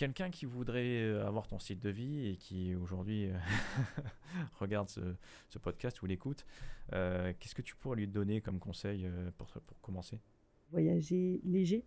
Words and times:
quelqu'un 0.00 0.30
qui 0.30 0.46
voudrait 0.46 1.10
avoir 1.20 1.46
ton 1.46 1.58
style 1.58 1.78
de 1.78 1.90
vie 1.90 2.28
et 2.28 2.36
qui 2.36 2.74
aujourd'hui 2.74 3.28
regarde 4.58 4.88
ce, 4.88 5.58
podcast 5.58 6.00
ou 6.00 6.06
l'écoute, 6.06 6.46
qu'est-ce 6.90 7.54
que 7.54 7.60
tu 7.60 7.76
pourrais 7.76 7.96
lui 7.96 8.08
donner 8.08 8.40
comme 8.40 8.58
conseil 8.58 9.06
pour, 9.36 9.48
pour 9.48 9.78
commencer? 9.82 10.18
Voyager 10.70 11.42
léger. 11.44 11.84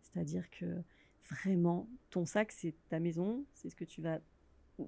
C'est-à-dire 0.00 0.48
que 0.48 0.82
vraiment, 1.30 1.86
ton 2.08 2.24
sac, 2.24 2.50
c'est 2.50 2.74
ta 2.88 2.98
maison, 2.98 3.44
c'est 3.52 3.68
ce 3.68 3.76
que 3.76 3.84
tu 3.84 4.00
vas 4.00 4.20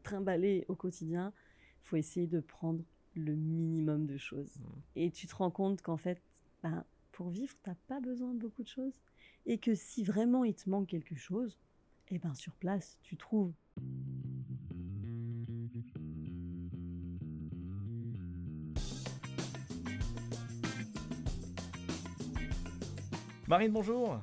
trimballer 0.03 0.65
au 0.69 0.75
quotidien. 0.75 1.35
Il 1.83 1.89
faut 1.89 1.97
essayer 1.97 2.27
de 2.27 2.41
prendre 2.41 2.83
le 3.15 3.35
minimum 3.35 4.07
de 4.07 4.17
choses. 4.17 4.57
Mmh. 4.57 4.63
Et 4.97 5.11
tu 5.11 5.27
te 5.27 5.35
rends 5.35 5.51
compte 5.51 5.83
qu'en 5.83 5.99
fait, 5.99 6.23
ben, 6.63 6.85
pour 7.11 7.29
vivre, 7.29 7.55
tu 7.63 7.69
n'as 7.69 7.77
pas 7.87 8.01
besoin 8.01 8.33
de 8.33 8.39
beaucoup 8.39 8.63
de 8.63 8.69
choses. 8.69 8.99
Et 9.45 9.59
que 9.59 9.75
si 9.75 10.03
vraiment 10.03 10.45
il 10.45 10.55
te 10.55 10.71
manque 10.71 10.89
quelque 10.89 11.17
chose, 11.17 11.59
eh 12.15 12.19
ben 12.19 12.35
sur 12.35 12.53
place, 12.57 12.99
tu 13.03 13.17
trouves. 13.17 13.55
Marine, 23.49 23.73
bonjour. 23.73 24.21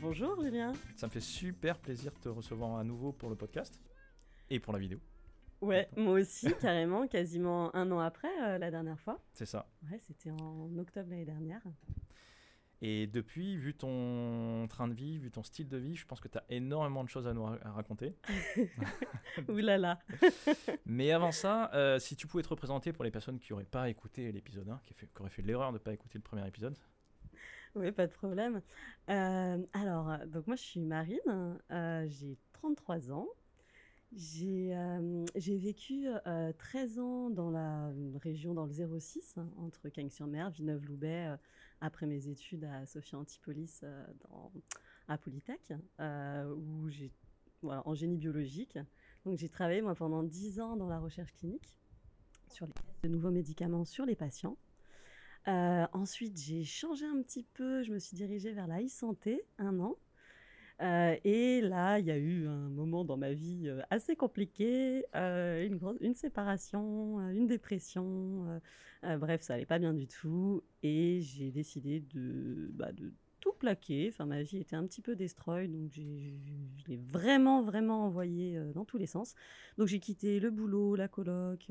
Bonjour 0.00 0.42
Julien. 0.42 0.72
Ça 0.96 1.06
me 1.06 1.12
fait 1.12 1.20
super 1.20 1.78
plaisir 1.78 2.12
de 2.12 2.18
te 2.18 2.28
recevoir 2.28 2.76
à 2.76 2.82
nouveau 2.82 3.12
pour 3.12 3.30
le 3.30 3.36
podcast 3.36 3.80
et 4.50 4.58
pour 4.58 4.72
la 4.72 4.80
vidéo. 4.80 4.98
Ouais, 5.60 5.88
moi 5.96 6.14
aussi, 6.14 6.52
carrément, 6.60 7.06
quasiment 7.06 7.72
un 7.76 7.88
an 7.92 8.00
après 8.00 8.36
euh, 8.42 8.58
la 8.58 8.72
dernière 8.72 8.98
fois. 8.98 9.20
C'est 9.32 9.46
ça. 9.46 9.68
Ouais, 9.88 9.98
c'était 10.00 10.32
en 10.32 10.76
octobre 10.76 11.08
l'année 11.08 11.24
dernière. 11.24 11.62
Et 12.84 13.06
depuis, 13.06 13.56
vu 13.56 13.74
ton 13.74 14.66
train 14.68 14.88
de 14.88 14.92
vie, 14.92 15.16
vu 15.16 15.30
ton 15.30 15.44
style 15.44 15.68
de 15.68 15.76
vie, 15.76 15.94
je 15.94 16.04
pense 16.04 16.18
que 16.18 16.26
tu 16.26 16.36
as 16.36 16.44
énormément 16.50 17.04
de 17.04 17.08
choses 17.08 17.28
à 17.28 17.32
nous 17.32 17.44
raconter. 17.44 18.16
Ouh 19.48 19.56
là 19.58 19.78
là. 19.78 20.00
Mais 20.86 21.12
avant 21.12 21.30
ça, 21.30 21.72
euh, 21.74 22.00
si 22.00 22.16
tu 22.16 22.26
pouvais 22.26 22.42
te 22.42 22.48
représenter 22.48 22.92
pour 22.92 23.04
les 23.04 23.12
personnes 23.12 23.38
qui 23.38 23.52
n'auraient 23.52 23.62
pas 23.62 23.88
écouté 23.88 24.32
l'épisode 24.32 24.68
1, 24.68 24.80
qui, 24.84 24.94
qui 24.94 25.06
auraient 25.20 25.30
fait 25.30 25.42
l'erreur 25.42 25.68
de 25.68 25.74
ne 25.74 25.78
pas 25.78 25.92
écouter 25.92 26.18
le 26.18 26.22
premier 26.22 26.44
épisode. 26.44 26.76
Oui, 27.76 27.92
pas 27.92 28.08
de 28.08 28.12
problème. 28.12 28.60
Euh, 29.08 29.64
alors, 29.74 30.18
donc 30.26 30.48
moi 30.48 30.56
je 30.56 30.62
suis 30.62 30.80
Marine, 30.80 31.60
j'ai 32.08 32.36
33 32.54 33.12
ans. 33.12 33.28
J'ai 34.12 34.74
vécu 35.36 36.08
13 36.58 36.98
ans 36.98 37.30
dans 37.30 37.50
la 37.50 37.92
région, 38.20 38.54
dans 38.54 38.66
le 38.66 38.72
06, 38.72 39.38
hein, 39.38 39.48
entre 39.56 39.88
Cagnes-sur-Mer, 39.88 40.50
Villeneuve-Loubet, 40.50 41.38
après 41.82 42.06
mes 42.06 42.28
études 42.28 42.64
à 42.64 42.86
Sophia 42.86 43.18
Antipolis 43.18 43.82
dans, 44.28 44.50
à 45.08 45.18
Polytech, 45.18 45.72
où 45.98 46.88
j'ai, 46.88 47.12
en 47.62 47.94
génie 47.94 48.16
biologique. 48.16 48.78
Donc 49.26 49.38
j'ai 49.38 49.48
travaillé 49.48 49.82
moi 49.82 49.94
pendant 49.94 50.22
10 50.22 50.60
ans 50.60 50.76
dans 50.76 50.88
la 50.88 50.98
recherche 50.98 51.32
clinique 51.34 51.76
sur 52.48 52.66
les 52.66 52.72
tests 52.72 53.02
de 53.02 53.08
nouveaux 53.08 53.30
médicaments 53.30 53.84
sur 53.84 54.06
les 54.06 54.16
patients. 54.16 54.56
ensuite, 55.46 56.38
j'ai 56.38 56.64
changé 56.64 57.04
un 57.04 57.20
petit 57.22 57.42
peu, 57.42 57.82
je 57.82 57.92
me 57.92 57.98
suis 57.98 58.16
dirigée 58.16 58.52
vers 58.52 58.66
la 58.66 58.82
e-santé, 58.82 59.42
un 59.58 59.78
an. 59.80 59.96
Euh, 60.80 61.16
et 61.24 61.60
là, 61.60 61.98
il 61.98 62.06
y 62.06 62.10
a 62.10 62.16
eu 62.16 62.46
un 62.46 62.68
moment 62.68 63.04
dans 63.04 63.16
ma 63.16 63.32
vie 63.32 63.68
euh, 63.68 63.80
assez 63.90 64.16
compliqué, 64.16 65.04
euh, 65.14 65.68
une, 66.00 66.14
séparation, 66.14 67.20
une 67.30 67.46
dépression. 67.46 68.60
bref, 69.02 69.42
ça 69.42 69.54
allait 69.54 69.66
pas 69.66 69.78
bien 69.78 69.94
du 69.94 70.06
tout. 70.06 70.62
Et 70.82 71.20
j'ai 71.20 71.50
décidé 71.50 72.00
de, 72.00 72.70
bah, 72.74 72.90
tout 73.40 73.52
plaquer. 73.52 74.08
Enfin, 74.12 74.26
ma 74.26 74.42
vie 74.42 74.58
était 74.58 74.76
un 74.76 74.86
petit 74.86 75.02
peu 75.02 75.14
destroy, 75.14 75.68
donc 75.68 75.90
je 75.92 76.00
l'ai 76.88 76.96
vraiment, 76.96 77.62
vraiment 77.62 78.04
envoyé 78.06 78.58
dans 78.74 78.84
tous 78.84 78.98
les 78.98 79.06
sens. 79.06 79.34
Donc 79.78 79.88
j'ai 79.88 80.00
quitté 80.00 80.40
le 80.40 80.50
boulot, 80.50 80.96
la 80.96 81.08
coloc. 81.08 81.70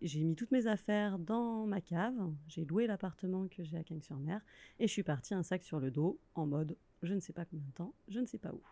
j'ai 0.00 0.24
mis 0.24 0.36
toutes 0.36 0.52
mes 0.52 0.66
affaires 0.66 1.18
dans 1.18 1.66
ma 1.66 1.80
cave. 1.80 2.14
J'ai 2.46 2.64
loué 2.64 2.86
l'appartement 2.86 3.46
que 3.48 3.62
j'ai 3.62 3.76
à 3.76 3.84
Cagnes-sur-Mer 3.84 4.40
et 4.78 4.86
je 4.86 4.92
suis 4.92 5.02
partie 5.02 5.34
un 5.34 5.42
sac 5.42 5.62
sur 5.64 5.80
le 5.80 5.90
dos 5.90 6.18
en 6.34 6.46
mode 6.46 6.76
je 7.02 7.14
ne 7.14 7.20
sais 7.20 7.32
pas 7.32 7.44
combien 7.44 7.66
de 7.66 7.72
temps, 7.72 7.94
je 8.08 8.20
ne 8.20 8.26
sais 8.26 8.38
pas 8.38 8.52
où. 8.52 8.62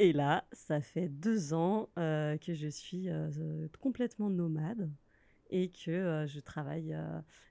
Et 0.00 0.12
là, 0.12 0.44
ça 0.52 0.80
fait 0.80 1.08
deux 1.08 1.54
ans 1.54 1.88
euh, 1.98 2.36
que 2.38 2.54
je 2.54 2.68
suis 2.68 3.08
euh, 3.08 3.66
complètement 3.80 4.30
nomade 4.30 4.90
et 5.50 5.70
que 5.70 5.90
euh, 5.90 6.26
je 6.26 6.38
travaille. 6.38 6.96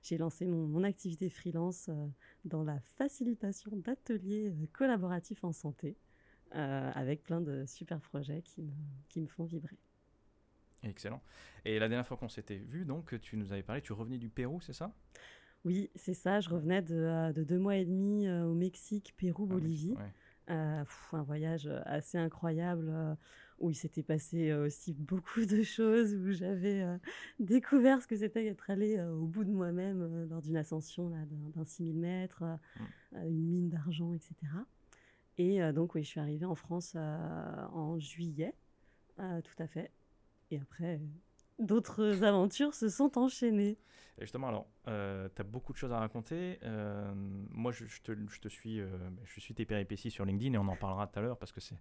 J'ai 0.02 0.16
lancé 0.16 0.46
mon, 0.46 0.82
activité 0.82 1.28
freelance 1.28 1.90
dans 2.44 2.64
la 2.64 2.80
facilitation 2.80 3.76
d'ateliers 3.76 4.54
collaboratifs 4.72 5.44
en 5.44 5.52
santé 5.52 5.96
avec 6.52 7.22
plein 7.22 7.42
de 7.42 7.66
super 7.66 8.00
projets 8.00 8.40
qui 8.40 8.62
me, 8.62 8.72
qui 9.10 9.20
me 9.20 9.26
font 9.26 9.44
vibrer. 9.44 9.76
Excellent. 10.82 11.20
Et 11.66 11.78
la 11.78 11.88
dernière 11.88 12.06
fois 12.06 12.16
qu'on 12.16 12.28
s'était 12.30 12.56
vu, 12.56 12.86
donc, 12.86 13.20
tu 13.20 13.36
nous 13.36 13.52
avais 13.52 13.62
parlé, 13.62 13.82
tu 13.82 13.92
revenais 13.92 14.16
du 14.16 14.30
Pérou, 14.30 14.60
c'est 14.62 14.72
ça? 14.72 14.94
Oui, 15.68 15.90
c'est 15.96 16.14
ça. 16.14 16.40
Je 16.40 16.48
revenais 16.48 16.80
de, 16.80 16.94
euh, 16.94 17.32
deux 17.44 17.58
mois 17.58 17.76
et 17.76 17.84
demi 17.84 18.26
euh, 18.26 18.46
au 18.46 18.54
Mexique, 18.54 19.12
Pérou, 19.18 19.46
ah, 19.50 19.52
Bolivie. 19.52 19.94
Euh, 20.48 20.82
un 21.12 21.22
voyage 21.22 21.68
assez 21.84 22.16
incroyable 22.16 22.90
où 23.58 23.68
il 23.68 23.74
s'était 23.74 24.02
passé 24.02 24.54
aussi 24.54 24.94
beaucoup 24.94 25.44
de 25.44 25.62
choses, 25.62 26.14
où 26.14 26.32
j'avais 26.32 26.86
découvert 27.38 28.00
ce 28.00 28.06
que 28.06 28.16
c'était 28.16 28.44
d'être 28.44 28.70
allé 28.70 28.98
au 28.98 29.26
bout 29.26 29.44
de 29.44 29.50
moi-même 29.50 30.26
lors 30.30 30.40
d'une 30.40 30.56
ascension 30.56 31.10
d'un 31.10 31.64
6000 31.66 31.98
mètres, 31.98 32.44
mmh. 32.44 33.16
une 33.26 33.46
mine 33.46 33.68
d'argent, 33.68 34.14
etc. 34.14 34.34
Et 35.36 35.60
donc, 35.72 35.94
oui, 35.94 36.02
je 36.02 36.08
suis 36.08 36.20
arrivée 36.20 36.46
en 36.46 36.54
France 36.54 36.96
en 36.96 37.98
juillet, 37.98 38.54
tout 39.18 39.62
à 39.62 39.66
fait. 39.66 39.90
Et 40.50 40.58
après, 40.58 40.98
d'autres 41.58 42.22
aventures 42.22 42.74
se 42.74 42.88
sont 42.88 43.18
enchaînées. 43.18 43.78
justement, 44.20 44.48
alors, 44.48 44.66
euh, 44.88 45.28
tu 45.34 45.40
as 45.40 45.44
beaucoup 45.44 45.72
de 45.72 45.78
choses 45.78 45.92
à 45.92 45.98
raconter. 45.98 46.58
Euh, 46.62 47.12
moi, 47.50 47.72
je, 47.72 47.84
te, 48.02 48.12
je, 48.28 48.40
te, 48.40 48.48
suis, 48.48 48.80
euh, 48.80 48.88
je 49.24 49.40
suis 49.40 49.54
tes 49.54 49.64
péripéties 49.64 50.10
sur 50.10 50.24
LinkedIn 50.24 50.54
et 50.54 50.58
on 50.58 50.68
en 50.68 50.76
parlera 50.76 51.06
tout 51.06 51.18
à 51.18 51.22
l'heure 51.22 51.38
parce 51.38 51.52
que 51.52 51.60
c'est. 51.60 51.76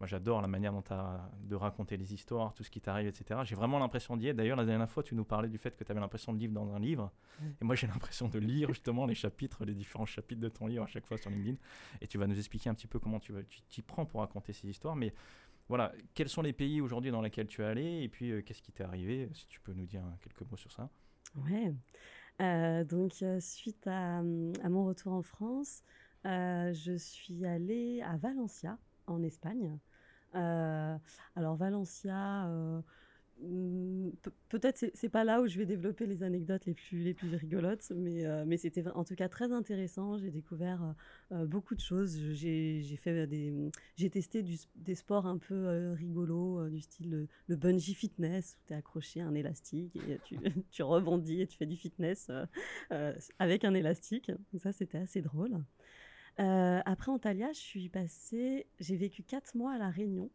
Moi, 0.00 0.08
j'adore 0.08 0.40
la 0.40 0.48
manière 0.48 0.72
dont 0.72 0.82
tu 0.82 0.92
as 0.92 1.30
de 1.44 1.54
raconter 1.54 1.96
les 1.96 2.12
histoires, 2.12 2.54
tout 2.54 2.64
ce 2.64 2.70
qui 2.70 2.80
t'arrive, 2.80 3.06
etc. 3.06 3.38
J'ai 3.44 3.54
vraiment 3.54 3.78
l'impression 3.78 4.16
d'y 4.16 4.26
être. 4.26 4.36
D'ailleurs, 4.36 4.56
la 4.56 4.64
dernière 4.64 4.90
fois, 4.90 5.04
tu 5.04 5.14
nous 5.14 5.22
parlais 5.22 5.48
du 5.48 5.58
fait 5.58 5.76
que 5.76 5.84
tu 5.84 5.92
avais 5.92 6.00
l'impression 6.00 6.32
de 6.32 6.38
vivre 6.38 6.52
dans 6.52 6.74
un 6.74 6.80
livre. 6.80 7.12
Et 7.60 7.64
moi, 7.64 7.76
j'ai 7.76 7.86
l'impression 7.86 8.26
de 8.26 8.40
lire 8.40 8.68
justement 8.70 9.06
les 9.06 9.14
chapitres, 9.14 9.64
les 9.64 9.74
différents 9.74 10.06
chapitres 10.06 10.40
de 10.40 10.48
ton 10.48 10.66
livre 10.66 10.82
à 10.82 10.88
chaque 10.88 11.06
fois 11.06 11.18
sur 11.18 11.30
LinkedIn. 11.30 11.56
Et 12.00 12.08
tu 12.08 12.18
vas 12.18 12.26
nous 12.26 12.36
expliquer 12.36 12.68
un 12.68 12.74
petit 12.74 12.88
peu 12.88 12.98
comment 12.98 13.20
tu 13.20 13.32
t'y 13.68 13.82
prends 13.82 14.04
pour 14.04 14.20
raconter 14.20 14.52
ces 14.52 14.68
histoires. 14.68 14.96
Mais 14.96 15.14
voilà, 15.68 15.92
quels 16.14 16.28
sont 16.28 16.42
les 16.42 16.52
pays 16.52 16.80
aujourd'hui 16.80 17.10
dans 17.10 17.22
lesquels 17.22 17.46
tu 17.46 17.62
es 17.62 17.64
allé 17.64 18.02
et 18.02 18.08
puis 18.08 18.30
euh, 18.30 18.42
qu'est-ce 18.42 18.62
qui 18.62 18.72
t'est 18.72 18.84
arrivé 18.84 19.30
Si 19.32 19.46
tu 19.46 19.60
peux 19.60 19.72
nous 19.72 19.86
dire 19.86 20.02
quelques 20.20 20.42
mots 20.50 20.56
sur 20.56 20.72
ça. 20.72 20.90
Ouais. 21.36 21.72
Euh, 22.40 22.84
donc, 22.84 23.12
euh, 23.22 23.40
suite 23.40 23.86
à, 23.86 24.18
à, 24.18 24.22
mon 24.22 24.84
retour 24.84 25.12
en 25.12 25.22
France, 25.22 25.82
je 26.24 26.96
suis 26.98 27.46
allée 27.46 28.02
à 28.02 28.16
Valencia, 28.16 28.78
en 29.06 29.22
Espagne. 29.22 29.78
alors, 30.32 31.56
Valencia, 31.56 32.48
peut-être 34.48 34.84
c'est 34.94 35.08
pas 35.08 35.24
là 35.24 35.40
où 35.40 35.46
je 35.46 35.58
vais 35.58 35.66
développer 35.66 36.06
les 36.06 36.22
anecdotes 36.22 36.66
les 36.66 36.74
plus 36.74 37.02
les 37.02 37.14
plus 37.14 37.34
rigolotes, 37.34 37.90
mais 37.94 38.24
euh, 38.24 38.44
mais 38.46 38.56
c'était 38.56 38.86
en 38.88 39.04
tout 39.04 39.14
cas 39.14 39.28
très 39.28 39.52
intéressant. 39.52 40.18
J'ai 40.18 40.30
découvert 40.30 40.82
euh, 40.82 40.92
euh, 41.32 41.46
beaucoup 41.46 41.74
de 41.74 41.80
choses. 41.80 42.18
J'ai 42.32 42.96
fait 42.96 43.26
des 43.26 43.52
j'ai 43.96 44.10
testé 44.10 44.44
des 44.76 44.94
sports 44.94 45.26
un 45.26 45.38
peu 45.38 45.92
rigolos 45.92 46.68
du 46.68 46.80
style 46.80 47.28
le, 47.48 47.56
bungee 47.56 47.94
fitness 47.94 48.56
où 48.58 48.66
tu 48.66 48.72
es 48.72 48.76
accroché 48.76 49.20
à 49.20 49.26
un 49.26 49.34
élastique 49.34 49.96
et 49.96 50.18
tu, 50.24 50.36
tu 50.70 50.82
rebondis 50.82 51.42
et 51.42 51.46
tu 51.46 51.56
fais 51.56 51.66
du 51.66 51.76
fitness 51.76 52.30
avec 53.38 53.64
un 53.64 53.74
élastique. 53.74 54.30
Ça 54.58 54.72
c'était 54.72 54.98
assez 54.98 55.22
drôle. 55.22 55.64
après 56.36 57.10
Antalya, 57.10 57.52
je 57.52 57.60
suis 57.60 57.88
passée, 57.88 58.66
j'ai 58.78 58.96
vécu 58.96 59.22
quatre 59.22 59.56
mois 59.56 59.72
à 59.72 59.78
la 59.78 59.90
Réunion. 59.90 60.30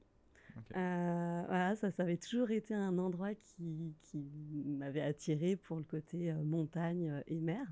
Euh, 0.76 1.44
voilà, 1.48 1.76
ça, 1.76 1.92
ça 1.92 2.04
avait 2.04 2.18
toujours 2.18 2.52
été 2.52 2.74
un 2.74 2.98
endroit 2.98 3.34
qui, 3.34 3.96
qui 4.04 4.18
m'avait 4.66 5.02
attiré 5.02 5.56
pour 5.56 5.78
le 5.78 5.84
côté 5.84 6.32
euh, 6.32 6.44
montagne 6.44 7.10
euh, 7.10 7.22
et 7.28 7.40
mer. 7.40 7.66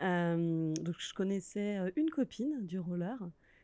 donc 0.00 0.96
je 0.98 1.14
connaissais 1.14 1.78
une 1.96 2.10
copine 2.10 2.66
du 2.66 2.78
roller 2.78 3.18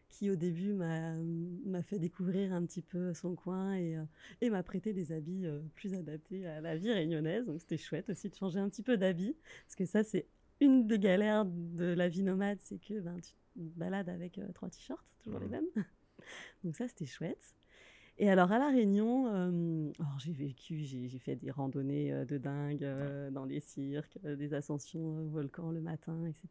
qui 0.08 0.30
au 0.30 0.36
début 0.36 0.72
m'a 0.72 1.82
fait 1.82 1.98
découvrir 1.98 2.52
un 2.52 2.64
petit 2.64 2.82
peu 2.82 3.12
son 3.12 3.34
coin 3.34 3.74
et, 3.74 3.98
et 4.40 4.50
m'a 4.50 4.62
prêté 4.62 4.92
des 4.92 5.12
habits 5.12 5.46
plus 5.74 5.94
adaptés 5.94 6.46
à 6.46 6.60
la 6.60 6.76
vie 6.76 6.92
réunionnaise. 6.92 7.46
Donc 7.46 7.60
c'était 7.60 7.76
chouette 7.76 8.08
aussi 8.08 8.28
de 8.28 8.34
changer 8.34 8.60
un 8.60 8.68
petit 8.68 8.82
peu 8.82 8.96
d'habits, 8.96 9.36
parce 9.64 9.76
que 9.76 9.84
ça 9.84 10.04
c'est 10.04 10.26
une 10.60 10.86
des 10.86 10.98
galères 10.98 11.44
de 11.44 11.86
la 11.86 12.08
vie 12.08 12.22
nomade, 12.22 12.58
c'est 12.60 12.78
que 12.78 13.00
ben, 13.00 13.18
tu 13.20 13.32
te 13.32 13.78
balades 13.78 14.08
avec 14.08 14.40
trois 14.54 14.70
t-shirts, 14.70 15.04
toujours 15.22 15.40
les 15.40 15.48
mmh. 15.48 15.50
mêmes. 15.50 15.84
Donc 16.64 16.76
ça 16.76 16.86
c'était 16.88 17.06
chouette. 17.06 17.54
Et 18.18 18.30
alors 18.30 18.50
à 18.50 18.58
La 18.58 18.70
Réunion, 18.70 19.26
euh, 19.28 19.92
j'ai 20.18 20.32
vécu, 20.32 20.78
j'ai 20.84 21.18
fait 21.18 21.36
des 21.36 21.50
randonnées 21.50 22.12
euh, 22.12 22.24
de 22.24 22.38
dingue 22.38 22.82
euh, 22.82 23.30
dans 23.30 23.44
les 23.44 23.60
cirques, 23.60 24.18
des 24.24 24.54
ascensions 24.54 25.26
volcans 25.26 25.70
le 25.70 25.82
matin, 25.82 26.24
etc. 26.24 26.48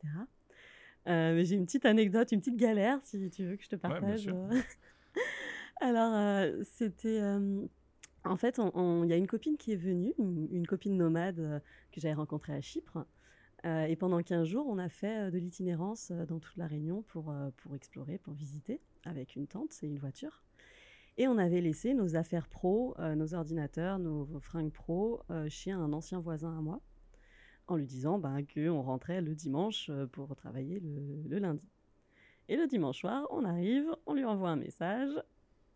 mais 1.07 1.43
j'ai 1.43 1.55
une 1.55 1.65
petite 1.65 1.85
anecdote, 1.85 2.31
une 2.31 2.39
petite 2.39 2.57
galère, 2.57 2.99
si 3.03 3.29
tu 3.31 3.45
veux 3.45 3.55
que 3.55 3.63
je 3.63 3.69
te 3.69 3.75
partage. 3.75 4.29
Alors, 5.81 6.53
c'était. 6.63 7.21
en 8.23 8.37
fait, 8.37 8.59
il 8.59 9.09
y 9.09 9.13
a 9.13 9.17
une 9.17 9.27
copine 9.27 9.57
qui 9.57 9.73
est 9.73 9.77
venue, 9.77 10.13
une, 10.17 10.65
copine 10.65 10.95
nomade 10.95 11.61
que 11.91 11.99
j'avais 11.99 12.13
rencontrée 12.13 12.53
à 12.53 12.61
Chypre. 12.61 13.05
et 13.65 13.95
pendant 13.97 14.21
15 14.21 14.47
jours, 14.47 14.65
on 14.67 14.77
a 14.77 14.89
fait 14.89 15.31
de 15.31 15.37
l'itinérance 15.37 16.11
dans 16.11 16.39
toute 16.39 16.57
la 16.57 16.65
Réunion 16.65 17.03
pour, 17.03 17.35
pour 17.57 17.75
explorer, 17.75 18.17
pour 18.17 18.33
visiter, 18.33 18.79
avec 19.03 19.35
une 19.35 19.47
tente 19.47 19.77
et 19.83 19.87
une 19.87 19.99
voiture. 19.99 20.43
Et 21.17 21.27
on 21.27 21.37
avait 21.37 21.61
laissé 21.61 21.93
nos 21.93 22.15
affaires 22.15 22.47
pro, 22.47 22.95
nos 23.15 23.33
ordinateurs, 23.33 23.99
nos, 23.99 24.27
fringues 24.41 24.71
pro 24.71 25.21
chez 25.47 25.71
un 25.71 25.93
ancien 25.93 26.19
voisin 26.19 26.57
à 26.57 26.61
moi, 26.61 26.81
en 27.67 27.77
lui 27.77 27.85
disant 27.85 28.19
ben, 28.19 28.43
qu'on 28.43 28.81
rentrait 28.81 29.21
le 29.21 29.33
dimanche 29.33 29.89
pour 30.11 30.35
travailler 30.35 30.81
le 30.81 31.39
lundi. 31.39 31.69
Et 32.47 32.57
le 32.57 32.67
dimanche 32.67 32.99
soir, 32.99 33.27
on 33.31 33.43
arrive, 33.43 33.87
on 34.05 34.13
lui 34.13 34.25
envoie 34.25 34.49
un 34.49 34.55
message, 34.55 35.09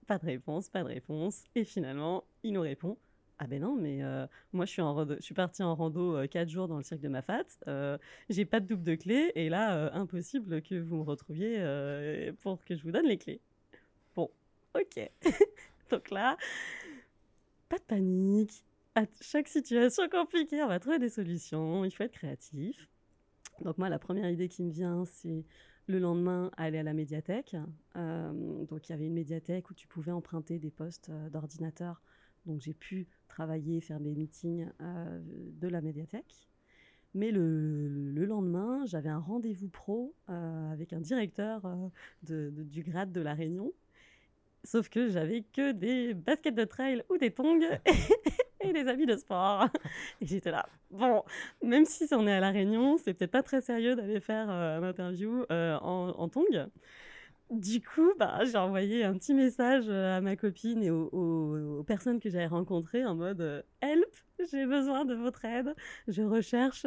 pas 0.06 0.20
de 0.20 0.26
réponse, 0.26 0.70
pas 0.70 0.84
de 0.84 0.90
réponse. 0.90 1.46
Et 1.56 1.64
finalement, 1.64 2.26
il 2.44 2.54
nous 2.54 2.62
répond 2.62 2.98
ah 3.42 3.48
ben 3.48 3.62
non, 3.62 3.74
mais 3.74 4.04
euh, 4.04 4.28
moi 4.52 4.66
je 4.66 4.72
suis, 4.72 4.82
en 4.82 5.08
je 5.08 5.22
suis 5.22 5.34
partie 5.34 5.64
en 5.64 5.74
rando 5.74 6.28
4 6.28 6.46
euh, 6.46 6.52
jours 6.52 6.68
dans 6.68 6.76
le 6.76 6.84
cirque 6.84 7.00
de 7.00 7.08
ma 7.08 7.22
fat, 7.22 7.46
euh, 7.70 7.98
j'ai 8.30 8.44
pas 8.44 8.60
de 8.60 8.68
double 8.68 8.84
de 8.84 8.96
clé, 8.96 9.32
et 9.34 9.48
là, 9.48 9.94
impossible 9.94 10.62
que 10.62 10.76
vous 10.76 10.98
me 10.98 11.04
retrouviez 11.04 12.34
pour 12.42 12.62
que 12.66 12.76
je 12.76 12.84
vous 12.84 12.92
donne 12.92 13.06
les 13.08 13.18
clés. 13.18 13.40
Ok. 14.76 15.10
Donc 15.90 16.10
là, 16.12 16.38
pas 17.68 17.78
de 17.78 17.84
panique. 17.84 18.64
À 18.96 19.04
chaque 19.22 19.48
situation 19.48 20.10
compliquée, 20.10 20.62
on 20.64 20.68
va 20.68 20.80
trouver 20.80 21.00
des 21.00 21.10
solutions, 21.10 21.86
il 21.86 21.92
faut 21.92 22.04
être 22.04 22.14
créatif. 22.14 22.90
Donc 23.62 23.78
moi, 23.78 23.90
la 23.90 24.00
première 24.00 24.30
idée 24.30 24.50
qui 24.50 24.64
me 24.64 24.72
vient, 24.72 25.06
c'est 25.06 25.46
le 25.90 25.98
lendemain, 25.98 26.52
aller 26.56 26.78
à 26.78 26.84
la 26.84 26.94
médiathèque. 26.94 27.56
Euh, 27.96 28.66
donc, 28.66 28.88
il 28.88 28.92
y 28.92 28.96
avait 28.96 29.08
une 29.08 29.14
médiathèque 29.14 29.72
où 29.72 29.74
tu 29.74 29.88
pouvais 29.88 30.12
emprunter 30.12 30.60
des 30.60 30.70
postes 30.70 31.10
euh, 31.10 31.30
d'ordinateur. 31.30 32.02
Donc, 32.46 32.62
j'ai 32.62 32.76
pu 32.76 33.08
travailler, 33.28 33.82
faire 33.82 34.00
mes 34.00 34.14
meetings 34.14 34.68
euh, 34.82 35.20
de 35.60 35.68
la 35.68 35.82
médiathèque. 35.82 36.48
Mais 37.16 37.32
le, 37.32 38.12
lendemain, 38.24 38.86
j'avais 38.86 39.10
un 39.10 39.18
rendez-vous 39.18 39.68
pro 39.68 40.14
avec 40.28 40.94
un 40.94 41.00
directeur 41.00 41.68
du 42.22 42.84
grade 42.84 43.12
de 43.12 43.20
la 43.20 43.34
Réunion. 43.34 43.74
Sauf 44.64 44.90
que 44.90 45.10
j'avais 45.10 45.42
que 45.42 45.72
des 45.72 46.14
baskets 46.14 46.56
de 46.56 46.66
trail 46.66 47.04
ou 47.10 47.18
des 47.18 47.32
tongs 47.32 47.62
et 48.62 48.74
des 48.74 48.88
habits 48.88 49.06
de 49.06 49.16
sport. 49.16 49.68
Et 50.22 50.26
j'étais 50.26 50.52
là, 50.52 50.68
bon, 50.92 51.24
même 51.64 51.86
si 51.86 52.08
on 52.12 52.28
est 52.28 52.34
à 52.34 52.40
La 52.40 52.52
Réunion, 52.52 52.98
c'est 52.98 53.14
peut-être 53.14 53.32
pas 53.32 53.44
très 53.44 53.62
sérieux 53.62 53.96
d'aller 53.96 54.20
faire 54.20 54.50
euh, 54.50 54.80
un 54.80 54.84
interview 54.84 55.46
euh, 55.52 55.78
en, 55.82 56.10
en 56.10 56.30
tongs. 56.30 56.70
Du 57.50 57.82
coup, 57.82 58.14
bah, 58.20 58.42
j'ai 58.46 58.58
envoyé 58.58 59.04
un 59.04 59.14
petit 59.14 59.34
message 59.34 59.86
euh, 59.88 60.18
à 60.18 60.22
ma 60.22 60.36
copine 60.36 60.84
et 60.84 60.92
aux, 60.92 61.84
personnes 61.88 62.20
que 62.20 62.30
j'avais 62.30 62.46
rencontrées 62.46 63.06
en 63.06 63.16
mode 63.16 63.66
Help, 63.82 64.16
j'ai 64.52 64.68
besoin 64.68 65.04
de 65.06 65.16
votre 65.16 65.46
aide. 65.46 65.74
Je 66.08 66.22
recherche 66.22 66.86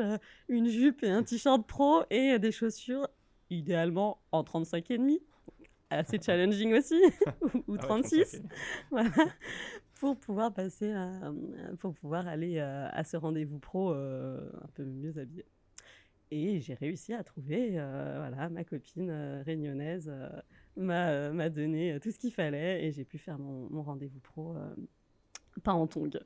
une 0.48 0.68
jupe 0.68 1.02
et 1.02 1.10
un 1.10 1.24
t-shirt 1.24 1.66
pro 1.66 2.02
et 2.10 2.38
des 2.38 2.52
chaussures, 2.52 3.08
idéalement 3.50 4.20
en 4.30 4.42
35,5 4.44 5.20
assez 5.98 6.20
challenging 6.20 6.74
aussi, 6.74 7.00
ou, 7.68 7.76
36. 7.76 8.42
Ah 8.42 8.48
voilà 8.90 9.32
pour 10.02 10.16
pouvoir 10.16 10.52
passer 10.52 10.92
pour 11.78 11.94
pouvoir 11.94 12.26
aller 12.26 12.58
euh, 12.58 12.88
à, 12.90 13.04
ce 13.04 13.16
rendez-vous 13.16 13.60
pro 13.60 13.92
euh, 13.92 14.50
un 14.60 14.66
peu 14.74 14.84
mieux 14.84 15.16
habillé. 15.16 15.44
Et 16.32 16.58
j'ai 16.58 16.74
réussi 16.74 17.14
à 17.14 17.22
trouver, 17.22 17.78
euh, 17.78 18.16
voilà, 18.18 18.48
ma 18.48 18.64
copine 18.64 19.12
réunionnaise 19.46 20.12
m'a 20.76 21.48
donné 21.50 22.00
tout 22.02 22.10
ce 22.10 22.18
qu'il 22.18 22.32
fallait 22.32 22.84
et 22.84 22.90
j'ai 22.90 23.04
pu 23.04 23.16
faire 23.16 23.38
mon, 23.38 23.80
rendez-vous 23.80 24.18
pro 24.18 24.56
pas 25.62 25.72
en 25.72 25.86
tongue. 25.86 26.18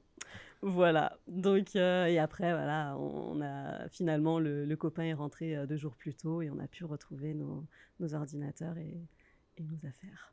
Voilà. 0.62 1.18
Donc, 1.28 1.76
et 1.76 2.18
après, 2.18 2.52
voilà, 2.52 2.96
on, 2.96 3.42
a 3.42 3.90
finalement 3.90 4.38
le, 4.38 4.74
copain 4.76 5.02
est 5.02 5.12
rentré 5.12 5.66
deux 5.66 5.76
jours 5.76 5.96
plus 5.96 6.14
tôt 6.14 6.40
et 6.40 6.48
on 6.48 6.58
a 6.60 6.66
pu 6.66 6.86
retrouver 6.86 7.34
nos, 7.34 7.66
nos 8.00 8.14
ordinateurs 8.14 8.78
et, 8.78 8.96
et 9.56 9.62
nos 9.62 9.88
affaires. 9.88 10.32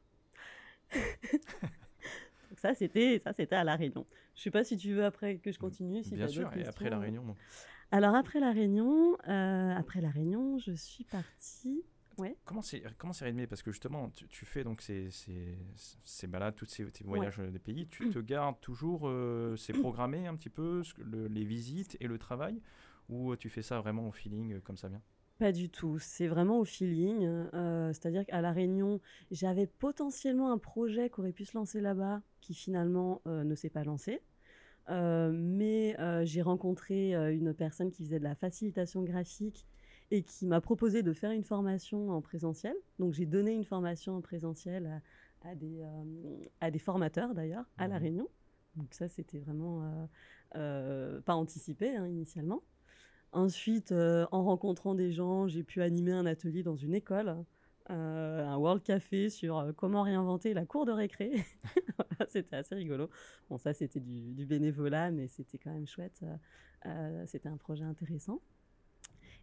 ça, 2.57 2.75
c'était 2.75 3.19
ça, 3.19 3.33
c'était 3.33 3.55
à 3.55 3.63
la 3.63 3.75
Réunion. 3.75 4.05
Je 4.35 4.41
sais 4.41 4.51
pas 4.51 4.63
si 4.63 4.77
tu 4.77 4.93
veux 4.93 5.05
après 5.05 5.37
que 5.37 5.51
je 5.51 5.59
continue. 5.59 6.03
Si 6.03 6.15
Bien 6.15 6.27
sûr. 6.27 6.51
Et 6.55 6.65
après 6.65 6.89
la 6.89 6.99
Réunion. 6.99 7.35
Alors 7.91 8.15
après 8.15 8.39
la 8.39 8.51
Réunion, 8.51 9.17
euh, 9.27 9.75
après 9.75 10.01
la 10.01 10.09
Réunion, 10.09 10.57
je 10.57 10.73
suis 10.73 11.03
partie. 11.03 11.83
Ouais. 12.17 12.35
Comment 12.45 12.61
c'est 12.61 12.83
comment 12.97 13.13
c'est 13.13 13.25
rythmé? 13.25 13.47
Parce 13.47 13.63
que 13.63 13.71
justement 13.71 14.09
tu, 14.11 14.45
fais 14.45 14.63
donc 14.63 14.81
ces, 14.81 15.09
ces, 15.09 15.57
ces 16.03 16.27
balades, 16.27 16.55
tous 16.55 16.65
ces, 16.65 16.85
voyages 17.03 17.37
des 17.37 17.59
pays, 17.59 17.87
tu 17.87 18.09
te 18.09 18.19
gardes 18.19 18.59
toujours 18.61 19.07
euh, 19.07 19.55
c'est 19.55 19.73
programmé 19.73 20.27
un 20.27 20.35
petit 20.35 20.49
peu 20.49 20.83
les 21.07 21.43
visites 21.43 21.97
et 21.99 22.07
le 22.07 22.17
travail? 22.19 22.61
Ou 23.09 23.35
tu 23.35 23.49
fais 23.49 23.61
ça 23.61 23.79
vraiment 23.79 24.07
au 24.07 24.11
feeling 24.11 24.53
euh, 24.53 24.59
comme 24.61 24.77
ça 24.77 24.87
vient? 24.87 25.01
Pas 25.39 25.51
du 25.51 25.69
tout, 25.69 25.97
c'est 25.99 26.27
vraiment 26.27 26.59
au 26.59 26.65
feeling. 26.65 27.23
Euh, 27.53 27.91
c'est-à-dire 27.93 28.25
qu'à 28.25 28.41
La 28.41 28.51
Réunion, 28.51 28.99
j'avais 29.31 29.67
potentiellement 29.67 30.51
un 30.51 30.57
projet 30.57 31.09
qui 31.09 31.19
aurait 31.19 31.31
pu 31.31 31.45
se 31.45 31.57
lancer 31.57 31.81
là-bas, 31.81 32.21
qui 32.41 32.53
finalement 32.53 33.21
euh, 33.27 33.43
ne 33.43 33.55
s'est 33.55 33.69
pas 33.69 33.83
lancé. 33.83 34.21
Euh, 34.89 35.31
mais 35.33 35.95
j'ai 36.25 36.41
rencontré 36.41 37.13
une 37.33 37.53
personne 37.53 37.89
qui 37.89 38.03
faisait 38.03 38.19
de 38.19 38.23
la 38.23 38.35
facilitation 38.35 39.01
graphique 39.03 39.65
et 40.11 40.23
qui 40.23 40.45
m'a 40.45 40.61
proposé 40.61 41.01
de 41.01 41.13
faire 41.13 41.31
une 41.31 41.43
formation 41.43 42.11
en 42.11 42.21
présentiel. 42.21 42.75
Donc 42.99 43.13
j'ai 43.13 43.25
donné 43.25 43.53
une 43.53 43.65
formation 43.65 44.15
en 44.15 44.21
présentiel 44.21 45.01
à, 45.41 45.55
des, 45.55 45.83
à 46.61 46.69
des 46.69 46.79
formateurs 46.79 47.33
d'ailleurs 47.33 47.65
à 47.77 47.87
La 47.87 47.97
mmh 47.97 48.01
Réunion. 48.01 48.29
Donc 48.75 48.93
ça, 48.93 49.07
c'était 49.07 49.39
vraiment 49.39 50.07
pas 50.51 51.35
anticipé 51.35 51.95
hein, 51.95 52.07
initialement. 52.07 52.61
Ensuite, 53.33 53.91
euh, 53.91 54.27
en 54.31 54.43
rencontrant 54.43 54.93
des 54.93 55.11
gens, 55.11 55.47
j'ai 55.47 55.63
pu 55.63 55.81
animer 55.81 56.11
un 56.11 56.27
atelier 56.27 56.61
dans 56.61 56.75
une 56.75 56.93
école, 56.93 57.35
euh, 57.89 58.45
un 58.45 58.57
World 58.57 58.83
Café 58.83 59.31
sur 59.31 59.57
euh, 59.57 59.73
comment 59.73 60.03
réinventer 60.03 60.53
la 60.53 60.67
cour 60.67 60.85
de 60.85 60.91
récré. 60.91 61.43
c'était 62.29 62.57
assez 62.57 62.75
rigolo. 62.75 63.09
Bon, 63.49 63.57
ça, 63.57 63.73
c'était 63.73 63.99
du, 63.99 64.45
bénévolat, 64.45 65.09
mais 65.09 65.27
c'était 65.27 65.57
quand 65.57 65.73
même 65.73 65.87
chouette. 65.87 66.23
c'était 67.25 67.49
un 67.49 67.57
projet 67.57 67.83
intéressant. 67.83 68.39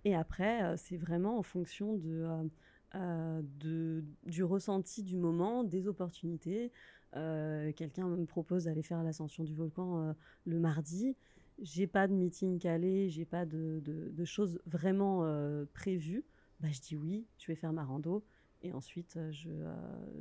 Et 0.04 0.14
après, 0.14 0.76
c'est 0.76 0.96
vraiment 0.96 1.38
en 1.38 1.42
fonction 1.42 1.96
de, 1.96 4.04
du 4.24 4.44
ressenti 4.44 5.02
du 5.02 5.16
moment, 5.16 5.64
des 5.64 5.88
opportunités. 5.88 6.70
Quelqu'un 7.12 8.06
me 8.06 8.24
propose 8.24 8.64
d'aller 8.64 8.84
faire 8.84 9.02
l'ascension 9.02 9.42
du 9.42 9.54
volcan 9.54 10.14
le 10.44 10.60
mardi 10.60 11.16
j'ai 11.60 11.86
pas 11.86 12.06
de 12.08 12.12
meeting 12.12 12.58
calé, 12.58 13.08
j'ai 13.08 13.24
pas 13.24 13.44
de, 13.44 13.80
de, 13.84 14.24
choses 14.24 14.60
vraiment 14.66 15.24
euh, 15.24 15.64
prévues, 15.72 16.24
bah, 16.60 16.68
je 16.70 16.80
dis 16.80 16.96
oui, 16.96 17.26
je 17.38 17.46
vais 17.46 17.54
faire 17.54 17.72
ma 17.72 17.84
rando. 17.84 18.24
Et 18.62 18.72
ensuite, 18.72 19.16
euh, 19.16 19.32
je, 19.32 19.48
euh, 19.48 19.74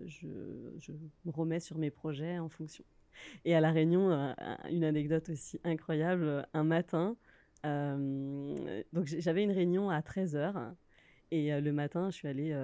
je, 0.05 0.27
je, 0.77 0.93
me 1.25 1.31
remets 1.31 1.59
sur 1.59 1.77
mes 1.77 1.91
projets 1.91 2.39
en 2.39 2.47
fonction. 2.47 2.83
Et 3.43 3.53
à 3.53 3.59
La 3.59 3.71
Réunion, 3.71 4.33
une 4.69 4.85
anecdote 4.85 5.29
aussi 5.29 5.59
incroyable, 5.65 6.47
un 6.53 6.63
matin, 6.63 7.17
donc 7.65 9.05
j'avais 9.05 9.43
une 9.43 9.51
réunion 9.51 9.89
à 9.89 9.99
13h. 9.99 10.73
Et 11.31 11.59
le 11.59 11.73
matin, 11.73 12.11
je 12.11 12.15
suis 12.15 12.29
allée 12.29 12.55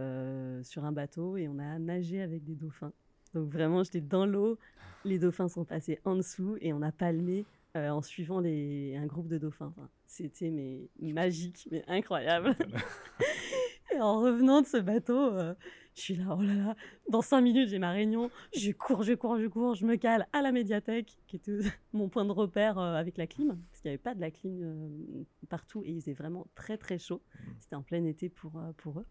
sur 0.63 0.85
un 0.85 0.93
bateau 0.93 1.35
et 1.35 1.49
on 1.49 1.59
a 1.59 1.77
nagé 1.77 2.21
avec 2.21 2.45
des 2.45 2.55
dauphins. 2.55 2.93
Donc 3.33 3.49
vraiment, 3.49 3.83
j'étais 3.83 3.99
dans 3.99 4.25
l'eau, 4.25 4.57
les 5.03 5.19
dauphins 5.19 5.49
sont 5.49 5.65
passés 5.65 5.99
en 6.05 6.15
dessous 6.15 6.55
et 6.61 6.71
on 6.71 6.81
a 6.81 6.93
palmé 6.93 7.45
euh, 7.75 7.89
en 7.89 8.01
suivant 8.01 8.39
les, 8.39 8.95
un 8.95 9.05
groupe 9.05 9.27
de 9.27 9.37
dauphins. 9.37 9.73
C'était 10.05 10.49
mais 10.49 10.89
magique, 11.01 11.67
mais 11.71 11.83
incroyable. 11.87 12.55
et 13.93 13.99
en 13.99 14.21
revenant 14.21 14.61
de 14.61 14.67
ce 14.67 14.77
bateau, 14.77 15.33
euh, 15.33 15.53
je 15.93 16.01
suis 16.01 16.15
là, 16.15 16.37
oh 16.39 16.41
là 16.41 16.53
là, 16.53 16.75
dans 17.09 17.21
cinq 17.21 17.41
minutes 17.41 17.69
j'ai 17.69 17.79
ma 17.79 17.91
réunion, 17.91 18.31
je 18.55 18.71
cours, 18.71 19.03
je 19.03 19.11
cours, 19.13 19.37
je 19.37 19.47
cours, 19.47 19.75
je 19.75 19.85
me 19.85 19.97
cale 19.97 20.25
à 20.31 20.41
la 20.41 20.53
médiathèque, 20.53 21.17
qui 21.27 21.35
était 21.35 21.59
mon 21.93 22.07
point 22.07 22.23
de 22.23 22.31
repère 22.31 22.79
euh, 22.79 22.95
avec 22.95 23.17
la 23.17 23.27
clim, 23.27 23.57
parce 23.69 23.81
qu'il 23.81 23.89
n'y 23.89 23.95
avait 23.95 24.03
pas 24.03 24.15
de 24.15 24.21
la 24.21 24.31
clim 24.31 25.25
partout 25.49 25.83
et 25.83 25.91
il 25.91 25.99
faisait 25.99 26.13
vraiment 26.13 26.47
très 26.55 26.77
très 26.77 26.97
chaud. 26.97 27.21
Mmh. 27.33 27.49
C'était 27.59 27.75
en 27.75 27.83
plein 27.83 28.05
été 28.05 28.29
pour, 28.29 28.53
pour 28.77 28.99
eux. 28.99 29.05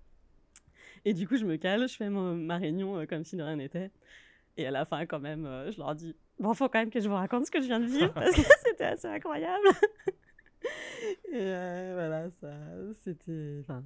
Et 1.05 1.13
du 1.13 1.29
coup, 1.29 1.37
je 1.37 1.45
me 1.45 1.57
cale, 1.57 1.87
je 1.87 1.97
fais 1.97 2.09
ma 2.09 2.57
réunion 2.57 3.05
comme 3.07 3.25
si 3.25 3.37
de 3.37 3.43
rien 3.43 3.57
n'était. 3.57 3.91
Et 4.57 4.67
à 4.67 4.71
la 4.71 4.85
fin, 4.85 5.05
quand 5.07 5.21
même, 5.21 5.45
je 5.71 5.79
leur 5.79 5.95
dis 5.95 6.15
Bon, 6.39 6.53
faut 6.55 6.69
quand 6.69 6.81
même 6.81 6.91
que 6.91 7.01
je 7.01 7.09
vous 7.09 7.15
raconte 7.15 7.47
ce 7.47 7.51
que 7.51 7.61
je 7.61 7.67
viens 7.67 7.81
de 7.81 7.87
vivre 7.87 8.13
parce 8.15 8.35
que 8.35 8.43
c'était 8.65 8.85
assez 8.85 9.09
incroyable. 9.09 9.69
Et 11.33 11.41
euh, 11.41 11.93
voilà, 11.95 12.31
ça, 12.31 12.55
c'était, 13.03 13.59
enfin, 13.61 13.85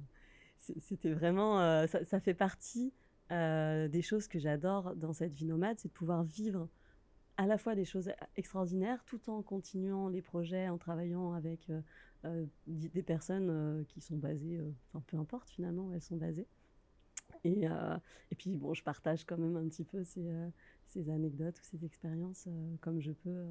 c'était 0.57 1.13
vraiment, 1.13 1.59
euh, 1.59 1.87
ça, 1.87 2.19
fait 2.19 2.33
partie 2.33 2.93
euh, 3.31 3.87
des 3.87 4.01
choses 4.01 4.27
que 4.27 4.39
j'adore 4.39 4.95
dans 4.95 5.13
cette 5.13 5.33
vie 5.33 5.45
nomade, 5.45 5.77
c'est 5.79 5.89
de 5.89 5.93
pouvoir 5.93 6.23
vivre 6.23 6.67
à 7.37 7.45
la 7.45 7.57
fois 7.57 7.75
des 7.75 7.85
choses 7.85 8.11
extraordinaires 8.35 9.03
tout 9.05 9.29
en 9.29 9.41
continuant 9.41 10.09
les 10.09 10.21
projets, 10.21 10.67
en 10.67 10.77
travaillant 10.77 11.33
avec 11.33 11.71
des 12.67 13.01
personnes 13.01 13.85
qui 13.87 14.01
sont 14.01 14.17
basées, 14.17 14.59
enfin 14.89 15.01
peu 15.07 15.15
importe 15.15 15.49
finalement 15.49 15.87
où 15.87 15.93
elles 15.93 16.01
sont 16.01 16.17
basées. 16.17 16.47
Et, 17.43 17.65
et 17.65 18.35
puis, 18.37 18.55
bon, 18.55 18.73
je 18.73 18.83
partage 18.83 19.25
quand 19.25 19.37
même 19.37 19.55
un 19.55 19.67
petit 19.67 19.85
peu 19.85 20.03
ces, 20.03 20.29
ces 20.85 21.09
anecdotes 21.09 21.57
ou 21.59 21.63
ces 21.63 21.85
expériences 21.85 22.47
comme 22.81 22.99
je 22.99 23.11
peux, 23.11 23.45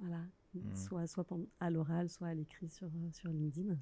voilà, 0.00 0.20
mmh. 0.54 0.76
soit, 0.76 1.06
soit 1.06 1.26
à 1.60 1.70
l'oral, 1.70 2.08
soit 2.08 2.28
à 2.28 2.34
l'écrit 2.34 2.68
sur, 2.68 2.88
sur 3.12 3.30
LinkedIn. 3.30 3.76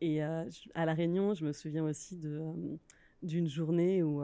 Et 0.00 0.22
à 0.22 0.46
La 0.74 0.94
Réunion, 0.94 1.34
je 1.34 1.44
me 1.44 1.52
souviens 1.52 1.84
aussi 1.84 2.18
d'une 3.22 3.48
journée 3.48 4.02
où, 4.02 4.22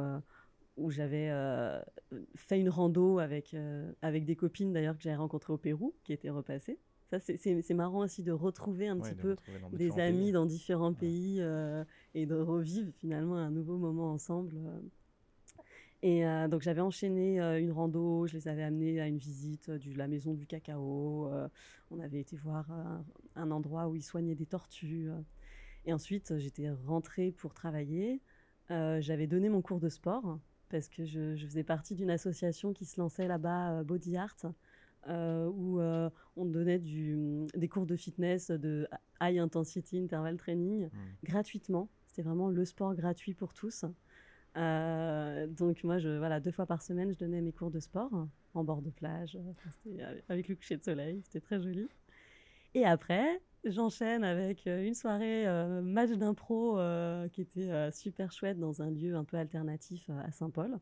où 0.76 0.90
j'avais 0.90 1.30
fait 2.37 2.59
une 2.61 2.68
rando 2.68 3.18
avec, 3.18 3.54
avec 4.02 4.25
des 4.25 4.37
copines 4.37 4.73
d'ailleurs 4.73 4.97
que 4.97 5.02
j'avais 5.02 5.16
rencontrées 5.16 5.52
au 5.52 5.59
Pérou, 5.59 5.94
qui 6.04 6.12
étaient 6.12 6.30
repassées. 6.30 6.78
Ça, 7.11 7.19
c'est 7.19 7.75
marrant 7.75 8.00
aussi 8.05 8.23
de 8.23 8.31
retrouver 8.31 8.87
un 8.87 8.97
petit 8.99 9.17
peu 9.17 9.37
des 9.73 9.99
amis 9.99 10.31
dans 10.31 10.47
différents 10.47 10.95
pays 10.95 11.43
et 12.14 12.26
de 12.26 12.35
revivre 12.37 12.93
finalement 12.95 13.37
un 13.37 13.50
nouveau 13.50 13.76
moment 13.79 14.12
ensemble. 14.12 14.57
Et 16.02 16.23
donc 16.49 16.62
j'avais 16.62 16.81
enchaîné 16.81 17.40
une 17.40 17.73
rando, 17.73 18.26
je 18.29 18.35
les 18.35 18.47
avais 18.47 18.62
amenés 18.62 19.00
à 19.00 19.09
une 19.09 19.19
visite 19.19 19.71
de 19.71 19.99
la 19.99 20.07
maison 20.07 20.35
du 20.35 20.47
cacao. 20.47 21.29
on 21.90 21.99
avait 21.99 22.21
été 22.21 22.37
voir 22.37 22.71
un 23.35 23.50
endroit 23.50 23.88
où 23.88 23.97
ils 23.97 24.05
soignaient 24.05 24.37
des 24.37 24.47
tortues. 24.47 25.11
et 25.87 25.93
ensuite, 25.93 26.38
j'étais 26.38 26.71
rentrée 26.71 27.33
pour 27.33 27.55
travailler. 27.55 28.21
j'avais 28.69 29.26
donné 29.26 29.49
mon 29.49 29.62
cours 29.62 29.81
de 29.81 29.88
sport 29.88 30.38
parce 30.71 30.88
que 30.88 31.05
je, 31.05 31.37
faisais 31.37 31.64
partie 31.64 31.97
d'une 31.97 32.11
association 32.11 32.73
qui 32.73 32.85
se 32.85 33.00
lançait 33.00 33.26
là-bas, 33.26 33.83
Body 33.83 34.17
Art, 34.17 34.37
où 35.09 35.80
on 36.37 36.45
donnait 36.45 36.78
du, 36.78 37.45
des 37.54 37.69
cours 37.69 37.87
de 37.87 37.97
fitness, 37.97 38.50
de 38.50 38.87
high 39.21 39.38
intensity 39.38 39.99
interval 39.99 40.37
training, 40.37 40.87
mmh. 40.87 40.90
gratuitement. 41.25 41.88
C'était 42.07 42.23
vraiment 42.23 42.49
le 42.49 42.64
sport 42.64 42.95
gratuit 42.95 43.35
pour 43.35 43.54
tous. 43.54 43.85
Euh, 44.57 45.47
donc 45.47 45.85
moi, 45.85 45.99
je, 45.99 46.09
voilà, 46.19 46.40
deux 46.40 46.50
fois 46.50 46.66
par 46.66 46.83
semaine, 46.83 47.12
je 47.12 47.19
donnais 47.19 47.40
mes 47.40 47.52
cours 47.52 47.71
de 47.71 47.80
sport 47.80 48.11
en 48.54 48.64
bord 48.64 48.83
de 48.83 48.90
plage, 48.90 49.38
avec 50.28 50.49
le 50.49 50.57
coucher 50.57 50.76
de 50.76 50.83
soleil, 50.83 51.21
c'était 51.25 51.40
très 51.40 51.61
joli. 51.61 51.88
Et 52.75 52.85
après, 52.85 53.40
j'enchaîne 53.64 54.25
avec 54.25 54.66
euh, 54.66 54.85
une 54.85 54.95
soirée 54.95 55.47
euh, 55.47 55.83
match 55.83 56.11
d'impro 56.11 56.78
qui 57.33 57.42
était 57.42 57.90
super 57.92 58.33
chouette 58.33 58.59
dans 58.59 58.83
un 58.83 58.90
lieu 58.90 59.14
un 59.14 59.25
peu 59.25 59.37
alternatif 59.37 60.11
à 60.11 60.33
Saint-Paul. 60.33 60.78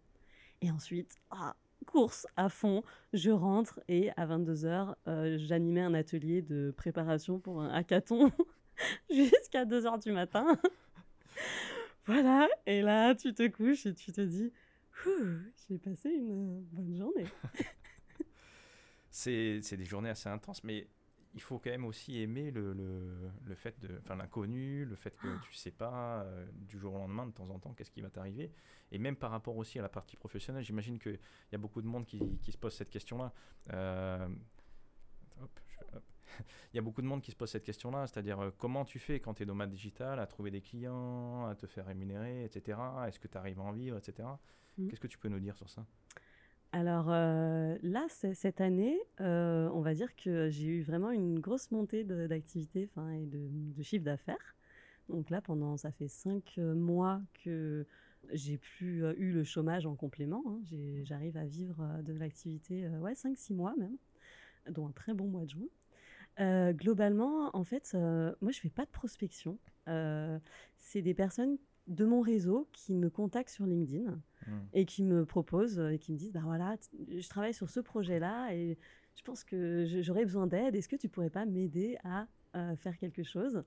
Et 0.62 0.70
ensuite, 0.70 1.16
ah, 1.30 1.54
course 1.90 2.26
à 2.36 2.48
fond, 2.48 2.82
je 3.12 3.30
rentre 3.30 3.80
et 3.88 4.10
à 4.16 4.26
22h, 4.26 4.94
j'animais 5.38 5.80
un 5.80 5.94
atelier 5.94 6.42
de 6.42 6.72
préparation 6.76 7.40
pour 7.40 7.62
un 7.62 7.70
hackathon 7.70 8.30
jusqu'à 9.10 9.64
2h 9.64 10.02
du 10.02 10.12
matin. 10.12 10.46
Voilà, 12.06 12.48
et 12.64 12.80
là, 12.80 13.14
tu 13.14 13.34
te 13.34 13.46
couches 13.48 13.84
et 13.84 13.92
tu 13.92 14.12
te 14.12 14.22
dis, 14.22 14.50
j'ai 15.68 15.76
passé 15.76 16.08
une 16.08 16.62
bonne 16.72 16.96
journée. 16.96 17.26
c'est 19.10 19.76
des 19.76 19.84
journées 19.84 20.08
assez 20.08 20.30
intenses, 20.30 20.64
mais 20.64 20.88
il 21.38 21.40
faut 21.40 21.60
quand 21.60 21.70
même 21.70 21.84
aussi 21.84 22.20
aimer 22.20 22.50
le, 22.50 22.72
le, 22.72 23.30
le 23.44 23.54
fait 23.54 23.78
de, 23.78 23.96
enfin 24.02 24.16
l'inconnu, 24.16 24.84
le 24.84 24.96
fait 24.96 25.16
que 25.16 25.28
tu 25.44 25.54
sais 25.54 25.70
pas 25.70 26.24
euh, 26.24 26.44
du 26.52 26.80
jour 26.80 26.94
au 26.94 26.98
lendemain, 26.98 27.26
de 27.28 27.30
temps 27.30 27.48
en 27.48 27.60
temps, 27.60 27.74
qu'est-ce 27.74 27.92
qui 27.92 28.00
va 28.00 28.10
t'arriver. 28.10 28.50
Et 28.90 28.98
même 28.98 29.14
par 29.14 29.30
rapport 29.30 29.56
aussi 29.56 29.78
à 29.78 29.82
la 29.82 29.88
partie 29.88 30.16
professionnelle, 30.16 30.64
j'imagine 30.64 30.98
qu'il 30.98 31.20
y 31.52 31.54
a 31.54 31.58
beaucoup 31.58 31.80
de 31.80 31.86
monde 31.86 32.06
qui, 32.06 32.20
qui 32.42 32.50
se 32.50 32.58
pose 32.58 32.74
cette 32.74 32.90
question-là. 32.90 33.32
Euh, 33.72 34.28
hop, 35.40 35.60
hop 35.94 36.02
il 36.72 36.76
y 36.76 36.78
a 36.80 36.82
beaucoup 36.82 37.02
de 37.02 37.06
monde 37.06 37.22
qui 37.22 37.30
se 37.30 37.36
pose 37.36 37.50
cette 37.50 37.62
question-là, 37.62 38.08
c'est-à-dire 38.08 38.40
euh, 38.40 38.50
comment 38.58 38.84
tu 38.84 38.98
fais 38.98 39.20
quand 39.20 39.34
tu 39.34 39.44
es 39.44 39.46
nomade 39.46 39.70
digital 39.70 40.18
à 40.18 40.26
trouver 40.26 40.50
des 40.50 40.60
clients, 40.60 41.46
à 41.46 41.54
te 41.54 41.68
faire 41.68 41.86
rémunérer, 41.86 42.44
etc. 42.46 42.80
Est-ce 43.06 43.20
que 43.20 43.28
tu 43.28 43.38
arrives 43.38 43.60
à 43.60 43.62
en 43.62 43.72
vivre, 43.72 43.96
etc. 43.96 44.28
Mmh. 44.76 44.88
Qu'est-ce 44.88 45.00
que 45.00 45.06
tu 45.06 45.18
peux 45.18 45.28
nous 45.28 45.40
dire 45.40 45.56
sur 45.56 45.70
ça? 45.70 45.86
Alors 46.72 47.06
euh, 47.10 47.76
là, 47.82 48.06
cette 48.08 48.60
année, 48.60 48.98
euh, 49.20 49.70
on 49.72 49.80
va 49.80 49.94
dire 49.94 50.14
que 50.16 50.50
j'ai 50.50 50.66
eu 50.66 50.82
vraiment 50.82 51.10
une 51.10 51.38
grosse 51.40 51.70
montée 51.70 52.04
d'activité 52.04 52.90
et 53.14 53.26
de, 53.26 53.82
chiffre 53.82 54.04
d'affaires. 54.04 54.56
Donc 55.08 55.30
là, 55.30 55.40
pendant, 55.40 55.76
ça 55.76 55.90
fait 55.90 56.08
cinq 56.08 56.58
mois 56.58 57.22
que 57.44 57.86
j'ai 58.32 58.58
plus 58.58 59.04
eu 59.16 59.32
le 59.32 59.44
chômage 59.44 59.86
en 59.86 59.94
complément. 59.94 60.42
Hein. 60.46 60.60
J'arrive 61.04 61.36
à 61.36 61.46
vivre 61.46 62.02
de 62.02 62.12
l'activité, 62.12 62.86
ouais, 62.88 63.14
5-6 63.14 63.54
mois 63.54 63.74
même, 63.78 63.96
dont 64.70 64.86
un 64.86 64.92
très 64.92 65.14
bon 65.14 65.28
mois 65.28 65.44
de 65.44 65.50
juin. 65.50 65.68
Euh, 66.40 66.72
globalement, 66.72 67.50
en 67.54 67.64
fait, 67.64 67.92
euh, 67.94 68.32
moi, 68.40 68.52
je 68.52 68.60
fais 68.60 68.70
pas 68.70 68.84
de 68.84 68.90
prospection. 68.90 69.58
Euh, 69.88 70.38
c'est 70.76 71.02
des 71.02 71.14
personnes 71.14 71.58
de 71.88 72.04
mon 72.04 72.20
réseau 72.20 72.68
qui 72.72 72.94
me 72.94 73.10
contactent 73.10 73.50
sur 73.50 73.66
LinkedIn 73.66 74.10
mmh. 74.46 74.52
et 74.74 74.84
qui 74.84 75.02
me 75.02 75.24
proposent 75.24 75.80
et 75.80 75.98
qui 75.98 76.12
me 76.12 76.16
disent, 76.16 76.32
bah 76.32 76.42
voilà, 76.44 76.76
je 77.08 77.28
travaille 77.28 77.54
sur 77.54 77.70
ce 77.70 77.80
projet-là 77.80 78.54
et 78.54 78.78
je 79.16 79.22
pense 79.22 79.42
que 79.42 79.84
j'aurais 80.00 80.24
besoin 80.24 80.46
d'aide. 80.46 80.76
Est-ce 80.76 80.88
que 80.88 80.96
tu 80.96 81.08
pourrais 81.08 81.30
pas 81.30 81.46
m'aider 81.46 81.98
à 82.04 82.26
faire 82.76 82.96
quelque 82.98 83.22
chose? 83.22 83.64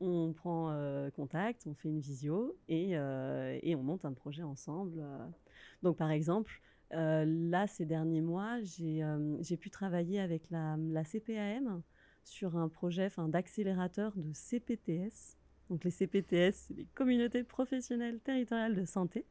On 0.00 0.32
prend 0.32 0.76
contact, 1.16 1.66
on 1.66 1.74
fait 1.74 1.88
une 1.88 2.00
visio 2.00 2.56
et, 2.68 2.90
et, 2.92 3.74
on 3.74 3.82
monte 3.82 4.04
un 4.04 4.12
projet 4.12 4.42
ensemble. 4.42 5.02
Donc, 5.82 5.96
par 5.96 6.10
exemple, 6.10 6.60
là, 6.90 7.66
ces 7.66 7.86
derniers 7.86 8.20
mois, 8.20 8.60
j'ai 8.62 9.56
pu 9.56 9.70
travailler 9.70 10.20
avec 10.20 10.48
la, 10.50 10.76
la 10.78 11.04
CPAM 11.04 11.82
sur 12.24 12.56
un 12.56 12.68
projet 12.68 13.08
d'accélérateur 13.28 14.12
de 14.16 14.32
CPTS. 14.32 15.36
Donc 15.70 15.84
les 15.84 15.90
CPTS, 15.90 16.52
c'est 16.52 16.74
les 16.74 16.86
communautés 16.94 17.42
professionnelles 17.42 18.20
territoriales 18.20 18.74
de 18.74 18.84
santé. 18.84 19.24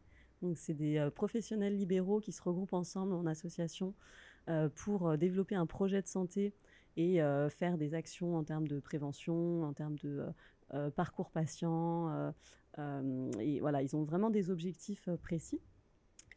Donc 0.43 0.57
c'est 0.57 0.73
des 0.73 0.97
euh, 0.97 1.09
professionnels 1.09 1.75
libéraux 1.75 2.19
qui 2.19 2.31
se 2.31 2.41
regroupent 2.41 2.73
ensemble 2.73 3.13
en 3.13 3.25
association 3.25 3.95
euh, 4.49 4.67
pour 4.69 5.07
euh, 5.07 5.17
développer 5.17 5.55
un 5.55 5.65
projet 5.65 6.01
de 6.01 6.07
santé 6.07 6.53
et 6.95 7.21
faire 7.49 7.79
des 7.79 7.95
actions 7.95 8.35
en 8.35 8.43
termes 8.43 8.67
de 8.67 8.79
prévention, 8.79 9.63
en 9.63 9.73
termes 9.73 9.97
de 10.03 10.27
parcours 10.95 11.31
patient. 11.31 12.31
et 13.39 13.59
voilà, 13.61 13.81
ils 13.81 13.95
ont 13.95 14.03
vraiment 14.03 14.29
des 14.29 14.51
objectifs 14.51 15.09
précis. 15.23 15.59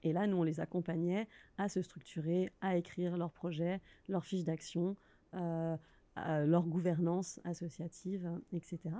Et 0.03 0.15
là, 0.15 0.27
nous, 0.27 0.39
on 0.39 0.45
les 0.45 0.59
accompagnait 0.59 1.29
à 1.59 1.69
se 1.69 1.83
structurer, 1.83 2.51
à 2.63 2.79
écrire 2.79 3.19
leur 3.19 3.33
projet, 3.33 3.83
leur 4.09 4.25
fiche 4.25 4.45
d'action, 4.45 4.97
leur 5.35 6.63
gouvernance 6.63 7.39
associative, 7.45 8.27
etc. 8.51 8.95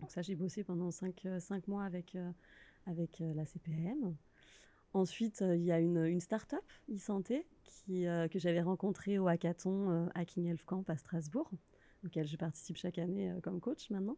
Donc 0.00 0.10
ça, 0.10 0.22
j'ai 0.22 0.36
bossé 0.36 0.62
pendant 0.62 0.90
cinq, 0.90 1.26
euh, 1.26 1.40
cinq 1.40 1.66
mois 1.66 1.84
avec, 1.84 2.14
euh, 2.14 2.30
avec 2.86 3.20
euh, 3.20 3.34
la 3.34 3.44
CPM. 3.44 4.16
Ensuite, 4.94 5.44
il 5.46 5.62
y 5.62 5.72
a 5.72 5.80
une, 5.80 6.18
start-up, 6.18 6.64
e-santé, 6.90 7.46
que 7.86 8.38
j'avais 8.38 8.62
rencontrée 8.62 9.18
au 9.18 9.28
hackathon 9.28 10.08
Hacking 10.14 10.46
Health 10.46 10.64
Camp 10.64 10.88
à 10.88 10.96
Strasbourg, 10.96 11.50
auquel 12.06 12.26
je 12.26 12.36
participe 12.36 12.78
chaque 12.78 12.96
année 12.96 13.30
comme 13.42 13.60
coach 13.60 13.90
maintenant. 13.90 14.16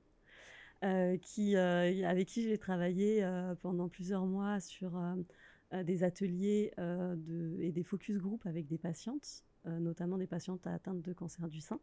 avec 0.80 1.22
qui 1.22 2.42
j'ai 2.42 2.58
travaillé 2.58 3.28
pendant 3.62 3.88
plusieurs 3.88 4.26
mois 4.26 4.60
sur 4.60 4.96
des 5.72 6.04
ateliers 6.04 6.72
et 7.58 7.72
des 7.72 7.82
focus 7.82 8.18
group 8.18 8.46
avec 8.46 8.68
des 8.68 8.78
patientes, 8.78 9.44
notamment 9.64 10.18
des 10.18 10.28
patientes 10.28 10.68
atteintes 10.68 11.02
de 11.02 11.12
cancer 11.12 11.48
du 11.48 11.60
sein 11.60 11.80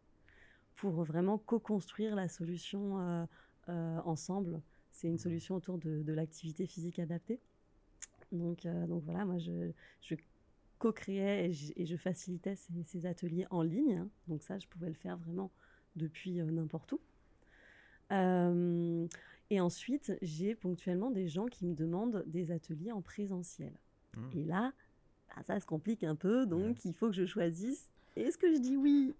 pour 0.77 1.04
vraiment 1.04 1.38
co-construire 1.38 2.16
la 2.16 2.30
solution 2.30 3.00
euh, 3.00 3.04
euh, 3.04 3.25
ensemble. 3.69 4.62
C'est 4.91 5.07
une 5.07 5.17
solution 5.19 5.55
autour 5.55 5.77
de, 5.77 6.12
l'activité 6.12 6.65
physique 6.65 7.00
adaptée. 7.00 7.39
Donc, 8.31 8.65
euh, 8.65 8.88
donc 8.88 9.03
voilà, 9.03 9.25
moi 9.25 9.38
je, 9.38 9.71
je 10.01 10.15
co-créais 10.79 11.51
et, 11.75 11.86
je 11.86 11.95
facilitais 11.95 12.55
ces, 12.55 13.05
ateliers 13.05 13.45
en 13.51 13.62
ligne. 13.62 13.97
Hein. 13.97 14.09
Donc 14.27 14.43
ça, 14.43 14.59
je 14.59 14.67
pouvais 14.67 14.88
le 14.88 14.95
faire 14.95 15.17
vraiment 15.17 15.51
depuis 15.95 16.41
n'importe 16.41 16.93
où. 16.93 17.00
et 19.50 19.62
ensuite, 19.62 20.17
j'ai 20.21 20.55
ponctuellement 20.55 21.12
des 21.12 21.27
gens 21.27 21.45
qui 21.45 21.65
me 21.65 21.74
demandent 21.74 22.24
des 22.27 22.51
ateliers 22.51 22.91
en 22.91 23.01
présentiel. 23.01 23.74
Mmh. 24.15 24.38
Et 24.38 24.43
là, 24.43 24.74
bah, 25.29 25.43
ça 25.43 25.59
se 25.59 25.65
complique 25.65 26.03
un 26.03 26.15
peu, 26.15 26.45
donc 26.45 26.86
il 26.86 26.93
faut 26.93 27.07
que 27.07 27.15
je 27.15 27.25
choisisse. 27.25 27.91
Est-ce 28.15 28.38
que 28.38 28.51
je 28.51 28.59
dis 28.59 28.75
oui? 28.75 29.13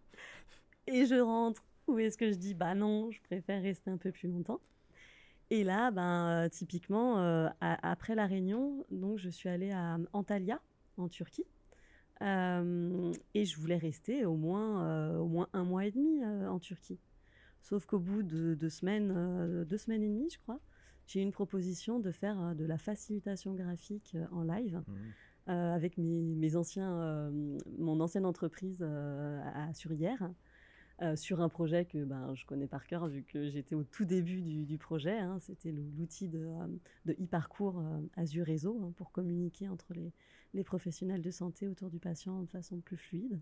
Et 0.88 1.06
je 1.06 1.16
rentre 1.16 1.64
Ou 1.88 2.00
est-ce 2.00 2.18
que 2.18 2.32
je 2.32 2.38
dis 2.38 2.54
bah 2.54 2.76
non, 2.76 3.12
je 3.12 3.22
préfère 3.22 3.62
rester 3.62 3.90
un 3.90 3.98
peu 3.98 4.12
plus 4.12 4.30
longtemps? 4.30 4.60
Et 5.50 5.64
là, 5.64 5.92
ben, 5.92 6.46
euh, 6.46 6.50
typiquement, 6.50 7.20
euh, 7.20 7.48
après 7.62 8.16
la 8.16 8.26
réunion, 8.26 8.86
donc 8.92 9.18
je 9.18 9.30
suis 9.30 9.48
allée 9.48 9.72
à 9.72 9.98
Antalya, 10.12 10.60
en 10.98 11.08
Turquie. 11.08 11.46
Euh, 12.22 13.14
et 13.34 13.46
je 13.46 13.58
voulais 13.58 13.78
rester 13.78 14.26
au 14.26 14.36
moins, 14.36 15.18
au 15.18 15.28
moins 15.28 15.48
un 15.54 15.64
mois 15.64 15.86
et 15.86 15.92
demi 15.92 16.26
en 16.26 16.60
Turquie. 16.60 17.00
Sauf 17.62 17.86
qu'au 17.86 18.00
bout 18.00 18.24
de 18.24 18.56
deux 18.56 18.70
semaines, 18.70 19.64
deux 19.66 19.78
semaines 19.78 20.04
et 20.04 20.08
demie, 20.08 20.30
je 20.30 20.40
crois, 20.40 20.60
j'ai 21.06 21.20
eu 21.20 21.24
une 21.24 21.32
proposition 21.32 22.00
de 22.00 22.12
faire 22.12 22.56
de 22.56 22.66
la 22.66 22.78
facilitation 22.78 23.54
graphique 23.54 24.18
en 24.32 24.44
live. 24.44 24.82
Mmh. 24.88 25.52
avec 25.52 25.98
mes, 25.98 26.36
mes 26.36 26.56
anciens, 26.56 27.32
mon 27.78 28.00
ancienne 28.02 28.26
entreprise 28.26 28.82
à, 28.82 29.74
sur 29.74 29.94
hier. 29.94 30.18
Sur 31.16 31.42
un 31.42 31.50
projet 31.50 31.86
que 31.86 32.04
ben, 32.04 32.34
je 32.34 32.46
connais 32.46 32.68
par 32.68 32.88
cœur 32.88 33.08
vu 33.08 33.24
que 33.24 33.50
j'étais 33.50 33.76
au 33.76 33.84
tout 33.84 34.06
début 34.06 34.42
du, 34.42 34.78
projet. 34.78 35.18
Hein. 35.18 35.38
C'était 35.40 35.72
l'outil 35.72 36.28
de, 36.28 36.48
de 37.06 37.14
e-parcours 37.14 37.84
Azure 38.16 38.46
Réseau 38.46 38.82
hein, 38.84 38.94
pour 38.98 39.12
communiquer 39.12 39.70
entre 39.70 39.94
les, 39.94 40.12
les 40.54 40.64
professionnels 40.64 41.22
de 41.22 41.32
santé 41.32 41.68
autour 41.68 41.90
du 41.90 42.00
patient 42.00 42.42
de 42.42 42.50
façon 42.50 42.80
plus 42.80 42.98
fluide. 42.98 43.40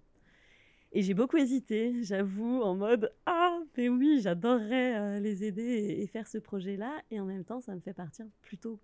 Et 0.91 1.01
j'ai 1.01 1.13
beaucoup 1.13 1.35
hésité, 1.37 2.03
j'avoue, 2.03 2.61
en 2.61 2.75
mode 2.75 3.11
Ah, 3.25 3.59
mais 3.75 3.89
oui, 3.89 4.19
j'adorerais 4.21 4.97
euh, 4.97 5.19
les 5.19 5.43
aider 5.43 5.97
et, 5.99 6.07
faire 6.07 6.25
ce 6.25 6.37
projet-là. 6.37 7.01
Et 7.11 7.19
en 7.19 7.25
même 7.25 7.43
temps, 7.43 7.59
ça 7.59 7.75
me 7.75 7.81
fait 7.81 7.93
partir 7.93 8.25
plus 8.41 8.57
tôt 8.57 8.79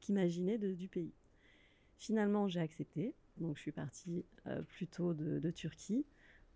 qu'imaginer 0.00 0.58
du 0.58 0.88
pays. 0.88 1.14
Finalement, 1.96 2.48
j'ai 2.48 2.60
accepté. 2.60 3.14
Donc, 3.38 3.56
je 3.56 3.62
suis 3.62 3.72
partie 3.72 4.26
euh, 4.46 4.60
plutôt 4.62 5.14
de, 5.14 5.50
Turquie. 5.50 6.04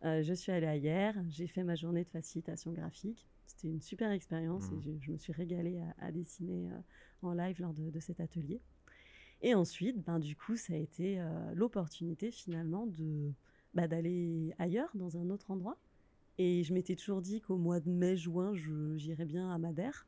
Euh, 0.05 0.23
je 0.23 0.33
suis 0.33 0.53
allée 0.53 0.79
hier, 0.79 1.15
j'ai 1.29 1.47
fait 1.47 1.65
ma 1.65 1.75
journée 1.75 2.05
de 2.05 2.09
facilitation 2.09 2.73
graphique. 2.73 3.27
C'était 3.47 3.69
une 3.69 3.83
super 3.83 4.11
expérience 4.11 4.67
et 4.71 4.77
mmh. 4.77 4.99
je, 5.01 5.13
me 5.13 5.17
suis 5.17 5.33
régalée 5.33 5.81
à, 5.99 6.13
dessiner 6.13 6.69
en 7.23 7.33
live 7.33 7.61
lors 7.61 7.73
de, 7.73 7.91
de, 7.91 7.99
cet 7.99 8.21
atelier. 8.21 8.61
Et 9.43 9.55
ensuite, 9.55 10.05
ben, 10.05 10.19
du 10.19 10.37
coup, 10.37 10.57
ça 10.57 10.75
a 10.75 10.77
été 10.77 11.21
l'opportunité 11.55 12.31
finalement 12.31 12.87
de 12.87 13.33
bah, 13.75 13.89
d'aller 13.89 14.55
ailleurs, 14.59 14.91
dans 14.95 15.17
un 15.17 15.31
autre 15.31 15.51
endroit. 15.51 15.79
Et 16.39 16.63
je 16.63 16.73
m'étais 16.73 16.97
toujours 16.97 17.21
dit 17.21 17.41
qu'au 17.41 17.57
mois 17.57 17.81
de 17.81 17.91
mai, 17.91 18.17
juin, 18.17 18.55
j'irais 18.97 19.25
bien 19.25 19.51
à 19.51 19.59
Madère. 19.59 20.07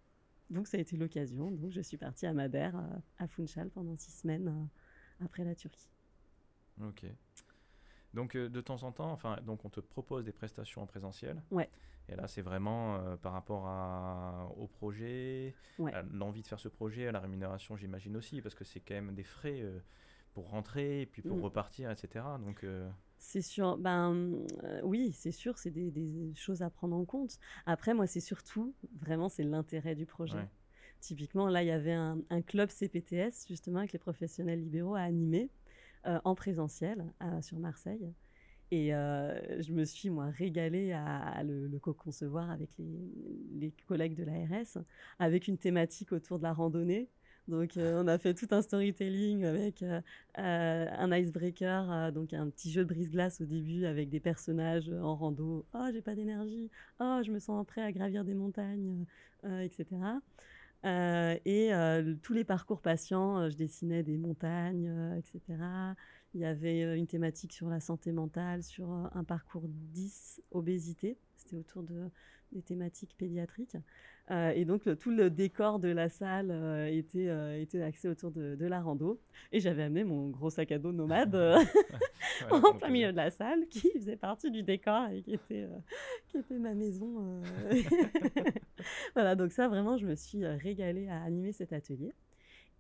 Donc 0.49 0.67
ça 0.67 0.77
a 0.77 0.81
été 0.81 0.97
l'occasion. 0.97 1.51
Donc 1.51 1.71
je 1.71 1.81
suis 1.81 1.97
partie 1.97 2.27
à 2.27 2.33
Madère, 2.33 2.77
euh, 2.77 2.99
à 3.19 3.29
Funchal, 3.29 3.71
pendant 3.71 3.97
six 3.97 4.13
semaines 4.13 4.49
euh, 4.49 5.25
après 5.25 5.45
la 5.45 5.55
Turquie. 5.55 5.89
Ok. 6.83 7.05
Donc 8.15 8.37
euh, 8.37 8.49
de 8.49 8.61
temps 8.61 8.83
en 8.83 8.93
temps, 8.93 9.11
enfin, 9.13 9.39
donc 9.43 9.65
on 9.65 9.71
te 9.71 9.81
propose 9.81 10.25
des 10.25 10.33
prestations 10.33 10.83
en 10.83 10.87
présentiel. 10.87 11.43
Ouais. 11.51 11.69
Et 12.09 12.17
là, 12.17 12.27
c'est 12.27 12.43
vraiment 12.43 12.99
par 13.23 13.33
rapport 13.33 13.69
à, 13.69 14.49
au 14.57 14.67
projet, 14.67 15.55
à 15.93 16.03
l'envie 16.03 16.43
de 16.43 16.49
faire 16.49 16.59
ce 16.59 16.69
projet, 16.69 17.07
à 17.07 17.13
la 17.13 17.21
rémunération, 17.21 17.77
j'imagine 17.77 18.17
aussi, 18.17 18.43
parce 18.43 18.57
que 18.57 18.65
c'est 18.65 18.81
quand 18.81 18.95
même 18.95 19.15
des 19.15 19.23
frais 19.23 19.65
pour 20.33 20.49
rentrer 20.49 21.03
et 21.03 21.07
puis 21.07 21.23
pour 21.23 21.37
mm. 21.37 21.43
repartir, 21.43 21.89
etc. 21.89 22.25
Donc 22.45 22.65
c'est 23.21 23.43
sûr, 23.43 23.77
ben 23.77 24.33
euh, 24.65 24.81
oui, 24.83 25.13
c'est 25.13 25.31
sûr, 25.31 25.59
c'est 25.59 25.71
des, 25.71 26.33
choses 26.35 26.63
à 26.63 26.71
prendre 26.71 26.97
en 26.97 27.05
compte. 27.05 27.39
Après, 27.67 27.93
moi, 27.93 28.07
c'est 28.07 28.19
surtout, 28.21 28.75
vraiment, 28.99 29.29
c'est 29.29 29.45
l'intérêt 29.45 29.95
du 29.95 30.07
projet. 30.07 30.49
Typiquement, 31.01 31.47
là, 31.47 31.63
il 31.63 31.67
y 31.67 31.71
avait 31.71 31.93
un, 31.93 32.43
club 32.47 32.71
CPTS, 32.71 33.47
justement, 33.47 33.81
avec 33.81 33.93
les 33.93 33.99
professionnels 33.99 34.61
libéraux 34.61 34.95
à 34.95 35.03
animer 35.03 35.45
euh, 35.45 35.60
en 36.05 36.35
présentiel 36.35 37.05
sur 37.43 37.59
Marseille. 37.59 38.13
Et 38.73 38.95
euh, 38.95 39.63
je 39.63 39.73
me 39.73 39.85
suis, 39.85 40.11
moi, 40.11 40.27
régalée 40.27 40.93
à, 40.93 41.43
le, 41.43 41.79
co-concevoir 41.81 42.51
avec 42.51 42.71
les, 42.79 43.73
collègues 43.89 44.15
de 44.15 44.25
l'ARS, 44.25 44.85
avec 45.19 45.49
une 45.49 45.59
thématique 45.59 46.13
autour 46.13 46.39
de 46.39 46.45
la 46.45 46.53
randonnée. 46.53 47.09
Donc, 47.49 47.77
euh, 47.77 48.01
on 48.01 48.07
a 48.07 48.17
fait 48.17 48.33
tout 48.33 48.47
un 48.53 48.63
storytelling 48.63 49.45
avec 49.45 49.83
euh, 49.83 50.01
euh, 50.39 50.87
un 50.89 51.17
icebreaker, 51.17 52.13
donc 52.13 52.33
un 52.33 52.49
petit 52.49 52.71
jeu 52.71 52.85
de 52.85 52.89
brise-glace 52.89 53.41
au 53.41 53.45
début 53.45 53.87
avec 53.87 54.09
des 54.09 54.21
personnages 54.21 54.89
en 54.89 55.17
rando. 55.17 55.67
Oh, 55.75 55.89
j'ai 55.93 56.03
pas 56.03 56.15
d'énergie. 56.15 56.71
Oh, 57.01 57.21
je 57.25 57.33
me 57.33 57.41
sens 57.41 57.67
prêt 57.67 57.83
à 57.83 57.91
gravir 57.91 58.25
des 58.25 58.35
montagnes, 58.35 59.05
etc. 59.45 59.87
et 60.85 61.71
tous 62.23 62.33
les 62.33 62.45
parcours 62.45 62.81
patients, 62.81 63.49
je 63.49 63.57
dessinais 63.57 64.03
des 64.03 64.17
montagnes, 64.17 65.15
etc. 65.19 65.59
Il 66.35 66.41
y 66.41 66.45
avait 66.45 66.97
une 66.97 67.07
thématique 67.07 67.53
sur 67.53 67.69
la 67.69 67.81
santé 67.81 68.13
mentale, 68.13 68.63
sur 68.63 68.91
un 68.91 69.25
parcours 69.25 69.65
10 69.67 70.43
obésité. 70.53 71.19
C'était 71.37 71.57
autour 71.57 71.83
de, 71.83 72.11
des 72.53 72.63
thématiques 72.63 73.15
pédiatriques. 73.17 73.77
Euh, 74.31 74.53
et 74.55 74.65
donc, 74.65 74.83
tout 74.99 75.11
le 75.11 75.29
décor 75.29 75.81
de 75.81 75.89
la 75.89 76.09
salle 76.09 76.51
euh, 76.53 76.87
était, 76.87 77.29
euh, 77.29 77.61
était 77.61 77.83
axé 77.83 78.09
autour 78.09 78.31
de, 78.31 78.65
la 78.65 78.81
rando. 78.81 79.21
Et 79.51 79.59
j'avais 79.59 79.83
amené 79.83 80.05
mon 80.05 80.29
gros 80.29 80.51
sac 80.51 80.71
à 80.71 80.79
dos 80.79 80.93
nomade 80.93 81.35
en 82.51 82.75
plein 82.75 82.89
milieu 82.91 83.11
de 83.11 83.17
la 83.17 83.31
salle, 83.31 83.67
qui 83.69 83.91
faisait 83.93 84.17
partie 84.17 84.51
du 84.51 84.63
décor 84.63 85.09
et 85.09 85.23
qui 85.23 85.35
était, 85.35 85.67
qui 86.29 86.39
était 86.39 86.59
ma 86.59 86.75
maison. 86.75 87.43
voilà, 89.15 89.35
donc 89.35 89.51
ça, 89.51 89.69
vraiment, 89.69 89.97
je 89.97 90.07
me 90.07 90.15
suis 90.15 90.47
régalée 90.47 91.09
à 91.09 91.23
animer 91.23 91.53
cet 91.53 91.73
atelier. 91.73 92.13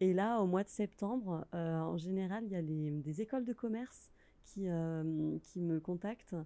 Et 0.00 0.14
là, 0.14 0.40
au 0.40 0.46
mois 0.46 0.62
de 0.62 0.68
septembre, 0.68 1.46
en 1.52 1.98
général, 1.98 2.44
il 2.46 2.52
y 2.52 2.56
a 2.56 2.62
des 2.62 3.20
écoles 3.20 3.44
de 3.44 3.52
commerce 3.52 4.10
qui, 4.44 4.68
qui 5.42 5.60
me 5.60 5.78
contactent 5.80 6.36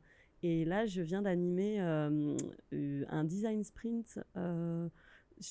et 0.47 0.67
là, 0.67 0.85
je 0.85 1.01
viens 1.01 1.23
d'animer 1.23 1.81
euh, 1.81 2.37
euh, 2.75 3.05
un 3.09 3.25
design 3.25 3.65
sprint 3.65 4.21
euh, 4.37 4.91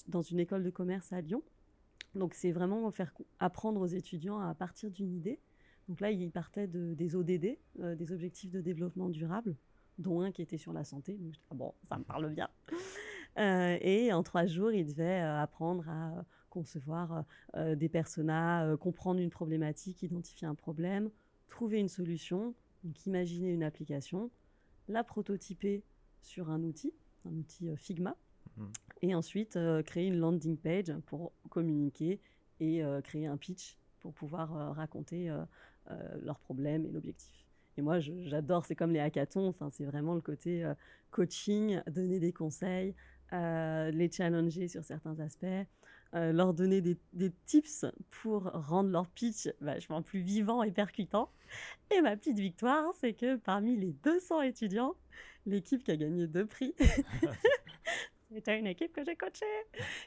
dans 0.08 0.22
une 0.22 0.40
école 0.40 0.64
de 0.64 0.70
commerce 0.70 1.12
à 1.12 1.20
Lyon. 1.20 1.42
Donc, 2.14 2.36
c'est 2.36 2.52
vraiment 2.52 2.92
faire 2.92 3.12
apprendre 3.40 3.82
aux 3.82 3.88
étudiants 3.88 4.38
à 4.38 4.54
partir 4.54 4.92
d'une 4.92 5.12
idée. 5.12 5.40
Donc 5.90 6.00
là, 6.00 6.12
ils 6.12 6.30
partaient 6.30 6.68
de, 6.68 6.94
des 6.94 7.16
ODD, 7.16 7.58
des 7.80 8.12
objectifs 8.12 8.52
de 8.52 8.62
développement 8.62 9.10
durable, 9.10 9.56
dont 9.98 10.22
un 10.22 10.32
qui 10.32 10.44
était 10.44 10.60
sur 10.60 10.74
la 10.74 10.84
santé. 10.84 11.20
Ah 11.50 11.56
bon, 11.56 11.74
ça 11.90 11.98
me 11.98 12.04
parle 12.04 12.30
bien. 12.30 12.48
et 13.82 14.14
en 14.14 14.22
trois 14.22 14.46
jours, 14.46 14.72
ils 14.72 14.86
devaient 14.86 15.22
apprendre 15.22 15.90
à 15.90 16.24
concevoir 16.52 17.26
des 17.58 17.90
personas, 17.90 18.78
comprendre 18.78 19.20
une 19.20 19.32
problématique, 19.32 20.04
identifier 20.04 20.48
un 20.48 20.56
problème, 20.56 21.10
trouver 21.50 21.80
une 21.80 21.90
solution, 21.90 22.54
donc 22.84 23.06
imaginer 23.08 23.52
une 23.52 23.64
application, 23.64 24.30
la 24.88 25.04
prototyper 25.04 25.84
sur 26.22 26.50
un 26.50 26.64
outil, 26.64 26.94
un 27.26 27.34
outil 27.34 27.70
euh, 27.70 27.76
Figma, 27.76 28.16
mhm. 28.58 28.72
et 29.02 29.16
ensuite 29.16 29.56
euh, 29.56 29.84
créer 29.84 30.08
une 30.08 30.18
landing 30.18 30.58
page 30.58 30.94
pour 31.06 31.32
communiquer 31.50 32.20
et 32.60 32.84
euh, 32.84 33.02
créer 33.02 33.28
un 33.28 33.38
pitch 33.38 33.78
pour 34.00 34.14
pouvoir 34.14 34.76
raconter 34.76 35.34
leurs 36.22 36.38
problèmes 36.40 36.86
et 36.86 36.92
l'objectif. 36.92 37.46
Et 37.78 37.82
moi, 37.82 38.02
j'adore, 38.02 38.66
c'est 38.66 38.76
comme 38.76 38.92
les 38.92 39.00
hackathons, 39.00 39.48
enfin, 39.48 39.70
c'est 39.70 39.86
vraiment 39.86 40.14
le 40.14 40.20
côté 40.20 40.70
coaching, 41.12 41.80
donner 41.90 42.20
des 42.20 42.34
conseils, 42.34 42.96
les 43.32 44.12
challenger 44.12 44.68
sur 44.68 44.84
certains 44.84 45.18
aspects, 45.22 45.46
leur 46.14 46.54
donner 46.54 46.82
des, 46.82 46.98
des, 47.14 47.32
tips 47.46 47.86
pour 48.10 48.44
rendre 48.44 48.90
leur 48.90 49.08
pitch 49.08 49.50
vachement 49.62 50.02
plus 50.02 50.20
vivant 50.20 50.62
et 50.62 50.72
percutant. 50.72 51.30
Et 51.92 52.02
ma 52.02 52.16
petite 52.16 52.38
victoire, 52.38 52.94
c'est 53.00 53.14
que 53.14 53.36
parmi 53.38 53.76
les 53.76 53.94
200 53.94 54.42
étudiants, 54.42 54.96
l'équipe 55.46 55.84
qui 55.84 55.92
a 55.92 55.98
gagné 55.98 56.28
deux 56.28 56.46
prix, 56.46 56.76
c'était 58.34 58.60
une 58.60 58.68
équipe 58.68 58.94
que 58.94 59.04
j'ai 59.06 59.16
coachée 59.16 59.46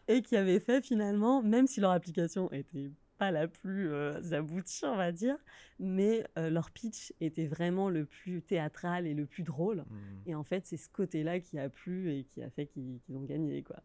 et 0.09 0.23
qui 0.23 0.37
avait 0.37 0.61
fait 0.61 0.85
finalement, 0.85 1.43
même 1.43 1.67
si 1.67 1.81
leur 1.81 1.91
application 1.91 2.51
était 2.53 2.91
pas 3.19 3.31
la 3.31 3.49
plus 3.49 3.91
euh, 3.93 4.21
aboutie, 4.33 4.85
on 4.85 4.97
va 4.97 5.11
dire, 5.11 5.37
mais 5.79 6.25
euh, 6.39 6.51
leur 6.51 6.71
pitch 6.71 7.13
était 7.21 7.47
vraiment 7.47 7.89
le 7.89 8.05
plus 8.05 8.43
théâtral 8.43 9.07
et 9.07 9.15
le 9.15 9.25
plus 9.25 9.43
drôle. 9.43 9.79
Mmh. 9.79 9.95
Et 10.27 10.35
en 10.35 10.45
fait, 10.45 10.67
c'est 10.67 10.77
ce 10.77 10.89
côté-là 10.91 11.41
qui 11.41 11.59
a 11.59 11.71
plu 11.71 12.13
et 12.13 12.25
qui 12.25 12.43
a 12.43 12.51
fait 12.51 12.67
qu'ils 12.67 13.01
ont 13.15 13.23
gagné, 13.23 13.63
quoi. 13.63 13.77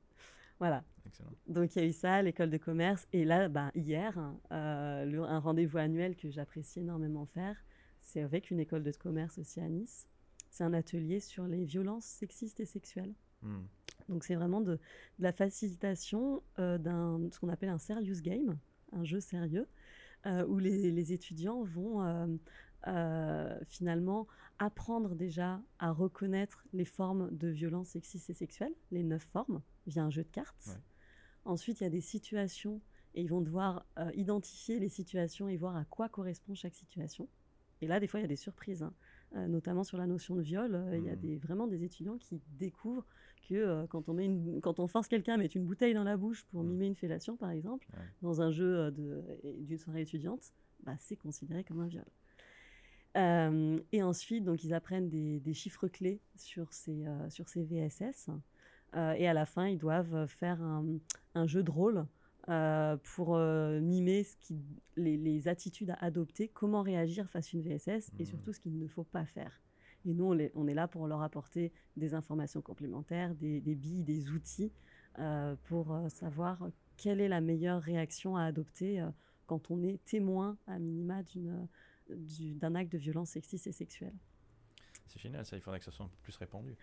Voilà. 0.62 0.84
Donc 1.48 1.76
il 1.76 1.82
y 1.82 1.86
a 1.86 1.88
eu 1.88 1.92
ça, 1.92 2.22
l'école 2.22 2.52
de 2.52 2.58
commerce. 2.58 3.08
Et 3.14 3.26
là, 3.26 3.50
bah, 3.50 3.72
hier, 3.74 4.16
euh, 4.52 5.24
un 5.24 5.40
rendez-vous 5.40 5.80
annuel 5.80 6.16
que 6.16 6.30
j'apprécie 6.30 6.82
énormément 6.82 7.26
faire, 7.26 7.58
c'est 8.00 8.22
avec 8.22 8.52
une 8.52 8.60
école 8.60 8.84
de 8.84 8.92
commerce 8.92 9.40
aussi 9.40 9.60
à 9.60 9.68
Nice. 9.68 10.06
C'est 10.52 10.64
un 10.64 10.74
atelier 10.74 11.20
sur 11.20 11.48
les 11.48 11.66
violences 11.66 12.06
sexistes 12.06 12.60
et 12.60 12.66
sexuelles. 12.66 13.16
Hmm. 13.42 13.64
Donc 14.08 14.24
c'est 14.24 14.36
vraiment 14.36 14.62
de, 14.62 14.78
la 15.18 15.32
facilitation 15.32 16.44
euh, 16.60 16.78
d'un 16.78 17.20
ce 17.32 17.40
qu'on 17.40 17.50
appelle 17.50 17.70
un 17.70 17.80
serious 17.80 18.22
game, 18.22 18.56
un 18.92 19.04
jeu 19.04 19.20
sérieux, 19.20 19.68
euh, 20.28 20.46
où 20.46 20.60
les, 20.60 20.92
les, 20.92 21.12
étudiants 21.12 21.64
vont 21.64 22.40
euh, 22.88 23.60
finalement 23.68 24.28
apprendre 24.58 25.16
déjà 25.16 25.62
à 25.80 25.92
reconnaître 25.92 26.66
les 26.74 26.86
formes 26.86 27.30
de 27.36 27.48
violence 27.48 27.90
sexistes 27.90 28.30
et 28.30 28.34
sexuelles, 28.34 28.74
les 28.92 29.04
neuf 29.04 29.24
formes, 29.24 29.62
via 29.88 30.04
un 30.04 30.10
jeu 30.10 30.24
de 30.24 30.30
cartes. 30.30 30.80
Ensuite, 31.46 31.82
il 31.82 31.84
y 31.84 31.88
a 31.88 31.92
des 31.92 32.02
situations 32.02 32.82
et 33.14 33.22
ils 33.22 33.30
vont 33.30 33.42
devoir 33.42 33.86
euh, 34.00 34.12
identifier 34.16 34.80
les 34.80 34.90
situations 34.90 35.48
et 35.48 35.58
voir 35.58 35.76
à 35.76 35.86
quoi 35.86 36.10
correspond 36.10 36.56
chaque 36.56 36.76
situation. 36.76 37.28
Et 37.82 37.88
là, 37.88 38.00
des 38.00 38.08
fois, 38.08 38.20
il 38.20 38.24
y 38.24 38.26
a 38.26 38.30
des 38.30 38.36
surprises, 38.36 38.84
hein. 38.84 38.94
euh, 39.36 39.48
notamment 39.48 39.84
sur 39.84 39.98
la 39.98 40.06
notion 40.06 40.36
de 40.36 40.42
viol. 40.42 40.80
Il 40.94 41.04
y 41.04 41.10
a 41.10 41.16
mmh. 41.16 41.20
des, 41.20 41.38
vraiment 41.38 41.68
des 41.68 41.84
étudiants 41.84 42.18
qui 42.18 42.42
découvrent 42.60 43.06
que 43.48 43.86
quand, 43.88 44.08
on 44.08 44.14
met 44.14 44.26
une, 44.26 44.62
quand 44.62 44.80
on 44.80 44.88
force 44.88 45.08
quelqu'un 45.08 45.34
à 45.34 45.38
mettre 45.38 45.58
une 45.58 45.66
bouteille 45.66 45.96
dans 45.96 46.04
la 46.04 46.18
bouche 46.18 46.46
pour 46.46 46.64
mmh. 46.64 46.68
mimer 46.68 46.86
une 46.86 46.96
fellation, 46.96 47.36
par 47.38 47.50
exemple, 47.50 47.88
dans 48.22 48.42
un 48.42 48.52
jeu 48.52 48.92
d'une 48.92 49.78
soirée 49.80 50.02
étudiante, 50.02 50.54
bah, 50.84 50.96
c'est 51.00 51.16
considéré 51.16 51.64
comme 51.64 51.80
un 51.80 51.88
viol. 51.88 52.06
Euh, 53.18 53.80
et 53.92 54.04
ensuite, 54.04 54.44
donc, 54.44 54.64
ils 54.64 54.74
apprennent 54.74 55.10
des, 55.10 55.54
chiffres 55.54 55.88
clés 55.88 56.22
sur 56.36 56.72
ces, 56.74 57.06
euh, 57.06 57.30
sur 57.30 57.50
ces 57.50 57.64
VSS. 57.64 58.30
Euh, 58.96 59.14
et 59.14 59.28
à 59.28 59.34
la 59.34 59.46
fin, 59.46 59.68
ils 59.68 59.78
doivent 59.78 60.28
faire 60.28 60.62
un, 60.62 61.48
jeu 61.48 61.64
de 61.64 61.72
rôle 61.72 62.06
pour 63.04 63.38
mimer 63.38 64.24
ce 64.24 64.36
qui, 64.38 64.60
les, 64.98 65.16
les, 65.16 65.48
attitudes 65.48 65.92
à 65.92 65.98
adopter, 66.02 66.50
comment 66.50 66.82
réagir 66.82 67.30
face 67.30 67.54
à 67.54 67.58
une 67.58 67.64
VSS 67.64 68.12
et 68.20 68.24
mmh. 68.24 68.26
surtout 68.26 68.52
ce 68.52 68.60
qu'il 68.60 68.78
ne 68.78 68.88
faut 68.88 69.04
pas 69.04 69.26
faire. 69.26 69.62
Et 70.06 70.14
nous, 70.14 70.26
on, 70.56 70.68
est 70.68 70.74
là 70.74 70.88
pour 70.88 71.08
leur 71.08 71.22
apporter 71.22 71.72
des 71.96 72.14
informations 72.14 72.62
complémentaires, 72.62 73.36
des, 73.36 73.62
billes, 73.62 74.04
des 74.04 74.32
outils 74.32 74.72
pour 75.66 75.96
savoir 76.10 76.68
quelle 76.98 77.22
est 77.22 77.30
la 77.30 77.42
meilleure 77.42 77.82
réaction 77.82 78.36
à 78.36 78.44
adopter 78.44 79.06
quand 79.46 79.70
on 79.70 79.84
est 79.84 80.04
témoin 80.04 80.58
à 80.66 80.80
minima 80.80 81.22
d'un 82.16 82.76
acte 82.76 82.92
de 82.92 82.98
violence 82.98 83.32
sexiste 83.32 83.68
et 83.68 83.72
sexuelle. 83.72 84.16
C'est 85.08 85.20
génial, 85.20 85.46
ça, 85.46 85.58
il 85.58 85.62
faudrait 85.62 85.80
que 85.80 85.86
ça 85.86 85.92
soit 85.92 86.06
un 86.06 86.10
peu 86.10 86.18
plus 86.22 86.38
répandu. 86.38 86.76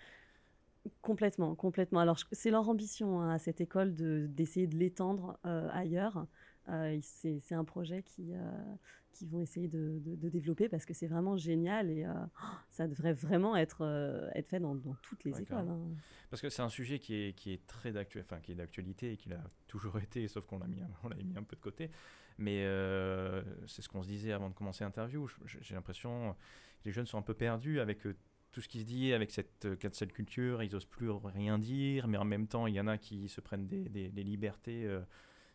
Complètement, 1.02 1.54
complètement. 1.54 2.00
Alors, 2.00 2.18
c'est 2.32 2.50
leur 2.50 2.68
ambition 2.68 3.20
hein, 3.20 3.30
à 3.30 3.38
cette 3.38 3.60
école 3.60 3.94
d'essayer 3.94 4.66
de, 4.66 4.76
l'étendre 4.76 5.38
euh, 5.44 5.68
ailleurs. 5.72 6.26
Euh, 6.68 6.98
c'est 7.02 7.54
un 7.54 7.64
projet 7.64 8.02
qui, 8.02 8.34
euh, 8.34 8.50
qui 9.12 9.26
vont 9.26 9.40
essayer 9.40 9.68
de, 9.68 10.00
de, 10.04 10.28
développer 10.28 10.68
parce 10.68 10.84
que 10.84 10.92
c'est 10.92 11.06
vraiment 11.06 11.36
génial 11.36 11.90
et 11.90 12.06
ça 12.70 12.86
devrait 12.86 13.14
vraiment 13.14 13.56
être, 13.56 14.30
être 14.34 14.48
fait 14.48 14.60
dans, 14.60 14.74
dans 14.74 14.94
toutes 15.02 15.24
les 15.24 15.40
écoles. 15.40 15.68
Hein. 15.68 15.80
Parce 16.30 16.42
que 16.42 16.50
c'est 16.50 16.62
un 16.62 16.68
sujet 16.68 16.98
qui 16.98 17.14
est, 17.14 17.32
qui 17.32 17.52
est 17.52 17.66
très 17.66 17.92
d'actualité, 17.92 18.28
enfin, 18.30 18.40
qui 18.42 18.52
est 18.52 18.56
d'actualité 18.56 19.12
et 19.12 19.16
qui 19.16 19.30
l'a 19.30 19.42
toujours 19.66 19.98
été, 19.98 20.28
sauf 20.28 20.46
qu'on 20.46 20.58
l'a 20.58 20.66
mis, 20.66 20.82
on 21.02 21.08
l'a 21.08 21.16
mis 21.16 21.36
un 21.36 21.42
peu 21.42 21.56
de 21.56 21.62
côté. 21.62 21.90
Mais 22.38 22.62
c'est 23.66 23.82
ce 23.82 23.88
qu'on 23.88 24.02
se 24.02 24.08
disait 24.08 24.32
avant 24.32 24.48
de 24.48 24.54
commencer 24.54 24.84
l'interview. 24.84 25.28
J'ai 25.44 25.74
l'impression 25.74 26.32
que 26.32 26.84
les 26.84 26.92
jeunes 26.92 27.06
sont 27.06 27.18
un 27.18 27.22
peu 27.22 27.34
perdus 27.34 27.80
avec 27.80 28.06
tout 28.52 28.60
ce 28.60 28.68
qui 28.68 28.80
se 28.80 28.84
dit 28.84 29.12
avec 29.12 29.30
cette 29.30 29.66
euh, 29.66 29.76
cancel 29.76 30.12
culture, 30.12 30.62
ils 30.62 30.74
osent 30.74 30.86
plus 30.86 31.10
rien 31.10 31.58
dire, 31.58 32.08
mais 32.08 32.18
en 32.18 32.24
même 32.24 32.46
temps, 32.46 32.66
il 32.66 32.74
y 32.74 32.80
en 32.80 32.86
a 32.86 32.98
qui 32.98 33.28
se 33.28 33.40
prennent 33.40 33.66
des, 33.66 34.08
des, 34.08 34.22
libertés, 34.24 34.84
euh, 34.86 35.00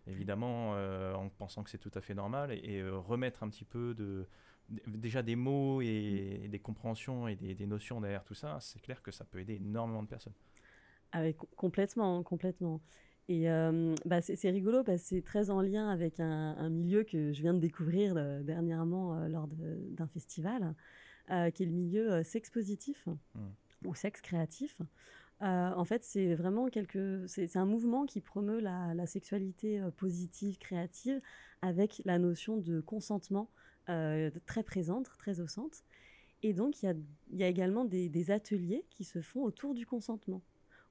évidemment, 0.07 0.73
euh, 0.75 1.13
en 1.13 1.29
pensant 1.29 1.63
que 1.63 1.69
c'est 1.69 1.77
tout 1.77 1.91
à 1.95 2.01
fait 2.01 2.13
normal, 2.13 2.51
et, 2.51 2.83
remettre 2.83 3.43
un 3.43 3.49
petit 3.49 3.65
peu 3.65 3.93
de, 3.93 4.27
déjà 4.69 5.21
des 5.21 5.35
mots 5.35 5.81
et, 5.81 6.47
des 6.49 6.59
compréhensions 6.59 7.27
et 7.27 7.35
des, 7.35 7.65
notions 7.65 7.99
derrière 7.99 8.23
tout 8.23 8.35
ça, 8.35 8.57
c'est 8.61 8.79
clair 8.79 9.01
que 9.01 9.11
ça 9.11 9.25
peut 9.25 9.39
aider 9.39 9.55
énormément 9.55 10.03
de 10.03 10.07
personnes. 10.07 10.33
Ah 11.11 11.21
complètement, 11.55 12.23
complètement. 12.23 12.81
Et 13.29 13.47
bah 14.05 14.21
c'est 14.21 14.49
rigolo 14.49 14.83
parce 14.83 15.01
que 15.01 15.07
c'est 15.07 15.21
très 15.21 15.49
en 15.49 15.61
lien 15.61 15.89
avec 15.89 16.19
un, 16.19 16.55
un, 16.57 16.69
milieu 16.69 17.03
que 17.03 17.31
je 17.31 17.41
viens 17.41 17.53
de 17.53 17.59
découvrir 17.59 18.15
dernièrement 18.43 19.27
lors 19.27 19.47
d'un 19.47 20.07
festival. 20.07 20.75
Euh, 21.31 21.51
qui 21.51 21.63
est 21.63 21.65
le 21.65 21.71
milieu 21.71 22.11
euh, 22.11 22.23
sexe 22.23 22.49
positif 22.49 23.07
mmh. 23.07 23.87
ou 23.87 23.95
sexe 23.95 24.19
créatif. 24.19 24.81
Euh, 25.41 25.71
en 25.73 25.85
fait, 25.85 26.03
c'est 26.03 26.35
vraiment 26.35 26.67
quelque, 26.67 27.23
c'est 27.27 27.55
un 27.55 27.65
mouvement 27.65 28.05
qui 28.05 28.19
promeut 28.19 28.59
la, 28.59 29.07
sexualité 29.07 29.81
positive, 29.95 30.57
créative, 30.57 31.21
avec 31.61 32.01
la 32.03 32.19
notion 32.19 32.57
de 32.57 32.81
consentement 32.81 33.49
très 33.85 34.63
présente, 34.63 35.09
très 35.17 35.39
au 35.39 35.47
centre. 35.47 35.79
Et 36.43 36.53
donc, 36.53 36.81
il 36.81 36.95
y 37.33 37.43
a, 37.43 37.47
également 37.47 37.83
des, 37.83 38.31
ateliers 38.31 38.85
qui 38.89 39.03
se 39.03 39.21
font 39.21 39.43
autour 39.43 39.73
du 39.73 39.85
consentement, 39.85 40.41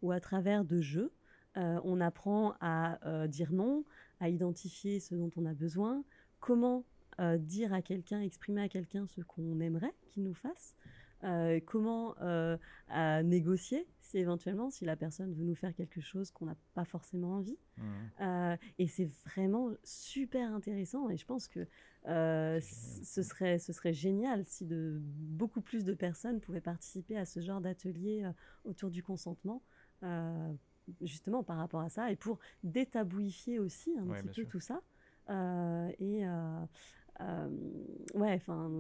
où 0.02 0.12
à 0.12 0.20
travers 0.20 0.64
de 0.64 0.80
jeux, 0.80 1.12
on 1.56 2.00
apprend 2.00 2.54
à 2.60 2.98
dire 3.28 3.52
non, 3.52 3.84
à 4.20 4.28
identifier 4.28 5.00
ce 5.00 5.14
dont 5.14 5.30
on 5.36 5.46
a 5.46 5.54
besoin, 5.54 6.04
comment 6.40 6.84
euh, 7.20 7.36
dire 7.36 7.74
à 7.74 7.82
quelqu'un, 7.82 8.20
exprimer 8.20 8.62
à 8.62 8.68
quelqu'un 8.68 9.06
ce 9.06 9.20
qu'on 9.20 9.60
aimerait 9.60 9.94
qu'il 10.06 10.22
nous 10.22 10.32
fasse, 10.32 10.74
euh, 11.24 11.60
comment 11.66 12.16
euh, 12.22 12.56
négocier 13.22 13.86
si 14.00 14.18
éventuellement 14.18 14.70
si 14.70 14.84
la 14.84 14.96
personne 14.96 15.34
veut 15.34 15.44
nous 15.44 15.54
faire 15.54 15.74
quelque 15.74 16.00
chose 16.00 16.30
qu'on 16.30 16.46
n'a 16.46 16.56
pas 16.74 16.84
forcément 16.84 17.36
envie. 17.36 17.58
Mmh. 17.78 18.56
et 18.78 18.86
c'est 18.86 19.08
vraiment 19.24 19.70
super 19.82 20.52
intéressant 20.52 21.08
et 21.08 21.16
je 21.16 21.24
pense 21.24 21.48
que 21.48 21.66
ce, 22.04 23.22
serait, 23.22 23.58
ce 23.58 23.72
serait 23.72 23.94
génial 23.94 24.44
si 24.44 24.66
de, 24.66 24.98
beaucoup 25.00 25.62
plus 25.62 25.84
de 25.84 25.94
personnes 25.94 26.40
pouvaient 26.40 26.60
participer 26.60 27.16
à 27.16 27.24
ce 27.24 27.40
genre 27.40 27.60
d'atelier 27.60 28.30
autour 28.64 28.90
du 28.90 29.02
consentement. 29.02 29.62
Justement 31.00 31.42
par 31.42 31.56
rapport 31.56 31.80
à 31.80 31.88
ça 31.88 32.10
et 32.10 32.16
pour 32.16 32.38
détabouifier 32.64 33.58
aussi 33.58 33.96
un 33.98 34.06
petit 34.06 34.42
peu 34.42 34.46
tout 34.46 34.60
ça 34.60 34.80
et 35.28 36.26
euh, 37.20 37.48
ouais, 38.14 38.34
enfin, 38.34 38.70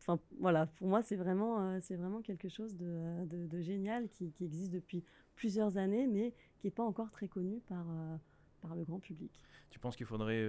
enfin 0.00 0.18
voilà, 0.38 0.66
pour 0.66 0.88
moi 0.88 1.02
c'est 1.02 1.16
vraiment, 1.16 1.60
euh, 1.60 1.78
c'est 1.80 1.96
vraiment 1.96 2.22
quelque 2.22 2.48
chose 2.48 2.76
de, 2.76 3.24
de, 3.26 3.60
génial 3.60 4.08
qui, 4.08 4.32
qui, 4.32 4.44
existe 4.44 4.72
depuis 4.72 5.04
plusieurs 5.36 5.76
années, 5.76 6.06
mais 6.06 6.32
qui 6.58 6.66
n'est 6.66 6.72
pas 6.72 6.82
encore 6.82 7.10
très 7.10 7.28
connu 7.28 7.60
par, 7.68 7.84
euh, 7.88 8.16
par 8.60 8.74
le 8.74 8.84
grand 8.84 8.98
public. 8.98 9.30
Tu 9.70 9.78
penses 9.78 9.96
qu'il 9.96 10.06
faudrait 10.06 10.44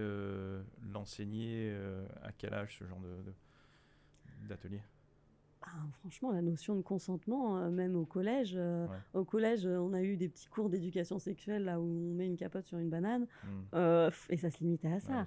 l'enseigner 0.81 1.77
à 2.23 2.31
quel 2.31 2.53
âge 2.53 2.77
ce 2.79 2.85
genre 2.85 3.01
de, 3.01 3.33
d'atelier? 4.47 4.81
Ah, 5.61 5.85
franchement, 5.99 6.31
la 6.31 6.41
notion 6.41 6.75
de 6.75 6.81
consentement, 6.81 7.69
même 7.69 7.95
au 7.95 8.05
collège, 8.05 8.57
au 9.13 9.25
collège, 9.25 9.65
on 9.65 9.93
a 9.93 10.01
eu 10.01 10.15
des 10.15 10.29
petits 10.29 10.47
cours 10.47 10.69
d'éducation 10.69 11.19
sexuelle 11.19 11.65
là 11.65 11.79
où 11.79 11.83
on 11.83 12.13
met 12.13 12.27
une 12.27 12.37
capote 12.37 12.65
sur 12.65 12.77
une 12.77 12.89
banane, 12.89 13.27
mmh. 13.43 14.09
et 14.29 14.37
ça 14.37 14.49
se 14.51 14.59
limitait 14.59 14.91
à 14.93 14.99
ça. 15.01 15.25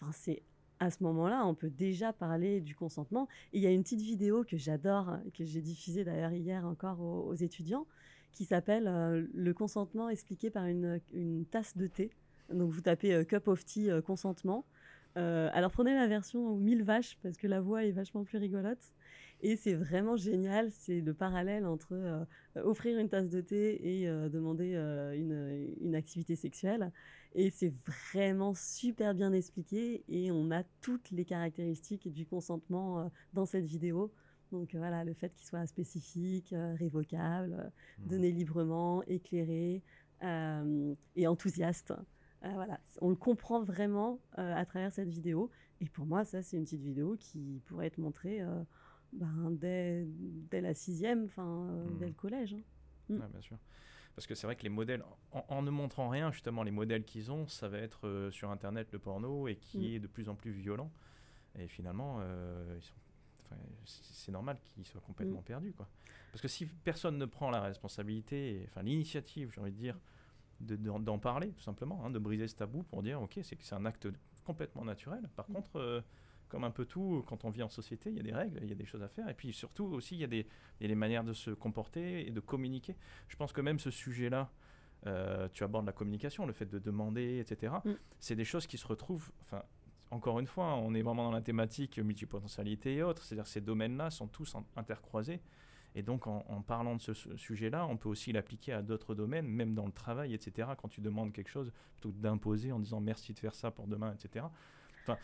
enfin, 0.00 0.12
c'est 0.12 0.42
à 0.82 0.90
ce 0.90 1.04
moment-là, 1.04 1.46
on 1.46 1.54
peut 1.54 1.70
déjà 1.70 2.12
parler 2.12 2.60
du 2.60 2.74
consentement. 2.74 3.28
il 3.52 3.62
y 3.62 3.68
a 3.68 3.70
une 3.70 3.84
petite 3.84 4.00
vidéo 4.00 4.42
que 4.42 4.56
j'adore, 4.56 5.16
que 5.32 5.44
j'ai 5.44 5.60
diffusée 5.60 6.02
d'ailleurs 6.02 6.32
hier 6.32 6.66
encore 6.66 7.00
aux, 7.00 7.34
étudiants, 7.34 7.86
qui 8.32 8.44
s'appelle 8.44 8.88
euh, 8.88 9.24
Le 9.32 9.54
consentement 9.54 10.08
expliqué 10.08 10.50
par 10.50 10.66
une, 10.66 11.00
tasse 11.52 11.76
de 11.76 11.86
thé. 11.86 12.10
Donc 12.52 12.72
vous 12.72 12.80
tapez 12.80 13.14
euh, 13.14 13.22
Cup 13.22 13.46
of 13.46 13.64
Tea 13.64 13.92
euh, 13.92 14.02
consentement. 14.02 14.64
alors 15.14 15.70
prenez 15.70 15.94
la 15.94 16.08
version 16.08 16.56
1000 16.56 16.82
vaches 16.82 17.16
parce 17.22 17.36
que 17.36 17.46
la 17.46 17.60
voix 17.60 17.84
est 17.84 17.92
vachement 17.92 18.24
plus 18.24 18.38
rigolote. 18.38 18.92
Et 19.42 19.56
c'est 19.56 19.74
vraiment 19.74 20.16
génial, 20.16 20.70
c'est 20.70 21.00
le 21.00 21.14
parallèle 21.14 21.66
entre 21.66 22.26
offrir 22.54 22.98
une 22.98 23.08
tasse 23.08 23.28
de 23.28 23.40
thé 23.40 24.02
et 24.02 24.06
demander 24.30 24.74
une, 24.74 25.74
une, 25.80 25.94
activité 25.96 26.36
sexuelle. 26.36 26.92
Et 27.34 27.50
c'est 27.50 27.72
vraiment 27.86 28.54
super 28.54 29.14
bien 29.14 29.32
expliqué 29.32 30.04
et 30.08 30.30
on 30.30 30.50
a 30.50 30.64
toutes 30.80 31.10
les 31.10 31.24
caractéristiques 31.24 32.12
du 32.12 32.26
consentement 32.26 33.00
euh, 33.00 33.08
dans 33.32 33.46
cette 33.46 33.64
vidéo. 33.64 34.12
Donc 34.50 34.74
euh, 34.74 34.78
voilà, 34.78 35.02
le 35.02 35.14
fait 35.14 35.32
qu'il 35.34 35.46
soit 35.46 35.66
spécifique, 35.66 36.52
euh, 36.52 36.74
révocable, 36.74 37.72
mmh. 37.98 38.08
donné 38.08 38.32
librement, 38.32 39.02
éclairé 39.04 39.82
et 41.16 41.26
enthousiaste. 41.26 41.92
voilà, 42.42 42.78
on 43.00 43.08
le 43.08 43.16
comprend 43.16 43.60
vraiment 43.60 44.20
à 44.36 44.64
travers 44.64 44.92
cette 44.92 45.08
vidéo. 45.08 45.50
Et 45.80 45.88
pour 45.88 46.06
moi, 46.06 46.24
ça, 46.24 46.44
c'est 46.44 46.56
une 46.56 46.62
petite 46.62 46.82
vidéo 46.82 47.16
qui 47.18 47.60
pourrait 47.66 47.88
être 47.88 47.98
montrée 47.98 48.40
ben, 49.12 49.50
dès, 49.50 50.06
dès, 50.50 50.60
la 50.60 50.74
sixième, 50.74 51.24
enfin, 51.24 51.44
mmh. 51.44 51.98
dès 51.98 52.06
le 52.06 52.14
collège. 52.14 52.54
Hein. 52.54 52.62
Mmh. 53.08 53.18
bien 53.18 53.40
sûr. 53.40 53.58
Parce 54.14 54.26
que 54.26 54.34
c'est 54.34 54.46
vrai 54.46 54.56
que 54.56 54.62
les 54.62 54.68
modèles, 54.68 55.02
en, 55.30 55.62
ne 55.62 55.70
montrant 55.70 56.08
rien, 56.08 56.30
justement, 56.32 56.62
les 56.62 56.70
modèles 56.70 57.04
qu'ils 57.04 57.32
ont, 57.32 57.48
ça 57.48 57.68
va 57.68 57.78
être 57.78 58.06
euh, 58.06 58.30
sur 58.30 58.50
Internet 58.50 58.92
le 58.92 58.98
porno 58.98 59.48
et 59.48 59.56
qui 59.56 59.78
mm. 59.78 59.94
est 59.94 60.00
de 60.00 60.06
plus 60.06 60.28
en 60.28 60.34
plus 60.34 60.50
violent. 60.50 60.90
Et 61.58 61.66
finalement, 61.66 62.18
euh, 62.20 62.78
c'est 63.84 64.32
normal 64.32 64.58
qu'ils 64.62 64.86
soient 64.86 65.00
complètement 65.00 65.42
perdus. 65.42 65.72
Quoi. 65.72 65.88
Parce 66.30 66.40
que 66.40 66.48
si 66.48 66.66
personne 66.66 67.18
ne 67.18 67.26
prend 67.26 67.50
la 67.50 67.60
responsabilité, 67.60 68.62
enfin 68.68 68.82
l'initiative, 68.82 69.50
j'ai 69.54 69.60
envie 69.60 69.72
de 69.72 69.76
dire, 69.76 69.98
d'en 70.60 71.18
parler, 71.18 71.50
tout 71.50 71.62
simplement, 71.62 72.04
hein, 72.04 72.10
de 72.10 72.18
briser 72.18 72.48
ce 72.48 72.54
tabou 72.54 72.82
pour 72.84 73.02
dire, 73.02 73.20
ok, 73.20 73.40
c'est 73.42 73.72
un 73.72 73.84
acte 73.84 74.08
complètement 74.44 74.84
naturel. 74.84 75.28
Par 75.36 75.46
contre, 75.46 75.76
euh, 75.76 76.00
comme 76.52 76.64
un 76.64 76.70
peu 76.70 76.84
tout, 76.84 77.24
quand 77.26 77.46
on 77.46 77.50
vit 77.50 77.62
en 77.62 77.70
société, 77.70 78.10
il 78.10 78.16
y 78.16 78.20
a 78.20 78.22
des 78.22 78.34
règles, 78.34 78.58
il 78.62 78.68
y 78.68 78.72
a 78.72 78.74
des 78.74 78.84
choses 78.84 79.02
à 79.02 79.08
faire. 79.08 79.26
Et 79.30 79.32
puis 79.32 79.54
surtout 79.54 79.86
aussi, 79.86 80.16
il 80.16 80.20
y 80.20 80.24
a 80.24 80.26
des, 80.26 80.46
des 80.80 80.94
manières 80.94 81.24
de 81.24 81.32
se 81.32 81.50
comporter 81.50 82.28
et 82.28 82.30
de 82.30 82.40
communiquer. 82.40 82.94
Je 83.28 83.36
pense 83.36 83.54
que 83.54 83.62
même 83.62 83.78
ce 83.78 83.90
sujet-là, 83.90 84.50
euh, 85.06 85.48
tu 85.54 85.64
abordes 85.64 85.86
la 85.86 85.92
communication, 85.92 86.44
le 86.44 86.52
fait 86.52 86.66
de 86.66 86.78
demander, 86.78 87.38
etc. 87.38 87.72
Mm. 87.82 87.92
C'est 88.20 88.36
des 88.36 88.44
choses 88.44 88.66
qui 88.66 88.76
se 88.76 88.86
retrouvent. 88.86 89.32
Enfin, 89.40 89.62
encore 90.10 90.38
une 90.40 90.46
fois, 90.46 90.74
on 90.76 90.92
est 90.92 91.00
vraiment 91.00 91.24
dans 91.24 91.30
la 91.32 91.40
thématique 91.40 91.98
multipotentialité 91.98 92.96
et 92.96 93.02
autres. 93.02 93.22
C'est-à-dire 93.22 93.44
que 93.44 93.50
ces 93.50 93.62
domaines-là 93.62 94.10
sont 94.10 94.26
tous 94.28 94.54
intercroisés. 94.76 95.40
Et 95.94 96.02
donc, 96.02 96.26
en, 96.26 96.62
parlant 96.66 96.96
de 96.96 97.00
ce, 97.00 97.14
sujet-là, 97.14 97.86
on 97.86 97.96
peut 97.96 98.10
aussi 98.10 98.30
l'appliquer 98.30 98.74
à 98.74 98.82
d'autres 98.82 99.14
domaines, 99.14 99.46
même 99.46 99.74
dans 99.74 99.86
le 99.86 99.92
travail, 99.92 100.34
etc. 100.34 100.68
Quand 100.76 100.88
tu 100.88 101.00
demandes 101.00 101.32
quelque 101.32 101.50
chose, 101.50 101.72
plutôt 101.94 102.10
que 102.10 102.22
d'imposer 102.22 102.72
en 102.72 102.78
disant 102.78 103.00
merci 103.00 103.32
de 103.32 103.38
faire 103.38 103.54
ça 103.54 103.70
pour 103.70 103.86
demain, 103.86 104.14
etc. 104.14 104.44
Enfin, 105.02 105.18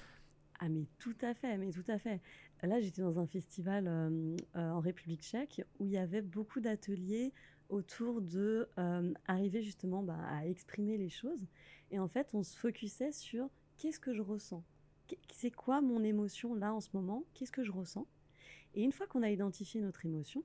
ah 0.60 0.68
mais 0.68 0.86
tout 0.98 1.16
à 1.20 1.34
fait, 1.34 1.56
mais 1.56 1.70
tout 1.70 1.84
à 1.88 1.98
fait. 1.98 2.20
Là, 2.62 2.80
j'étais 2.80 3.02
dans 3.02 3.20
un 3.20 3.26
festival 3.26 3.86
euh, 3.86 4.36
euh, 4.56 4.70
en 4.70 4.80
République 4.80 5.22
tchèque 5.22 5.62
où 5.78 5.86
il 5.86 5.92
y 5.92 5.98
avait 5.98 6.22
beaucoup 6.22 6.60
d'ateliers 6.60 7.32
autour 7.68 8.20
de 8.20 8.68
euh, 8.78 9.12
arriver 9.26 9.62
justement 9.62 10.02
bah, 10.02 10.18
à 10.28 10.46
exprimer 10.46 10.96
les 10.96 11.10
choses. 11.10 11.46
Et 11.90 11.98
en 11.98 12.08
fait, 12.08 12.34
on 12.34 12.42
se 12.42 12.56
focusait 12.56 13.12
sur 13.12 13.48
qu'est-ce 13.76 14.00
que 14.00 14.12
je 14.12 14.22
ressens 14.22 14.64
C'est 15.32 15.52
quoi 15.52 15.80
mon 15.80 16.02
émotion 16.02 16.54
là 16.54 16.74
en 16.74 16.80
ce 16.80 16.88
moment? 16.92 17.24
Qu'est-ce 17.34 17.52
que 17.52 17.62
je 17.62 17.72
ressens? 17.72 18.06
Et 18.74 18.82
une 18.82 18.92
fois 18.92 19.06
qu'on 19.06 19.22
a 19.22 19.30
identifié 19.30 19.80
notre 19.80 20.04
émotion, 20.04 20.42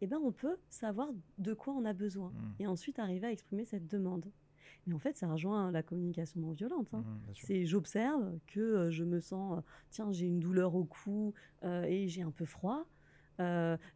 eh 0.00 0.06
ben, 0.06 0.18
on 0.18 0.32
peut 0.32 0.56
savoir 0.70 1.10
de 1.38 1.52
quoi 1.52 1.74
on 1.74 1.84
a 1.84 1.92
besoin 1.92 2.30
mmh. 2.30 2.62
et 2.62 2.66
ensuite 2.66 2.98
arriver 2.98 3.26
à 3.26 3.32
exprimer 3.32 3.64
cette 3.64 3.86
demande. 3.86 4.32
Mais 4.86 4.94
en 4.94 4.98
fait, 4.98 5.16
ça 5.16 5.28
rejoint 5.28 5.70
la 5.70 5.82
communication 5.82 6.40
non 6.40 6.52
violente. 6.52 6.88
Hein. 6.92 7.04
Mmh, 7.06 7.32
c'est 7.34 7.66
j'observe 7.66 8.38
que 8.46 8.60
euh, 8.60 8.90
je 8.90 9.04
me 9.04 9.20
sens, 9.20 9.58
euh, 9.58 9.62
tiens, 9.90 10.12
j'ai 10.12 10.26
une 10.26 10.40
douleur 10.40 10.74
au 10.74 10.84
cou 10.84 11.34
euh, 11.64 11.84
et 11.84 12.08
j'ai 12.08 12.22
un 12.22 12.30
peu 12.30 12.44
froid. 12.44 12.86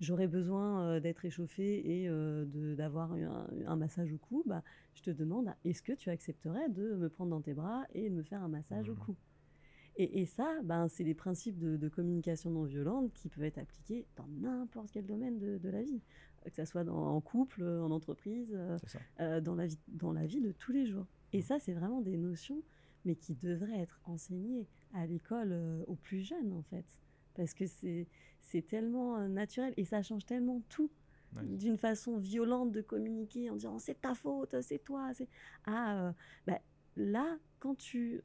j'aurais 0.00 0.26
besoin 0.26 1.00
d'être 1.00 1.24
échauffé 1.24 2.02
et 2.02 2.08
d'avoir 2.74 3.12
un, 3.66 3.76
massage 3.76 4.12
au 4.12 4.18
cou, 4.18 4.42
bah, 4.44 4.62
je 4.94 5.02
te 5.02 5.10
demande, 5.10 5.54
est-ce 5.64 5.82
que 5.82 5.92
tu 5.92 6.10
accepterais 6.10 6.68
de 6.68 6.94
me 6.94 7.08
prendre 7.08 7.30
dans 7.30 7.40
tes 7.40 7.54
bras 7.54 7.84
et 7.94 8.10
de 8.10 8.14
me 8.14 8.24
faire 8.24 8.42
un 8.42 8.48
massage 8.48 8.88
au 8.88 8.94
mmh. 8.94 9.04
cou? 9.06 9.16
Et, 9.98 10.26
ça, 10.26 10.46
ben, 10.62 10.88
c'est 10.88 11.04
des 11.04 11.14
principes 11.14 11.58
de, 11.58 11.88
communication 11.88 12.50
non 12.50 12.64
violente 12.64 13.12
qui 13.14 13.30
peuvent 13.30 13.44
être 13.44 13.56
appliqués 13.56 14.06
dans 14.16 14.26
n'importe 14.28 14.90
quel 14.92 15.06
domaine 15.06 15.38
de, 15.38 15.68
la 15.70 15.82
vie, 15.82 16.02
que 16.50 16.56
ce 16.56 16.64
soit 16.64 16.88
en 16.88 17.20
couple, 17.20 17.64
en 17.64 17.90
entreprise, 17.90 18.56
dans, 19.18 19.54
la 19.54 19.66
vie, 19.66 19.78
dans 19.88 20.12
la 20.12 20.26
vie 20.26 20.40
de 20.40 20.52
tous 20.52 20.72
les 20.72 20.86
jours. 20.86 21.06
Et 21.32 21.38
mmh. 21.38 21.42
ça, 21.42 21.58
c'est 21.58 21.72
vraiment 21.72 22.00
des 22.00 22.16
notions, 22.16 22.62
mais 23.04 23.16
qui 23.16 23.34
devraient 23.34 23.80
être 23.80 24.00
enseignées 24.04 24.66
à 24.94 25.06
l'école 25.06 25.54
aux 25.86 25.96
plus 25.96 26.20
jeunes, 26.20 26.52
en 26.52 26.62
fait. 26.62 26.86
Parce 27.34 27.52
que 27.52 27.64
c'est 27.66 28.66
tellement 28.66 29.28
naturel 29.28 29.74
et 29.76 29.84
ça 29.84 30.02
change 30.02 30.24
tellement 30.24 30.62
tout. 30.68 30.90
D'une 31.42 31.76
façon 31.76 32.16
violente 32.16 32.72
de 32.72 32.80
communiquer 32.80 33.50
en 33.50 33.56
disant 33.56 33.78
c'est 33.78 34.00
ta 34.00 34.14
faute, 34.14 34.58
c'est 34.62 34.82
toi. 34.82 35.10
Ah, 35.66 36.14
bah, 36.46 36.58
là, 36.96 37.36
quand, 37.58 37.74
tu, 37.74 38.22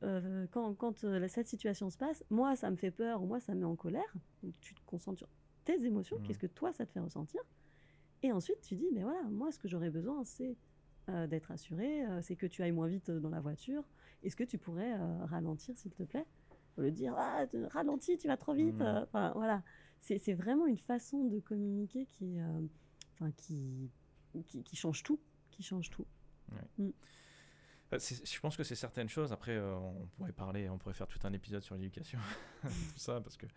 quand, 0.51 0.73
quand 0.75 1.05
cette 1.27 1.47
situation 1.47 1.89
se 1.89 1.97
passe, 1.97 2.23
moi, 2.29 2.55
ça 2.55 2.71
me 2.71 2.77
fait 2.77 2.91
peur 2.91 3.21
ou 3.21 3.25
moi, 3.25 3.41
ça 3.41 3.53
me 3.53 3.59
met 3.59 3.65
en 3.65 3.75
colère. 3.75 4.13
Donc, 4.43 4.53
tu 4.61 4.73
te 4.73 4.79
concentres 4.85 5.17
sur 5.17 5.27
tes 5.65 5.83
émotions, 5.83 6.19
mmh. 6.19 6.23
qu'est-ce 6.23 6.39
que 6.39 6.47
toi, 6.47 6.71
ça 6.71 6.85
te 6.85 6.91
fait 6.91 6.99
ressentir. 6.99 7.41
Et 8.23 8.31
ensuite, 8.31 8.61
tu 8.61 8.75
dis, 8.75 8.87
mais 8.93 9.03
voilà, 9.03 9.23
moi, 9.23 9.51
ce 9.51 9.59
que 9.59 9.67
j'aurais 9.67 9.89
besoin, 9.89 10.23
c'est 10.23 10.57
d'être 11.27 11.51
assuré, 11.51 12.05
c'est 12.21 12.37
que 12.37 12.45
tu 12.45 12.61
ailles 12.61 12.71
moins 12.71 12.87
vite 12.87 13.11
dans 13.11 13.29
la 13.29 13.41
voiture. 13.41 13.83
Est-ce 14.23 14.35
que 14.35 14.43
tu 14.43 14.57
pourrais 14.57 14.95
ralentir, 15.25 15.77
s'il 15.77 15.91
te 15.91 16.03
plaît? 16.03 16.25
Au 16.77 16.81
lieu 16.81 16.91
de 16.91 16.95
dire, 16.95 17.13
ah, 17.17 17.45
ralentis, 17.69 18.17
tu 18.17 18.27
vas 18.27 18.37
trop 18.37 18.53
vite. 18.53 18.79
Mmh. 18.79 19.03
Enfin, 19.03 19.31
voilà. 19.35 19.63
C'est 19.99 20.33
vraiment 20.33 20.67
une 20.67 20.77
façon 20.77 21.25
de 21.25 21.39
communiquer 21.39 22.05
qui, 22.05 22.37
enfin, 23.13 23.31
qui, 23.31 23.91
qui, 24.45 24.75
change 24.75 25.03
tout. 25.03 25.19
Qui 25.49 25.63
change 25.63 25.89
tout. 25.89 26.05
Mmh. 26.77 26.89
Je 27.91 28.39
pense 28.39 28.55
que 28.55 28.63
c'est 28.63 28.75
certaines 28.75 29.09
choses. 29.09 29.33
Après, 29.33 29.59
on 29.59 30.07
pourrait 30.15 30.31
parler, 30.31 30.69
on 30.69 30.77
pourrait 30.77 30.93
faire 30.93 31.07
tout 31.07 31.19
un 31.23 31.33
épisode 31.33 31.63
sur 31.63 31.75
l'éducation, 31.75 32.19
tout 32.63 32.97
ça, 32.97 33.19
parce 33.19 33.35
que 33.35 33.47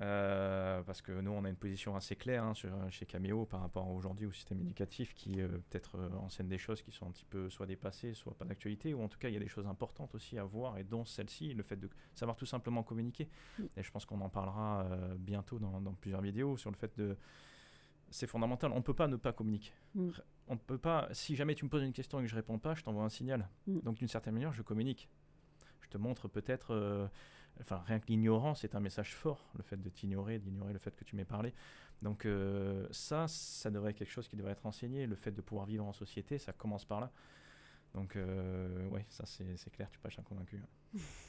euh, 0.00 0.82
parce 0.82 1.02
que 1.02 1.12
nous, 1.12 1.30
on 1.30 1.44
a 1.44 1.48
une 1.48 1.56
position 1.56 1.94
assez 1.94 2.16
claire 2.16 2.44
hein, 2.44 2.54
sur, 2.54 2.70
chez 2.90 3.04
Cameo 3.04 3.44
par 3.44 3.60
rapport 3.60 3.90
aujourd'hui 3.90 4.26
au 4.26 4.32
système 4.32 4.60
éducatif 4.60 5.14
qui 5.14 5.40
euh, 5.40 5.48
peut-être 5.68 5.96
euh, 5.96 6.08
enseigne 6.16 6.48
des 6.48 6.58
choses 6.58 6.80
qui 6.80 6.90
sont 6.90 7.06
un 7.06 7.10
petit 7.10 7.26
peu 7.26 7.50
soit 7.50 7.66
dépassées, 7.66 8.14
soit 8.14 8.34
pas 8.34 8.46
d'actualité, 8.46 8.94
ou 8.94 9.02
en 9.02 9.08
tout 9.08 9.18
cas, 9.18 9.28
il 9.28 9.34
y 9.34 9.36
a 9.36 9.40
des 9.40 9.48
choses 9.48 9.66
importantes 9.66 10.14
aussi 10.14 10.38
à 10.38 10.44
voir, 10.44 10.78
et 10.78 10.84
dont 10.84 11.04
celle-ci, 11.04 11.52
le 11.52 11.62
fait 11.62 11.76
de 11.76 11.90
savoir 12.14 12.36
tout 12.36 12.46
simplement 12.46 12.82
communiquer. 12.82 13.28
Mm. 13.58 13.64
Et 13.76 13.82
je 13.82 13.90
pense 13.90 14.06
qu'on 14.06 14.20
en 14.22 14.30
parlera 14.30 14.86
bientôt 15.18 15.58
dans, 15.58 15.80
plusieurs 16.00 16.22
vidéos 16.22 16.56
sur 16.56 16.70
le 16.70 16.76
fait 16.76 16.96
de. 16.96 17.16
C'est 18.10 18.26
fondamental, 18.26 18.72
on 18.72 18.76
ne 18.76 18.82
peut 18.82 18.94
pas 18.94 19.08
ne 19.08 19.16
pas 19.16 19.32
communiquer. 19.32 19.72
Mm. 19.94 20.10
On 20.48 20.56
peut 20.56 20.78
pas, 20.78 21.08
si 21.12 21.36
jamais 21.36 21.54
tu 21.54 21.64
me 21.64 21.70
poses 21.70 21.82
une 21.82 21.92
question 21.92 22.18
et 22.20 22.22
que 22.22 22.28
je 22.28 22.34
réponds 22.34 22.58
pas, 22.58 22.74
je 22.74 22.82
t'envoie 22.82 23.04
un 23.04 23.08
signal. 23.10 23.48
Mm. 23.66 23.80
Donc 23.80 23.98
d'une 23.98 24.08
certaine 24.08 24.34
manière, 24.34 24.52
je 24.52 24.62
communique. 24.62 25.08
Je 25.80 25.88
te 25.88 25.98
montre 25.98 26.28
peut-être 26.28 27.10
enfin 27.60 27.82
rien 27.86 28.00
que 28.00 28.06
l'ignorance 28.06 28.64
est 28.64 28.74
un 28.74 28.80
message 28.80 29.14
fort, 29.14 29.50
le 29.56 29.62
fait 29.62 29.80
de 29.80 29.88
t'ignorer, 29.88 30.38
d'ignorer 30.38 30.72
le 30.72 30.78
fait 30.78 30.94
que 30.94 31.04
tu 31.04 31.16
m'aies 31.16 31.24
parlé. 31.24 31.54
Donc 32.02 32.26
euh, 32.26 32.86
ça, 32.90 33.28
ça 33.28 33.70
devrait 33.70 33.90
être 33.90 33.98
quelque 33.98 34.10
chose 34.10 34.28
qui 34.28 34.36
devrait 34.36 34.52
être 34.52 34.66
enseigné. 34.66 35.06
Le 35.06 35.14
fait 35.14 35.30
de 35.30 35.40
pouvoir 35.40 35.66
vivre 35.66 35.84
en 35.84 35.92
société, 35.92 36.38
ça 36.38 36.52
commence 36.52 36.84
par 36.84 37.00
là. 37.00 37.12
Donc 37.94 38.16
euh, 38.16 38.88
ouais, 38.88 39.06
ça 39.08 39.24
c'est 39.26 39.70
clair, 39.70 39.88
tu 39.90 39.98
passes 40.00 40.18
un 40.18 40.22
convaincu. 40.22 40.60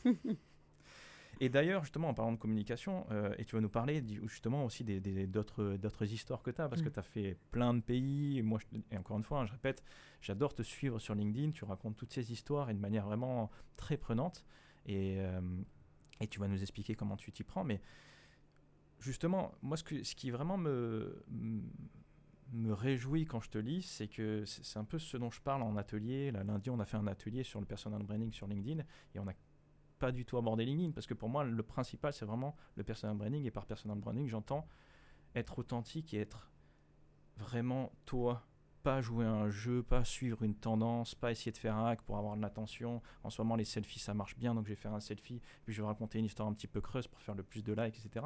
Hein. 0.06 0.14
et 1.40 1.50
d'ailleurs, 1.50 1.84
justement, 1.84 2.10
en 2.10 2.14
parlant 2.14 2.32
de 2.32 2.38
communication, 2.38 3.06
euh, 3.12 3.36
et 3.38 3.46
tu 3.46 3.56
vas 3.56 3.62
nous 3.62 3.70
parler 3.70 4.04
justement 4.24 4.66
aussi 4.66 4.84
d'autres 4.84 5.78
des, 5.78 6.14
histoires 6.14 6.42
que 6.42 6.52
tu 6.52 6.62
as, 6.62 6.70
parce 6.70 6.82
que 6.82 6.90
mm. 6.90 6.94
tu 6.94 7.00
as 7.00 7.04
fait 7.04 7.38
plein 7.52 7.74
de 7.76 7.82
pays. 7.82 8.40
Et 8.40 8.42
moi, 8.42 8.60
et 8.92 8.98
encore 8.98 9.18
une 9.18 9.24
fois, 9.24 9.42
hein, 9.42 9.46
je 9.46 9.52
répète, 9.52 9.84
j'adore 10.22 10.56
te 10.56 10.64
suivre 10.64 10.98
sur 11.00 11.14
LinkedIn. 11.14 11.52
Tu 11.52 11.66
racontes 11.66 11.98
toutes 11.98 12.14
ces 12.14 12.32
histoires 12.32 12.70
et 12.72 12.74
de 12.74 12.80
manière 12.80 13.06
vraiment 13.06 13.52
très 13.76 13.98
prenante. 13.98 14.44
Et, 14.86 15.22
et 16.20 16.28
tu 16.28 16.40
vas 16.40 16.48
nous 16.48 16.62
expliquer 16.62 16.96
comment 16.96 17.18
tu 17.18 17.32
t'y 17.32 17.44
prends. 17.44 17.64
Mais 17.64 17.82
justement, 19.00 19.54
moi, 19.62 19.78
ce, 19.78 19.84
qui 19.84 20.32
vraiment 20.32 20.58
me, 20.58 21.24
me 22.54 22.74
réjouit 22.74 23.26
quand 23.26 23.40
je 23.40 23.50
te 23.50 23.58
lis, 23.58 23.82
c'est 23.82 24.08
que 24.08 24.46
c'est 24.46 24.80
un 24.80 24.86
peu 24.86 25.00
ce 25.00 25.18
dont 25.18 25.32
je 25.32 25.42
parle 25.42 25.64
en 25.64 25.76
atelier. 25.78 26.32
Là, 26.32 26.44
lundi, 26.44 26.70
on 26.70 26.80
a 26.80 26.86
fait 26.86 26.98
un 26.98 27.08
atelier 27.08 27.44
sur 27.44 27.60
le 27.60 27.66
personal 27.66 28.04
branding 28.04 28.32
sur 28.32 28.48
LinkedIn 28.48 28.84
et 29.16 29.20
on 29.20 29.26
n'a 29.26 29.34
pas 30.00 30.12
du 30.12 30.26
tout 30.26 30.38
abordé 30.38 30.66
LinkedIn 30.66 30.92
parce 30.92 31.08
que 31.08 31.14
pour 31.14 31.30
moi, 31.30 31.44
le 31.44 31.64
principal, 31.64 32.14
c'est 32.14 32.26
vraiment 32.26 32.56
le 32.76 32.84
personal 32.84 33.16
branding. 33.16 33.44
Et 33.46 33.52
par 33.52 33.66
personal 33.66 33.98
branding, 33.98 34.28
j'entends 34.28 34.68
être 35.36 35.60
authentique 35.60 36.14
et 36.14 36.20
être 36.20 36.52
vraiment 37.38 37.92
toi 38.06 38.46
pas 38.84 39.02
jouer 39.02 39.26
un 39.26 39.50
jeu, 39.50 39.82
pas 39.82 40.04
suivre 40.04 40.44
une 40.44 40.56
tendance, 40.56 41.16
pas 41.16 41.32
essayer 41.32 41.52
de 41.52 41.58
faire 41.58 41.76
un 41.76 41.88
hack 41.88 42.02
pour 42.02 42.18
avoir 42.18 42.36
de 42.36 42.42
l'attention. 42.42 43.02
En 43.24 43.30
ce 43.30 43.42
moment, 43.42 43.56
les 43.56 43.64
selfies, 43.64 44.00
ça 44.00 44.14
marche 44.14 44.38
bien, 44.38 44.54
donc 44.54 44.66
je 44.66 44.70
vais 44.72 44.76
faire 44.76 44.94
un 44.94 45.00
selfie, 45.00 45.42
puis 45.64 45.74
je 45.74 45.82
vais 45.82 45.88
raconter 45.88 46.20
une 46.20 46.26
histoire 46.26 46.48
un 46.48 46.54
petit 46.54 46.68
peu 46.68 46.82
creuse 46.82 47.08
pour 47.08 47.22
faire 47.22 47.34
le 47.34 47.44
plus 47.44 47.64
de 47.64 47.74
likes, 47.74 47.98
etc. 47.98 48.26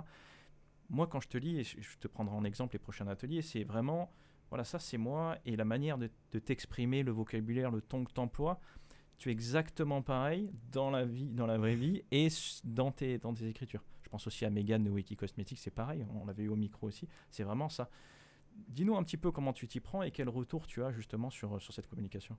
Moi, 0.89 1.07
quand 1.07 1.19
je 1.19 1.27
te 1.27 1.37
lis, 1.37 1.59
et 1.59 1.63
je 1.63 1.97
te 1.99 2.07
prendrai 2.07 2.35
en 2.35 2.43
exemple 2.43 2.73
les 2.73 2.79
prochains 2.79 3.07
ateliers, 3.07 3.43
c'est 3.43 3.63
vraiment, 3.63 4.11
voilà, 4.49 4.63
ça 4.63 4.79
c'est 4.79 4.97
moi, 4.97 5.37
et 5.45 5.55
la 5.55 5.65
manière 5.65 5.97
de, 5.97 6.09
t'exprimer, 6.39 7.03
le 7.03 7.11
vocabulaire, 7.11 7.69
le 7.69 7.81
ton 7.81 8.03
que 8.03 8.11
tu 8.11 8.19
emploies, 8.19 8.59
tu 9.17 9.29
es 9.29 9.31
exactement 9.31 10.01
pareil 10.01 10.51
dans 10.71 10.89
la 10.89 11.05
vie, 11.05 11.29
dans 11.29 11.45
la 11.45 11.57
vraie 11.57 11.75
vie, 11.75 12.01
et 12.11 12.29
dans 12.63 12.91
tes, 12.91 13.19
dans 13.19 13.33
tes 13.33 13.47
écritures. 13.47 13.83
Je 14.03 14.09
pense 14.09 14.25
aussi 14.25 14.45
à 14.45 14.49
Megan 14.49 14.83
de 14.83 14.89
Wiki 14.89 15.15
Cosmetics, 15.15 15.59
c'est 15.59 15.71
pareil, 15.71 16.05
on 16.15 16.25
l'avait 16.25 16.43
eu 16.43 16.49
au 16.49 16.55
micro 16.55 16.87
aussi, 16.87 17.07
c'est 17.29 17.43
vraiment 17.43 17.69
ça 17.69 17.89
dis-nous 18.67 18.95
un 18.95 19.03
petit 19.03 19.17
peu 19.17 19.31
comment 19.31 19.53
tu 19.53 19.67
t'y 19.67 19.79
prends 19.79 20.03
et 20.03 20.11
quel 20.11 20.29
retour 20.29 20.67
tu 20.67 20.83
as 20.83 20.91
justement 20.91 21.29
sur, 21.29 21.61
sur 21.61 21.73
cette 21.73 21.87
communication. 21.87 22.37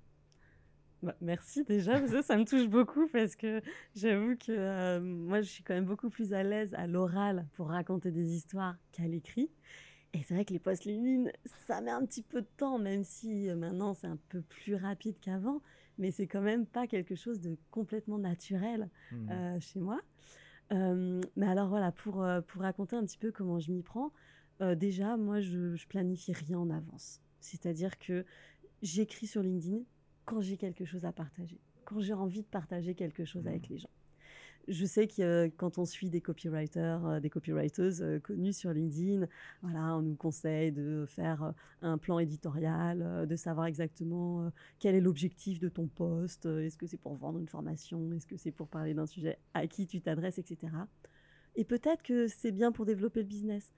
Bah, 1.03 1.15
merci 1.21 1.63
déjà, 1.63 2.05
ça 2.23 2.37
me 2.37 2.45
touche 2.45 2.69
beaucoup 2.69 3.07
parce 3.09 3.37
que 3.37 3.63
j'avoue 3.95 4.37
que 4.37 4.51
euh, 4.51 5.01
moi 5.01 5.41
je 5.41 5.49
suis 5.49 5.63
quand 5.63 5.75
même 5.75 5.85
beaucoup 5.85 6.11
plus 6.11 6.33
à 6.33 6.43
l'aise 6.43 6.75
à 6.75 6.89
l'oral 6.89 7.47
pour 7.53 7.69
raconter 7.69 8.11
des 8.11 8.35
histoires 8.35 8.77
qu'à 8.91 9.05
l'écrit. 9.05 9.51
Et 10.13 10.23
c'est 10.23 10.35
vrai 10.35 10.45
que 10.45 10.53
les 10.53 10.59
posts 10.59 10.87
LinkedIn, 10.87 11.31
ça 11.67 11.81
met 11.81 11.91
un 11.91 12.05
petit 12.05 12.23
peu 12.23 12.41
de 12.41 12.49
temps, 12.57 12.79
même 12.79 13.05
si 13.05 13.49
euh, 13.49 13.55
maintenant 13.55 13.95
c'est 13.95 14.09
un 14.09 14.19
peu 14.29 14.41
plus 14.41 14.75
rapide 14.75 15.17
qu'avant, 15.21 15.63
mais 15.99 16.11
c'est 16.11 16.27
quand 16.27 16.41
même 16.41 16.67
pas 16.67 16.89
quelque 16.89 17.15
chose 17.15 17.41
de 17.41 17.57
complètement 17.71 18.19
naturel 18.19 18.89
mmh. 19.13 19.31
euh, 19.31 19.61
chez 19.61 19.79
moi. 19.79 20.01
mais 20.71 21.47
alors 21.47 21.69
voilà, 21.69 21.93
pour, 21.93 22.27
pour 22.47 22.63
raconter 22.63 22.97
un 22.97 23.05
petit 23.05 23.19
peu 23.19 23.31
comment 23.31 23.61
je 23.61 23.71
m'y 23.71 23.83
prends, 23.83 24.13
euh, 24.61 24.75
déjà, 24.75 25.17
moi, 25.17 25.41
je, 25.41 25.77
je 25.77 25.87
planifie 25.87 26.33
rien 26.33 26.59
en 26.59 26.71
avance. 26.71 27.21
C'est-à-dire 27.41 27.99
que 27.99 28.25
j'écris 28.83 29.27
sur 29.27 29.43
LinkedIn 29.43 29.83
quand 30.25 30.41
j'ai 30.41 30.57
quelque 30.57 30.85
chose 30.85 31.05
à 31.05 31.13
partager, 31.13 31.61
quand 31.85 32.01
j'ai 32.01 32.13
envie 32.13 32.43
de 32.43 32.47
partager 32.47 32.95
quelque 32.95 33.25
chose 33.25 33.47
avec 33.47 33.69
mmh. 33.69 33.73
les 33.73 33.79
gens. 33.79 33.91
Je 34.67 34.85
sais 34.85 35.07
que 35.07 35.51
quand 35.57 35.79
on 35.79 35.87
suit 35.87 36.11
des 36.11 36.21
copywriters, 36.21 37.07
euh, 37.07 37.21
des 37.21 37.31
copywriters 37.31 38.03
euh, 38.03 38.19
connus 38.19 38.53
sur 38.53 38.71
LinkedIn, 38.71 39.27
voilà, 39.63 39.97
on 39.97 40.03
nous 40.03 40.15
conseille 40.15 40.73
de 40.73 41.07
faire 41.09 41.55
un 41.81 41.97
plan 41.97 42.19
éditorial, 42.19 43.27
de 43.27 43.37
savoir 43.37 43.67
exactement 43.67 44.53
quel 44.79 44.95
est 44.95 45.01
l'objectif 45.01 45.59
de 45.59 45.71
ton 45.71 45.87
poste, 45.87 46.45
est-ce 46.45 46.77
que 46.77 46.87
c'est 46.87 46.99
pour 46.99 47.15
vendre 47.15 47.39
une 47.39 47.49
formation, 47.49 48.13
est-ce 48.13 48.27
que 48.27 48.37
c'est 48.37 48.51
pour 48.51 48.69
parler 48.69 48.93
d'un 48.93 49.07
sujet 49.07 49.39
à 49.55 49.67
qui 49.67 49.87
tu 49.87 50.03
t'adresses, 50.03 50.39
etc. 50.39 50.71
Et 51.59 51.65
peut-être 51.65 52.05
que 52.05 52.29
c'est 52.29 52.53
bien 52.53 52.71
pour 52.71 52.85
développer 52.85 53.21
le 53.21 53.27
business. 53.27 53.73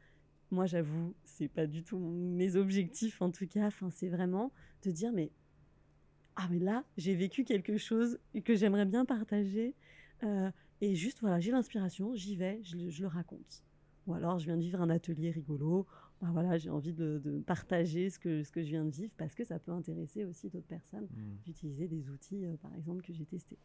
Moi, 0.50 0.66
j'avoue, 0.66 1.14
c'est 1.24 1.48
pas 1.48 1.66
du 1.66 1.82
tout 1.84 1.98
mes 1.98 2.56
objectifs 2.56 3.22
en 3.22 3.30
tout 3.30 3.46
cas. 3.46 3.66
Enfin, 3.66 3.90
c'est 3.90 4.08
vraiment 4.08 4.52
de 4.82 4.90
dire 4.90 5.12
mais 5.12 5.30
ah 6.36 6.48
mais 6.50 6.58
là, 6.58 6.84
j'ai 6.96 7.14
vécu 7.14 7.44
quelque 7.44 7.76
chose 7.76 8.18
que 8.44 8.54
j'aimerais 8.54 8.86
bien 8.86 9.04
partager 9.04 9.74
euh, 10.22 10.50
et 10.80 10.94
juste 10.94 11.20
voilà, 11.20 11.40
j'ai 11.40 11.50
l'inspiration, 11.50 12.14
j'y 12.14 12.36
vais, 12.36 12.60
je, 12.62 13.02
le 13.02 13.06
raconte. 13.06 13.62
Ou 14.06 14.14
alors, 14.14 14.38
je 14.38 14.46
viens 14.46 14.56
de 14.56 14.62
vivre 14.62 14.80
un 14.80 14.90
atelier 14.90 15.30
rigolo. 15.30 15.86
Ben 16.20 16.32
voilà, 16.32 16.58
j'ai 16.58 16.70
envie 16.70 16.92
de, 16.92 17.42
partager 17.46 18.10
ce 18.10 18.18
que, 18.18 18.42
ce 18.42 18.52
que 18.52 18.62
je 18.62 18.68
viens 18.68 18.84
de 18.84 18.90
vivre 18.90 19.12
parce 19.16 19.34
que 19.34 19.44
ça 19.44 19.58
peut 19.58 19.72
intéresser 19.72 20.24
aussi 20.24 20.48
d'autres 20.50 20.66
personnes 20.66 21.08
mmh. 21.10 21.44
d'utiliser 21.44 21.88
des 21.88 22.10
outils, 22.10 22.44
euh, 22.44 22.56
par 22.60 22.74
exemple, 22.74 23.02
que 23.02 23.12
j'ai 23.12 23.24
testés. 23.24 23.58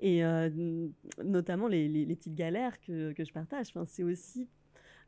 Et 0.00 0.24
euh, 0.24 0.88
notamment 1.24 1.66
les, 1.66 1.88
les, 1.88 2.14
petites 2.14 2.34
galères 2.34 2.80
que, 2.80 3.12
que 3.12 3.24
je 3.24 3.32
partage, 3.32 3.68
enfin, 3.68 3.84
c'est 3.84 4.04
aussi 4.04 4.48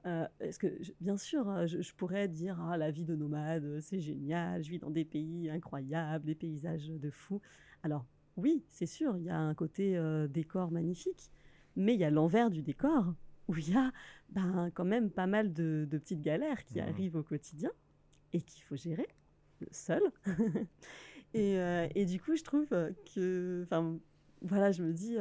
euh, 0.06 0.26
est-ce 0.40 0.58
que, 0.58 0.66
bien 1.00 1.16
sûr, 1.16 1.48
hein, 1.48 1.66
je, 1.66 1.92
pourrais 1.94 2.28
dire 2.28 2.58
ah, 2.60 2.76
la 2.76 2.90
vie 2.90 3.04
de 3.04 3.14
nomade, 3.14 3.80
c'est 3.80 4.00
génial, 4.00 4.62
je 4.62 4.70
vis 4.70 4.78
dans 4.78 4.90
des 4.90 5.04
pays 5.04 5.50
incroyables, 5.50 6.24
des 6.24 6.34
paysages 6.34 6.88
de 6.88 7.10
fou. 7.10 7.40
Alors, 7.82 8.06
oui, 8.36 8.64
c'est 8.68 8.86
sûr, 8.86 9.16
il 9.18 9.24
y 9.24 9.30
a 9.30 9.38
un 9.38 9.54
côté 9.54 9.96
euh, 9.96 10.26
décor 10.26 10.70
magnifique, 10.70 11.30
mais 11.76 11.94
il 11.94 12.00
y 12.00 12.04
a 12.04 12.10
l'envers 12.10 12.50
du 12.50 12.62
décor 12.62 13.14
où 13.48 13.56
il 13.56 13.70
y 13.70 13.76
a 13.76 13.92
ben, 14.30 14.70
quand 14.74 14.84
même 14.84 15.10
pas 15.10 15.26
mal 15.26 15.52
de, 15.52 15.86
petites 15.90 16.22
galères 16.22 16.64
qui 16.64 16.78
mmh. 16.78 16.84
arrivent 16.84 17.16
au 17.16 17.22
quotidien 17.22 17.70
et 18.32 18.40
qu'il 18.40 18.62
faut 18.62 18.76
gérer 18.76 19.08
seul. 19.72 20.02
et, 21.34 21.58
euh, 21.58 21.86
et, 21.94 22.06
du 22.06 22.20
coup, 22.20 22.36
je 22.36 22.42
trouve 22.42 22.68
que, 23.14 23.64
enfin, 23.64 23.98
voilà, 24.40 24.72
je 24.72 24.82
me 24.82 24.94
dis, 24.94 25.18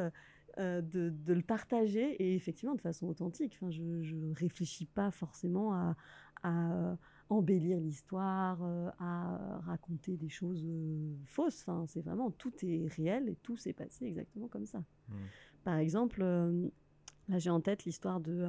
de, 0.59 1.09
de, 1.09 1.33
le 1.33 1.41
partager 1.41 2.11
et 2.21 2.35
effectivement 2.35 2.75
de 2.75 2.81
façon 2.81 3.07
authentique. 3.07 3.53
Enfin, 3.55 3.71
je 3.71 3.81
ne 3.81 4.33
réfléchis 4.33 4.85
pas 4.85 5.09
forcément 5.09 5.73
à, 5.73 5.95
à 6.43 6.97
embellir 7.29 7.79
l'histoire, 7.79 8.61
à 8.99 9.59
raconter 9.65 10.17
des 10.17 10.29
choses 10.29 10.65
fausses. 11.25 11.63
Enfin, 11.67 11.85
c'est 11.87 12.01
vraiment 12.01 12.31
tout 12.31 12.51
est 12.63 12.87
réel 12.87 13.29
et 13.29 13.35
tout 13.35 13.55
s'est 13.55 13.73
passé 13.73 14.05
exactement 14.05 14.47
comme 14.47 14.65
ça. 14.65 14.79
Mmh. 14.79 15.13
Par 15.63 15.77
exemple, 15.77 16.21
là 17.29 17.39
j'ai 17.39 17.49
en 17.49 17.61
tête 17.61 17.85
l'histoire 17.85 18.19
de 18.19 18.45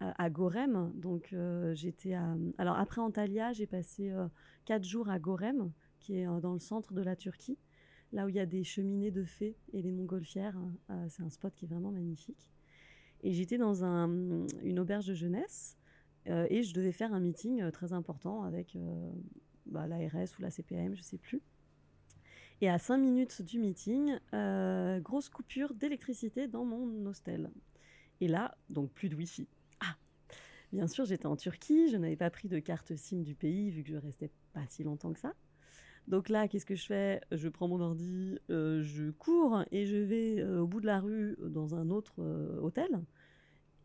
à 0.00 0.30
Gorem. 0.30 0.92
Donc 0.94 1.34
j'étais 1.74 2.14
à... 2.14 2.36
alors 2.58 2.76
après 2.76 3.00
Antalya, 3.00 3.52
j'ai 3.52 3.66
passé 3.66 4.12
quatre 4.64 4.84
jours 4.84 5.08
à 5.08 5.18
Gorem, 5.18 5.70
qui 6.00 6.18
est 6.18 6.26
dans 6.40 6.52
le 6.52 6.58
centre 6.58 6.92
de 6.92 7.02
la 7.02 7.16
Turquie, 7.16 7.58
là 8.12 8.26
où 8.26 8.28
il 8.28 8.34
y 8.34 8.40
a 8.40 8.46
des 8.46 8.64
cheminées 8.64 9.10
de 9.10 9.24
fées 9.24 9.56
et 9.72 9.82
les 9.82 9.92
montgolfières. 9.92 10.56
c'est 11.08 11.22
un 11.22 11.30
spot 11.30 11.54
qui 11.54 11.64
est 11.64 11.68
vraiment 11.68 11.90
magnifique. 11.90 12.48
Et 13.22 13.32
j'étais 13.32 13.58
dans 13.58 13.84
un, 13.84 14.46
une 14.62 14.78
auberge 14.78 15.06
de 15.06 15.14
jeunesse 15.14 15.76
et 16.26 16.62
je 16.62 16.74
devais 16.74 16.92
faire 16.92 17.14
un 17.14 17.20
meeting 17.20 17.70
très 17.70 17.92
important 17.92 18.42
avec 18.42 18.76
bah, 19.66 19.86
l'ARS 19.86 20.28
ou 20.38 20.42
la 20.42 20.50
CPM, 20.50 20.94
je 20.94 21.02
sais 21.02 21.18
plus. 21.18 21.40
Et 22.60 22.68
à 22.68 22.78
cinq 22.78 22.98
minutes 22.98 23.42
du 23.42 23.58
meeting, 23.58 24.18
grosse 25.02 25.28
coupure 25.28 25.74
d'électricité 25.74 26.48
dans 26.48 26.64
mon 26.64 27.06
hostel. 27.06 27.50
Et 28.20 28.28
là, 28.28 28.56
donc 28.70 28.90
plus 28.92 29.08
de 29.08 29.14
Wi-Fi. 29.14 29.46
Ah 29.80 29.96
Bien 30.72 30.88
sûr, 30.88 31.04
j'étais 31.04 31.26
en 31.26 31.36
Turquie, 31.36 31.88
je 31.90 31.96
n'avais 31.96 32.16
pas 32.16 32.30
pris 32.30 32.48
de 32.48 32.58
carte 32.58 32.96
SIM 32.96 33.22
du 33.22 33.34
pays 33.34 33.70
vu 33.70 33.82
que 33.82 33.90
je 33.90 33.96
restais 33.96 34.30
pas 34.52 34.64
si 34.68 34.84
longtemps 34.84 35.12
que 35.12 35.20
ça. 35.20 35.34
Donc 36.08 36.28
là, 36.28 36.46
qu'est-ce 36.46 36.66
que 36.66 36.76
je 36.76 36.86
fais? 36.86 37.20
Je 37.32 37.48
prends 37.48 37.66
mon 37.68 37.80
ordi, 37.80 38.38
euh, 38.50 38.80
je 38.82 39.10
cours 39.10 39.64
et 39.72 39.86
je 39.86 39.96
vais 39.96 40.38
euh, 40.38 40.60
au 40.60 40.66
bout 40.66 40.80
de 40.80 40.86
la 40.86 41.00
rue 41.00 41.36
dans 41.40 41.74
un 41.74 41.90
autre 41.90 42.14
euh, 42.20 42.60
hôtel 42.60 42.88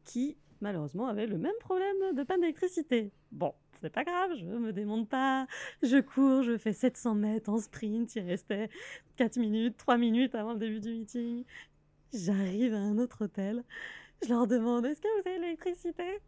qui, 0.03 0.37
malheureusement, 0.61 1.07
avait 1.07 1.25
le 1.25 1.37
même 1.37 1.55
problème 1.59 2.15
de 2.15 2.23
panne 2.23 2.41
d'électricité. 2.41 3.11
Bon, 3.31 3.53
c'est 3.81 3.89
pas 3.89 4.03
grave, 4.03 4.31
je 4.35 4.45
me 4.45 4.71
démonte 4.71 5.09
pas, 5.09 5.47
je 5.81 5.99
cours, 5.99 6.43
je 6.43 6.57
fais 6.57 6.73
700 6.73 7.15
mètres 7.15 7.49
en 7.49 7.57
sprint, 7.57 8.15
il 8.15 8.21
restait 8.21 8.69
4 9.15 9.37
minutes, 9.37 9.77
3 9.77 9.97
minutes 9.97 10.35
avant 10.35 10.53
le 10.53 10.59
début 10.59 10.79
du 10.79 10.89
meeting. 10.91 11.43
J'arrive 12.13 12.73
à 12.73 12.79
un 12.79 12.97
autre 12.99 13.25
hôtel, 13.25 13.63
je 14.23 14.29
leur 14.29 14.45
demande 14.45 14.85
est-ce 14.85 15.01
que 15.01 15.21
vous 15.21 15.27
avez 15.27 15.39
l'électricité? 15.39 16.19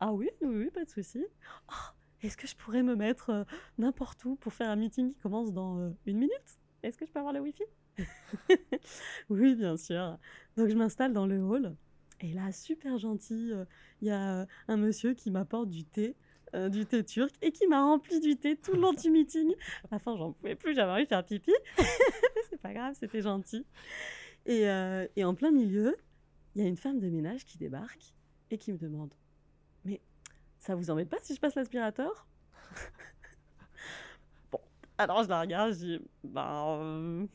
Ah 0.00 0.12
oui, 0.12 0.28
oui, 0.42 0.64
oui, 0.64 0.70
pas 0.70 0.84
de 0.84 0.90
souci. 0.90 1.24
Oh, 1.70 1.97
est-ce 2.22 2.36
que 2.36 2.46
je 2.46 2.56
pourrais 2.56 2.82
me 2.82 2.96
mettre 2.96 3.30
euh, 3.30 3.44
n'importe 3.78 4.24
où 4.24 4.36
pour 4.36 4.52
faire 4.52 4.70
un 4.70 4.76
meeting 4.76 5.12
qui 5.12 5.18
commence 5.20 5.52
dans 5.52 5.78
euh, 5.78 5.90
une 6.06 6.18
minute? 6.18 6.58
Est-ce 6.82 6.98
que 6.98 7.06
je 7.06 7.12
peux 7.12 7.18
avoir 7.20 7.32
le 7.32 7.40
Wi-Fi? 7.40 7.64
Oui, 9.30 9.54
bien 9.54 9.76
sûr. 9.76 10.18
Donc 10.56 10.68
je 10.68 10.74
m'installe 10.74 11.12
dans 11.12 11.26
le 11.26 11.40
hall. 11.40 11.76
Et 12.20 12.32
là, 12.32 12.50
super 12.50 12.98
gentil, 12.98 13.52
euh, 13.52 13.64
il 14.00 14.08
y 14.08 14.10
a 14.10 14.46
un 14.66 14.76
monsieur 14.76 15.14
qui 15.14 15.30
m'apporte 15.30 15.70
du 15.70 15.84
thé. 15.84 16.16
du 16.70 16.86
thé 16.86 17.04
turc 17.04 17.34
et 17.42 17.52
qui 17.52 17.66
m'a 17.66 17.82
rempli 17.82 18.20
du 18.20 18.36
thé 18.36 18.56
tout 18.56 18.72
le 18.72 18.80
long 18.80 18.92
du 18.92 19.10
meeting. 19.10 19.54
À 19.84 19.88
la 19.92 19.98
fin, 19.98 20.16
j'en 20.16 20.32
pouvais 20.32 20.56
plus, 20.56 20.74
j'avais 20.74 20.90
envie 20.90 21.04
de 21.04 21.08
faire 21.08 21.24
pipi. 21.24 21.52
c'est 22.50 22.60
pas 22.60 22.72
grave, 22.72 22.96
c'était 22.98 23.20
gentil. 23.20 23.64
Et, 24.46 24.66
en 24.68 25.34
plein 25.34 25.50
milieu, 25.50 25.94
il 26.54 26.62
y 26.62 26.64
a 26.64 26.68
une 26.68 26.78
femme 26.78 26.98
de 26.98 27.08
ménage 27.10 27.44
qui 27.44 27.58
débarque 27.58 28.14
et 28.50 28.56
qui 28.56 28.72
me 28.72 28.78
demande 28.78 29.12
ça 30.68 30.74
vous 30.74 30.90
embête 30.90 31.08
pas 31.08 31.16
si 31.22 31.34
je 31.34 31.40
passe 31.40 31.54
l'aspirateur? 31.54 32.26
Bon, 34.52 34.60
alors 34.98 35.24
je 35.24 35.28
la 35.30 35.40
regarde, 35.40 35.72
je 35.72 35.78
dis 35.78 36.00
Ben. 36.22 36.78
Euh, 36.80 37.26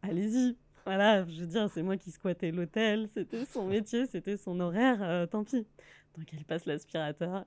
allez-y. 0.00 0.56
Voilà, 0.86 1.26
je 1.26 1.40
veux 1.42 1.46
dire, 1.46 1.68
c'est 1.68 1.82
moi 1.82 1.98
qui 1.98 2.10
squattais 2.10 2.52
l'hôtel, 2.52 3.06
c'était 3.12 3.44
son 3.44 3.66
métier, 3.68 4.06
c'était 4.06 4.38
son 4.38 4.58
horaire, 4.60 5.02
euh, 5.02 5.26
tant 5.26 5.44
pis. 5.44 5.66
Donc 6.16 6.26
elle 6.32 6.44
passe 6.46 6.64
l'aspirateur 6.64 7.44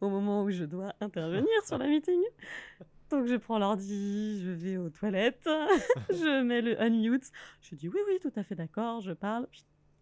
au 0.00 0.10
moment 0.10 0.42
où 0.42 0.50
je 0.50 0.64
dois 0.64 0.92
intervenir 1.00 1.46
sur 1.64 1.78
la 1.78 1.86
meeting. 1.86 2.20
Donc 3.10 3.26
je 3.26 3.36
prends 3.36 3.60
l'ordi, 3.60 4.42
je 4.42 4.50
vais 4.50 4.76
aux 4.76 4.90
toilettes, 4.90 5.44
je 6.10 6.42
mets 6.42 6.62
le 6.62 6.82
unmute, 6.82 7.30
je 7.62 7.76
dis 7.76 7.88
oui, 7.88 8.00
oui, 8.08 8.18
tout 8.20 8.32
à 8.34 8.42
fait 8.42 8.56
d'accord, 8.56 9.02
je 9.02 9.12
parle, 9.12 9.46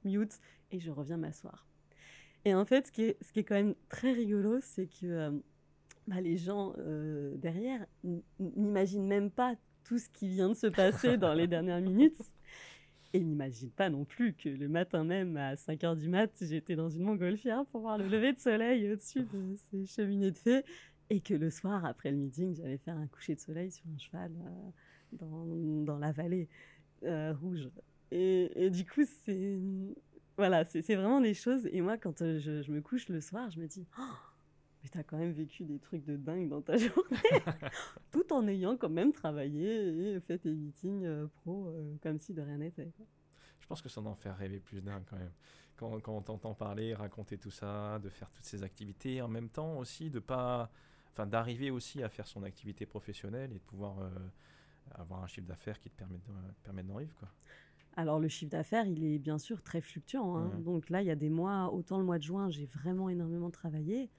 mute, 0.05 0.41
et 0.71 0.81
je 0.81 0.91
reviens 0.91 1.19
m'asseoir. 1.19 1.67
Et 2.45 2.55
en 2.55 2.65
fait, 2.65 2.87
ce 2.87 2.93
qui 2.93 3.05
est, 3.05 3.45
quand 3.45 3.55
même 3.55 3.75
très 3.89 4.13
rigolo, 4.13 4.59
c'est 4.61 4.87
que 4.87 5.07
euh, 5.07 5.31
bah, 6.09 6.21
les 6.21 6.37
gens 6.37 6.75
euh, 6.79 7.37
derrière 7.37 7.87
n'imaginent 8.41 9.07
même 9.07 9.31
pas 9.31 9.55
tout 9.85 9.99
ce 9.99 10.09
qui 10.09 10.29
vient 10.29 10.49
de 10.49 10.55
se 10.55 10.67
passer 10.67 11.17
dans 11.17 11.35
les 11.35 11.47
dernières 11.47 11.81
minutes. 11.81 12.21
Et 13.15 13.21
n'imaginent 13.21 13.71
pas 13.71 13.91
non 13.91 14.05
plus 14.05 14.33
que 14.33 14.49
le 14.49 14.69
matin 14.69 15.05
même, 15.05 15.37
à 15.37 15.55
5 15.55 15.81
h 15.83 15.97
du 15.99 16.09
mat, 16.09 16.33
j'étais 16.41 16.77
dans 16.77 16.89
une 16.89 17.03
montgolfière 17.03 17.67
pour 17.67 17.83
voir 17.83 17.99
le 17.99 18.09
lever 18.09 18.33
de 18.33 18.39
soleil 18.39 18.91
au-dessus 18.91 19.25
de 19.25 19.55
ces 19.71 19.85
cheminées 19.85 20.31
de 20.31 20.39
fées. 20.39 20.65
Et 21.11 21.21
que 21.21 21.35
le 21.35 21.51
soir, 21.51 21.85
après 21.85 22.11
le 22.11 22.17
meeting, 22.17 22.57
j'allais 22.57 22.79
faire 22.79 22.97
un 22.97 23.07
coucher 23.07 23.35
de 23.35 23.41
soleil 23.41 23.71
sur 23.71 23.85
un 23.95 23.99
cheval 23.99 24.33
euh, 24.33 25.27
dans, 25.85 25.99
la 25.99 26.11
vallée 26.11 26.49
rouge. 27.03 27.69
Et, 28.11 28.71
du 28.71 28.85
coup, 28.85 29.05
c'est 29.25 29.59
voilà, 30.37 30.65
c'est 30.65 30.81
vraiment 30.95 31.21
des 31.21 31.35
choses. 31.35 31.69
Et 31.73 31.81
moi, 31.81 31.99
quand 31.99 32.23
euh, 32.23 32.39
je, 32.39 32.71
me 32.71 32.81
couche 32.81 33.09
le 33.09 33.21
soir, 33.21 33.51
je 33.51 33.61
me 33.61 33.67
dis, 33.67 33.87
oh, 33.99 34.03
mais 34.83 34.89
t'as 34.89 35.03
quand 35.03 35.19
même 35.19 35.33
vécu 35.33 35.65
des 35.65 35.79
trucs 35.79 36.05
de 36.05 36.17
dingue 36.17 36.49
dans 36.49 36.63
ta 36.63 36.77
journée, 36.79 37.43
tout 38.11 38.33
en 38.33 38.47
ayant 38.49 38.77
quand 38.77 38.89
même 38.89 39.13
travaillé 39.13 40.15
et 40.15 40.21
fait 40.21 40.39
tes 40.39 40.51
meetings 40.51 41.05
euh, 41.05 41.27
pro 41.43 41.69
euh, 41.69 41.95
comme 42.03 42.19
si 42.19 42.33
de 42.33 42.41
rien 42.41 42.59
n'était. 42.59 42.91
Je 43.61 43.67
pense 43.67 43.83
que 43.83 43.89
ça 43.89 44.01
en 44.01 44.15
fait 44.15 44.31
rêver 44.31 44.61
plus 44.61 44.81
d'un 44.81 45.01
quand 45.03 45.17
même. 45.17 45.33
Quand, 45.77 46.01
on 46.09 46.23
t'entend 46.23 46.55
parler, 46.55 46.95
raconter 46.95 47.39
tout 47.39 47.51
ça, 47.51 47.99
de 47.99 48.09
faire 48.09 48.31
toutes 48.31 48.45
ces 48.45 48.63
activités, 48.63 49.21
en 49.21 49.27
même 49.29 49.49
temps 49.49 49.79
aussi 49.79 50.11
de 50.11 50.21
pas, 50.21 50.71
enfin 51.11 51.27
d'arriver 51.27 51.71
aussi 51.73 52.05
à 52.05 52.09
faire 52.09 52.27
son 52.27 52.45
activité 52.45 52.87
professionnelle 52.87 53.51
et 53.51 53.59
de 53.59 53.65
pouvoir 53.65 53.97
avoir 54.95 55.25
un 55.25 55.27
chiffre 55.27 55.49
d'affaires 55.49 55.81
qui 55.81 55.91
te 55.91 55.97
permet 55.97 56.19
de, 56.19 56.83
d'en 56.83 56.99
vivre 56.99 57.17
quoi. 57.17 57.29
Alors 57.95 58.19
le 58.19 58.29
chiffre 58.29 58.51
d'affaires, 58.51 58.87
il 58.87 59.05
est 59.05 59.19
bien 59.19 59.39
sûr 59.39 59.63
très 59.63 59.81
fluctuant. 59.81 60.37
Hein. 60.37 60.53
Donc 60.65 60.89
là, 60.89 61.03
il 61.03 61.07
y 61.07 61.11
a 61.11 61.17
des 61.17 61.31
mois, 61.31 61.73
autant 61.73 61.99
le 61.99 62.05
mois 62.05 62.19
de 62.19 62.23
juin, 62.23 62.49
j'ai 62.51 62.67
vraiment 62.67 63.09
énormément 63.09 63.51
travaillé. 63.51 64.11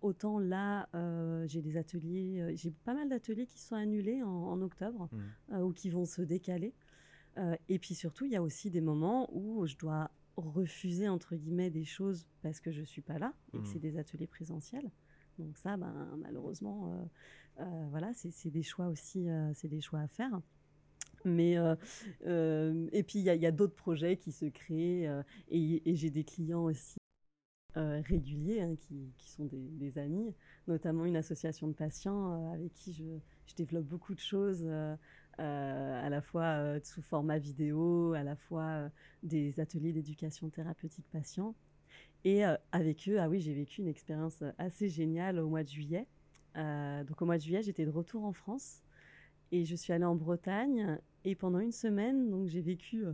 Autant 0.00 0.38
là, 0.38 0.88
euh, 0.94 1.46
j'ai 1.48 1.60
des 1.60 1.76
ateliers, 1.76 2.40
euh, 2.40 2.52
j'ai 2.54 2.70
pas 2.70 2.94
mal 2.94 3.08
d'ateliers 3.08 3.46
qui 3.46 3.58
sont 3.58 3.74
annulés 3.74 4.22
en, 4.22 4.60
octobre 4.62 5.08
mmh. 5.10 5.54
euh, 5.54 5.60
ou 5.62 5.72
qui 5.72 5.90
vont 5.90 6.04
se 6.04 6.22
décaler. 6.22 6.72
et 7.68 7.78
puis 7.78 7.94
surtout, 7.94 8.24
il 8.24 8.32
y 8.32 8.36
a 8.36 8.42
aussi 8.42 8.68
des 8.68 8.80
moments 8.80 9.28
où 9.32 9.64
je 9.66 9.76
dois 9.76 10.10
refuser 10.36 11.08
entre 11.08 11.36
guillemets 11.36 11.70
des 11.70 11.84
choses 11.84 12.26
parce 12.42 12.60
que 12.60 12.72
je 12.72 12.82
suis 12.82 13.02
pas 13.02 13.18
là 13.18 13.32
et 13.52 13.58
que 13.60 13.66
c'est 13.66 13.78
mmh. 13.78 13.80
des 13.80 13.98
ateliers 13.98 14.26
présentiels. 14.26 14.90
Donc 15.38 15.56
ça, 15.56 15.76
ben, 15.76 16.16
malheureusement, 16.18 17.08
voilà, 17.90 18.12
c'est 18.14 18.50
des 18.50 18.64
choix 18.64 18.88
aussi, 18.88 19.28
c'est 19.54 19.68
des 19.68 19.80
choix 19.80 20.00
à 20.00 20.08
faire. 20.08 20.40
Mais 21.28 21.58
euh, 21.58 21.76
euh, 22.26 22.88
et 22.92 23.02
puis 23.02 23.18
il 23.20 23.24
y 23.24 23.46
a, 23.46 23.50
d'autres 23.52 23.74
projets 23.74 24.16
qui 24.16 24.32
se 24.32 24.46
créent 24.46 25.06
euh, 25.06 25.22
et, 25.50 25.94
j'ai 25.94 26.10
des 26.10 26.24
clients 26.24 26.64
aussi 26.64 26.96
réguliers 27.74 28.60
hein, 28.62 28.74
qui, 28.76 29.30
sont 29.30 29.44
des, 29.44 29.98
amis, 29.98 30.34
notamment 30.66 31.04
une 31.04 31.16
association 31.16 31.68
de 31.68 31.74
patients 31.74 32.52
avec 32.52 32.74
qui 32.74 32.92
je, 32.92 33.04
je, 33.46 33.54
développe 33.54 33.84
beaucoup 33.84 34.16
de 34.16 34.20
choses. 34.20 34.66
à 35.38 36.08
la 36.10 36.20
fois 36.20 36.80
sous 36.82 37.02
format 37.02 37.38
vidéo, 37.38 38.14
à 38.14 38.24
la 38.24 38.34
fois 38.34 38.90
des 39.22 39.60
ateliers 39.60 39.92
d'éducation 39.92 40.48
thérapeutique 40.50 41.06
patient. 41.12 41.54
Et 42.24 42.42
avec 42.72 43.08
eux, 43.08 43.20
ah 43.20 43.28
oui, 43.28 43.38
j'ai 43.38 43.54
vécu 43.54 43.80
une 43.80 43.88
expérience 43.88 44.42
assez 44.58 44.88
géniale 44.88 45.38
au 45.38 45.48
mois 45.48 45.62
de 45.62 45.68
juillet. 45.68 46.08
donc 46.56 47.22
au 47.22 47.26
mois 47.26 47.38
de 47.38 47.42
juillet, 47.42 47.62
j'étais 47.62 47.84
de 47.84 47.90
retour 47.90 48.24
en 48.24 48.32
France 48.32 48.82
et 49.52 49.64
je 49.64 49.74
suis 49.74 49.92
allée 49.92 50.04
en 50.04 50.14
Bretagne 50.14 50.98
et 51.24 51.34
pendant 51.34 51.58
une 51.58 51.72
semaine, 51.72 52.30
donc 52.30 52.48
j'ai 52.48 52.60
vécu, 52.60 53.04
euh, 53.04 53.12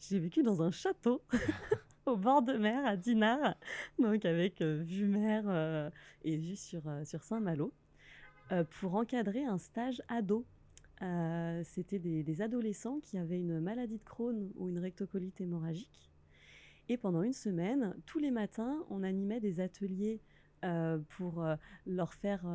j'ai 0.00 0.18
vécu 0.18 0.42
dans 0.42 0.62
un 0.62 0.70
château 0.70 1.22
au 2.06 2.16
bord 2.16 2.42
de 2.42 2.54
mer 2.54 2.84
à 2.86 2.96
Dinard, 2.96 3.56
donc 3.98 4.24
avec 4.24 4.60
euh, 4.60 4.82
vue 4.82 5.06
mer 5.06 5.44
euh, 5.46 5.90
et 6.22 6.36
vue 6.36 6.56
sur, 6.56 6.82
sur 7.04 7.22
Saint-Malo, 7.22 7.72
pour 8.78 8.94
encadrer 8.94 9.44
un 9.44 9.58
stage 9.58 10.02
ado. 10.08 10.44
C'était 11.64 11.98
des, 11.98 12.42
adolescents 12.42 13.00
qui 13.00 13.18
avaient 13.18 13.38
une 13.38 13.58
maladie 13.58 13.98
de 13.98 14.04
Crohn 14.04 14.50
ou 14.56 14.68
une 14.68 14.78
rectocolite 14.78 15.40
hémorragique. 15.40 16.10
Et 16.88 16.96
pendant 16.96 17.22
une 17.22 17.32
semaine, 17.32 17.94
tous 18.06 18.18
les 18.18 18.30
matins, 18.30 18.84
on 18.90 19.02
animait 19.02 19.40
des 19.40 19.60
ateliers 19.60 20.20
pour 21.08 21.44
leur 21.86 22.14
faire 22.14 22.46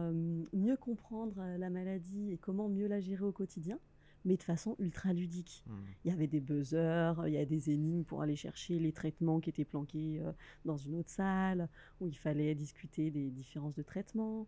mieux 0.53 0.77
comprendre 0.77 1.43
la 1.57 1.69
maladie 1.69 2.31
et 2.31 2.37
comment 2.37 2.69
mieux 2.69 2.87
la 2.87 2.99
gérer 2.99 3.23
au 3.23 3.31
quotidien 3.31 3.79
mais 4.25 4.37
de 4.37 4.43
façon 4.43 4.75
ultra 4.79 5.13
ludique. 5.13 5.63
Mmh. 5.65 5.73
Il 6.03 6.11
y 6.11 6.13
avait 6.13 6.27
des 6.27 6.39
buzzers, 6.39 7.23
il 7.27 7.33
y 7.33 7.37
a 7.37 7.45
des 7.45 7.69
énigmes 7.69 8.03
pour 8.03 8.21
aller 8.21 8.35
chercher 8.35 8.79
les 8.79 8.91
traitements 8.91 9.39
qui 9.39 9.49
étaient 9.49 9.65
planqués 9.65 10.19
euh, 10.21 10.31
dans 10.65 10.77
une 10.77 10.95
autre 10.95 11.09
salle, 11.09 11.69
où 12.01 12.07
il 12.07 12.17
fallait 12.17 12.55
discuter 12.55 13.11
des 13.11 13.29
différences 13.29 13.75
de 13.75 13.83
traitement, 13.83 14.47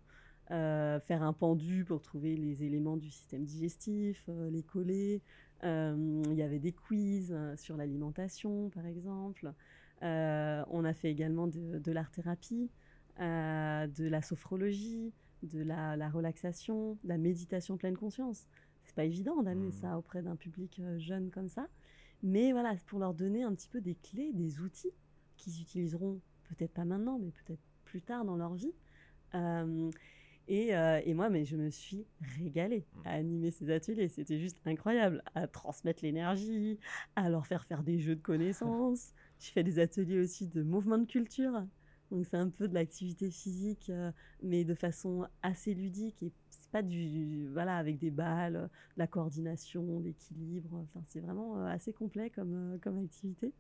euh, 0.52 1.00
faire 1.00 1.24
un 1.24 1.34
pendu 1.34 1.86
pour 1.86 2.02
trouver 2.02 2.36
les 2.36 2.64
éléments 2.64 2.98
du 2.98 3.10
système 3.10 3.46
digestif, 3.46 4.24
euh, 4.30 4.50
les 4.50 4.64
coller, 4.64 5.22
il 5.64 6.34
y 6.34 6.42
avait 6.42 6.58
des 6.58 6.72
quiz 6.72 7.38
sur 7.56 7.78
l'alimentation, 7.78 8.72
par 8.72 8.88
exemple. 8.88 9.54
on 10.02 10.84
a 10.84 10.94
fait 10.96 11.12
également 11.12 11.46
de, 11.46 11.92
l'art-thérapie, 11.92 12.72
de 13.20 14.08
la 14.08 14.22
sophrologie, 14.22 15.14
de 15.44 15.62
la, 15.62 16.10
relaxation, 16.10 16.98
de 17.04 17.10
la 17.10 17.18
méditation 17.18 17.78
pleine 17.78 17.98
conscience. 17.98 18.48
C'est 18.84 18.96
pas 18.96 19.06
évident 19.06 19.42
d'amener 19.44 19.70
mmh. 19.70 19.82
ça 19.82 19.98
auprès 19.98 20.22
d'un 20.22 20.36
public 20.36 20.82
jeune 20.98 21.30
comme 21.32 21.50
ça. 21.50 21.68
Mais 22.24 22.52
voilà, 22.52 22.76
pour 22.88 23.00
leur 23.00 23.14
donner 23.14 23.44
un 23.44 23.54
petit 23.54 23.70
peu 23.70 23.82
des 23.82 23.96
clés, 23.96 24.32
des 24.34 24.60
outils 24.60 24.92
qu'ils 25.38 25.62
utiliseront 25.62 26.20
peut-être 26.44 26.74
pas 26.74 26.86
maintenant, 26.86 27.20
mais 27.20 27.32
peut-être 27.32 27.62
plus 27.86 28.02
tard 28.02 28.26
dans 28.26 28.36
leur 28.36 28.54
vie. 28.54 28.74
Euh, 29.34 29.90
et, 30.48 30.76
euh, 30.76 31.00
et, 31.06 31.14
moi, 31.14 31.30
mais 31.30 31.46
je 31.46 31.56
me 31.56 31.70
suis 31.70 32.06
régalée 32.38 32.86
mmh. 32.94 33.08
à 33.08 33.12
animer 33.12 33.52
ces 33.52 33.72
ateliers. 33.72 34.10
C'était 34.10 34.40
juste 34.40 34.60
incroyable. 34.66 35.24
À 35.34 35.48
transmettre 35.48 36.04
l'énergie, 36.04 36.80
à 37.16 37.30
leur 37.30 37.48
faire 37.48 37.66
faire 37.66 37.84
des 37.84 38.00
jeux 38.00 38.16
de 38.16 38.22
connaissances. 38.22 39.14
je 39.40 39.52
fais 39.52 39.64
des 39.64 39.80
ateliers 39.80 40.20
aussi 40.20 40.48
de 40.48 40.62
mouvement 40.62 40.98
de 40.98 41.06
culture. 41.06 41.64
Donc 42.12 42.26
c'est 42.26 42.38
un 42.38 42.50
peu 42.50 42.68
de 42.68 42.74
l'activité 42.74 43.32
physique, 43.32 43.90
euh, 43.90 44.12
mais 44.44 44.66
de 44.66 44.76
façon 44.76 45.26
assez 45.42 45.74
ludique 45.74 46.22
et 46.22 46.32
c'est 46.50 46.70
pas 46.70 46.82
du 46.82 47.48
voilà 47.54 47.78
avec 47.78 47.98
des 47.98 48.12
balles, 48.12 48.54
de 48.54 48.70
la 48.98 49.08
coordination, 49.08 50.00
l'équilibre. 50.00 50.70
Enfin 50.74 51.04
c'est 51.08 51.22
vraiment 51.22 51.66
assez 51.66 51.94
complet 51.94 52.30
comme 52.30 52.78
comme 52.82 53.00
activité. 53.00 53.54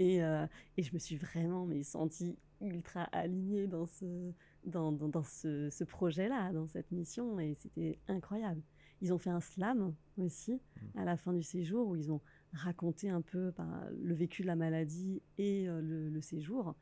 Et, 0.00 0.18
et, 0.18 0.82
je 0.84 0.94
me 0.94 0.98
suis 1.00 1.16
vraiment 1.16 1.66
mais 1.66 1.82
sentie 1.82 2.36
ultra 2.60 3.02
alignée 3.04 3.66
dans 3.66 3.86
ce, 3.86 4.32
dans, 4.64 4.92
dans, 4.92 5.22
ce, 5.22 5.70
ce 5.70 5.84
projet-là, 5.84 6.52
dans 6.52 6.66
cette 6.66 6.90
mission, 6.92 7.38
et 7.40 7.54
c'était 7.54 7.98
incroyable. 8.08 8.62
Ils 9.00 9.12
ont 9.12 9.18
fait 9.18 9.30
un 9.30 9.40
slam 9.40 9.94
aussi 10.16 10.54
mmh. 10.54 10.98
à 10.98 11.04
la 11.04 11.16
fin 11.16 11.32
du 11.32 11.42
séjour 11.42 11.88
où 11.88 11.96
ils 11.96 12.10
ont 12.10 12.20
raconté 12.52 13.10
un 13.10 13.20
peu 13.20 13.52
ben, 13.56 13.88
le 14.02 14.14
vécu 14.14 14.42
de 14.42 14.48
la 14.48 14.56
maladie 14.56 15.22
et 15.36 15.68
euh, 15.68 15.80
le, 15.80 16.20
séjour. 16.20 16.74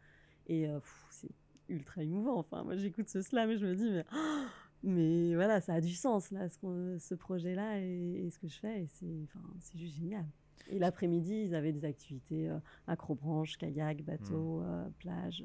Et 0.47 0.69
euh, 0.69 0.79
c'est 1.11 1.31
ultra 1.69 2.03
émouvant. 2.03 2.39
Enfin, 2.39 2.63
moi, 2.63 2.77
j'écoute 2.77 3.09
ce 3.09 3.23
slam 3.23 3.51
et 3.51 3.59
je 3.59 3.67
me 3.67 3.75
dis, 3.75 3.91
mais, 3.91 4.05
mais 4.83 5.35
voilà, 5.35 5.61
ça 5.61 5.75
a 5.75 5.81
du 5.81 5.95
sens, 5.95 6.31
là, 6.31 6.49
ce, 6.49 6.97
ce 6.99 7.15
projet-là 7.15 7.81
et, 7.81 8.29
ce 8.31 8.39
que 8.39 8.49
je 8.49 8.59
fais. 8.59 8.83
Et 8.83 8.87
c'est 8.87 9.23
enfin, 9.25 9.45
juste 9.75 9.97
génial. 9.97 10.27
Et 10.69 10.79
l'après-midi, 10.79 11.45
ils 11.47 11.55
avaient 11.55 11.73
des 11.73 11.85
activités 11.85 12.49
euh, 12.49 12.59
acrobranche, 12.87 13.57
kayak, 13.57 14.03
bateau, 14.03 14.61
mmh. 14.61 14.93
plage. 14.99 15.45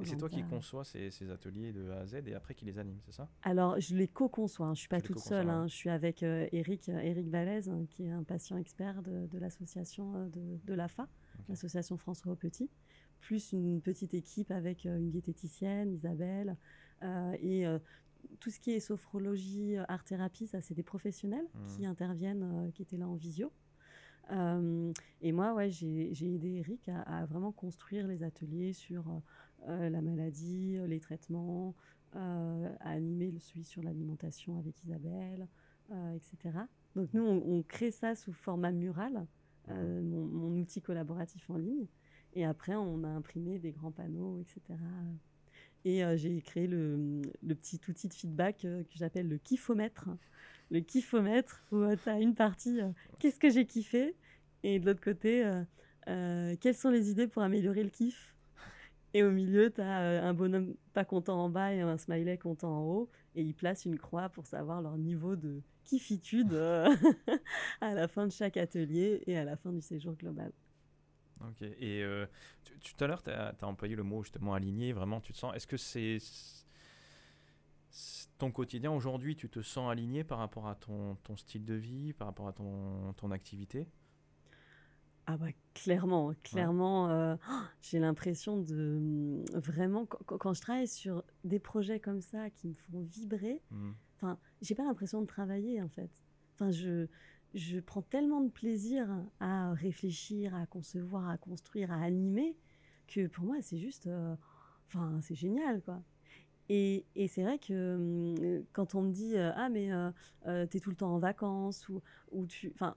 Et 0.00 0.04
c'est 0.04 0.16
toi 0.16 0.28
qui 0.28 0.42
conçois 0.42 0.84
ces, 0.84 1.30
ateliers 1.30 1.72
de 1.72 1.90
A 1.90 2.00
à 2.00 2.06
Z 2.06 2.14
et 2.26 2.34
après 2.34 2.54
qui 2.54 2.64
les 2.64 2.78
anime, 2.78 2.98
c'est 3.04 3.12
ça? 3.12 3.28
Alors, 3.42 3.78
je 3.80 3.94
les 3.94 4.08
co-conçois. 4.08 4.66
Hein. 4.66 4.74
Je 4.74 4.78
ne 4.78 4.80
suis 4.80 4.88
pas 4.88 5.00
toute 5.00 5.18
seule. 5.18 5.48
Hein. 5.48 5.66
Je 5.68 5.74
suis 5.74 5.90
avec 5.90 6.22
euh, 6.22 6.46
Eric, 6.52 6.88
euh, 6.88 6.98
Eric 6.98 7.32
hein, 7.34 7.84
qui 7.88 8.04
est 8.04 8.10
un 8.10 8.22
patient 8.22 8.56
expert 8.56 9.02
de, 9.02 9.38
l'association 9.38 10.14
euh, 10.16 10.28
de, 10.28 10.58
de 10.64 10.74
l'AFA, 10.74 11.08
l'association 11.48 11.96
François 11.96 12.34
Petit, 12.36 12.68
plus 13.24 13.52
une 13.52 13.80
petite 13.80 14.14
équipe 14.14 14.50
avec 14.50 14.84
une 14.84 15.10
diététicienne, 15.10 15.92
Isabelle, 15.92 16.56
et 17.42 17.64
tout 18.40 18.50
ce 18.50 18.58
qui 18.60 18.70
est 18.72 18.80
sophrologie, 18.80 19.76
art-thérapie, 19.88 20.46
ça, 20.46 20.60
c'est 20.60 20.74
des 20.74 20.82
professionnels 20.82 21.46
qui 21.68 21.82
mmh. 21.82 21.90
interviennent, 21.90 22.70
qui 22.74 22.82
étaient 22.82 22.96
là 22.96 23.08
en 23.08 23.14
visio. 23.14 23.52
et 24.30 25.32
moi, 25.32 25.54
ouais, 25.54 25.70
j'ai 25.70 26.34
aidé 26.34 26.56
Eric 26.56 26.88
à, 26.88 27.00
à, 27.02 27.26
vraiment 27.26 27.52
construire 27.52 28.06
les 28.06 28.22
ateliers 28.22 28.72
sur 28.72 29.04
euh, 29.68 29.88
la 29.88 30.02
maladie, 30.02 30.76
euh, 30.76 30.86
les 30.86 31.00
traitements, 31.00 31.74
euh, 32.16 32.76
à 32.80 32.90
animer 32.90 33.30
le 33.30 33.38
suivi 33.38 33.64
sur 33.64 33.82
l'alimentation 33.82 34.58
avec 34.58 34.82
Isabelle, 34.84 35.48
etc. 36.16 36.58
Donc 36.96 37.12
nous, 37.12 37.22
on, 37.22 37.62
crée 37.62 37.90
ça 37.90 38.14
sous 38.14 38.32
format 38.32 38.72
mural, 38.72 39.26
mon, 39.68 40.56
outil 40.58 40.80
collaboratif 40.80 41.48
en 41.50 41.56
ligne. 41.56 41.86
Et 42.34 42.44
après, 42.44 42.74
on 42.74 43.04
a 43.04 43.08
imprimé 43.08 43.58
des 43.58 43.72
grands 43.72 43.92
panneaux, 43.92 44.38
etc. 44.40 44.78
Et 45.84 46.02
j'ai 46.16 46.40
créé 46.40 46.66
le, 46.66 47.22
petit 47.46 47.80
outil 47.88 48.08
de 48.08 48.14
feedback 48.14 48.58
que 48.62 48.84
j'appelle 48.94 49.28
le 49.28 49.38
kiffomètre. 49.38 50.08
Le 50.70 50.80
kiffomètre, 50.80 51.62
où 51.70 51.84
tu 51.96 52.08
as 52.08 52.18
une 52.18 52.34
partie, 52.34 52.80
qu'est-ce 53.18 53.38
que 53.38 53.50
j'ai 53.50 53.66
kiffé? 53.66 54.16
Et 54.62 54.80
de 54.80 54.86
l'autre 54.86 55.02
côté, 55.02 55.48
quelles 56.06 56.74
sont 56.74 56.90
les 56.90 57.10
idées 57.10 57.28
pour 57.28 57.42
améliorer 57.42 57.84
le 57.84 57.90
kiff? 57.90 58.34
Et 59.14 59.22
au 59.22 59.30
milieu, 59.30 59.70
tu 59.72 59.80
as 59.80 60.00
euh, 60.00 60.22
un 60.22 60.34
bonhomme 60.34 60.74
pas 60.92 61.04
content 61.04 61.38
en 61.38 61.48
bas 61.48 61.72
et 61.72 61.80
un 61.80 61.96
smiley 61.96 62.36
content 62.36 62.76
en 62.76 62.82
haut. 62.82 63.10
Et 63.36 63.42
ils 63.42 63.54
placent 63.54 63.84
une 63.84 63.96
croix 63.96 64.28
pour 64.28 64.46
savoir 64.46 64.82
leur 64.82 64.98
niveau 64.98 65.36
de 65.36 65.62
kiffitude 65.84 66.52
euh, 66.52 66.92
à 67.80 67.94
la 67.94 68.08
fin 68.08 68.26
de 68.26 68.32
chaque 68.32 68.56
atelier 68.56 69.22
et 69.28 69.38
à 69.38 69.44
la 69.44 69.56
fin 69.56 69.72
du 69.72 69.80
séjour 69.80 70.14
global. 70.14 70.52
Ok. 71.40 71.62
Et 71.62 72.02
euh, 72.02 72.26
tout 72.82 73.04
à 73.04 73.06
l'heure, 73.06 73.22
tu 73.22 73.30
as, 73.30 73.54
employé 73.62 73.96
le 73.96 74.02
mot 74.02 74.22
justement 74.22 74.54
aligné. 74.54 74.92
Vraiment, 74.92 75.20
tu 75.20 75.32
te 75.32 75.38
sens. 75.38 75.54
Est-ce 75.54 75.66
que 75.66 75.76
c'est. 75.76 76.18
Ton 78.38 78.50
quotidien 78.50 78.90
aujourd'hui, 78.90 79.36
tu 79.36 79.48
te 79.48 79.62
sens 79.62 79.90
aligné 79.90 80.24
par 80.24 80.38
rapport 80.38 80.66
à 80.66 80.74
ton, 80.74 81.14
ton 81.22 81.36
style 81.36 81.64
de 81.64 81.74
vie, 81.74 82.12
par 82.12 82.26
rapport 82.26 82.48
à 82.48 82.52
ton, 82.52 83.12
ton 83.12 83.30
activité? 83.30 83.86
Ah 85.26 85.38
bah 85.38 85.46
clairement, 85.72 86.34
clairement, 86.42 87.08
euh, 87.08 87.36
j'ai 87.82 87.98
l'impression 87.98 88.58
de 88.58 88.98
mmh, 89.00 89.44
vraiment 89.54 90.04
quand, 90.04 90.52
je 90.52 90.60
travaille 90.60 90.88
sur 90.88 91.24
des 91.44 91.58
projets 91.58 91.98
comme 91.98 92.20
ça 92.20 92.50
qui 92.50 92.68
me 92.68 92.74
font 92.74 93.00
vibrer, 93.00 93.62
mmh. 93.70 93.92
enfin, 94.16 94.38
j'ai 94.60 94.74
pas 94.74 94.84
l'impression 94.84 95.22
de 95.22 95.26
travailler 95.26 95.80
en 95.80 95.88
fait. 95.88 96.10
Enfin, 96.54 96.70
je 96.70 97.06
je 97.54 97.78
prends 97.80 98.02
tellement 98.02 98.40
de 98.40 98.50
plaisir 98.50 99.08
à 99.40 99.72
réfléchir, 99.72 100.54
à 100.54 100.66
concevoir, 100.66 101.28
à 101.28 101.38
construire, 101.38 101.92
à 101.92 102.02
animer 102.02 102.56
que 103.06 103.26
pour 103.26 103.44
moi 103.44 103.56
c'est 103.60 103.78
juste, 103.78 104.06
euh, 104.06 104.34
enfin, 104.88 105.18
c'est 105.22 105.34
génial 105.34 105.82
quoi. 105.82 106.02
Et, 106.68 107.04
et 107.14 107.28
c'est 107.28 107.42
vrai 107.42 107.58
que 107.58 107.96
mmh, 107.96 108.64
quand 108.72 108.94
on 108.94 109.02
me 109.02 109.12
dit 109.12 109.36
euh, 109.36 109.52
ah 109.54 109.68
mais 109.68 109.90
t'es 110.68 110.80
tout 110.80 110.90
le 110.90 110.96
temps 110.96 111.14
en 111.14 111.18
vacances 111.18 111.88
ou, 111.88 112.02
ou 112.32 112.46
tu, 112.46 112.70
enfin 112.74 112.96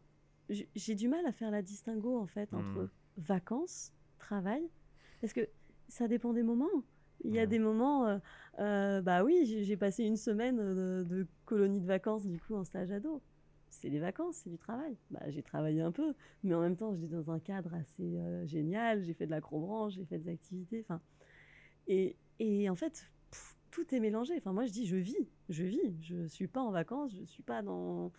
j'ai 0.49 0.95
du 0.95 1.07
mal 1.07 1.25
à 1.25 1.31
faire 1.31 1.51
la 1.51 1.61
distinguo 1.61 2.17
en 2.17 2.27
fait 2.27 2.53
entre 2.53 2.83
mmh. 2.83 2.89
vacances, 3.17 3.91
travail, 4.17 4.63
parce 5.21 5.33
que 5.33 5.47
ça 5.87 6.07
dépend 6.07 6.33
des 6.33 6.43
moments. 6.43 6.83
Il 7.23 7.33
y 7.33 7.39
a 7.39 7.47
des 7.47 7.59
moments, 7.59 8.05
euh, 8.05 8.17
euh, 8.59 9.01
bah 9.01 9.23
oui, 9.23 9.63
j'ai 9.63 9.77
passé 9.77 10.03
une 10.03 10.17
semaine 10.17 10.57
de, 10.57 11.27
colonie 11.45 11.81
de 11.81 11.85
vacances 11.85 12.25
du 12.25 12.39
coup 12.39 12.55
en 12.55 12.63
stage 12.63 12.91
ado. 12.91 13.21
C'est 13.69 13.89
des 13.89 13.99
vacances, 13.99 14.37
c'est 14.37 14.49
du 14.49 14.57
travail. 14.57 14.97
Bah, 15.11 15.29
j'ai 15.29 15.43
travaillé 15.43 15.81
un 15.81 15.91
peu, 15.91 16.13
mais 16.43 16.53
en 16.53 16.61
même 16.61 16.75
temps, 16.75 16.95
j'étais 16.95 17.15
dans 17.15 17.31
un 17.31 17.39
cadre 17.39 17.73
assez 17.73 18.17
euh, 18.17 18.45
génial. 18.47 19.03
J'ai 19.03 19.13
fait 19.13 19.25
de 19.25 19.31
l'acrobranche, 19.31 19.93
j'ai 19.93 20.05
fait 20.05 20.17
des 20.17 20.29
activités. 20.29 20.81
Enfin, 20.81 21.01
et, 21.87 22.15
et 22.39 22.69
en 22.69 22.75
fait, 22.75 23.05
tout 23.71 23.93
est 23.93 23.99
mélangé. 23.99 24.35
Enfin, 24.37 24.53
moi, 24.53 24.65
je 24.65 24.71
dis, 24.71 24.85
je 24.85 24.95
vis, 24.95 25.29
je 25.49 25.63
vis. 25.63 25.95
Je 26.01 26.27
suis 26.27 26.47
pas 26.47 26.61
en 26.61 26.71
vacances, 26.71 27.13
je 27.13 27.23
suis 27.23 27.43
pas 27.43 27.61
dans 27.61 28.11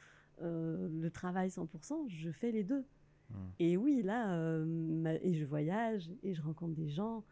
euh, 0.43 0.89
le 0.91 1.11
travail 1.11 1.49
100%, 1.49 2.09
je 2.09 2.31
fais 2.31 2.53
les 2.53 2.65
deux. 2.65 2.85
Mmh. 3.31 3.35
Et 3.59 3.77
oui, 3.77 4.03
là, 4.03 4.35
euh, 4.35 5.19
et 5.23 5.35
je 5.35 5.45
voyage, 5.45 6.11
et 6.23 6.35
je 6.35 6.43
rencontre 6.43 6.75
des 6.75 6.89
gens, 6.89 7.25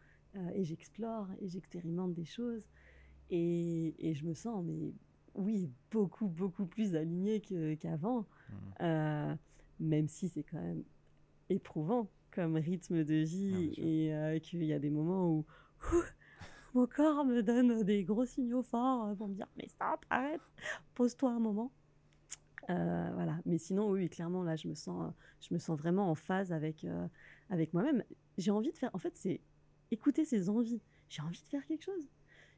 et 0.53 0.63
j'explore, 0.63 1.27
et 1.41 1.47
j'expérimente 1.47 2.13
des 2.13 2.25
choses. 2.25 2.67
Et, 3.31 3.95
et, 3.99 4.13
je 4.13 4.25
me 4.25 4.33
sens, 4.35 4.63
mais 4.63 4.93
oui, 5.37 5.69
beaucoup, 5.91 6.27
beaucoup 6.27 6.65
plus 6.65 6.95
alignée 6.95 7.41
qu'avant, 7.79 8.25
mmh. 8.49 9.35
même 9.79 10.07
si 10.07 10.29
c'est 10.29 10.43
quand 10.43 10.61
même 10.61 10.83
éprouvant 11.49 12.09
comme 12.31 12.55
rythme 12.55 13.03
de 13.03 13.15
vie, 13.15 13.73
et 13.77 14.41
qu'il 14.41 14.63
y 14.63 14.73
a 14.73 14.79
des 14.79 14.89
moments 14.89 15.29
où 15.29 15.45
mon 16.73 16.85
corps 16.85 17.25
me 17.25 17.41
donne 17.41 17.83
des 17.83 18.03
gros 18.03 18.25
signaux 18.25 18.61
forts 18.61 19.15
pour 19.15 19.27
me 19.27 19.33
dire, 19.33 19.47
mais 19.57 19.67
stop, 19.67 20.05
arrête, 20.09 20.41
pose-toi 20.93 21.31
un 21.31 21.39
moment. 21.39 21.71
Euh, 22.69 23.09
voilà. 23.13 23.39
Mais 23.45 23.57
sinon, 23.57 23.89
oui, 23.89 24.09
clairement, 24.09 24.43
là, 24.43 24.55
je 24.55 24.67
me 24.67 24.75
sens, 24.75 25.13
je 25.39 25.53
me 25.53 25.59
sens 25.59 25.77
vraiment 25.77 26.09
en 26.11 26.15
phase 26.15 26.51
avec, 26.51 26.83
euh, 26.83 27.07
avec 27.49 27.73
moi-même. 27.73 28.03
J'ai 28.37 28.51
envie 28.51 28.71
de 28.71 28.77
faire. 28.77 28.91
En 28.93 28.99
fait, 28.99 29.15
c'est 29.15 29.41
écouter 29.91 30.25
ses 30.25 30.49
envies. 30.49 30.81
J'ai 31.09 31.21
envie 31.21 31.41
de 31.41 31.47
faire 31.47 31.65
quelque 31.65 31.83
chose. 31.83 32.09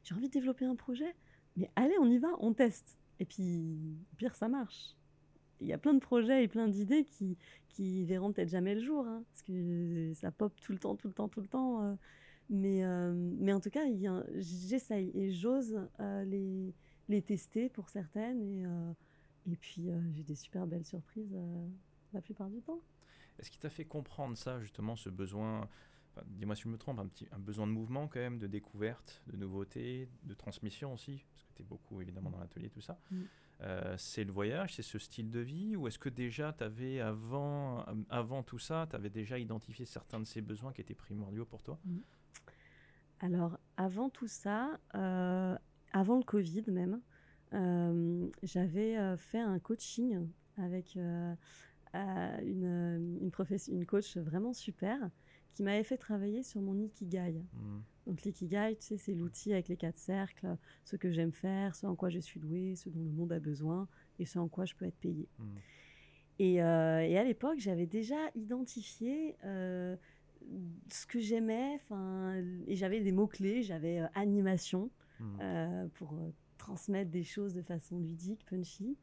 J'ai 0.02 0.14
envie 0.14 0.28
de 0.28 0.32
développer 0.32 0.64
un 0.64 0.76
projet. 0.76 1.14
Mais 1.56 1.70
allez, 1.76 1.96
on 2.00 2.10
y 2.10 2.18
va, 2.18 2.28
on 2.38 2.52
teste. 2.52 2.98
Et 3.18 3.24
puis, 3.24 3.98
pire, 4.16 4.34
ça 4.34 4.48
marche. 4.48 4.96
Il 5.60 5.66
y 5.66 5.72
a 5.72 5.78
plein 5.78 5.92
de 5.92 6.00
projets 6.00 6.44
et 6.44 6.48
plein 6.48 6.68
d'idées 6.68 7.04
qui, 7.04 7.36
qui 7.68 8.04
verront 8.04 8.32
peut-être 8.32 8.48
jamais 8.48 8.74
le 8.74 8.80
jour, 8.80 9.06
hein, 9.06 9.22
parce 9.30 9.42
que 9.42 10.12
ça 10.14 10.30
pop 10.30 10.52
tout 10.60 10.72
le 10.72 10.78
temps, 10.78 10.96
tout 10.96 11.08
le 11.08 11.14
temps, 11.14 11.28
tout 11.28 11.40
le 11.40 11.48
temps. 11.48 11.82
Euh. 11.82 11.94
mais, 12.48 12.82
mais 13.38 13.52
en 13.52 13.60
tout 13.60 13.70
cas, 13.70 13.84
j'essaye 14.36 15.10
et 15.14 15.32
j'ose 15.32 15.78
les, 16.24 16.72
les 17.08 17.22
tester 17.22 17.68
pour 17.68 17.90
certaines. 17.90 18.40
Et, 18.40 18.64
et 19.50 19.56
puis, 19.56 19.90
euh, 19.90 20.00
j'ai 20.12 20.22
des 20.22 20.34
super 20.34 20.66
belles 20.66 20.84
surprises 20.84 21.34
euh, 21.34 21.66
la 22.12 22.20
plupart 22.20 22.50
du 22.50 22.60
temps. 22.60 22.80
Est-ce 23.38 23.50
qui 23.50 23.58
t'a 23.58 23.70
fait 23.70 23.84
comprendre 23.84 24.36
ça, 24.36 24.60
justement, 24.60 24.96
ce 24.96 25.08
besoin, 25.08 25.68
dis-moi 26.26 26.54
si 26.54 26.62
je 26.62 26.68
me 26.68 26.78
trompe, 26.78 26.98
un, 26.98 27.06
petit, 27.06 27.26
un 27.32 27.38
besoin 27.38 27.66
de 27.66 27.72
mouvement 27.72 28.08
quand 28.08 28.20
même, 28.20 28.38
de 28.38 28.46
découverte, 28.46 29.22
de 29.26 29.36
nouveauté, 29.36 30.08
de 30.24 30.34
transmission 30.34 30.92
aussi, 30.92 31.24
parce 31.32 31.44
que 31.44 31.52
tu 31.54 31.62
es 31.62 31.64
beaucoup 31.64 32.00
évidemment 32.00 32.30
dans 32.30 32.38
l'atelier, 32.38 32.70
tout 32.70 32.80
ça. 32.80 32.98
Mm. 33.10 33.22
Euh, 33.62 33.94
c'est 33.98 34.24
le 34.24 34.32
voyage, 34.32 34.74
c'est 34.76 34.82
ce 34.82 34.98
style 34.98 35.30
de 35.30 35.40
vie 35.40 35.76
Ou 35.76 35.86
est-ce 35.86 35.98
que 35.98 36.08
déjà, 36.08 36.54
tu 36.54 36.64
avais, 36.64 37.00
avant, 37.00 37.84
avant 38.08 38.42
tout 38.42 38.58
ça, 38.58 38.86
tu 38.88 38.96
avais 38.96 39.10
déjà 39.10 39.38
identifié 39.38 39.84
certains 39.84 40.18
de 40.18 40.24
ces 40.24 40.40
besoins 40.40 40.72
qui 40.72 40.80
étaient 40.80 40.94
primordiaux 40.94 41.44
pour 41.44 41.62
toi? 41.62 41.78
Mmh. 41.84 41.98
Alors, 43.20 43.58
avant 43.76 44.08
tout 44.08 44.28
ça, 44.28 44.78
euh, 44.94 45.56
avant 45.92 46.16
le 46.16 46.22
Covid 46.22 46.64
même, 46.68 47.02
euh, 47.52 48.28
j'avais 48.42 49.16
fait 49.18 49.40
un 49.40 49.58
coaching 49.58 50.26
avec 50.56 50.94
une, 50.94 51.36
une, 51.92 53.20
une, 53.20 53.86
coach 53.86 54.16
vraiment 54.16 54.54
super 54.54 55.10
qui 55.60 55.64
m'avait 55.64 55.84
fait 55.84 55.98
travailler 55.98 56.42
sur 56.42 56.62
mon 56.62 56.80
ikigai. 56.80 57.44
Mmh. 57.52 57.80
Donc 58.06 58.22
l'ikigai, 58.22 58.76
tu 58.80 58.86
sais, 58.86 58.96
c'est 58.96 59.12
l'outil 59.12 59.52
avec 59.52 59.68
les 59.68 59.76
quatre 59.76 59.98
cercles, 59.98 60.56
ce 60.86 60.96
que 60.96 61.10
j'aime 61.10 61.32
faire, 61.32 61.76
ce 61.76 61.86
en 61.86 61.94
quoi 61.94 62.08
je 62.08 62.18
suis 62.18 62.40
doué, 62.40 62.76
ce 62.76 62.88
dont 62.88 63.04
le 63.04 63.10
monde 63.10 63.30
a 63.30 63.38
besoin 63.38 63.86
et 64.18 64.24
ce 64.24 64.38
en 64.38 64.48
quoi 64.48 64.64
je 64.64 64.74
peux 64.74 64.86
être 64.86 64.96
payé. 64.96 65.28
Hmm. 65.38 65.44
Et, 66.38 66.62
euh, 66.62 67.06
et, 67.06 67.18
à 67.18 67.24
l'époque, 67.24 67.58
j'avais 67.58 67.84
déjà 67.84 68.16
identifié 68.34 69.36
euh, 69.44 69.96
ce 70.90 71.04
que 71.04 71.20
j'aimais, 71.20 71.78
et 72.66 72.74
j'avais 72.74 73.00
des 73.00 73.12
mots-clés, 73.12 73.62
j'avais 73.62 74.00
euh, 74.00 74.06
animation 74.14 74.90
hmm. 75.18 75.88
pour 75.92 76.18
transmettre 76.56 77.10
des 77.10 77.24
choses 77.24 77.52
de 77.52 77.60
façon 77.60 77.98
ludique, 77.98 78.46
punchy. 78.46 78.96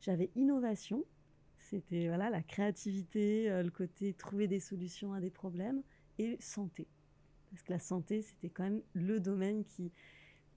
J'avais 0.00 0.30
innovation, 0.36 1.04
c'était 1.58 2.06
voilà 2.06 2.30
la 2.30 2.42
créativité, 2.42 3.50
le 3.62 3.70
côté 3.70 4.14
trouver 4.14 4.48
des 4.48 4.60
solutions 4.60 5.12
à 5.12 5.20
des 5.20 5.30
problèmes, 5.30 5.82
et 6.18 6.36
santé 6.40 6.86
parce 7.50 7.62
que 7.62 7.72
la 7.72 7.78
santé, 7.78 8.22
c'était 8.22 8.48
quand 8.48 8.64
même 8.64 8.82
le 8.94 9.20
domaine 9.20 9.64
qui, 9.64 9.90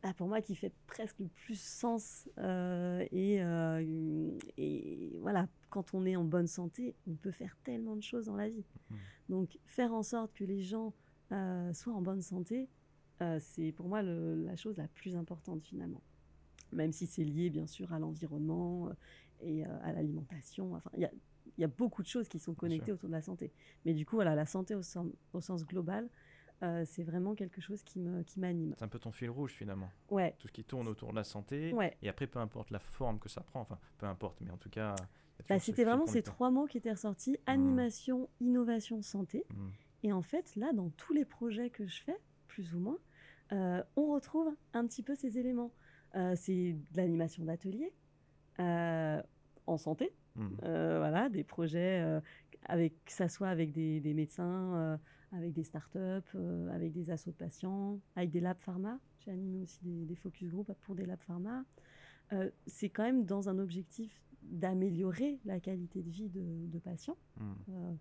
bah, 0.03 0.13
pour 0.13 0.27
moi, 0.27 0.41
qui 0.41 0.55
fait 0.55 0.73
presque 0.87 1.19
le 1.19 1.27
plus 1.27 1.59
sens. 1.59 2.29
Euh, 2.37 3.05
et, 3.11 3.41
euh, 3.41 4.37
et, 4.57 5.17
voilà, 5.21 5.47
quand 5.69 5.93
on 5.93 6.05
est 6.05 6.15
en 6.15 6.23
bonne 6.23 6.47
santé, 6.47 6.95
on 7.07 7.15
peut 7.15 7.31
faire 7.31 7.55
tellement 7.63 7.95
de 7.95 8.03
choses 8.03 8.25
dans 8.25 8.35
la 8.35 8.49
vie. 8.49 8.65
Mmh. 8.89 8.95
Donc, 9.29 9.59
faire 9.65 9.93
en 9.93 10.03
sorte 10.03 10.33
que 10.33 10.43
les 10.43 10.61
gens 10.61 10.93
euh, 11.31 11.73
soient 11.73 11.93
en 11.93 12.01
bonne 12.01 12.21
santé, 12.21 12.69
c'est 13.39 13.71
pour 13.73 13.87
moi 13.87 14.01
la 14.01 14.55
chose 14.55 14.77
la 14.77 14.87
plus 14.87 15.15
importante 15.15 15.61
finalement. 15.61 16.01
Même 16.71 16.91
si 16.91 17.05
c'est 17.05 17.23
lié, 17.23 17.51
bien 17.51 17.67
sûr, 17.67 17.93
à 17.93 17.99
l'environnement 17.99 18.89
et 19.41 19.63
à 19.63 19.93
l'alimentation. 19.93 20.73
Enfin, 20.73 20.89
il 20.95 21.01
y 21.01 21.05
a, 21.05 21.11
y 21.57 21.63
a, 21.63 21.67
beaucoup 21.67 22.01
de 22.01 22.07
choses 22.07 22.27
qui 22.27 22.39
sont 22.39 22.53
connectées 22.53 22.91
autour 22.91 23.09
de 23.09 23.13
la 23.13 23.21
santé. 23.21 23.51
Mais 23.85 23.93
du 23.93 24.05
coup, 24.05 24.15
voilà, 24.15 24.35
la 24.35 24.45
santé 24.45 24.75
au 24.75 24.81
sens, 24.81 25.07
au 25.33 25.41
sens 25.41 25.65
global, 25.65 26.09
euh, 26.63 26.83
c'est 26.85 27.03
vraiment 27.03 27.33
quelque 27.33 27.59
chose 27.59 27.81
qui 27.83 27.99
me 27.99 28.21
qui 28.23 28.39
m'anime. 28.39 28.75
C'est 28.77 28.85
un 28.85 28.87
peu 28.87 28.99
ton 28.99 29.11
fil 29.11 29.31
rouge 29.31 29.51
finalement. 29.51 29.89
Ouais. 30.11 30.35
Tout 30.37 30.47
ce 30.47 30.53
qui 30.53 30.63
tourne 30.63 30.87
autour 30.87 31.09
de 31.09 31.15
la 31.15 31.23
santé. 31.23 31.73
Ouais. 31.73 31.97
Et 32.03 32.09
après, 32.09 32.27
peu 32.27 32.39
importe 32.39 32.69
la 32.69 32.79
forme 32.79 33.19
que 33.19 33.29
ça 33.29 33.41
prend, 33.41 33.61
enfin, 33.61 33.79
peu 33.97 34.05
importe, 34.05 34.39
mais 34.41 34.51
en 34.51 34.57
tout 34.57 34.69
cas. 34.69 34.95
Bah, 35.49 35.57
c'était 35.57 35.83
vraiment 35.83 36.05
ces 36.05 36.21
trois 36.21 36.51
mots 36.51 36.67
qui 36.67 36.77
étaient 36.77 36.91
ressortis 36.91 37.31
mmh. 37.31 37.49
animation, 37.49 38.29
innovation, 38.39 39.01
santé. 39.01 39.43
Mmh. 39.49 39.67
Et 40.03 40.13
en 40.13 40.21
fait, 40.21 40.55
là, 40.55 40.71
dans 40.71 40.89
tous 40.91 41.13
les 41.13 41.25
projets 41.25 41.71
que 41.71 41.87
je 41.87 42.03
fais, 42.03 42.17
plus 42.47 42.75
ou 42.75 42.79
moins, 42.79 42.97
euh, 43.51 43.81
on 43.95 44.13
retrouve 44.13 44.53
un 44.73 44.85
petit 44.85 45.01
peu 45.01 45.15
ces 45.15 45.39
éléments. 45.39 45.73
Euh, 46.13 46.35
c'est 46.35 46.73
de 46.73 46.97
l'animation 46.97 47.43
d'atelier 47.43 47.91
en 48.59 49.77
santé. 49.77 50.13
Mmh. 50.35 50.47
voilà, 50.61 51.29
des 51.29 51.43
projets 51.43 52.21
avec 52.65 52.93
que 53.05 53.11
ça 53.11 53.27
soit 53.27 53.49
avec 53.49 53.71
des, 53.71 53.99
des 53.99 54.13
médecins 54.13 54.97
avec 55.33 55.53
des 55.53 55.63
startups, 55.63 55.97
euh, 56.35 56.69
avec 56.73 56.91
des 56.91 57.09
assos 57.09 57.31
de 57.31 57.35
patients, 57.35 57.99
avec 58.15 58.31
des 58.31 58.39
labs 58.39 58.59
pharma. 58.59 58.99
J'ai 59.19 59.31
animé 59.31 59.61
aussi 59.61 59.79
des, 59.83 60.15
focus 60.15 60.49
group 60.49 60.71
pour 60.81 60.95
des 60.95 61.05
labs 61.05 61.21
pharma. 61.21 61.63
Euh, 62.33 62.49
c'est 62.65 62.89
quand 62.89 63.03
même 63.03 63.25
dans 63.25 63.49
un 63.49 63.59
objectif 63.59 64.21
d'améliorer 64.43 65.39
la 65.45 65.59
qualité 65.59 66.01
de 66.01 66.09
vie 66.09 66.29
de, 66.29 66.79
patients. 66.79 67.17
Mmh. 67.37 67.43
Euh, 67.69 67.93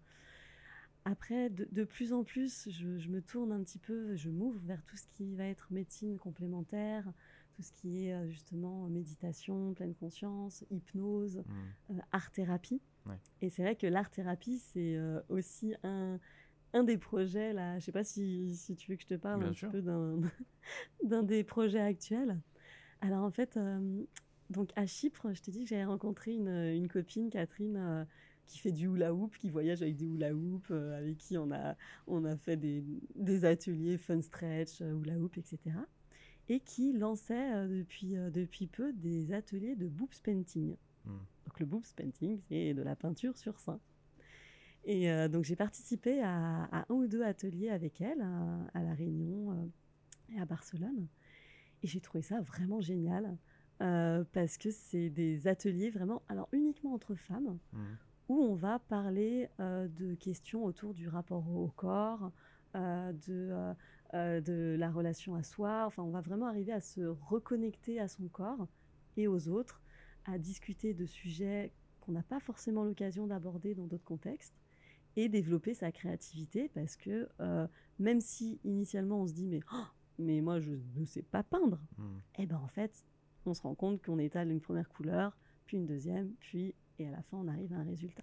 après, 1.05 1.51
de, 1.51 1.85
plus 1.85 2.13
en 2.13 2.25
plus, 2.25 2.69
je, 2.71 3.09
me 3.09 3.21
tourne 3.21 3.53
un 3.53 3.63
petit 3.63 3.79
peu, 3.79 4.17
je 4.17 4.29
m'ouvre 4.29 4.61
vers 4.65 4.83
tout 4.85 4.97
ce 4.97 5.07
qui 5.15 5.35
va 5.35 5.45
être 5.45 5.67
médecine 5.71 6.19
complémentaire, 6.19 7.11
tout 7.61 7.67
ce 7.67 7.73
qui 7.73 8.07
est 8.07 8.29
justement 8.29 8.89
méditation, 8.89 9.75
pleine 9.75 9.95
conscience, 9.95 10.65
hypnose, 10.71 11.43
mmh. 11.91 11.99
art-thérapie. 12.13 12.81
Et 13.43 13.51
c'est 13.51 13.63
vrai 13.63 13.77
que 13.77 13.87
l'art-thérapie, 13.87 14.59
c'est 14.59 14.99
aussi 15.29 15.75
un, 15.83 16.19
un 16.73 16.85
des 16.85 16.99
projets, 16.99 17.53
là, 17.53 17.79
je 17.79 17.85
sais 17.85 17.93
pas 17.93 18.05
si, 18.05 18.55
si, 18.55 18.77
tu 18.77 18.91
veux 18.91 18.97
que 18.97 19.03
je 19.03 19.09
te 19.09 19.15
parle 19.15 19.45
un 19.45 19.53
petit 19.53 19.67
peu 19.67 19.83
d'un 21.05 21.23
des 21.23 21.45
projets 21.45 21.81
actuels. 21.81 22.39
Alors 23.01 23.25
en 23.25 23.31
fait, 23.31 23.57
euh, 23.57 24.05
donc 24.51 24.71
à 24.77 24.87
Chypre, 24.87 25.33
je 25.33 25.43
t'ai 25.43 25.51
dit 25.51 25.65
que 25.65 25.69
j'avais 25.69 25.85
rencontré 25.85 26.33
une, 26.33 26.49
une, 26.49 26.89
copine, 26.89 27.31
Catherine, 27.31 27.77
euh, 27.77 28.05
qui 28.47 28.59
fait 28.59 28.73
du 28.73 28.87
hula 28.87 29.15
hoop, 29.15 29.37
qui 29.37 29.49
voyage 29.49 29.83
avec 29.83 29.97
des 29.97 30.07
hula 30.07 30.35
hoop, 30.35 30.67
euh, 30.71 30.99
avec 30.99 31.19
qui 31.19 31.39
on 31.39 31.51
a, 31.51 31.77
on 32.07 32.25
a 32.25 32.37
fait 32.37 32.57
des, 32.57 32.85
des 33.15 33.45
ateliers 33.45 33.97
fun 33.97 34.21
stretch, 34.23 34.81
hula 34.81 35.19
hoop, 35.19 35.39
etc. 35.39 35.59
Et 36.51 36.61
qui 36.61 36.93
lançait 36.93 37.67
depuis, 37.69 38.17
depuis 38.33 38.67
peu 38.67 38.93
des 38.93 39.33
ateliers 39.33 39.77
de 39.77 39.87
boobs 39.87 40.21
painting. 40.23 40.77
Hmm. 41.07 41.19
Donc 41.47 41.61
le 41.61 41.65
boobs 41.65 41.87
painting, 41.97 42.39
c'est 42.49 42.75
de 42.75 42.83
la 42.83 42.97
peinture 42.97 43.39
sur 43.39 43.59
sein. 43.59 43.81
Et 44.85 45.11
euh, 45.11 45.29
donc 45.29 45.45
j'ai 45.45 45.57
participé 45.57 46.23
à, 46.23 46.69
un 46.73 46.85
ou 46.89 47.07
deux 47.07 47.23
ateliers 47.23 47.71
avec 47.71 48.01
elle, 48.01 48.23
à, 48.75 48.83
La 48.83 48.95
Réunion 48.95 49.53
euh, 49.53 50.35
et 50.35 50.41
à 50.41 50.45
Barcelone. 50.45 51.07
Et 51.83 51.87
j'ai 51.87 52.01
trouvé 52.01 52.23
ça 52.23 52.41
vraiment 52.41 52.81
génial 52.81 53.37
euh, 53.83 54.25
parce 54.33 54.59
que 54.59 54.71
c'est 54.71 55.11
des 55.11 55.47
ateliers 55.49 55.91
vraiment, 55.91 56.23
alors 56.29 56.49
uniquement 56.53 56.93
entre 56.95 57.15
femmes, 57.15 57.59
mmh. 57.73 57.79
où 58.29 58.43
on 58.43 58.55
va 58.55 58.79
parler 58.79 59.49
de 59.59 60.15
questions 60.15 60.65
autour 60.65 60.95
du 60.95 61.09
rapport 61.09 61.49
au 61.51 61.69
corps, 61.77 62.31
de, 62.75 63.75
de 64.13 64.77
la 64.79 64.91
relation 64.91 65.35
à 65.35 65.43
soi. 65.43 65.85
Enfin, 65.87 66.03
on 66.03 66.11
va 66.11 66.21
vraiment 66.21 66.47
arriver 66.47 66.73
à 66.73 66.81
se 66.81 67.01
reconnecter 67.01 68.01
à 68.01 68.09
son 68.09 68.29
corps 68.29 68.67
et 69.17 69.29
aux 69.29 69.49
autres, 69.49 69.83
à 70.25 70.39
discuter 70.39 70.95
de 70.95 71.07
sujets 71.07 71.73
qu'on 72.01 72.13
n'a 72.13 72.23
pas 72.23 72.41
forcément 72.41 72.85
l'occasion 72.85 73.27
d'aborder 73.27 73.75
dans 73.75 73.87
d'autres 73.87 74.05
contextes 74.05 74.55
et 75.17 75.29
développer 75.29 75.75
sa 75.75 75.93
créativité 75.93 76.69
parce 76.69 76.97
que 76.97 77.29
euh, 77.41 77.67
même 77.99 78.21
si 78.21 78.61
initialement 78.65 79.23
on 79.23 79.27
se 79.27 79.33
dit 79.33 79.49
mais, 79.49 79.61
oh, 79.73 79.87
mais 80.19 80.41
moi 80.41 80.61
je 80.61 80.73
ne 80.97 81.05
sais 81.05 81.23
pas 81.23 81.43
peindre, 81.43 81.81
hmm. 81.99 82.19
et 82.39 82.43
eh 82.43 82.47
ben 82.47 82.61
en 82.63 82.69
fait 82.69 83.05
on 83.47 83.55
se 83.55 83.63
rend 83.63 83.75
compte 83.75 84.03
qu'on 84.05 84.19
étale 84.19 84.51
une 84.51 84.61
première 84.61 84.89
couleur, 84.89 85.37
puis 85.67 85.79
une 85.79 85.87
deuxième, 85.87 86.31
puis 86.41 86.75
et 86.99 87.09
à 87.09 87.11
la 87.11 87.23
fin 87.23 87.39
on 87.39 87.49
arrive 87.49 87.73
à 87.73 87.77
un 87.77 87.85
résultat. 87.85 88.23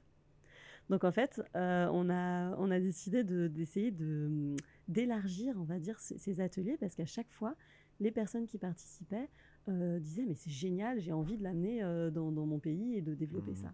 Donc 0.89 1.03
en 1.03 1.11
fait 1.11 1.41
euh, 1.55 1.89
on, 1.91 2.09
a, 2.09 2.55
on 2.57 2.71
a 2.71 2.79
décidé 2.79 3.23
d'essayer 3.23 3.91
de, 3.91 4.55
d'élargir 4.87 5.55
on 5.57 5.63
va 5.63 5.79
dire 5.79 5.99
ces, 5.99 6.41
ateliers 6.41 6.77
parce 6.77 6.95
qu'à 6.95 7.05
chaque 7.05 7.31
fois 7.31 7.55
les 7.99 8.11
personnes 8.11 8.45
qui 8.45 8.57
participaient 8.57 9.29
euh, 9.69 9.99
disaient 9.99 10.25
mais 10.25 10.35
c'est 10.35 10.51
génial, 10.51 10.99
j'ai 10.99 11.11
envie 11.11 11.37
de 11.37 11.43
l'amener 11.43 11.81
dans, 12.11 12.31
dans, 12.31 12.45
mon 12.45 12.59
pays 12.59 12.95
et 12.95 13.01
de 13.01 13.13
développer 13.13 13.51
hmm. 13.51 13.63
ça. 13.63 13.73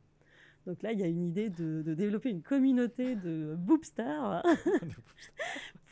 Donc 0.66 0.82
là, 0.82 0.94
il 0.94 1.00
y 1.00 1.04
a 1.04 1.08
une 1.08 1.24
idée 1.24 1.50
de, 1.50 1.82
développer 1.82 2.30
une 2.30 2.42
communauté 2.42 3.16
de 3.16 3.56
boopsters 3.58 4.44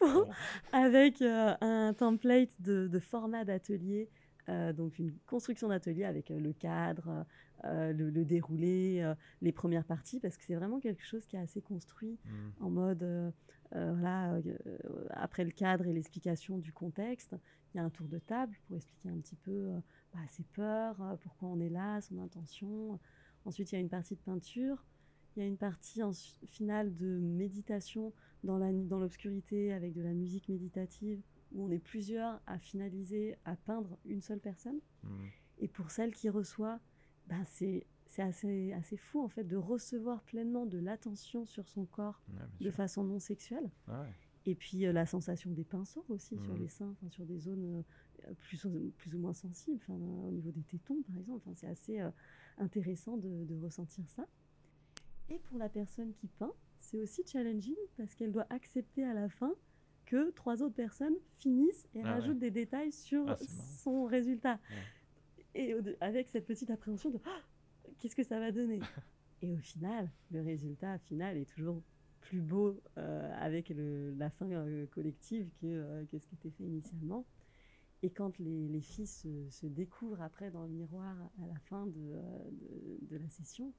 avec 0.71 1.21
euh, 1.21 1.53
un 1.59 1.93
template 1.93 2.49
de, 2.59 2.99
format 2.99 3.43
d'atelier, 3.43 4.09
euh, 4.51 4.73
donc 4.73 4.99
une 4.99 5.13
construction 5.25 5.69
d'atelier 5.69 6.03
avec 6.03 6.29
euh, 6.31 6.39
le 6.39 6.53
cadre, 6.53 7.25
le, 7.63 8.23
déroulé, 8.23 9.13
les 9.41 9.51
premières 9.51 9.85
parties, 9.85 10.19
parce 10.19 10.35
que 10.35 10.43
c'est 10.43 10.55
vraiment 10.55 10.79
quelque 10.79 11.05
chose 11.05 11.25
qui 11.27 11.35
est 11.35 11.39
assez 11.39 11.61
construit 11.61 12.17
mmh. 12.25 12.63
en 12.63 12.69
mode, 12.71 13.33
voilà, 13.71 14.41
après 15.11 15.43
le 15.43 15.51
cadre 15.51 15.85
et 15.85 15.93
l'explication 15.93 16.57
du 16.57 16.73
contexte, 16.73 17.35
il 17.73 17.77
y 17.77 17.79
a 17.79 17.83
un 17.83 17.91
tour 17.91 18.07
de 18.07 18.17
table 18.17 18.57
pour 18.65 18.77
expliquer 18.77 19.09
un 19.09 19.19
petit 19.19 19.35
peu 19.35 19.69
bah, 20.11 20.21
ses 20.27 20.43
peurs, 20.53 20.97
pourquoi 21.21 21.49
on 21.49 21.59
est 21.59 21.69
là, 21.69 22.01
son 22.01 22.17
intention. 22.17 22.99
Ensuite, 23.45 23.71
il 23.71 23.75
y 23.75 23.77
a 23.77 23.81
une 23.81 23.89
partie 23.89 24.15
de 24.15 24.21
peinture. 24.21 24.83
Il 25.35 25.41
y 25.41 25.43
a 25.43 25.47
une 25.47 25.57
partie 25.57 26.01
en 26.01 26.11
finale 26.47 26.95
de 26.95 27.19
méditation 27.19 28.11
dans 28.43 28.57
l'obscurité 28.57 29.69
dans 29.69 29.75
avec 29.75 29.93
de 29.93 30.01
la 30.01 30.13
musique 30.13 30.49
méditative 30.49 31.21
où 31.53 31.65
on 31.65 31.71
est 31.71 31.79
plusieurs 31.79 32.41
à 32.47 32.57
finaliser, 32.57 33.35
à 33.45 33.55
peindre 33.55 33.97
une 34.05 34.21
seule 34.21 34.39
personne. 34.39 34.79
Mmh. 35.03 35.09
Et 35.59 35.67
pour 35.67 35.91
celle 35.91 36.13
qui 36.13 36.29
reçoit, 36.29 36.79
ben 37.27 37.43
c'est 37.45 37.85
assez, 38.17 38.73
assez 38.73 38.97
fou 38.97 39.21
en 39.21 39.29
fait 39.29 39.43
de 39.43 39.55
recevoir 39.55 40.21
pleinement 40.23 40.65
de 40.65 40.77
l'attention 40.77 41.45
sur 41.45 41.67
son 41.69 41.85
corps 41.85 42.21
de 42.59 42.71
façon 42.71 43.03
non 43.03 43.19
sexuelle. 43.19 43.69
Ah 43.87 44.05
Et 44.45 44.55
puis 44.55 44.85
euh, 44.85 44.91
la 44.91 45.05
sensation 45.05 45.51
des 45.51 45.63
pinceaux 45.63 46.05
aussi 46.09 46.37
sur 46.39 46.53
mmh. 46.53 46.59
les 46.59 46.67
seins, 46.67 46.95
sur 47.09 47.25
des 47.25 47.39
zones 47.39 47.83
euh, 48.27 48.33
plus, 48.33 48.67
plus 48.97 49.15
ou 49.15 49.19
moins 49.19 49.33
sensibles, 49.33 49.81
au 49.87 50.31
niveau 50.31 50.51
des 50.51 50.63
tétons 50.63 51.01
par 51.03 51.17
exemple. 51.17 51.47
C'est 51.55 51.67
assez, 51.67 51.99
euh, 52.01 52.09
intéressant 52.57 53.17
de, 53.17 53.55
ressentir 53.61 54.07
ça. 54.09 54.25
Et 55.29 55.39
pour 55.39 55.57
la 55.57 55.69
personne 55.69 56.13
qui 56.13 56.27
peint, 56.27 56.53
c'est 56.79 56.99
aussi 56.99 57.23
challenging 57.25 57.75
parce 57.97 58.15
qu'elle 58.15 58.31
doit 58.31 58.47
accepter 58.49 59.03
à 59.03 59.13
la 59.13 59.29
fin 59.29 59.53
que 60.11 60.29
trois 60.31 60.61
autres 60.61 60.75
personnes 60.75 61.15
finissent 61.37 61.87
et 61.95 62.01
ah 62.03 62.15
rajoutent 62.15 62.39
des 62.39 62.51
détails 62.51 62.91
sur 62.91 63.29
ah, 63.29 63.37
son 63.81 64.03
résultat. 64.03 64.59
Et 65.55 65.73
avec 66.01 66.27
cette 66.27 66.45
petite 66.45 66.69
appréhension 66.69 67.11
de 67.11 67.19
ah, 67.25 67.39
qu'est-ce 67.97 68.15
que 68.17 68.23
ça 68.23 68.37
va 68.37 68.51
donner? 68.51 68.81
Et 69.41 69.53
au 69.53 69.57
final, 69.59 70.11
le 70.31 70.41
résultat 70.41 70.99
final 70.99 71.37
est 71.37 71.49
toujours 71.49 71.81
plus 72.19 72.41
beau 72.41 72.79
euh, 72.97 73.33
avec 73.39 73.73
la 73.73 74.29
fin 74.29 74.51
euh, 74.51 74.85
collective 74.87 75.49
que, 75.61 76.03
que, 76.11 76.19
ce 76.19 76.27
qui 76.27 76.35
était 76.35 76.51
fait 76.51 76.65
initialement. 76.65 77.25
Et 78.03 78.09
quand 78.09 78.37
les, 78.37 78.67
les 78.67 78.81
filles 78.81 79.07
se, 79.07 79.65
découvrent 79.65 80.21
après 80.21 80.51
dans 80.51 80.63
le 80.63 80.69
miroir 80.69 81.15
à 81.41 81.47
la 81.47 81.59
fin 81.59 81.87
de, 81.87 82.19
de, 83.09 83.17
la 83.17 83.29
session, 83.29 83.73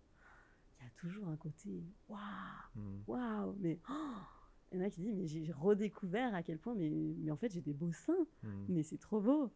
il 0.81 0.85
y 0.85 0.87
a 0.87 0.91
toujours 0.97 1.29
un 1.29 1.37
côté 1.37 1.85
waouh, 2.09 2.19
hmm. 2.75 3.03
waouh, 3.07 3.55
mais 3.61 3.79
oh 3.89 4.42
il 4.73 4.79
y 4.79 4.83
en 4.83 4.87
a 4.87 4.91
qui 4.91 5.01
disent 5.01 5.15
mais 5.15 5.27
j'ai 5.27 5.53
redécouvert 5.53 6.35
à 6.35 6.43
quel 6.43 6.59
point 6.59 6.75
mais, 6.75 6.91
mais 7.19 7.31
en 7.31 7.37
fait 7.37 7.53
j'ai 7.53 7.61
des 7.61 7.75
beaux 7.75 7.93
seins, 7.93 8.27
hmm. 8.43 8.65
mais 8.69 8.83
c'est 8.83 8.99
trop 8.99 9.21
beau. 9.21 9.53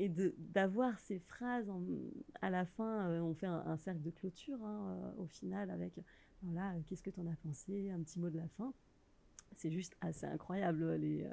Et 0.00 0.08
d'avoir 0.08 0.96
ces 1.00 1.18
phrases 1.18 1.68
à 2.40 2.50
la 2.50 2.64
fin, 2.64 3.08
euh, 3.08 3.20
on 3.20 3.34
fait 3.34 3.46
un, 3.46 3.76
cercle 3.78 4.00
de 4.00 4.10
clôture 4.10 4.62
hein, 4.62 4.96
euh, 5.18 5.22
au 5.22 5.26
final 5.26 5.70
avec 5.70 5.98
voilà 6.42 6.72
qu'est-ce 6.86 7.02
que 7.02 7.10
tu 7.10 7.18
en 7.18 7.26
as 7.26 7.36
pensé, 7.36 7.90
un 7.90 8.00
petit 8.00 8.20
mot 8.20 8.30
de 8.30 8.38
la 8.38 8.48
fin. 8.48 8.72
C'est 9.54 9.70
juste 9.70 9.96
assez 10.00 10.26
incroyable 10.26 10.94
les 10.94 11.26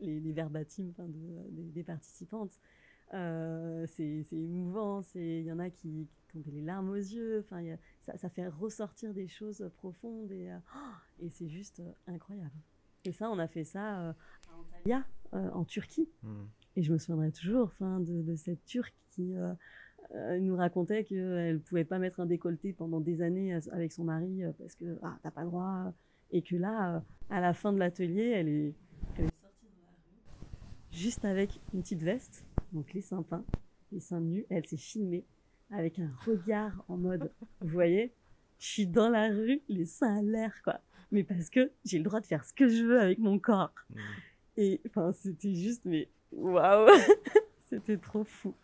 les, 0.00 0.20
les 0.20 0.32
verbatims 0.32 0.92
des, 0.98 1.82
participantes. 1.82 2.58
Euh, 3.14 3.86
c'est 3.86 4.24
émouvant, 4.32 5.00
il 5.14 5.42
y 5.42 5.52
en 5.52 5.58
a 5.58 5.70
qui, 5.70 6.06
ont 6.34 6.40
des 6.40 6.60
larmes 6.60 6.90
aux 6.90 6.94
yeux, 6.94 7.44
enfin, 7.44 7.62
ça, 8.00 8.16
ça, 8.18 8.28
fait 8.28 8.48
ressortir 8.48 9.14
des 9.14 9.28
choses 9.28 9.70
profondes 9.78 10.30
et, 10.30 10.50
euh, 10.50 10.58
et 11.20 11.30
c'est 11.30 11.48
juste 11.48 11.80
euh, 11.80 11.90
incroyable. 12.06 12.52
Et 13.04 13.12
ça, 13.12 13.30
on 13.30 13.38
a 13.38 13.48
fait 13.48 13.64
ça 13.64 14.10
à 14.10 14.14
Antalya, 14.58 15.04
en 15.32 15.64
Turquie. 15.64 16.08
Hmm. 16.22 16.44
Et 16.76 16.82
je 16.82 16.92
me 16.92 16.98
souviendrai 16.98 17.32
toujours 17.32 17.66
enfin, 17.66 18.00
de, 18.00 18.22
de 18.22 18.36
cette 18.36 18.64
Turque 18.66 18.94
qui 19.10 19.34
nous 20.40 20.56
racontait 20.56 21.04
qu'elle 21.04 21.54
ne 21.54 21.58
pouvait 21.58 21.84
pas 21.84 21.98
mettre 21.98 22.20
un 22.20 22.26
décolleté 22.26 22.72
pendant 22.72 23.00
des 23.00 23.22
années 23.22 23.58
avec 23.72 23.92
son 23.92 24.04
mari 24.04 24.42
parce 24.58 24.74
que 24.74 24.98
ah, 25.02 25.18
t'as 25.22 25.30
pas 25.30 25.42
le 25.42 25.48
droit. 25.48 25.92
Et 26.30 26.42
que 26.42 26.56
là, 26.56 27.02
à 27.30 27.40
la 27.40 27.54
fin 27.54 27.72
de 27.72 27.78
l'atelier, 27.78 28.32
elle 28.34 28.48
est, 28.48 28.74
elle 29.16 29.24
est 29.26 29.32
juste 30.92 31.24
avec 31.24 31.60
une 31.72 31.80
petite 31.80 32.02
veste, 32.02 32.44
donc 32.72 32.92
les 32.94 33.00
seins 33.00 33.22
peints, 33.22 33.44
les 33.92 34.00
seins 34.00 34.20
nus. 34.20 34.44
Elle 34.50 34.66
s'est 34.66 34.76
filmée 34.76 35.24
avec 35.70 35.98
un 35.98 36.10
regard 36.24 36.84
en 36.88 36.96
mode, 36.96 37.30
vous 37.60 37.68
voyez, 37.68 38.12
je 38.58 38.66
suis 38.66 38.86
dans 38.86 39.08
la 39.08 39.28
rue, 39.28 39.60
les 39.68 39.84
seins 39.84 40.18
à 40.18 40.22
l'air, 40.22 40.62
quoi. 40.62 40.80
Mais 41.10 41.24
parce 41.24 41.50
que 41.50 41.70
j'ai 41.84 41.98
le 41.98 42.04
droit 42.04 42.20
de 42.20 42.26
faire 42.26 42.44
ce 42.44 42.52
que 42.52 42.68
je 42.68 42.84
veux 42.84 43.00
avec 43.00 43.18
mon 43.18 43.38
corps. 43.38 43.72
Mmh. 43.90 43.98
Et 44.58 44.80
enfin, 44.86 45.12
c'était 45.12 45.54
juste, 45.54 45.84
mais 45.84 46.08
waouh, 46.32 46.88
c'était 47.68 47.96
trop 47.96 48.24
fou. 48.24 48.54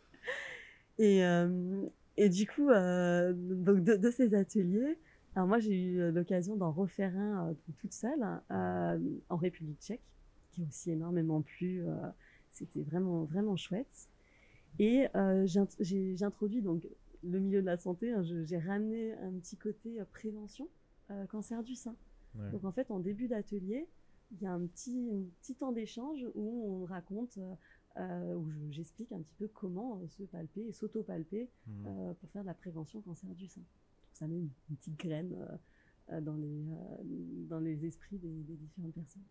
Et, 0.98 1.24
euh, 1.24 1.86
et 2.16 2.28
du 2.28 2.46
coup, 2.46 2.70
euh, 2.70 3.32
donc 3.34 3.82
de, 3.82 4.10
ces 4.10 4.34
ateliers, 4.34 4.98
alors 5.34 5.48
moi 5.48 5.58
j'ai 5.58 5.74
eu 5.74 6.12
l'occasion 6.12 6.56
d'en 6.56 6.70
refaire 6.70 7.16
un 7.16 7.50
euh, 7.50 7.54
toute 7.80 7.92
seule 7.92 8.22
hein, 8.22 9.00
en 9.28 9.36
République 9.36 9.80
tchèque, 9.80 10.02
qui 10.50 10.62
a 10.62 10.64
aussi 10.66 10.92
énormément 10.92 11.42
plu 11.42 11.84
c'était 12.54 12.82
vraiment, 12.82 13.24
vraiment 13.24 13.56
chouette. 13.56 14.08
Et 14.78 15.06
euh, 15.14 15.46
j'ai 15.46 16.24
introduit 16.24 16.62
donc 16.62 16.88
le 17.22 17.38
milieu 17.38 17.60
de 17.60 17.66
la 17.66 17.76
santé. 17.76 18.12
Hein, 18.12 18.22
j'ai 18.22 18.58
ramené 18.58 19.12
un 19.14 19.32
petit 19.32 19.56
côté 19.56 20.00
euh, 20.00 20.04
prévention 20.12 20.68
euh, 21.10 21.26
cancer 21.26 21.62
du 21.62 21.74
sein. 21.74 21.94
Donc 22.50 22.64
en 22.64 22.72
fait, 22.72 22.90
en 22.90 22.98
début 22.98 23.28
d'atelier, 23.28 23.86
il 24.32 24.42
y 24.42 24.46
a 24.46 24.52
un 24.52 24.66
petit, 24.66 25.08
petit 25.40 25.54
temps 25.54 25.70
d'échange 25.70 26.26
où 26.34 26.82
on 26.82 26.84
raconte, 26.84 27.38
où 27.96 28.44
j'explique 28.72 29.12
un 29.12 29.20
petit 29.20 29.36
peu 29.38 29.46
comment 29.46 30.00
se 30.08 30.24
palper 30.24 30.66
et 30.66 30.72
s'auto-palper 30.72 31.48
mmh. 31.68 31.84
pour 32.20 32.28
faire 32.30 32.42
de 32.42 32.48
la 32.48 32.54
prévention 32.54 33.00
cancer 33.02 33.30
du 33.36 33.46
sein. 33.46 33.60
ça 34.14 34.26
met 34.26 34.36
une, 34.36 34.50
petite 34.68 34.98
graine 34.98 35.32
dans, 36.22 36.34
les, 36.34 36.64
dans 37.48 37.60
les 37.60 37.86
esprits 37.86 38.18
des 38.18 38.56
différentes 38.56 38.94
personnes. 38.94 39.22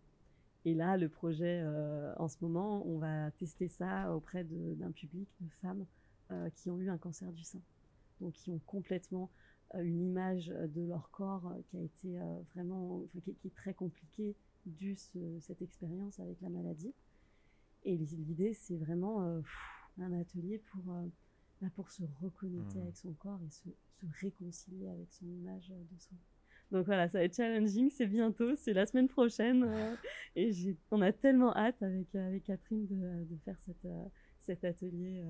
Et 0.66 0.74
là, 0.74 0.98
le 0.98 1.10
projet, 1.10 1.62
euh, 1.62 2.14
en 2.18 2.28
ce 2.28 2.38
moment, 2.42 2.86
on 2.88 2.98
va 2.98 3.32
tester 3.32 3.68
ça 3.68 4.16
auprès 4.16 4.46
d'un 4.46 4.92
public 4.92 5.28
de 5.42 5.50
femmes 5.62 5.86
euh, 6.32 6.50
qui 6.52 6.70
ont 6.70 6.80
eu 6.80 6.90
un 6.90 6.98
cancer 6.98 7.32
du 7.34 7.44
sein. 7.44 7.62
Donc, 8.22 8.34
qui 8.34 8.50
ont 8.50 8.62
complètement 8.66 9.30
euh, 9.76 9.82
une 9.84 10.02
image 10.02 10.48
de 10.48 10.82
leur 10.82 11.10
corps 11.12 11.54
qui 11.68 11.78
a 11.78 11.82
été 11.82 12.18
vraiment, 12.54 13.04
qui, 13.24 13.36
est 13.46 13.56
très 13.56 13.74
compliquée 13.74 14.36
dû 14.66 14.96
ce, 14.96 15.40
cette 15.42 15.62
expérience 15.62 16.20
avec 16.20 16.40
la 16.42 16.50
maladie. 16.50 16.94
Et 17.84 17.98
l'idée, 17.98 18.54
c'est 18.54 18.78
vraiment 18.78 19.42
un 20.00 20.14
atelier 20.14 20.60
pour, 20.72 20.84
bah, 21.62 21.68
pour 21.76 21.92
se 21.92 22.04
reconnecter 22.22 22.80
mmh. 22.80 22.84
avec 22.84 22.96
son 22.96 23.12
corps 23.12 23.42
et 23.46 23.50
se, 23.50 23.68
se 24.00 24.06
réconcilier 24.22 24.88
avec 24.88 25.12
son 25.12 25.26
image 25.26 25.68
de 25.68 26.00
soi. 26.00 26.18
Donc 26.74 26.88
voilà, 26.88 27.08
ça 27.08 27.20
va 27.20 27.24
être 27.24 27.36
challenging, 27.36 27.92
c'est 27.92 28.08
bientôt, 28.08 28.56
c'est 28.56 28.74
la 28.74 28.88
semaine 28.88 29.08
prochaine. 29.08 29.64
Euh, 29.64 29.96
et 30.36 30.52
on 30.90 31.04
a 31.04 31.12
tellement 31.12 31.56
hâte 31.56 31.80
avec, 31.84 32.16
euh, 32.16 32.28
avec 32.28 32.46
Catherine 32.46 32.88
de, 32.88 33.26
de 33.26 33.38
faire 33.46 33.60
cette, 33.60 33.86
euh, 33.86 34.06
cet 34.40 34.64
atelier. 34.64 35.24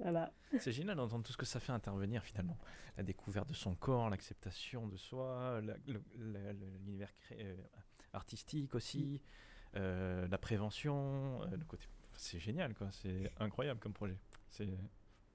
voilà. 0.00 0.32
C'est 0.58 0.72
génial 0.72 0.96
d'entendre 0.96 1.24
tout 1.24 1.32
ce 1.32 1.36
que 1.36 1.44
ça 1.44 1.60
fait 1.60 1.72
intervenir 1.72 2.24
finalement. 2.24 2.56
La 2.96 3.02
découverte 3.02 3.50
de 3.50 3.54
son 3.54 3.74
corps, 3.74 4.08
l'acceptation 4.08 4.88
de 4.88 4.96
soi, 4.96 5.60
l'univers 6.16 7.12
artistique 8.14 8.74
aussi, 8.74 9.20
la 9.74 10.38
prévention, 10.38 11.42
le 11.50 11.64
côté. 11.66 11.86
C'est 12.16 12.38
génial, 12.38 12.74
quoi. 12.74 12.88
C'est 12.92 13.30
incroyable 13.38 13.78
comme 13.78 13.92
projet. 13.92 14.16
C'est 14.48 14.78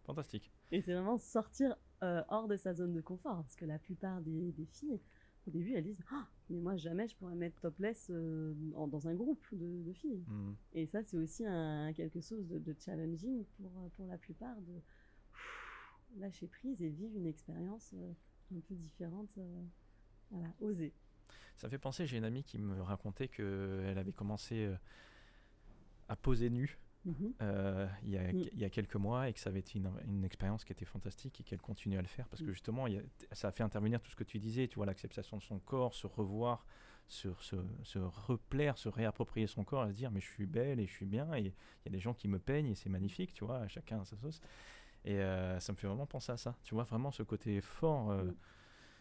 fantastique. 0.03 0.51
Et 0.72 0.82
c'est 0.82 0.93
vraiment 0.93 1.19
sortir 1.19 1.76
euh, 2.03 2.23
hors 2.29 2.47
de 2.47 2.57
sa 2.57 2.73
zone 2.73 2.93
de 2.93 3.01
confort. 3.01 3.43
Parce 3.43 3.55
que 3.55 3.65
la 3.65 3.79
plupart 3.79 4.21
des, 4.21 4.53
filles, 4.71 4.99
au 5.47 5.51
début, 5.51 5.73
elles 5.73 5.83
disent 5.83 6.03
ah, 6.11 6.27
Mais 6.49 6.59
moi, 6.59 6.75
jamais 6.77 7.07
je 7.07 7.15
pourrais 7.15 7.35
mettre 7.35 7.59
topless 7.59 8.07
euh, 8.09 8.53
dans 8.87 9.07
un 9.07 9.13
groupe 9.13 9.45
de, 9.51 9.93
filles. 9.93 10.23
Mm. 10.27 10.51
Et 10.73 10.85
ça, 10.87 11.03
c'est 11.03 11.17
aussi 11.17 11.45
un, 11.45 11.93
quelque 11.93 12.21
chose 12.21 12.47
de, 12.47 12.75
challenging 12.79 13.45
pour, 13.57 13.71
pour 13.95 14.07
la 14.07 14.17
plupart 14.17 14.55
de 14.61 14.81
lâcher 16.19 16.47
prise 16.47 16.81
et 16.81 16.89
vivre 16.89 17.15
une 17.15 17.27
expérience 17.27 17.91
euh, 17.93 18.13
un 18.55 18.59
peu 18.61 18.75
différente. 18.75 19.29
voilà, 20.29 20.53
oser. 20.59 20.93
Ça 21.57 21.69
fait 21.69 21.77
penser, 21.77 22.07
j'ai 22.07 22.17
une 22.17 22.23
amie 22.23 22.43
qui 22.43 22.57
me 22.57 22.81
racontait 22.81 23.27
qu'elle 23.27 23.97
avait 23.97 24.13
commencé 24.13 24.73
à 26.09 26.15
poser 26.15 26.49
nu 26.49 26.79
Mhm. 27.05 27.33
Euh, 27.41 27.87
il, 28.03 28.09
y 28.09 28.17
a, 28.17 28.31
mm. 28.31 28.49
y 28.53 28.63
a, 28.63 28.69
quelques 28.69 28.95
mois 28.95 29.27
et 29.27 29.33
que 29.33 29.39
ça 29.39 29.49
avait 29.49 29.59
été 29.59 29.79
une, 29.79 30.23
expérience 30.23 30.63
qui 30.63 30.71
était 30.71 30.85
fantastique 30.85 31.41
et 31.41 31.43
qu'elle 31.43 31.61
continue 31.61 31.97
à 31.97 32.01
le 32.01 32.07
faire 32.07 32.27
parce 32.27 32.41
que 32.41 32.49
mm. 32.49 32.53
justement 32.53 32.85
ça 33.31 33.47
a 33.47 33.51
fait 33.51 33.63
intervenir 33.63 33.99
tout 34.01 34.11
ce 34.11 34.15
que 34.15 34.23
tu 34.23 34.37
disais, 34.37 34.67
tu 34.67 34.75
vois 34.75 34.85
l'acceptation 34.85 35.37
de 35.37 35.41
son 35.41 35.59
corps, 35.59 35.95
se 35.95 36.05
revoir, 36.05 36.65
se, 37.07 37.29
se, 37.39 37.55
se, 37.83 37.97
replaire, 37.97 38.77
se 38.77 38.87
réapproprier 38.87 39.47
son 39.47 39.63
corps, 39.63 39.85
et 39.85 39.89
se 39.89 39.95
dire 39.95 40.11
mais 40.11 40.19
je 40.19 40.29
suis 40.29 40.45
belle 40.45 40.79
et 40.79 40.85
je 40.85 40.91
suis 40.91 41.07
bien 41.07 41.33
et 41.33 41.41
il 41.41 41.45
y 41.85 41.87
a 41.87 41.91
des 41.91 41.99
gens 41.99 42.13
qui 42.13 42.27
me 42.27 42.37
peignent 42.37 42.67
et 42.67 42.75
c'est 42.75 42.89
magnifique, 42.89 43.33
tu 43.33 43.45
vois, 43.45 43.67
chacun 43.67 44.01
à 44.01 44.05
sa 44.05 44.17
sauce. 44.17 44.39
Et 45.03 45.19
euh, 45.19 45.59
ça 45.59 45.73
me 45.73 45.77
fait 45.77 45.87
vraiment 45.87 46.05
penser 46.05 46.31
à 46.31 46.37
ça, 46.37 46.55
tu 46.63 46.75
vois 46.75 46.83
vraiment 46.83 47.09
ce 47.09 47.23
côté 47.23 47.61
fort. 47.61 48.11
Euh, 48.11 48.25
mm. 48.25 48.35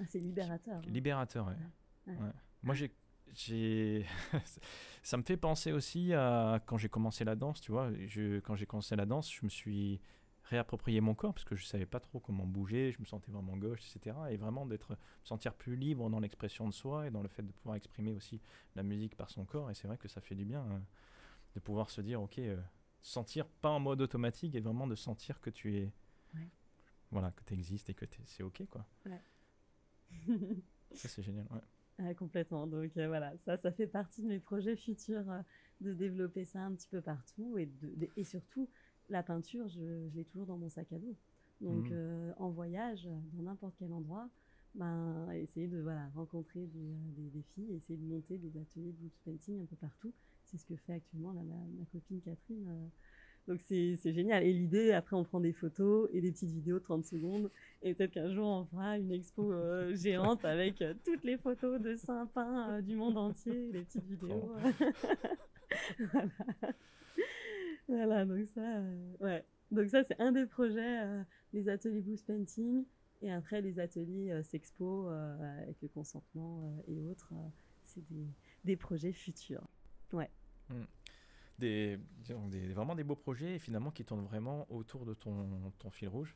ah, 0.00 0.04
c'est 0.06 0.20
libérateur. 0.20 0.78
Hein. 0.78 0.90
Libérateur, 0.90 1.46
ouais. 1.48 2.14
Moi 2.62 2.74
j'ai 2.74 2.94
ça 5.02 5.16
me 5.16 5.22
fait 5.22 5.36
penser 5.36 5.72
aussi 5.72 6.12
à 6.12 6.60
quand 6.66 6.78
j'ai 6.78 6.88
commencé 6.88 7.24
la 7.24 7.36
danse, 7.36 7.60
tu 7.60 7.72
vois. 7.72 7.90
Je, 8.06 8.40
quand 8.40 8.56
j'ai 8.56 8.66
commencé 8.66 8.96
la 8.96 9.06
danse, 9.06 9.32
je 9.32 9.44
me 9.44 9.50
suis 9.50 10.00
réapproprié 10.44 11.00
mon 11.00 11.14
corps 11.14 11.32
parce 11.32 11.44
que 11.44 11.54
je 11.54 11.64
savais 11.64 11.86
pas 11.86 12.00
trop 12.00 12.18
comment 12.18 12.44
bouger, 12.44 12.92
je 12.92 13.00
me 13.00 13.04
sentais 13.04 13.30
vraiment 13.30 13.56
gauche, 13.56 13.80
etc. 13.80 14.16
Et 14.30 14.36
vraiment 14.36 14.66
d'être, 14.66 14.90
me 14.90 14.96
sentir 15.22 15.54
plus 15.54 15.76
libre 15.76 16.10
dans 16.10 16.18
l'expression 16.18 16.68
de 16.68 16.74
soi 16.74 17.06
et 17.06 17.10
dans 17.10 17.22
le 17.22 17.28
fait 17.28 17.42
de 17.42 17.52
pouvoir 17.52 17.76
exprimer 17.76 18.12
aussi 18.12 18.40
la 18.74 18.82
musique 18.82 19.16
par 19.16 19.30
son 19.30 19.44
corps. 19.44 19.70
Et 19.70 19.74
c'est 19.74 19.86
vrai 19.86 19.96
que 19.96 20.08
ça 20.08 20.20
fait 20.20 20.34
du 20.34 20.44
bien 20.44 20.62
hein, 20.62 20.82
de 21.54 21.60
pouvoir 21.60 21.90
se 21.90 22.00
dire, 22.00 22.20
ok, 22.20 22.38
euh, 22.38 22.60
sentir 23.00 23.46
pas 23.46 23.70
en 23.70 23.80
mode 23.80 24.00
automatique 24.00 24.54
et 24.54 24.60
vraiment 24.60 24.86
de 24.86 24.96
sentir 24.96 25.40
que 25.40 25.50
tu 25.50 25.76
es, 25.76 25.92
voilà, 27.10 27.30
que 27.32 27.44
tu 27.44 27.54
existes 27.54 27.90
et 27.90 27.94
que 27.94 28.04
c'est 28.24 28.42
ok, 28.42 28.66
quoi. 28.68 28.84
ça 30.94 31.08
c'est 31.08 31.22
génial, 31.22 31.46
ouais. 31.50 31.60
Ah, 32.02 32.14
complètement. 32.14 32.66
Donc 32.66 32.96
euh, 32.96 33.08
voilà, 33.08 33.36
ça, 33.38 33.56
ça 33.58 33.70
fait 33.72 33.86
partie 33.86 34.22
de 34.22 34.28
mes 34.28 34.38
projets 34.38 34.76
futurs 34.76 35.30
euh, 35.30 35.40
de 35.80 35.92
développer 35.92 36.44
ça 36.44 36.60
un 36.60 36.72
petit 36.72 36.88
peu 36.88 37.00
partout 37.00 37.58
et, 37.58 37.66
de, 37.66 38.08
et 38.16 38.24
surtout 38.24 38.68
la 39.10 39.22
peinture, 39.22 39.68
je, 39.68 40.08
je 40.08 40.16
l'ai 40.16 40.24
toujours 40.24 40.46
dans 40.46 40.56
mon 40.56 40.70
sac 40.70 40.92
à 40.92 40.98
dos. 40.98 41.16
Donc 41.60 41.90
mmh. 41.90 41.92
euh, 41.92 42.32
en 42.38 42.48
voyage, 42.48 43.08
dans 43.34 43.42
n'importe 43.42 43.74
quel 43.78 43.92
endroit, 43.92 44.28
ben, 44.74 45.30
essayer 45.32 45.66
de 45.66 45.80
voilà, 45.80 46.08
rencontrer 46.14 46.66
des, 46.66 47.28
des, 47.30 47.42
filles, 47.42 47.74
essayer 47.74 47.98
de 47.98 48.04
monter 48.04 48.38
des 48.38 48.56
ateliers 48.56 48.92
de 48.92 48.96
blue 48.98 49.10
painting 49.24 49.60
un 49.60 49.66
peu 49.66 49.76
partout. 49.76 50.14
C'est 50.46 50.56
ce 50.56 50.64
que 50.64 50.76
fait 50.76 50.94
actuellement 50.94 51.32
ma, 51.32 51.42
ma, 51.42 51.84
copine 51.92 52.20
Catherine 52.20 52.90
donc 53.48 53.60
c'est 53.60 54.12
génial. 54.12 54.44
Et 54.44 54.52
l'idée, 54.52 54.92
après, 54.92 55.16
on 55.16 55.24
prend 55.24 55.40
des 55.40 55.52
photos 55.52 56.08
et 56.12 56.20
des 56.20 56.30
petites 56.30 56.50
vidéos 56.50 56.78
30 56.78 57.04
secondes. 57.04 57.50
Et 57.82 57.94
peut-être 57.94 58.12
qu'un 58.12 58.32
jour, 58.32 58.46
on 58.46 58.64
fera 58.64 58.98
une 58.98 59.10
expo 59.10 59.52
euh, 59.52 59.94
géante 59.96 60.44
avec 60.44 60.80
euh, 60.82 60.94
toutes 61.04 61.24
les 61.24 61.36
photos 61.36 61.80
de 61.80 61.96
Saint-Pin 61.96 62.70
euh, 62.70 62.80
du 62.80 62.94
monde 62.94 63.16
entier, 63.16 63.70
les 63.72 63.82
petites 63.82 64.06
vidéos. 64.06 64.54
voilà. 66.12 66.28
voilà. 67.88 68.24
donc 68.24 68.46
ça, 68.46 68.82
ouais. 69.20 69.44
Donc 69.70 69.88
ça, 69.88 70.04
c'est 70.04 70.20
un 70.20 70.32
des 70.32 70.46
projets, 70.46 71.24
les 71.52 71.68
ateliers 71.68 72.00
Boost 72.00 72.26
Painting. 72.26 72.84
Et 73.22 73.30
après, 73.30 73.60
les 73.60 73.78
ateliers 73.78 74.42
Sexpo 74.42 75.08
avec 75.08 75.80
le 75.82 75.88
consentement 75.88 76.82
et 76.88 77.00
autres, 77.02 77.32
c'est 77.82 78.06
des, 78.08 78.26
des, 78.64 78.76
projets 78.76 79.12
futurs. 79.12 79.66
Ouais. 80.12 80.30
Mmh. 80.70 80.74
Des, 81.60 81.98
des, 82.48 82.72
vraiment 82.72 82.94
des 82.94 83.04
beaux 83.04 83.16
projets 83.16 83.56
et 83.56 83.58
finalement 83.58 83.90
qui 83.90 84.04
tournent 84.04 84.24
vraiment 84.24 84.66
autour 84.72 85.04
de 85.04 85.14
ton, 85.14 85.72
ton 85.78 85.90
fil 85.90 86.08
rouge 86.08 86.34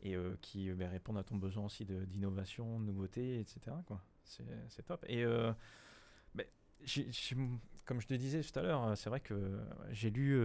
et 0.00 0.16
qui 0.40 0.70
ben, 0.72 0.88
répondent 0.88 1.18
à 1.18 1.22
ton 1.22 1.36
besoin 1.36 1.66
aussi 1.66 1.84
d'innovation, 1.84 2.80
de, 2.80 2.86
nouveauté, 2.86 3.38
etc. 3.38 3.76
C'est 4.24 4.82
top. 4.84 5.04
Et 5.08 5.24
ben, 6.34 6.46
comme 7.84 8.00
je 8.00 8.06
te 8.08 8.14
disais 8.14 8.40
tout 8.42 8.58
à 8.58 8.62
l'heure, 8.62 8.96
c'est 8.96 9.10
vrai 9.10 9.20
que 9.20 9.60
j'ai 9.90 10.10
lu 10.10 10.36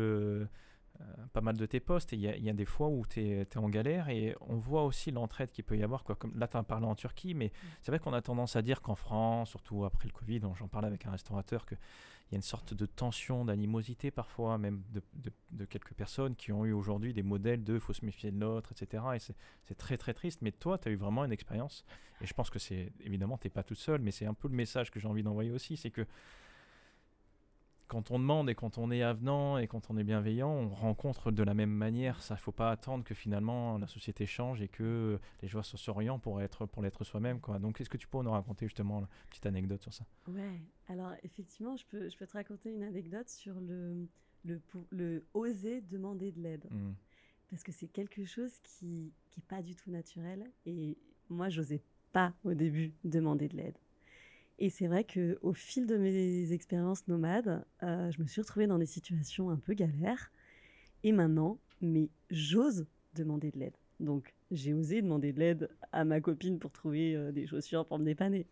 euh, 0.99 1.03
pas 1.33 1.41
mal 1.41 1.57
de 1.57 1.65
tes 1.65 1.79
postes 1.79 2.13
et 2.13 2.15
il 2.15 2.21
y, 2.21 2.49
a 2.49 2.53
des 2.53 2.65
fois 2.65 2.87
où 2.87 3.05
tu 3.05 3.21
es, 3.21 3.57
en 3.57 3.69
galère 3.69 4.09
et 4.09 4.35
on 4.41 4.55
voit 4.55 4.83
aussi 4.83 5.11
l'entraide 5.11 5.51
qu'il 5.51 5.63
peut 5.63 5.77
y 5.77 5.83
avoir. 5.83 6.03
Quoi. 6.03 6.15
Comme, 6.15 6.37
là, 6.37 6.47
tu 6.47 6.57
as 6.57 6.63
parlé 6.63 6.85
en 6.87 6.95
Turquie, 6.95 7.33
mais 7.33 7.47
mm. 7.47 7.67
c'est 7.81 7.91
vrai 7.91 7.99
qu'on 7.99 8.13
a 8.13 8.21
tendance 8.21 8.55
à 8.55 8.61
dire 8.61 8.81
qu'en 8.81 8.95
France, 8.95 9.49
surtout 9.49 9.85
après 9.85 10.07
le 10.07 10.13
Covid, 10.13 10.41
j'en 10.55 10.67
parlais 10.67 10.87
avec 10.87 11.05
un 11.05 11.11
restaurateur, 11.11 11.65
qu'il 12.27 12.33
y 12.33 12.35
a 12.35 12.39
une 12.39 12.43
sorte 12.43 12.73
de 12.73 12.85
tension, 12.85 13.45
d'animosité 13.45 14.11
parfois, 14.11 14.57
même 14.57 14.83
de, 15.51 15.65
quelques 15.65 15.93
personnes 15.93 16.35
qui 16.35 16.51
ont 16.51 16.65
eu 16.65 16.73
aujourd'hui 16.73 17.13
des 17.13 17.23
modèles 17.23 17.63
de 17.63 17.79
faut 17.79 17.93
se 17.93 18.05
méfier 18.05 18.31
de 18.31 18.39
l'autre, 18.39 18.73
etc. 18.73 19.03
Et 19.15 19.19
c'est 19.19 19.75
très 19.75 19.97
très 19.97 20.13
triste. 20.13 20.41
Mais 20.41 20.51
toi, 20.51 20.77
tu 20.77 20.89
as 20.89 20.91
eu 20.91 20.95
vraiment 20.95 21.23
une 21.23 21.31
expérience. 21.31 21.85
Et 22.21 22.27
je 22.27 22.33
pense 22.33 22.49
que 22.49 22.59
c'est 22.59 22.91
évidemment, 22.99 23.37
tu 23.37 23.47
n'es 23.47 23.51
pas 23.51 23.63
toute 23.63 23.77
seule, 23.77 24.01
mais 24.01 24.11
c'est 24.11 24.25
un 24.25 24.33
peu 24.33 24.47
le 24.49 24.55
message 24.55 24.91
que 24.91 24.99
j'ai 24.99 25.07
envie 25.07 25.23
d'envoyer 25.23 25.51
aussi 25.51 25.77
c'est 25.77 25.91
que 25.91 26.05
quand 27.87 28.11
on 28.11 28.19
demande 28.19 28.49
et 28.49 28.55
quand 28.55 28.77
on 28.77 28.91
est 28.91 29.01
avenant 29.01 29.57
et 29.57 29.67
quand 29.67 29.89
on 29.89 29.97
est 29.97 30.03
bienveillant, 30.03 30.49
on 30.51 30.69
rencontre 30.69 31.31
de 31.31 31.43
la 31.43 31.53
même 31.53 31.71
manière. 31.71 32.21
Ça, 32.21 32.35
faut 32.35 32.51
pas 32.51 32.71
attendre 32.71 33.03
que 33.03 33.13
finalement 33.13 33.77
la 33.77 33.87
société 33.87 34.25
change 34.25 34.61
et 34.61 34.67
que 34.67 35.19
les 35.41 35.47
joueurs 35.47 35.65
se 35.65 35.77
s'orientent 35.77 36.21
pour 36.21 36.41
être 36.41 36.65
pour 36.65 36.81
l'être 36.81 37.03
soi-même. 37.03 37.39
Quoi. 37.39 37.59
Donc, 37.59 37.79
est-ce 37.81 37.89
que 37.89 37.97
tu 37.97 38.07
peux 38.07 38.21
nous 38.21 38.31
raconter 38.31 38.65
justement 38.65 38.99
une 38.99 39.07
petite 39.29 39.45
anecdote 39.45 39.81
sur 39.81 39.93
ça? 39.93 40.05
Ouais. 40.27 40.61
Alors, 40.89 41.13
effectivement, 41.23 41.75
je 41.75 41.85
peux, 41.85 42.09
je 42.09 42.17
peux 42.17 42.27
te 42.27 42.33
raconter 42.33 42.71
une 42.71 42.83
anecdote 42.83 43.29
sur 43.29 43.59
le, 43.59 44.07
le, 44.43 44.61
le 44.89 45.25
oser 45.33 45.81
demander 45.81 46.31
de 46.31 46.41
l'aide. 46.41 46.67
Mmh. 46.69 46.91
Parce 47.49 47.63
que 47.63 47.71
c'est 47.71 47.87
quelque 47.87 48.25
chose 48.25 48.59
qui 48.63 49.13
n'est 49.35 49.43
pas 49.47 49.61
du 49.61 49.75
tout 49.75 49.91
naturel. 49.91 50.51
Et 50.65 50.97
moi, 51.29 51.49
j'osais 51.49 51.81
pas 52.11 52.33
au 52.43 52.53
début 52.53 52.93
demander 53.03 53.47
de 53.47 53.57
l'aide. 53.57 53.77
Et 54.59 54.69
c'est 54.69 54.87
vrai 54.87 55.03
que 55.03 55.37
au 55.41 55.53
fil 55.53 55.85
de 55.85 55.97
mes 55.97 56.51
expériences 56.51 57.07
nomades, 57.07 57.63
euh, 57.83 58.09
je 58.11 58.21
me 58.21 58.27
suis 58.27 58.41
retrouvée 58.41 58.67
dans 58.67 58.79
des 58.79 58.87
situations 58.87 59.49
un 59.49 59.57
peu 59.57 59.73
galères. 59.73 60.31
Et 61.03 61.11
maintenant, 61.11 61.59
mais 61.81 62.09
j'ose 62.31 62.85
demander 63.13 63.51
de 63.51 63.59
l'aide. 63.59 63.75
Donc, 63.99 64.33
j'ai 64.49 64.73
osé 64.73 65.01
demander 65.01 65.31
de 65.31 65.39
l'aide 65.39 65.69
à 65.91 66.05
ma 66.05 66.21
copine 66.21 66.57
pour 66.57 66.71
trouver 66.71 67.15
euh, 67.15 67.31
des 67.31 67.45
chaussures 67.45 67.85
pour 67.85 67.99
me 67.99 68.05
dépanner. 68.05 68.47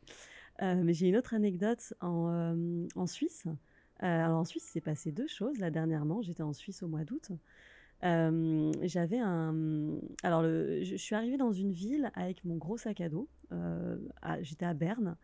Euh, 0.62 0.82
mais 0.84 0.94
j'ai 0.94 1.10
une 1.10 1.18
autre 1.18 1.34
anecdote 1.34 1.94
en, 2.02 3.08
Suisse. 3.08 3.46
alors, 4.00 4.40
en 4.40 4.46
Suisse, 4.46 4.70
c'est 4.72 4.82
passé 4.82 5.12
deux 5.12 5.28
choses. 5.28 5.58
Là, 5.58 5.72
dernièrement, 5.72 6.22
j'étais 6.22 6.44
en 6.44 6.54
Suisse 6.54 6.84
au 6.84 6.88
mois 6.88 7.04
d'août. 7.04 7.32
j'avais 8.02 9.20
un. 9.20 9.98
Alors, 10.22 10.44
je 10.44 10.96
suis 10.98 11.16
arrivée 11.16 11.38
dans 11.38 11.52
une 11.52 11.72
ville 11.72 12.12
avec 12.14 12.46
mon 12.46 12.56
gros 12.58 12.78
sac 12.78 13.02
à 13.02 13.10
dos. 13.10 13.28
J'étais 14.42 14.66
à 14.66 14.74
Berne 14.74 15.18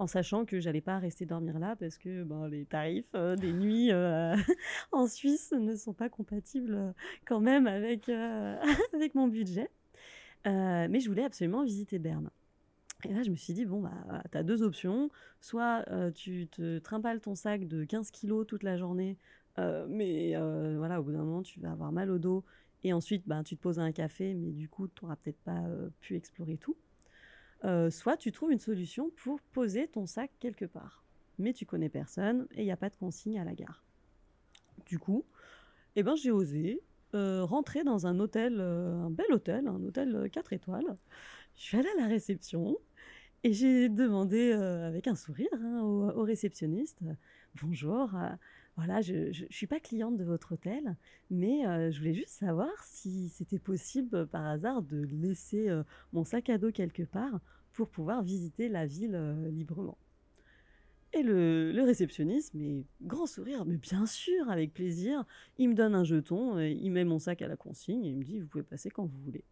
en 0.00 0.06
sachant 0.06 0.46
que 0.46 0.60
j'allais 0.60 0.80
pas 0.80 0.98
rester 0.98 1.26
dormir 1.26 1.58
là 1.58 1.76
parce 1.76 1.98
que 1.98 2.24
ben, 2.24 2.48
les 2.48 2.64
tarifs 2.64 3.10
euh, 3.14 3.36
des 3.36 3.52
nuits 3.52 3.92
euh, 3.92 4.34
en 4.92 5.06
Suisse 5.06 5.52
ne 5.52 5.76
sont 5.76 5.92
pas 5.92 6.08
compatibles 6.08 6.74
euh, 6.74 6.92
quand 7.26 7.40
même 7.40 7.66
avec, 7.66 8.08
avec 8.94 9.14
mon 9.14 9.28
budget. 9.28 9.68
mais 10.46 11.00
je 11.00 11.06
voulais 11.06 11.24
absolument 11.24 11.64
visiter 11.64 11.98
Berne. 11.98 12.30
Et 13.04 13.12
là, 13.12 13.22
je 13.22 13.30
me 13.30 13.36
suis 13.36 13.52
dit, 13.54 13.64
bon, 13.64 13.80
bah, 13.80 14.22
tu 14.30 14.36
as 14.36 14.42
deux 14.42 14.62
options. 14.62 15.10
Soit 15.40 15.86
tu 16.14 16.48
te 16.48 16.78
trimbales 16.78 17.20
ton 17.20 17.34
sac 17.34 17.66
de 17.66 17.84
15 17.84 18.10
kilos 18.10 18.46
toute 18.46 18.62
la 18.62 18.76
journée, 18.76 19.16
mais 19.88 20.34
voilà, 20.76 21.00
au 21.00 21.04
bout 21.04 21.12
d'un 21.12 21.24
moment, 21.24 21.42
tu 21.42 21.60
vas 21.60 21.72
avoir 21.72 21.92
mal 21.92 22.10
au 22.10 22.18
dos. 22.18 22.44
Et 22.84 22.92
ensuite, 22.92 23.26
ben, 23.26 23.42
tu 23.42 23.56
te 23.56 23.62
poses 23.62 23.78
un 23.78 23.92
café, 23.92 24.34
mais 24.34 24.52
du 24.52 24.68
coup, 24.68 24.88
tu 24.88 25.04
n'auras 25.04 25.16
peut-être 25.16 25.40
pas 25.40 25.62
pu 26.00 26.16
explorer 26.16 26.56
tout. 26.56 26.76
Euh, 27.64 27.90
soit 27.90 28.16
tu 28.16 28.32
trouves 28.32 28.52
une 28.52 28.60
solution 28.60 29.10
pour 29.16 29.40
poser 29.40 29.88
ton 29.88 30.06
sac 30.06 30.30
quelque 30.38 30.64
part. 30.64 31.04
Mais 31.38 31.52
tu 31.52 31.66
connais 31.66 31.88
personne 31.88 32.46
et 32.52 32.62
il 32.62 32.64
n'y 32.64 32.72
a 32.72 32.76
pas 32.76 32.90
de 32.90 32.96
consigne 32.96 33.38
à 33.38 33.44
la 33.44 33.54
gare. 33.54 33.84
Du 34.86 34.98
coup, 34.98 35.24
eh 35.96 36.02
ben, 36.02 36.16
j'ai 36.16 36.30
osé 36.30 36.82
euh, 37.14 37.44
rentrer 37.44 37.82
dans 37.82 38.06
un 38.06 38.18
hôtel, 38.20 38.56
euh, 38.60 39.04
un 39.04 39.10
bel 39.10 39.32
hôtel, 39.32 39.66
un 39.66 39.82
hôtel 39.84 40.28
4 40.30 40.52
étoiles. 40.52 40.96
Je 41.56 41.62
suis 41.62 41.76
allée 41.76 41.88
à 41.98 42.02
la 42.02 42.06
réception 42.06 42.78
et 43.42 43.52
j'ai 43.52 43.88
demandé 43.88 44.52
avec 44.52 45.06
un 45.06 45.14
sourire 45.14 45.48
hein, 45.52 45.80
au, 45.82 46.22
réceptionniste 46.22 47.00
Bonjour, 47.62 48.10
voilà, 48.80 49.02
je 49.02 49.28
ne 49.28 49.48
suis 49.50 49.66
pas 49.66 49.78
cliente 49.78 50.16
de 50.16 50.24
votre 50.24 50.52
hôtel, 50.52 50.96
mais 51.28 51.64
je 51.92 51.98
voulais 51.98 52.14
juste 52.14 52.30
savoir 52.30 52.70
si 52.82 53.28
c'était 53.28 53.58
possible 53.58 54.26
par 54.26 54.46
hasard 54.46 54.80
de 54.80 55.02
laisser 55.02 55.68
mon 56.14 56.24
sac 56.24 56.48
à 56.48 56.56
dos 56.56 56.72
quelque 56.72 57.02
part 57.02 57.40
pour 57.74 57.90
pouvoir 57.90 58.22
visiter 58.22 58.70
la 58.70 58.86
ville 58.86 59.14
librement. 59.50 59.98
Et 61.12 61.22
le, 61.22 61.72
le, 61.72 61.82
réceptionniste, 61.82 62.54
mais 62.54 62.86
grand 63.02 63.26
sourire, 63.26 63.66
mais 63.66 63.76
bien 63.76 64.06
sûr, 64.06 64.48
avec 64.48 64.72
plaisir, 64.72 65.26
il 65.58 65.68
me 65.68 65.74
donne 65.74 65.94
un 65.94 66.04
jeton, 66.04 66.58
il 66.58 66.88
met 66.88 67.04
mon 67.04 67.18
sac 67.18 67.42
à 67.42 67.48
la 67.48 67.56
consigne 67.56 68.06
et 68.06 68.08
il 68.08 68.16
me 68.16 68.24
dit, 68.24 68.38
vous 68.38 68.46
pouvez 68.46 68.64
passer 68.64 68.88
quand 68.88 69.04
vous 69.04 69.18
voulez. 69.18 69.44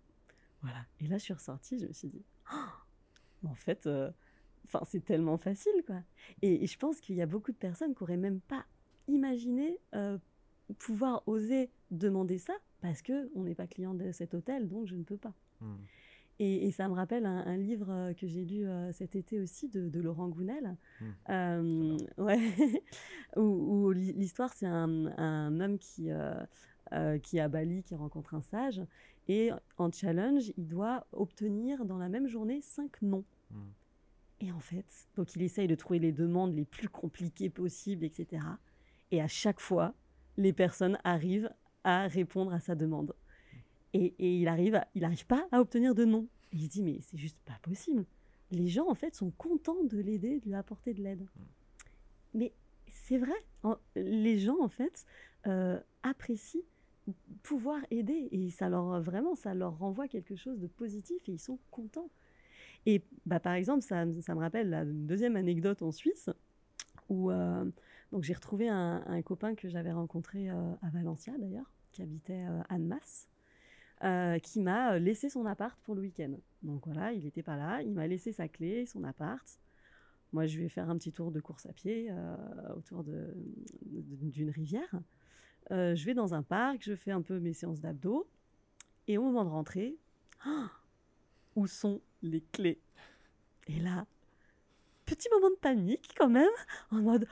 Voilà. 0.62 0.86
Et 1.00 1.06
là, 1.06 1.18
je 1.18 1.24
suis 1.24 1.34
ressortie, 1.34 1.78
je 1.78 1.86
me 1.86 1.92
suis 1.92 2.08
dit, 2.08 2.24
oh, 2.50 3.46
en 3.46 3.54
fait, 3.54 3.86
enfin, 4.64 4.80
c'est 4.86 5.04
tellement 5.04 5.36
facile, 5.36 5.82
quoi. 5.86 6.00
Et, 6.40 6.64
et 6.64 6.66
je 6.66 6.78
pense 6.78 6.98
qu'il 6.98 7.16
y 7.16 7.20
a 7.20 7.26
beaucoup 7.26 7.52
de 7.52 7.58
personnes 7.58 7.94
qui 7.94 8.02
n'auraient 8.02 8.16
même 8.16 8.40
pas 8.40 8.64
imaginer 9.08 9.78
euh, 9.94 10.18
pouvoir 10.78 11.22
oser 11.26 11.70
demander 11.90 12.38
ça 12.38 12.54
parce 12.80 13.02
que 13.02 13.30
on 13.34 13.44
n'est 13.44 13.54
pas 13.54 13.66
client 13.66 13.94
de 13.94 14.12
cet 14.12 14.34
hôtel, 14.34 14.68
donc 14.68 14.86
je 14.86 14.94
ne 14.94 15.02
peux 15.02 15.16
pas. 15.16 15.34
Hmm. 15.60 15.76
Et, 16.40 16.70
ça 16.70 16.86
me 16.86 16.94
rappelle 16.94 17.26
un, 17.26 17.56
livre 17.56 17.90
euh, 17.90 18.12
que 18.14 18.28
j'ai 18.28 18.44
lu 18.44 18.64
euh, 18.64 18.92
cet 18.92 19.16
été 19.16 19.40
aussi 19.40 19.68
de, 19.68 20.00
Laurent 20.00 20.28
Gounel, 20.28 20.76
hmm. 21.28 21.96
ouais, 22.18 22.40
où, 23.36 23.90
l'histoire 23.90 24.52
c'est 24.54 24.66
un, 24.66 25.60
homme 25.60 25.78
qui, 25.78 26.10
qui 27.24 27.36
est 27.38 27.40
à 27.40 27.48
Bali, 27.48 27.82
qui 27.82 27.96
rencontre 27.96 28.34
un 28.34 28.42
sage, 28.42 28.80
et 29.26 29.50
en 29.78 29.90
challenge, 29.90 30.52
il 30.56 30.68
doit 30.68 31.08
obtenir 31.10 31.84
dans 31.84 31.98
la 31.98 32.08
même 32.08 32.28
journée 32.28 32.60
cinq 32.60 33.02
noms. 33.02 33.24
Hmm. 33.50 33.70
Et 34.40 34.52
en 34.52 34.60
fait, 34.60 34.86
donc 35.16 35.34
il 35.34 35.42
essaye 35.42 35.66
de 35.66 35.74
trouver 35.74 35.98
les 35.98 36.12
demandes 36.12 36.54
les 36.54 36.64
plus 36.64 36.88
compliquées 36.88 37.50
possibles, 37.50 38.04
etc. 38.04 38.42
Et 39.10 39.20
à 39.20 39.28
chaque 39.28 39.60
fois, 39.60 39.94
les 40.36 40.52
personnes 40.52 40.98
arrivent 41.04 41.50
à 41.84 42.06
répondre 42.06 42.52
à 42.52 42.60
sa 42.60 42.74
demande. 42.74 43.14
Et, 43.94 44.14
il 44.18 44.48
arrive, 44.48 44.80
il 44.94 45.02
n'arrive 45.02 45.26
pas 45.26 45.46
à 45.50 45.60
obtenir 45.60 45.94
de 45.94 46.04
non. 46.04 46.26
Il 46.52 46.62
se 46.62 46.68
dit, 46.68 46.82
mais 46.82 46.98
c'est 47.00 47.16
juste 47.16 47.38
pas 47.44 47.58
possible. 47.62 48.04
Les 48.50 48.68
gens, 48.68 48.88
en 48.88 48.94
fait, 48.94 49.14
sont 49.14 49.30
contents 49.30 49.82
de 49.84 49.98
l'aider, 49.98 50.40
de 50.40 50.46
lui 50.46 50.54
apporter 50.54 50.94
de 50.94 51.02
l'aide. 51.02 51.26
Mais 52.34 52.52
c'est 52.86 53.18
vrai, 53.18 53.34
les 53.96 54.38
gens, 54.38 54.60
en 54.60 54.68
fait, 54.68 55.04
euh, 55.46 55.80
apprécient 56.02 56.62
pouvoir 57.42 57.80
aider. 57.90 58.28
Et 58.30 58.50
ça 58.50 58.68
leur, 58.68 59.00
vraiment, 59.00 59.34
ça 59.34 59.54
leur 59.54 59.78
renvoie 59.78 60.08
quelque 60.08 60.36
chose 60.36 60.58
de 60.58 60.66
positif 60.66 61.28
et 61.28 61.32
ils 61.32 61.38
sont 61.38 61.58
contents. 61.70 62.10
Et 62.86 63.02
bah, 63.26 63.40
par 63.40 63.54
exemple, 63.54 63.82
ça, 63.82 64.04
ça 64.22 64.34
me 64.34 64.40
rappelle 64.40 64.70
la 64.70 64.84
deuxième 64.84 65.36
anecdote 65.36 65.82
en 65.82 65.92
Suisse 65.92 66.30
où 67.08 67.30
euh, 67.30 67.64
donc 68.12 68.22
j'ai 68.24 68.34
retrouvé 68.34 68.68
un, 68.68 69.22
copain 69.22 69.54
que 69.54 69.68
j'avais 69.68 69.92
rencontré 69.92 70.48
euh, 70.48 70.72
à 70.82 70.88
Valencia 70.90 71.34
d'ailleurs, 71.38 71.70
qui 71.92 72.02
habitait 72.02 72.46
euh, 72.46 72.60
à 72.68 72.74
Annemasse, 72.74 73.28
euh, 74.04 74.38
qui 74.38 74.60
m'a 74.60 74.98
laissé 74.98 75.28
son 75.28 75.44
appart 75.44 75.78
pour 75.82 75.94
le 75.94 76.02
week-end. 76.02 76.32
Donc 76.62 76.86
voilà, 76.86 77.12
il 77.12 77.24
n'était 77.24 77.42
pas 77.42 77.56
là, 77.56 77.82
il 77.82 77.92
m'a 77.92 78.06
laissé 78.06 78.32
sa 78.32 78.48
clé, 78.48 78.86
son 78.86 79.04
appart. 79.04 79.46
Moi, 80.32 80.46
je 80.46 80.58
vais 80.58 80.68
faire 80.68 80.88
un 80.90 80.96
petit 80.96 81.12
tour 81.12 81.30
de 81.30 81.40
course 81.40 81.66
à 81.66 81.72
pied 81.72 82.12
autour 82.76 83.02
d'une 83.02 84.50
rivière. 84.50 85.00
je 85.70 86.04
vais 86.04 86.12
dans 86.12 86.34
un 86.34 86.42
parc, 86.42 86.82
je 86.82 86.94
fais 86.94 87.12
un 87.12 87.22
peu 87.22 87.40
mes 87.40 87.54
séances 87.54 87.80
d'abdos. 87.80 88.28
Et 89.06 89.16
au 89.16 89.22
moment 89.22 89.42
de 89.44 89.48
rentrer, 89.48 89.96
où 91.56 91.66
sont 91.66 92.02
les 92.20 92.42
clés? 92.42 92.78
Et 93.68 93.80
là, 93.80 94.06
petit 95.06 95.28
moment 95.32 95.48
de 95.48 95.56
panique 95.56 96.10
quand 96.14 96.28
même, 96.28 96.50
en 96.90 97.00
mode 97.00 97.26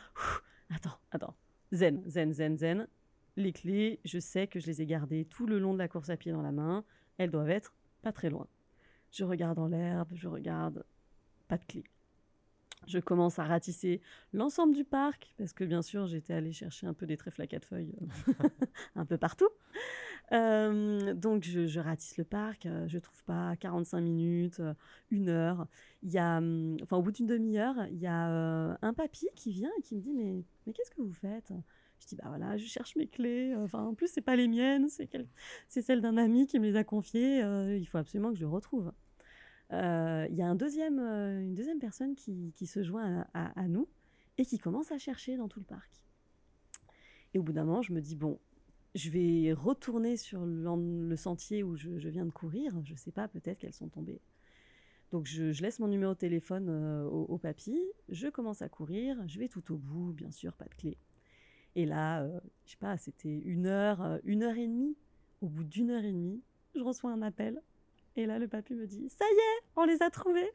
attends, 0.70 0.98
attends, 1.10 1.34
zen, 1.72 2.02
zen, 2.06 2.32
zen, 2.32 2.58
zen. 2.58 2.88
Les 3.36 3.52
clés, 3.52 4.00
je 4.04 4.18
sais 4.18 4.46
que 4.46 4.60
je 4.60 4.66
les 4.66 4.80
ai 4.82 4.86
gardées 4.86 5.26
tout 5.26 5.46
le 5.46 5.58
long 5.58 5.74
de 5.74 5.78
la 5.78 5.88
course 5.88 6.08
à 6.10 6.16
pied 6.16 6.32
dans 6.32 6.42
la 6.42 6.52
main. 6.52 6.84
Elles 7.18 7.30
doivent 7.30 7.50
être 7.50 7.74
pas 8.02 8.12
très 8.12 8.30
loin. 8.30 8.46
Je 9.10 9.24
regarde 9.24 9.58
en 9.58 9.68
l'herbe, 9.68 10.10
je 10.14 10.28
regarde, 10.28 10.84
pas 11.48 11.58
de 11.58 11.64
clés. 11.64 11.84
Je 12.86 12.98
commence 13.00 13.38
à 13.38 13.44
ratisser 13.44 14.00
l'ensemble 14.32 14.74
du 14.74 14.84
parc, 14.84 15.32
parce 15.38 15.52
que 15.52 15.64
bien 15.64 15.82
sûr, 15.82 16.06
j'étais 16.06 16.34
allée 16.34 16.52
chercher 16.52 16.86
un 16.86 16.94
peu 16.94 17.06
des 17.06 17.16
trèfles 17.16 17.42
à 17.42 17.46
quatre 17.46 17.66
feuilles 17.66 17.94
euh, 18.28 18.48
un 18.94 19.04
peu 19.04 19.18
partout. 19.18 19.48
Euh, 20.32 21.12
donc, 21.14 21.42
je, 21.42 21.80
ratisse 21.80 22.16
le 22.16 22.24
parc, 22.24 22.66
euh, 22.66 22.86
je 22.86 22.98
trouve 22.98 23.24
pas 23.24 23.56
45 23.56 24.00
minutes, 24.00 24.62
une 25.10 25.28
heure. 25.28 25.66
Il 26.02 26.10
y 26.12 26.18
a, 26.18 26.38
hum, 26.38 26.76
enfin, 26.82 26.96
au 26.96 27.02
bout 27.02 27.12
d'une 27.12 27.26
demi-heure, 27.26 27.86
il 27.90 27.98
y 27.98 28.06
a 28.06 28.78
un 28.80 28.94
papy 28.94 29.26
qui 29.34 29.50
vient 29.50 29.70
et 29.78 29.82
qui 29.82 29.96
me 29.96 30.00
dit 30.00 30.12
Mais, 30.12 30.44
mais 30.66 30.72
qu'est-ce 30.72 30.90
que 30.90 31.02
vous 31.02 31.12
faites? 31.12 31.52
Je 31.98 32.06
dis 32.06 32.16
bah 32.16 32.26
voilà, 32.28 32.56
je 32.58 32.66
cherche 32.66 32.94
mes 32.94 33.08
clés. 33.08 33.54
Enfin, 33.56 33.82
en 33.82 33.94
plus 33.94 34.08
c'est 34.08 34.20
pas 34.20 34.36
les 34.36 34.48
miennes, 34.48 34.88
c'est 34.88 35.82
celles 35.82 36.00
d'un 36.02 36.18
ami 36.18 36.46
qui 36.46 36.60
me 36.60 36.66
les 36.66 36.76
a 36.76 36.84
confiées. 36.84 37.40
il 37.40 37.86
faut 37.86 37.98
absolument 37.98 38.30
que 38.30 38.36
je 38.36 38.42
le 38.42 38.50
retrouve. 38.50 38.92
Euh, 39.72 40.26
il 40.30 40.36
y 40.36 40.42
a 40.42 40.50
euh, 40.50 41.40
une 41.40 41.54
deuxième 41.54 41.78
personne 41.80 42.14
qui, 42.14 42.66
se 42.66 42.82
joint 42.82 43.26
à, 43.34 43.68
nous 43.68 43.88
et 44.38 44.44
qui 44.44 44.58
commence 44.58 44.92
à 44.92 44.98
chercher 44.98 45.36
dans 45.36 45.48
tout 45.48 45.60
le 45.60 45.64
parc. 45.64 45.90
Et 47.34 47.38
au 47.38 47.42
bout 47.42 47.52
d'un 47.52 47.64
moment, 47.64 47.82
je 47.82 47.92
me 47.92 48.00
dis, 48.00 48.16
bon, 48.16 48.38
je 48.94 49.10
vais 49.10 49.52
retourner 49.52 50.16
sur 50.16 50.44
le 50.46 51.16
sentier 51.16 51.62
où 51.62 51.76
je, 51.76 52.08
viens 52.08 52.24
de 52.24 52.30
courir. 52.30 52.72
Je 52.84 52.92
ne 52.92 52.98
sais 52.98 53.10
pas, 53.12 53.28
peut-être 53.28 53.58
qu'elles 53.58 53.74
sont 53.74 53.88
tombées. 53.88 54.20
Donc 55.12 55.26
je, 55.26 55.62
laisse 55.62 55.78
mon 55.78 55.88
numéro 55.88 56.14
de 56.14 56.18
téléphone 56.18 56.68
euh, 56.68 57.04
au, 57.04 57.24
au, 57.24 57.38
papy, 57.38 57.78
je 58.08 58.26
commence 58.28 58.60
à 58.60 58.68
courir, 58.68 59.16
je 59.28 59.38
vais 59.38 59.48
tout 59.48 59.72
au 59.72 59.76
bout, 59.76 60.12
bien 60.12 60.32
sûr, 60.32 60.52
pas 60.54 60.64
de 60.64 60.74
clé. 60.74 60.98
Et 61.76 61.86
là, 61.86 62.26
je 62.64 62.72
sais 62.72 62.76
pas, 62.78 62.96
c'était 62.96 63.38
une 63.44 63.66
heure, 63.66 64.18
une 64.24 64.42
heure 64.42 64.56
et 64.56 64.66
demie. 64.66 64.96
Au 65.42 65.48
bout 65.48 65.62
d'une 65.62 65.90
heure 65.90 66.02
et 66.02 66.12
demie, 66.12 66.42
je 66.74 66.80
reçois 66.80 67.12
un 67.12 67.20
appel 67.20 67.60
et 68.16 68.26
là, 68.26 68.38
le 68.38 68.48
papy 68.48 68.74
me 68.74 68.86
dit 68.86 69.08
Ça 69.08 69.24
y 69.24 69.34
est, 69.34 69.64
on 69.76 69.84
les 69.84 70.02
a 70.02 70.10
trouvés. 70.10 70.50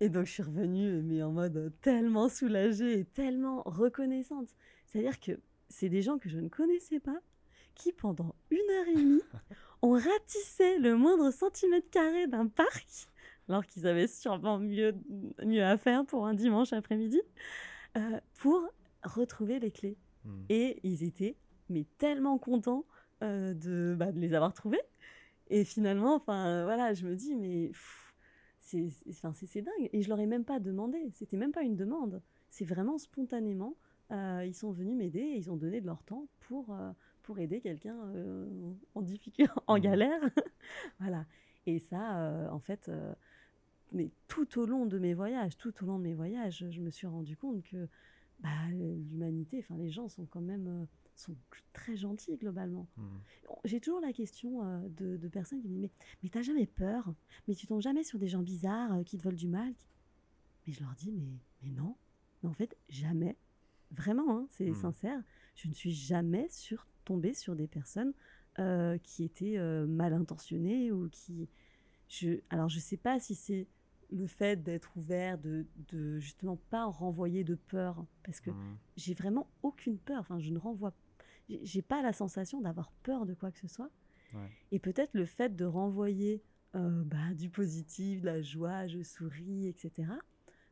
Et 0.00 0.08
donc, 0.08 0.26
je 0.26 0.32
suis 0.32 0.42
revenue, 0.42 1.02
mais 1.02 1.22
en 1.22 1.32
mode 1.32 1.72
tellement 1.80 2.28
soulagée 2.28 3.00
et 3.00 3.04
tellement 3.04 3.62
reconnaissante. 3.64 4.48
C'est-à-dire 4.86 5.20
que 5.20 5.32
c'est 5.68 5.88
des 5.88 6.02
gens 6.02 6.18
que 6.18 6.28
je 6.28 6.38
ne 6.38 6.48
connaissais 6.48 7.00
pas 7.00 7.18
qui, 7.74 7.92
pendant 7.92 8.34
une 8.50 8.70
heure 8.70 8.88
et 8.88 8.94
demie, 8.94 9.22
ont 9.82 9.92
ratissé 9.92 10.78
le 10.78 10.96
moindre 10.96 11.30
centimètre 11.30 11.90
carré 11.90 12.26
d'un 12.26 12.46
parc, 12.46 13.08
alors 13.48 13.66
qu'ils 13.66 13.86
avaient 13.86 14.06
sûrement 14.06 14.58
mieux, 14.58 14.94
mieux 15.44 15.64
à 15.64 15.76
faire 15.76 16.04
pour 16.04 16.26
un 16.26 16.34
dimanche 16.34 16.72
après-midi, 16.72 17.20
euh, 17.96 18.20
pour 18.34 18.66
retrouver 19.02 19.58
les 19.60 19.70
clés. 19.70 19.98
Hmm. 20.24 20.44
Et 20.48 20.80
ils 20.82 21.04
étaient 21.04 21.36
mais 21.68 21.84
tellement 21.98 22.38
contents 22.38 22.84
euh, 23.22 23.54
de, 23.54 23.94
bah, 23.98 24.12
de 24.12 24.20
les 24.20 24.34
avoir 24.34 24.52
trouvés 24.52 24.80
et 25.48 25.64
finalement, 25.64 26.14
enfin, 26.14 26.64
voilà, 26.64 26.94
je 26.94 27.06
me 27.06 27.14
dis, 27.14 27.34
mais 27.36 27.70
c'est, 28.58 29.62
dingue. 29.62 29.90
Et 29.92 30.02
je 30.02 30.08
leur 30.08 30.18
ai 30.18 30.26
même 30.26 30.44
pas 30.44 30.58
demandé. 30.58 30.98
C'était 31.12 31.36
même 31.36 31.52
pas 31.52 31.62
une 31.62 31.76
demande. 31.76 32.22
C'est 32.50 32.64
vraiment 32.64 32.98
spontanément. 32.98 33.76
Euh, 34.12 34.44
ils 34.46 34.54
sont 34.54 34.72
venus 34.72 34.96
m'aider 34.96 35.20
et 35.20 35.36
ils 35.36 35.50
ont 35.50 35.56
donné 35.56 35.80
de 35.80 35.86
leur 35.86 36.02
temps 36.02 36.28
pour, 36.40 36.70
euh, 36.70 36.92
pour 37.22 37.38
aider 37.38 37.60
quelqu'un 37.60 37.96
euh, 38.14 38.72
en 38.94 39.02
difficulté, 39.02 39.52
en 39.66 39.78
mmh. 39.78 39.80
galère. 39.80 40.20
voilà. 41.00 41.26
Et 41.66 41.80
ça, 41.80 42.48
en 42.52 42.60
fait, 42.60 42.90
mais 43.90 44.10
tout 44.28 44.60
au 44.60 44.66
long 44.66 44.86
de 44.86 45.00
mes 45.00 45.14
voyages, 45.14 45.56
tout 45.56 45.74
au 45.82 45.86
long 45.86 45.98
de 45.98 46.04
mes 46.04 46.14
voyages, 46.14 46.64
je 46.70 46.80
me 46.80 46.90
suis 46.90 47.08
rendu 47.08 47.36
compte 47.36 47.64
que 47.64 47.88
bah, 48.38 48.50
l'humanité, 48.70 49.58
enfin, 49.58 49.76
les 49.76 49.90
gens 49.90 50.08
sont 50.08 50.26
quand 50.26 50.40
même 50.40 50.86
sont 51.18 51.36
très 51.72 51.96
gentils 51.96 52.36
globalement. 52.36 52.86
Hmm. 52.96 53.18
J'ai 53.64 53.80
toujours 53.80 54.00
la 54.00 54.12
question 54.12 54.64
euh, 54.64 54.88
de, 54.88 55.28
personnes 55.28 55.60
qui 55.60 55.68
me 55.68 55.74
disent 55.74 55.82
Mais, 55.82 55.90
mais 56.22 56.28
t'as 56.28 56.42
jamais 56.42 56.66
peur? 56.66 57.14
Mais 57.48 57.54
tu 57.54 57.66
tombes 57.66 57.80
jamais 57.80 58.04
sur 58.04 58.18
des 58.18 58.28
gens 58.28 58.42
bizarres 58.42 58.94
euh, 58.94 59.02
qui 59.02 59.18
te 59.18 59.22
veulent 59.22 59.36
du 59.36 59.48
mal 59.48 59.72
Mais 60.66 60.72
je 60.72 60.80
leur 60.80 60.94
dis 60.94 61.12
Mais, 61.12 61.38
mais 61.62 61.70
non. 61.70 61.96
Mais 62.42 62.48
en 62.48 62.54
fait, 62.54 62.76
jamais. 62.88 63.36
Vraiment, 63.92 64.38
hein, 64.38 64.46
c'est 64.50 64.70
hmm. 64.70 64.74
sincère. 64.74 65.22
Je 65.54 65.68
ne 65.68 65.74
suis 65.74 65.92
jamais 65.92 66.48
sur, 66.50 66.86
tombée 67.04 67.34
sur 67.34 67.56
des 67.56 67.66
personnes 67.66 68.12
euh, 68.58 68.98
qui 68.98 69.24
étaient 69.24 69.58
mal 69.86 70.12
intentionnées 70.12 70.92
ou 70.92 71.08
qui. 71.08 71.48
Je, 72.08 72.40
alors, 72.50 72.68
je 72.68 72.78
sais 72.78 72.96
pas 72.96 73.18
si 73.18 73.34
c'est 73.34 73.66
le 74.10 74.26
fait 74.26 74.62
d'être 74.62 74.96
ouvert, 74.96 75.38
de, 75.38 75.66
de, 75.88 76.20
justement 76.20 76.56
pas 76.70 76.84
renvoyer 76.84 77.42
de 77.42 77.56
peur, 77.56 78.04
parce 78.22 78.40
que 78.40 78.50
hmm. 78.50 78.76
j'ai 78.96 79.14
vraiment 79.14 79.48
aucune 79.62 79.98
peur. 79.98 80.20
Enfin, 80.20 80.38
je 80.38 80.50
ne 80.50 80.58
renvoie 80.58 80.92
j'ai 81.48 81.82
pas 81.82 82.02
la 82.02 82.12
sensation 82.12 82.60
d'avoir 82.60 82.90
peur 83.02 83.26
de 83.26 83.34
quoi 83.34 83.50
que 83.50 83.58
ce 83.58 83.68
soit. 83.68 83.90
Et 84.70 84.78
peut-être 84.78 85.14
le 85.14 85.24
fait 85.24 85.56
de 85.56 85.64
renvoyer 85.64 86.42
euh, 86.74 87.04
bah, 87.04 87.32
du 87.34 87.48
positif, 87.48 88.20
de 88.20 88.26
la 88.26 88.42
joie, 88.42 88.86
je 88.86 89.02
souris, 89.02 89.66
etc. 89.66 90.12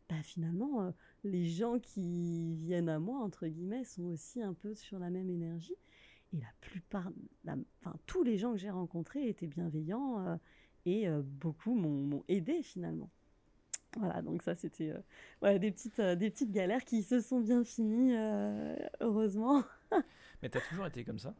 Bah, 0.08 0.22
finalement, 0.22 0.82
euh, 0.82 0.90
les 1.22 1.46
gens 1.46 1.78
qui 1.78 2.56
viennent 2.56 2.90
à 2.90 2.98
moi, 2.98 3.20
entre 3.20 3.46
guillemets, 3.46 3.84
sont 3.84 4.04
aussi 4.04 4.42
un 4.42 4.52
peu 4.52 4.74
sur 4.74 4.98
la 4.98 5.08
même 5.08 5.30
énergie. 5.30 5.76
Et 6.34 6.40
la 6.40 6.52
plupart, 6.60 7.10
enfin, 7.46 7.96
tous 8.04 8.22
les 8.22 8.36
gens 8.36 8.52
que 8.52 8.58
j'ai 8.58 8.70
rencontrés 8.70 9.28
étaient 9.28 9.46
bienveillants 9.46 10.26
euh, 10.26 10.36
et 10.84 11.08
beaucoup 11.22 11.74
m'ont 11.74 12.24
aidé 12.28 12.62
finalement. 12.62 13.08
Voilà, 13.96 14.20
donc 14.20 14.42
ça 14.42 14.54
c'était 14.54 14.92
des, 15.40 15.70
petites, 15.70 16.00
des 16.00 16.28
petites 16.28 16.50
galères 16.50 16.84
qui 16.84 17.02
se 17.02 17.20
sont 17.20 17.40
bien 17.40 17.64
finies, 17.64 18.14
heureusement. 19.00 19.62
Mais 20.44 20.50
tu 20.50 20.58
as 20.58 20.60
toujours 20.60 20.84
été 20.84 21.04
comme 21.04 21.18
ça? 21.18 21.34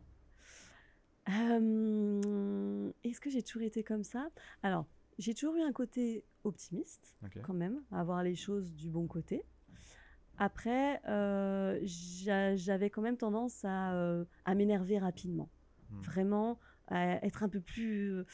Est-ce 1.27 3.21
que 3.21 3.29
j'ai 3.29 3.43
toujours 3.43 3.63
été 3.63 3.85
comme 3.85 4.03
ça? 4.03 4.31
Alors, 4.63 4.87
j'ai 5.19 5.35
toujours 5.35 5.57
eu 5.57 5.61
un 5.61 5.73
côté 5.73 6.25
optimiste, 6.43 7.15
quand 7.43 7.53
même, 7.53 7.83
à 7.93 8.03
voir 8.03 8.23
les 8.23 8.35
choses 8.35 8.75
du 8.75 8.89
bon 8.89 9.07
côté. 9.07 9.45
Après, 10.39 11.03
euh, 11.07 11.79
j'avais 11.85 12.89
quand 12.89 13.03
même 13.03 13.19
tendance 13.19 13.63
à, 13.67 13.93
euh, 13.93 14.25
à 14.47 14.55
m'énerver 14.55 14.99
rapidement. 14.99 15.51
Hmm. 15.91 16.01
Vraiment, 16.01 16.59
à 16.89 17.23
être 17.27 17.43
un 17.43 17.51
peu 17.51 17.61
plus 17.61 18.11
euh, 18.11 18.27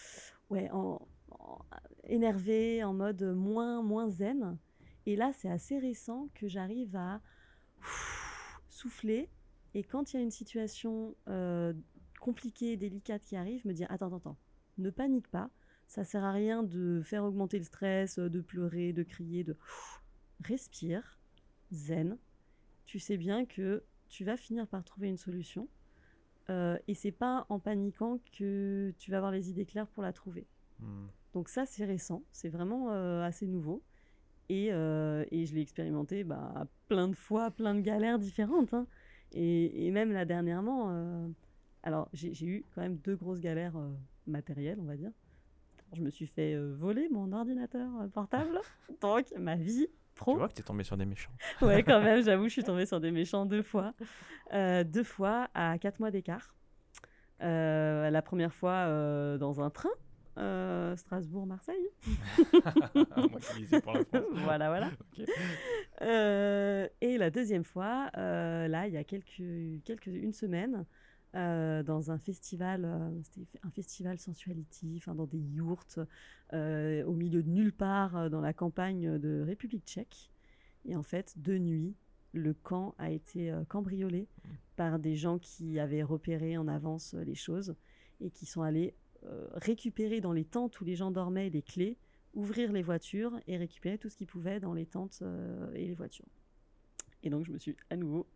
ouais, 0.51 0.71
en, 0.71 1.05
énervé, 2.05 2.85
en 2.85 2.95
mode 2.95 3.25
moins, 3.25 3.83
moins 3.83 4.09
zen. 4.09 4.57
Et 5.07 5.16
là, 5.16 5.33
c'est 5.33 5.51
assez 5.51 5.81
récent 5.81 6.29
que 6.35 6.47
j'arrive 6.47 6.95
à 6.95 7.21
souffler 8.68 9.29
et 9.75 9.83
quand 9.85 10.12
il 10.12 10.16
y 10.16 10.21
a 10.21 10.23
une 10.23 10.31
situation 10.31 11.14
euh, 11.29 11.73
compliquée, 12.21 12.77
délicate 12.77 13.23
qui 13.23 13.37
arrive, 13.37 13.66
me 13.66 13.73
dire 13.73 13.87
attends, 13.91 14.07
attends, 14.07 14.16
attends, 14.16 14.37
ne 14.79 14.91
panique 14.91 15.29
pas. 15.29 15.51
Ça 15.87 16.05
sert 16.05 16.23
à 16.23 16.33
rien 16.33 16.62
de 16.62 17.03
faire 17.03 17.25
augmenter 17.25 17.59
le 17.59 17.64
stress, 17.64 18.18
de 18.18 18.41
pleurer, 18.41 18.93
de 18.93 19.03
crier, 19.03 19.43
de 19.43 19.57
respire, 20.45 21.18
zen. 21.73 22.16
Tu 22.87 22.99
sais 22.99 23.16
bien 23.16 23.45
que 23.45 23.83
tu 24.09 24.25
vas 24.25 24.37
finir 24.37 24.66
par 24.66 24.85
trouver 24.85 25.09
une 25.09 25.16
solution. 25.16 25.68
Euh, 26.51 26.79
et 26.89 26.95
c'est 26.95 27.12
pas 27.12 27.47
en 27.49 27.59
paniquant 27.59 28.18
que 28.37 28.93
tu 28.99 29.11
vas 29.11 29.18
avoir 29.18 29.33
les 29.33 29.51
idées 29.51 29.66
claires 29.66 29.87
pour 29.87 30.03
la 30.03 30.12
trouver. 30.12 30.47
Hmm. 30.81 31.07
Donc 31.33 31.49
ça, 31.49 31.64
c'est 31.64 31.85
récent, 31.85 32.25
c'est 32.33 32.49
vraiment 32.49 32.91
euh, 32.91 33.23
assez 33.23 33.47
nouveau. 33.47 33.83
Et, 34.49 34.73
euh, 34.73 35.25
et 35.31 35.47
je 35.47 35.55
l'ai 35.55 35.61
expérimenté 35.61 36.25
bah, 36.25 36.66
plein 36.89 37.07
de 37.07 37.14
fois, 37.14 37.53
plein 37.53 37.75
de 37.75 37.81
galères 37.81 38.18
différentes. 38.18 38.75
Hein. 38.75 38.87
Et, 39.33 39.91
même 39.91 40.12
là 40.12 40.24
dernièrement, 40.24 40.89
euh, 40.91 41.28
alors 41.83 42.09
j'ai 42.12 42.47
eu 42.47 42.64
quand 42.74 42.81
même 42.83 42.97
deux 42.97 43.16
grosses 43.16 43.41
galères 43.41 43.76
euh, 43.76 43.91
matérielles, 44.26 44.78
on 44.81 44.85
va 44.85 44.97
dire. 44.97 45.12
Je 45.95 46.03
me 46.03 46.11
suis 46.11 46.26
fait 46.26 46.55
euh, 46.55 46.74
voler 46.78 47.09
mon 47.11 47.33
ordinateur 47.33 47.89
portable, 48.12 48.61
donc 49.01 49.26
ma 49.37 49.57
vie 49.57 49.89
pro. 50.14 50.33
Tu 50.33 50.39
vois 50.39 50.49
que 50.49 50.55
tu 50.55 50.61
es 50.61 50.64
tombé 50.64 50.85
sur 50.85 50.97
des 50.97 51.07
méchants. 51.07 51.33
ouais, 51.62 51.83
quand 51.83 52.01
même, 52.01 52.22
j'avoue, 52.22 52.45
je 52.45 52.53
suis 52.53 52.64
tombée 52.64 52.87
sur 52.87 53.01
des 53.01 53.11
méchants 53.11 53.47
deux 53.47 53.62
fois. 53.62 53.95
deux 54.53 55.05
fois 55.05 55.49
à 55.55 55.78
quatre 55.78 56.01
mois 56.01 56.11
d'écart. 56.11 56.55
la 57.41 58.22
première 58.22 58.55
fois 58.55 58.87
dans 59.39 59.61
un 59.61 59.70
train, 59.70 59.91
euh, 60.41 60.97
Strasbourg-Marseille. 60.97 61.88
voilà, 64.45 64.68
voilà. 64.68 64.91
Euh, 66.03 66.88
et 67.01 67.18
la 67.18 67.30
deuxième 67.30 67.64
fois, 67.64 68.11
euh, 68.16 68.68
là, 68.68 68.86
il 68.86 68.95
y 68.95 68.97
a 68.97 69.05
quelques, 69.05 69.43
quelques, 69.84 70.07
une 70.07 70.32
semaine, 70.32 70.84
dans 71.32 72.11
un 72.11 72.18
festival, 72.18 73.12
c'était 73.22 73.61
un 73.62 73.70
festival 73.70 74.18
sensuality, 74.18 74.97
enfin, 74.97 75.14
dans 75.14 75.26
des 75.26 75.38
yourtes, 75.38 76.01
au 76.53 77.12
milieu 77.12 77.45
de 77.45 77.49
nulle 77.49 77.72
part, 77.72 78.30
dans 78.30 78.41
la 78.41 78.53
campagne 78.53 79.18
de 79.18 79.43
République 79.43 79.86
tchèque. 79.86 80.32
Et 80.86 80.97
en 80.97 81.05
fait, 81.05 81.34
de 81.36 81.57
nuit, 81.57 81.95
le 82.32 82.53
camp 82.53 82.97
a 82.99 83.11
été 83.11 83.55
cambriolé 83.68 84.22
mmh. 84.22 84.49
par 84.74 84.99
des 84.99 85.14
gens 85.14 85.38
qui 85.38 85.78
avaient 85.78 86.03
repéré 86.03 86.57
en 86.57 86.66
avance 86.66 87.14
les 87.14 87.36
choses 87.36 87.76
et 88.20 88.30
qui 88.30 88.47
sont 88.47 88.62
allés 88.62 88.95
euh, 89.25 89.49
récupérer 89.53 90.21
dans 90.21 90.33
les 90.33 90.45
tentes 90.45 90.81
où 90.81 90.85
les 90.85 90.97
gens 90.97 91.11
dormaient 91.11 91.51
les 91.51 91.62
clés, 91.62 91.99
ouvrir 92.35 92.73
les 92.73 92.83
voitures 92.83 93.39
et 93.47 93.57
récupérer 93.57 93.99
tout 93.99 94.09
ce 94.09 94.16
qu'ils 94.16 94.27
pouvaient 94.27 94.61
dans 94.61 94.75
les 94.75 94.87
tentes 94.87 95.21
euh, 95.23 95.73
et 95.75 95.87
les 95.87 95.95
voitures. 95.95 96.29
Et 97.23 97.31
donc 97.31 97.45
je 97.45 97.53
me 97.53 97.59
suis 97.59 97.77
à 97.91 97.97
nouveau 97.97 98.27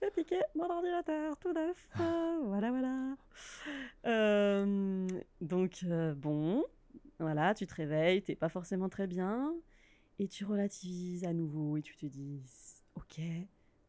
fait 0.00 0.10
piquer 0.10 0.40
mon 0.54 0.68
ordinateur 0.68 1.36
tout 1.38 1.52
neuf. 1.52 1.88
voilà, 2.44 2.70
voilà. 2.70 3.16
Euh, 4.06 5.06
donc 5.40 5.84
bon, 6.16 6.64
voilà, 7.18 7.54
tu 7.54 7.66
te 7.66 7.74
réveilles, 7.74 8.22
t'es 8.22 8.34
pas 8.34 8.48
forcément 8.48 8.88
très 8.88 9.06
bien. 9.06 9.54
Et 10.18 10.28
tu 10.28 10.44
relativises 10.44 11.24
à 11.24 11.32
nouveau 11.32 11.76
et 11.76 11.82
tu 11.82 11.96
te 11.96 12.06
dis, 12.06 12.40
ok, 12.94 13.20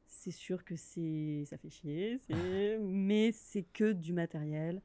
c'est 0.08 0.32
sûr 0.32 0.64
que 0.64 0.76
c'est, 0.76 1.44
ça 1.46 1.58
fait 1.58 1.70
chier, 1.70 2.20
mais 2.82 3.32
c'est 3.32 3.64
que 3.64 3.92
du 3.92 4.12
matériel. 4.12 4.82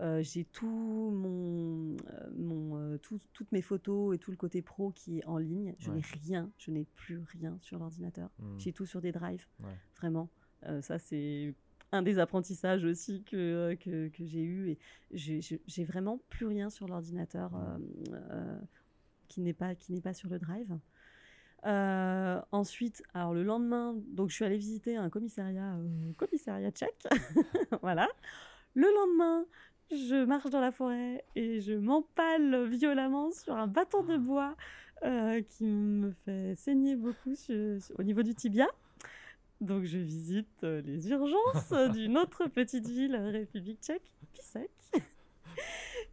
Euh, 0.00 0.22
j'ai 0.22 0.44
tout 0.44 0.66
mon, 0.66 1.96
euh, 1.96 2.30
mon 2.36 2.76
euh, 2.76 2.98
toutes 2.98 3.50
mes 3.50 3.62
photos 3.62 4.14
et 4.14 4.18
tout 4.18 4.30
le 4.30 4.36
côté 4.36 4.60
pro 4.60 4.90
qui 4.90 5.18
est 5.18 5.24
en 5.24 5.38
ligne. 5.38 5.74
Je 5.78 5.90
n'ai 5.90 6.02
rien, 6.22 6.50
je 6.58 6.70
n'ai 6.70 6.84
plus 6.84 7.18
rien 7.32 7.56
sur 7.62 7.78
l'ordinateur. 7.78 8.30
Hmm. 8.38 8.58
J'ai 8.58 8.72
tout 8.72 8.84
sur 8.84 9.00
des 9.00 9.12
drives, 9.12 9.46
vraiment. 9.96 10.28
ça, 10.80 10.98
c'est 10.98 11.54
un 11.92 12.02
des 12.02 12.18
apprentissages 12.18 12.84
aussi 12.84 13.22
que, 13.22 13.74
que, 13.80 14.08
que 14.08 14.24
j'ai 14.26 14.42
eu. 14.42 14.70
Et 14.70 14.78
j'ai 15.12 15.84
vraiment 15.84 16.20
plus 16.28 16.46
rien 16.46 16.68
sur 16.68 16.88
l'ordinateur 16.88 17.52
hmm. 17.52 18.60
qui 19.28 19.40
n'est 19.40 19.54
pas, 19.54 19.74
qui 19.74 19.92
n'est 19.92 20.02
pas 20.02 20.14
sur 20.14 20.28
le 20.28 20.38
drive. 20.38 20.76
ensuite, 22.52 23.02
alors 23.14 23.32
le 23.32 23.44
lendemain, 23.44 23.96
donc 24.08 24.28
je 24.28 24.34
suis 24.34 24.44
allée 24.44 24.58
visiter 24.58 24.96
un 24.96 25.08
commissariat, 25.08 25.78
commissariat 26.18 26.70
tchèque, 26.70 27.02
voilà. 27.80 28.08
Le 28.74 28.92
lendemain, 28.94 29.46
je 29.90 30.24
marche 30.24 30.50
dans 30.50 30.60
la 30.60 30.72
forêt 30.72 31.24
et 31.34 31.60
je 31.60 31.72
m'empale 31.72 32.64
violemment 32.66 33.30
sur 33.30 33.54
un 33.54 33.66
bâton 33.66 34.02
de 34.02 34.16
bois 34.16 34.56
euh, 35.04 35.42
qui 35.42 35.66
me 35.66 36.12
fait 36.24 36.54
saigner 36.56 36.96
beaucoup 36.96 37.34
au 37.98 38.02
niveau 38.02 38.22
du 38.22 38.34
tibia. 38.34 38.66
Donc 39.60 39.84
je 39.84 39.98
visite 39.98 40.64
euh, 40.64 40.82
les 40.82 41.08
urgences 41.10 41.72
d'une 41.94 42.18
autre 42.18 42.46
petite 42.48 42.88
ville, 42.88 43.16
République 43.16 43.80
tchèque, 43.82 44.12
Pisek. 44.32 44.70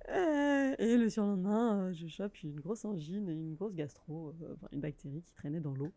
Euh, 0.10 0.76
et 0.80 0.98
le 0.98 1.10
surlendemain, 1.10 1.94
je 1.94 2.08
chope 2.08 2.44
une 2.44 2.60
grosse 2.60 2.84
angine 2.84 3.30
et 3.30 3.32
une 3.32 3.56
grosse 3.56 3.74
gastro, 3.74 4.34
une 4.74 4.82
bactérie 4.82 5.22
qui 5.22 5.34
traînait 5.34 5.62
dans 5.62 5.74
l'eau. 5.74 5.94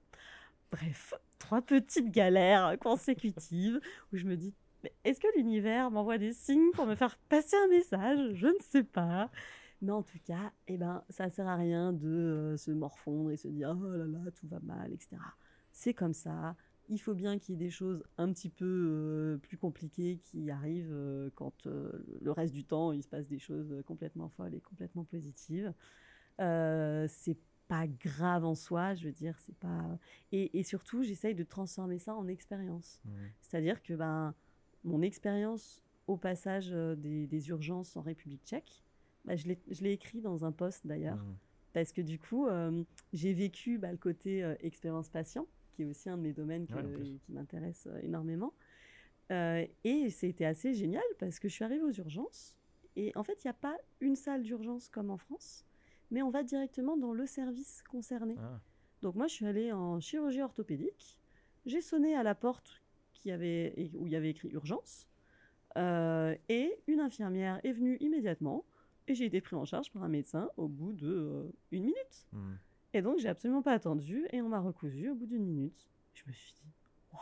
Bref, 0.71 1.13
trois 1.41 1.61
petites 1.61 2.13
galères 2.13 2.79
consécutives 2.79 3.81
où 4.13 4.17
je 4.17 4.25
me 4.27 4.37
dis 4.37 4.55
est-ce 5.05 5.21
que 5.21 5.29
l'univers 5.37 5.91
m'envoie 5.91 6.19
des 6.19 6.33
signes 6.33 6.71
pour 6.73 6.87
me 6.87 6.95
faire 6.95 7.17
passer 7.29 7.57
un 7.57 7.69
message? 7.69 8.35
Je 8.35 8.49
ne 8.49 8.61
sais 8.61 8.85
pas. 8.85 9.31
Mais 9.83 9.93
en 9.93 10.03
tout 10.03 10.19
cas, 10.25 10.53
eh 10.69 10.77
ben, 10.77 11.05
ça 11.11 11.27
ne 11.27 11.31
sert 11.31 11.47
à 11.47 11.57
rien 11.57 11.93
de 11.93 12.09
euh, 12.09 12.57
se 12.57 12.71
morfondre 12.71 13.31
et 13.31 13.37
se 13.37 13.49
dire 13.49 13.77
oh 13.79 13.97
là 13.97 14.07
là, 14.07 14.31
tout 14.35 14.49
va 14.49 14.61
mal, 14.61 14.93
etc. 14.93 15.17
C'est 15.73 15.95
comme 15.95 16.15
ça. 16.15 16.57
Il 16.89 16.99
faut 16.99 17.15
bien 17.15 17.39
qu'il 17.39 17.55
y 17.55 17.55
ait 17.55 17.65
des 17.67 17.71
choses 17.71 18.03
un 18.17 18.33
petit 18.33 18.49
peu 18.49 18.65
euh, 18.65 19.39
plus 19.39 19.59
compliquées 19.59 20.19
qui 20.23 20.51
arrivent 20.51 20.93
euh, 20.93 21.31
quand 21.35 21.67
le 21.67 22.31
reste 22.31 22.55
du 22.55 22.65
temps 22.65 22.93
il 22.93 23.03
se 23.03 23.09
passe 23.09 23.27
des 23.29 23.41
choses 23.41 23.83
complètement 23.87 24.29
folles 24.29 24.55
et 24.55 24.61
complètement 24.61 25.05
positives. 25.05 25.75
c'est 26.39 27.39
pas 27.69 27.89
grave 27.89 28.45
en 28.45 28.55
soi, 28.55 28.95
je 28.95 29.07
veux 29.07 29.13
dire, 29.13 29.37
c'est 29.41 29.57
pas. 29.57 29.99
Et, 30.31 30.63
surtout, 30.63 31.03
j'essaye 31.03 31.35
de 31.35 31.43
transformer 31.43 31.99
ça 31.99 32.15
en 32.15 32.29
expérience. 32.29 33.01
Mmh. 33.05 33.11
C'est-à-dire 33.41 33.83
que 33.83 33.95
ben 33.95 34.35
mon 34.87 35.03
expérience 35.03 35.83
au 36.07 36.17
passage 36.17 36.71
euh, 36.73 36.95
des, 36.95 37.49
urgences 37.49 37.97
en 37.97 38.01
République 38.01 38.43
tchèque, 38.45 38.85
bah, 39.25 39.35
je 39.37 39.49
l'ai 39.49 39.93
écrit 39.93 40.21
dans 40.21 40.45
un 40.45 40.53
post 40.53 40.87
d'ailleurs, 40.87 41.17
mmh. 41.17 41.37
parce 41.73 41.93
que 41.93 42.01
du 42.01 42.19
coup, 42.19 42.47
euh, 42.47 42.85
j'ai 43.13 43.35
vécu 43.35 43.79
bah, 43.79 43.91
le 43.91 43.99
côté 43.99 44.45
euh, 44.45 44.55
expérience 44.61 45.09
patient, 45.09 45.47
qui 45.75 45.83
est 45.83 45.85
aussi 45.85 46.09
un 46.09 46.17
de 46.17 46.23
mes 46.23 46.33
domaines 46.33 46.67
qui 46.67 47.21
m'intéresse 47.29 47.87
énormément. 48.03 48.55
et 49.31 50.09
c'était 50.11 50.47
assez 50.47 50.73
génial 50.73 51.03
parce 51.19 51.39
que 51.39 51.49
je 51.49 51.55
suis 51.55 51.65
arrivée 51.65 51.83
aux 51.83 51.93
urgences, 51.93 52.57
et 52.95 53.13
en 53.15 53.25
fait, 53.25 53.45
il 53.45 53.49
n'y 53.49 53.51
a 53.51 53.55
pas 53.55 53.77
une 54.01 54.17
salle 54.17 54.43
d'urgence 54.43 54.89
comme 54.89 55.11
en 55.11 55.19
France, 55.19 55.67
mais 56.11 56.23
on 56.23 56.31
va 56.31 56.45
directement 56.45 56.97
dans 56.97 57.13
le 57.13 57.27
service 57.27 57.83
concerné. 57.91 58.37
Ah. 58.39 58.59
Donc 59.03 59.17
moi, 59.17 59.27
je 59.27 59.35
suis 59.35 59.47
allée 59.47 59.71
en 59.73 60.01
chirurgie 60.01 60.41
orthopédique, 60.41 61.19
j'ai 61.67 61.83
sonné 61.83 62.15
à 62.15 62.23
la 62.23 62.35
porte 62.35 62.81
avait, 63.33 63.91
où 63.95 64.07
il 64.07 64.13
y 64.13 64.17
avait 64.17 64.31
écrit 64.31 64.49
urgence. 64.49 65.07
Euh, 65.77 66.35
et 66.49 66.75
une 66.87 67.01
infirmière 67.01 67.61
est 67.63 67.73
venue 67.73 67.99
immédiatement 68.01 68.65
et 69.09 69.15
j'ai 69.15 69.27
été 69.27 69.41
pris 69.41 69.57
en 69.57 69.65
charge 69.65 69.93
par 69.93 70.03
un 70.03 70.09
médecin 70.09 70.49
au 70.57 70.69
bout 70.69 70.93
de 70.93 71.07
euh, 71.07 71.53
une 71.71 71.85
minute. 71.85 72.27
Hmm. 72.33 72.55
Et 72.95 73.03
donc 73.03 73.19
j'ai 73.19 73.29
absolument 73.29 73.63
pas 73.63 73.73
attendu 73.73 74.27
et 74.33 74.41
on 74.41 74.49
m'a 74.49 74.61
recousu 74.61 75.11
au 75.11 75.15
bout 75.15 75.27
d'une 75.27 75.45
minute. 75.45 75.87
Je 76.15 76.23
me 76.27 76.33
suis 76.33 76.55
dit, 76.55 76.73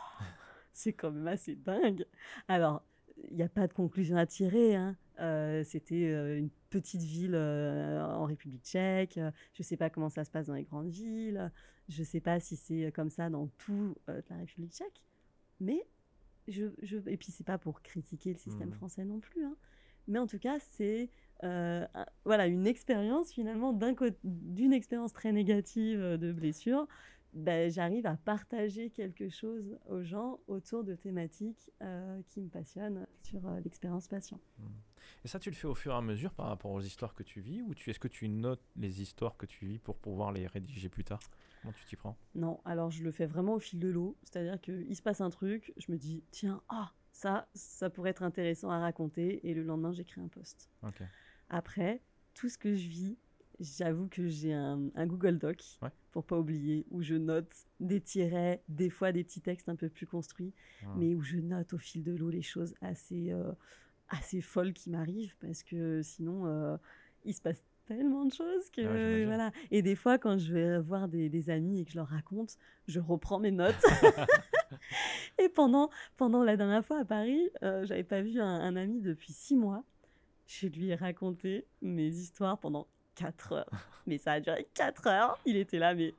c'est 0.73 0.93
quand 0.93 1.11
même 1.11 1.27
assez 1.27 1.55
dingue. 1.55 2.05
Alors, 2.47 2.81
il 3.29 3.35
n'y 3.35 3.43
a 3.43 3.49
pas 3.49 3.67
de 3.67 3.73
conclusion 3.73 4.15
à 4.15 4.25
tirer. 4.25 4.75
Hein. 4.75 4.95
Euh, 5.19 5.63
c'était 5.63 6.37
une 6.37 6.49
petite 6.69 7.01
ville 7.01 7.35
en 7.35 8.25
République 8.25 8.63
tchèque. 8.63 9.15
Je 9.15 9.59
ne 9.59 9.63
sais 9.63 9.77
pas 9.77 9.89
comment 9.89 10.09
ça 10.09 10.23
se 10.23 10.31
passe 10.31 10.47
dans 10.47 10.53
les 10.53 10.63
grandes 10.63 10.89
villes. 10.89 11.51
Je 11.89 12.01
ne 12.01 12.05
sais 12.05 12.19
pas 12.19 12.39
si 12.39 12.55
c'est 12.55 12.91
comme 12.93 13.09
ça 13.09 13.29
dans 13.29 13.47
toute 13.57 13.97
la 14.07 14.37
République 14.37 14.73
tchèque. 14.73 15.01
Mais 15.59 15.85
je, 16.47 16.65
je, 16.81 16.97
et 17.07 17.17
puis 17.17 17.31
c'est 17.31 17.45
pas 17.45 17.57
pour 17.57 17.81
critiquer 17.81 18.33
le 18.33 18.37
système 18.37 18.69
mmh. 18.69 18.73
français 18.73 19.05
non 19.05 19.19
plus, 19.19 19.43
hein. 19.43 19.55
mais 20.07 20.19
en 20.19 20.27
tout 20.27 20.39
cas 20.39 20.57
c'est 20.59 21.09
euh, 21.43 21.85
voilà 22.23 22.47
une 22.47 22.65
expérience 22.65 23.31
finalement 23.31 23.73
d'une 24.23 24.73
expérience 24.73 25.13
très 25.13 25.31
négative 25.31 25.99
euh, 25.99 26.17
de 26.17 26.31
blessure. 26.31 26.87
Ben, 27.33 27.69
j'arrive 27.69 28.05
à 28.05 28.15
partager 28.15 28.89
quelque 28.89 29.27
chose 29.27 29.77
aux 29.89 30.01
gens 30.01 30.39
autour 30.47 30.85
de 30.85 30.95
thématiques 30.95 31.69
euh, 31.81 32.21
qui 32.29 32.39
me 32.39 32.47
passionnent 32.47 33.05
sur 33.23 33.41
l'expérience 33.61 34.07
patient. 34.07 34.39
Mmh. 34.57 34.63
Et 35.25 35.27
ça, 35.27 35.37
tu 35.37 35.49
le 35.49 35.55
fais 35.55 35.67
au 35.67 35.75
fur 35.75 35.91
et 35.91 35.95
à 35.95 36.01
mesure 36.01 36.33
par 36.33 36.47
rapport 36.47 36.71
aux 36.71 36.81
histoires 36.81 37.13
que 37.13 37.23
tu 37.23 37.41
vis 37.41 37.61
ou 37.61 37.75
tu, 37.75 37.89
est-ce 37.89 37.99
que 37.99 38.07
tu 38.07 38.29
notes 38.29 38.63
les 38.77 39.01
histoires 39.01 39.35
que 39.35 39.45
tu 39.45 39.65
vis 39.65 39.79
pour 39.79 39.97
pouvoir 39.97 40.31
les 40.31 40.47
rédiger 40.47 40.87
plus 40.87 41.03
tard? 41.03 41.19
Comment 41.65 41.73
tu 41.73 41.85
t'y 41.85 41.95
prends? 41.95 42.15
Non, 42.35 42.59
alors 42.63 42.91
je 42.91 43.03
le 43.03 43.11
fais 43.11 43.25
vraiment 43.25 43.55
au 43.55 43.59
fil 43.59 43.79
de 43.79 43.87
l'eau. 43.87 44.15
C'est-à-dire 44.21 44.61
qu'il 44.61 44.95
se 44.95 45.01
passe 45.01 45.19
un 45.19 45.31
truc, 45.31 45.73
je 45.77 45.91
me 45.91 45.97
dis, 45.97 46.23
tiens, 46.29 46.61
ah, 46.69 46.91
ça, 47.11 47.47
ça 47.55 47.89
pourrait 47.89 48.11
être 48.11 48.21
intéressant 48.21 48.69
à 48.69 48.77
raconter. 48.77 49.47
Et 49.49 49.55
le 49.55 49.63
lendemain, 49.63 49.91
j'écris 49.91 50.21
un 50.21 50.27
post. 50.27 50.69
Après, 51.49 52.03
tout 52.35 52.49
ce 52.49 52.59
que 52.59 52.75
je 52.75 52.87
vis, 52.87 53.17
j'avoue 53.59 54.07
que 54.07 54.27
j'ai 54.27 54.53
un, 54.53 54.91
Google 55.07 55.39
Doc, 55.39 55.63
pour 56.11 56.23
pas 56.23 56.37
oublier, 56.37 56.85
où 56.91 57.01
je 57.01 57.15
note 57.15 57.51
des 57.79 57.99
tirets, 57.99 58.61
des 58.69 58.91
fois 58.91 59.11
des 59.11 59.23
petits 59.23 59.41
textes 59.41 59.67
un 59.67 59.75
peu 59.75 59.89
plus 59.89 60.05
construits, 60.05 60.53
ah. 60.83 60.93
mais 60.97 61.15
où 61.15 61.23
je 61.23 61.37
note 61.37 61.73
au 61.73 61.79
fil 61.79 62.03
de 62.03 62.13
l'eau 62.13 62.29
les 62.29 62.43
choses 62.43 62.75
assez, 62.81 63.31
euh, 63.31 63.51
assez 64.09 64.41
folles 64.41 64.73
qui 64.73 64.91
m'arrivent, 64.91 65.35
parce 65.39 65.63
que 65.63 66.03
sinon, 66.03 66.45
euh, 66.45 66.77
il 67.23 67.33
se 67.33 67.41
passe 67.41 67.63
tellement 67.87 68.25
de 68.25 68.33
choses 68.33 68.69
que 68.71 69.25
voilà. 69.25 69.51
Et 69.71 69.81
des 69.81 69.95
fois, 69.95 70.17
quand 70.17 70.37
je 70.37 70.53
vais 70.53 70.79
voir 70.79 71.07
des, 71.07 71.49
amis 71.49 71.81
et 71.81 71.85
que 71.85 71.91
je 71.91 71.97
leur 71.97 72.07
raconte, 72.07 72.57
je 72.87 72.99
reprends 72.99 73.39
mes 73.39 73.51
notes. 73.51 73.75
et 75.39 75.49
pendant, 75.49 75.89
pendant 76.17 76.43
la 76.43 76.57
dernière 76.57 76.85
fois 76.85 76.99
à 76.99 77.05
Paris, 77.05 77.49
euh, 77.63 77.85
j'avais 77.85 78.03
pas 78.03 78.21
vu 78.21 78.39
un, 78.41 78.75
ami 78.75 79.01
depuis 79.01 79.33
six 79.33 79.55
mois. 79.55 79.83
Je 80.47 80.67
lui 80.67 80.89
ai 80.89 80.95
raconté 80.95 81.65
mes 81.81 82.07
histoires 82.07 82.57
pendant 82.59 82.87
quatre 83.15 83.53
heures. 83.53 83.89
Mais 84.07 84.17
ça 84.17 84.33
a 84.33 84.39
duré 84.39 84.67
quatre 84.73 85.07
heures. 85.07 85.39
Il 85.45 85.57
était 85.57 85.79
là, 85.79 85.95
mais 85.95 86.13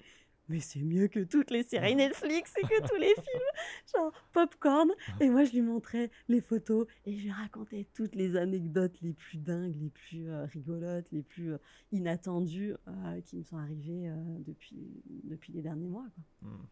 mais 0.48 0.60
c'est 0.60 0.82
mieux 0.82 1.08
que 1.08 1.20
toutes 1.20 1.50
les 1.50 1.62
séries 1.62 1.96
Netflix 1.96 2.52
et 2.58 2.62
que 2.62 2.86
tous 2.88 2.96
les 2.96 3.14
films, 3.14 3.94
genre 3.94 4.12
popcorn. 4.32 4.90
Et 5.20 5.28
moi, 5.28 5.44
je 5.44 5.52
lui 5.52 5.62
montrais 5.62 6.10
les 6.28 6.40
photos 6.40 6.86
et 7.04 7.16
je 7.16 7.24
lui 7.24 7.32
racontais 7.32 7.86
toutes 7.94 8.14
les 8.14 8.36
anecdotes 8.36 9.00
les 9.02 9.12
plus 9.12 9.38
dingues, 9.38 9.76
les 9.76 9.90
plus 9.90 10.28
euh, 10.28 10.44
rigolotes, 10.46 11.10
les 11.10 11.22
plus 11.22 11.54
euh, 11.54 11.58
inattendues 11.92 12.74
euh, 12.88 13.20
qui 13.22 13.36
me 13.36 13.42
sont 13.42 13.58
arrivées 13.58 14.10
depuis, 14.46 15.02
depuis 15.24 15.52
les 15.52 15.62
derniers 15.62 15.88
mois. 15.88 16.06
Quoi. 16.14 16.50
Hmm. 16.50 16.66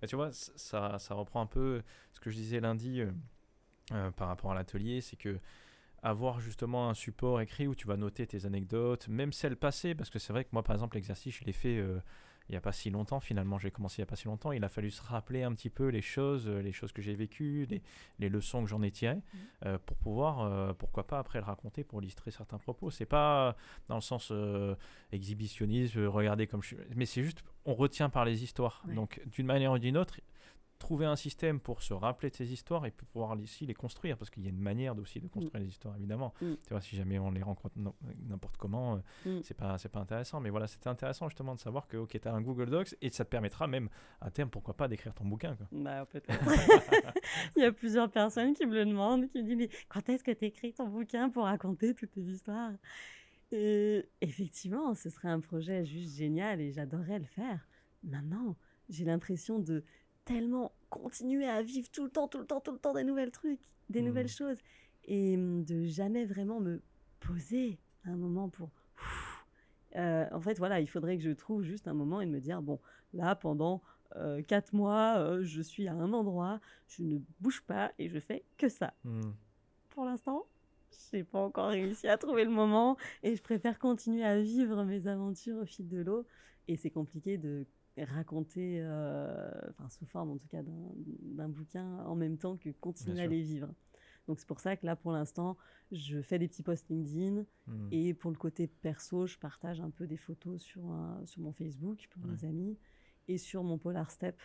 Bah, 0.00 0.06
tu 0.06 0.16
vois, 0.16 0.30
ça, 0.32 0.98
ça 0.98 1.14
reprend 1.14 1.42
un 1.42 1.46
peu 1.46 1.82
ce 2.12 2.20
que 2.20 2.30
je 2.30 2.36
disais 2.36 2.60
lundi 2.60 3.02
par 4.16 4.28
rapport 4.28 4.52
à 4.52 4.54
l'atelier, 4.54 5.00
c'est 5.00 5.16
que 5.16 5.38
avoir 6.02 6.40
justement 6.40 6.88
un 6.88 6.94
support 6.94 7.42
écrit 7.42 7.66
où 7.66 7.74
tu 7.74 7.86
vas 7.86 7.98
noter 7.98 8.26
tes 8.26 8.46
anecdotes, 8.46 9.08
même 9.08 9.34
celles 9.34 9.56
passées, 9.56 9.94
parce 9.94 10.08
que 10.08 10.18
c'est 10.18 10.32
vrai 10.32 10.44
que 10.44 10.48
moi, 10.52 10.62
par 10.62 10.74
exemple, 10.74 10.96
l'exercice, 10.96 11.36
je 11.36 11.44
l'ai 11.44 11.52
fait 11.52 11.84
il 12.50 12.54
n'y 12.54 12.56
a 12.56 12.60
pas 12.60 12.72
si 12.72 12.90
longtemps. 12.90 13.20
Finalement, 13.20 13.58
j'ai 13.58 13.70
commencé 13.70 13.98
il 13.98 14.00
n'y 14.00 14.08
a 14.08 14.10
pas 14.10 14.16
si 14.16 14.26
longtemps. 14.26 14.50
Il 14.50 14.64
a 14.64 14.68
fallu 14.68 14.90
se 14.90 15.00
rappeler 15.02 15.44
un 15.44 15.52
petit 15.54 15.70
peu 15.70 15.86
les 15.86 16.02
choses, 16.02 16.48
euh, 16.48 16.60
les 16.60 16.72
choses 16.72 16.90
que 16.90 17.00
j'ai 17.00 17.14
vécues, 17.14 17.64
les, 17.70 17.80
les, 18.18 18.28
leçons 18.28 18.64
que 18.64 18.68
j'en 18.68 18.82
ai 18.82 18.90
tirées, 18.90 19.14
mmh. 19.14 19.38
euh, 19.66 19.78
pour 19.86 19.96
pouvoir, 19.96 20.40
euh, 20.40 20.72
pourquoi 20.72 21.06
pas 21.06 21.20
après 21.20 21.38
le 21.38 21.44
raconter 21.44 21.84
pour 21.84 22.02
illustrer 22.02 22.32
certains 22.32 22.58
propos. 22.58 22.90
C'est 22.90 23.06
pas 23.06 23.54
dans 23.88 23.94
le 23.94 24.00
sens 24.00 24.32
exhibitionniste, 25.12 25.94
regarder 25.94 26.48
comme 26.48 26.60
je 26.60 26.68
suis, 26.68 26.76
mais 26.96 27.06
c'est 27.06 27.22
juste 27.22 27.44
on 27.66 27.74
retient 27.74 28.10
par 28.10 28.24
les 28.24 28.42
histoires. 28.42 28.82
Donc 28.96 29.20
d'une 29.26 29.46
manière 29.46 29.70
ou 29.70 29.78
d'une 29.78 29.96
autre, 29.96 30.18
trouver 30.80 31.06
un 31.06 31.14
système 31.14 31.60
pour 31.60 31.82
se 31.82 31.94
rappeler 31.94 32.30
de 32.30 32.34
ces 32.34 32.52
histoires 32.52 32.84
et 32.86 32.90
pouvoir 32.90 33.38
ici 33.38 33.66
les 33.66 33.74
construire 33.74 34.16
parce 34.16 34.30
qu'il 34.30 34.42
y 34.42 34.46
a 34.46 34.50
une 34.50 34.58
manière 34.58 34.98
aussi 34.98 35.20
de 35.20 35.28
construire 35.28 35.60
mm. 35.60 35.64
les 35.64 35.70
histoires 35.70 35.96
évidemment 35.96 36.34
mm. 36.40 36.54
tu 36.66 36.70
vois 36.70 36.80
si 36.80 36.96
jamais 36.96 37.18
on 37.18 37.30
les 37.30 37.42
rencontre 37.42 37.76
n'importe 38.28 38.56
comment 38.56 38.96
euh, 39.26 39.30
mm. 39.38 39.42
c'est 39.44 39.54
pas 39.56 39.78
c'est 39.78 39.88
pas 39.88 40.00
intéressant 40.00 40.40
mais 40.40 40.50
voilà 40.50 40.66
c'était 40.66 40.88
intéressant 40.88 41.28
justement 41.28 41.54
de 41.54 41.60
savoir 41.60 41.86
que 41.86 41.98
ok 41.98 42.18
tu 42.20 42.26
as 42.26 42.32
un 42.32 42.40
Google 42.40 42.70
Docs 42.70 42.96
et 43.00 43.10
ça 43.10 43.24
te 43.24 43.30
permettra 43.30 43.68
même 43.68 43.88
à 44.20 44.30
terme 44.30 44.50
pourquoi 44.50 44.74
pas 44.74 44.88
d'écrire 44.88 45.14
ton 45.14 45.26
bouquin 45.26 45.54
quoi. 45.54 45.66
bah 45.70 46.06
il 47.56 47.62
y 47.62 47.64
a 47.64 47.72
plusieurs 47.72 48.10
personnes 48.10 48.54
qui 48.54 48.66
me 48.66 48.74
le 48.74 48.86
demandent 48.86 49.28
qui 49.28 49.38
me 49.38 49.46
disent 49.46 49.56
mais 49.56 49.70
quand 49.88 50.08
est-ce 50.08 50.24
que 50.24 50.32
tu 50.32 50.46
écris 50.46 50.72
ton 50.72 50.88
bouquin 50.88 51.28
pour 51.30 51.44
raconter 51.44 51.94
toutes 51.94 52.12
tes 52.12 52.22
histoires? 52.22 52.72
Euh, 53.52 54.02
effectivement, 54.20 54.94
ce 54.94 55.10
serait 55.10 55.28
un 55.28 55.40
projet 55.40 55.84
juste 55.84 56.16
génial 56.16 56.60
et 56.60 56.70
j'adorerais 56.70 57.18
le 57.18 57.24
faire. 57.24 57.66
Maintenant, 58.04 58.56
j'ai 58.88 59.04
l'impression 59.04 59.58
de 59.58 59.84
tellement 60.24 60.72
continuer 60.90 61.46
à 61.46 61.62
vivre 61.62 61.90
tout 61.90 62.04
le 62.04 62.10
temps, 62.10 62.28
tout 62.28 62.38
le 62.38 62.46
temps, 62.46 62.60
tout 62.60 62.72
le 62.72 62.78
temps 62.78 62.92
des 62.94 63.04
nouvelles 63.04 63.30
trucs, 63.30 63.60
des 63.88 64.02
nouvelles 64.02 64.26
Mhm. 64.26 64.30
choses 64.30 64.58
et 65.04 65.36
de 65.36 65.84
jamais 65.84 66.24
vraiment 66.24 66.60
me 66.60 66.80
poser 67.20 67.78
un 68.04 68.16
moment 68.16 68.48
pour. 68.48 68.70
Euh, 69.96 70.26
en 70.30 70.40
fait, 70.40 70.58
voilà, 70.58 70.80
il 70.80 70.86
faudrait 70.88 71.16
que 71.16 71.22
je 71.24 71.30
trouve 71.30 71.62
juste 71.62 71.88
un 71.88 71.94
moment 71.94 72.20
et 72.20 72.26
de 72.26 72.30
me 72.30 72.40
dire 72.40 72.62
bon, 72.62 72.78
là, 73.12 73.34
pendant 73.34 73.82
euh, 74.16 74.42
quatre 74.42 74.72
mois, 74.72 75.16
euh, 75.18 75.42
je 75.42 75.62
suis 75.62 75.88
à 75.88 75.94
un 75.94 76.12
endroit, 76.12 76.60
je 76.86 77.02
ne 77.02 77.18
bouge 77.40 77.62
pas 77.62 77.92
et 77.98 78.08
je 78.08 78.18
fais 78.20 78.44
que 78.56 78.68
ça. 78.68 78.94
Hmm. 79.04 79.32
Pour 79.90 80.04
l'instant, 80.04 80.46
j'ai 81.12 81.24
pas 81.24 81.40
encore 81.40 81.70
réussi 81.70 82.06
à 82.08 82.16
trouver 82.18 82.44
le 82.44 82.50
moment 82.50 82.96
et 83.22 83.34
je 83.34 83.42
préfère 83.42 83.78
continuer 83.78 84.24
à 84.24 84.40
vivre 84.40 84.84
mes 84.84 85.06
aventures 85.08 85.58
au 85.58 85.66
fil 85.66 85.88
de 85.88 86.00
l'eau. 86.00 86.24
Et 86.68 86.76
c'est 86.76 86.90
compliqué 86.90 87.36
de 87.36 87.66
raconter, 88.04 88.80
euh, 88.82 89.50
enfin 89.70 89.88
sous 89.88 90.06
forme 90.06 90.30
en 90.30 90.36
tout 90.38 90.48
cas 90.48 90.62
d'un- 90.62 91.48
bouquin 91.48 91.98
en 92.06 92.14
même 92.14 92.36
temps 92.38 92.56
que 92.56 92.70
continuer 92.70 93.20
à 93.20 93.26
les 93.26 93.42
vivre. 93.42 93.72
Donc 94.28 94.38
c'est 94.38 94.46
pour 94.46 94.60
ça 94.60 94.76
que 94.76 94.86
là 94.86 94.96
pour 94.96 95.12
l'instant 95.12 95.56
je 95.92 96.20
fais 96.22 96.38
des 96.38 96.46
petits 96.48 96.62
posts 96.62 96.88
LinkedIn 96.88 97.44
Hmm. 97.66 97.88
et 97.92 98.14
pour 98.14 98.30
le 98.30 98.36
côté 98.36 98.66
perso 98.68 99.26
je 99.26 99.38
partage 99.38 99.80
un 99.80 99.90
peu 99.90 100.06
des 100.06 100.16
photos 100.16 100.60
sur, 100.60 100.84
un- 100.86 101.24
sur 101.26 101.40
mon 101.42 101.52
Facebook 101.52 102.08
pour 102.10 102.22
Ouais. 102.24 102.30
mes 102.32 102.44
amis 102.44 102.78
et 103.28 103.38
sur 103.38 103.62
mon 103.64 103.78
Polar 103.78 104.10
Step 104.10 104.38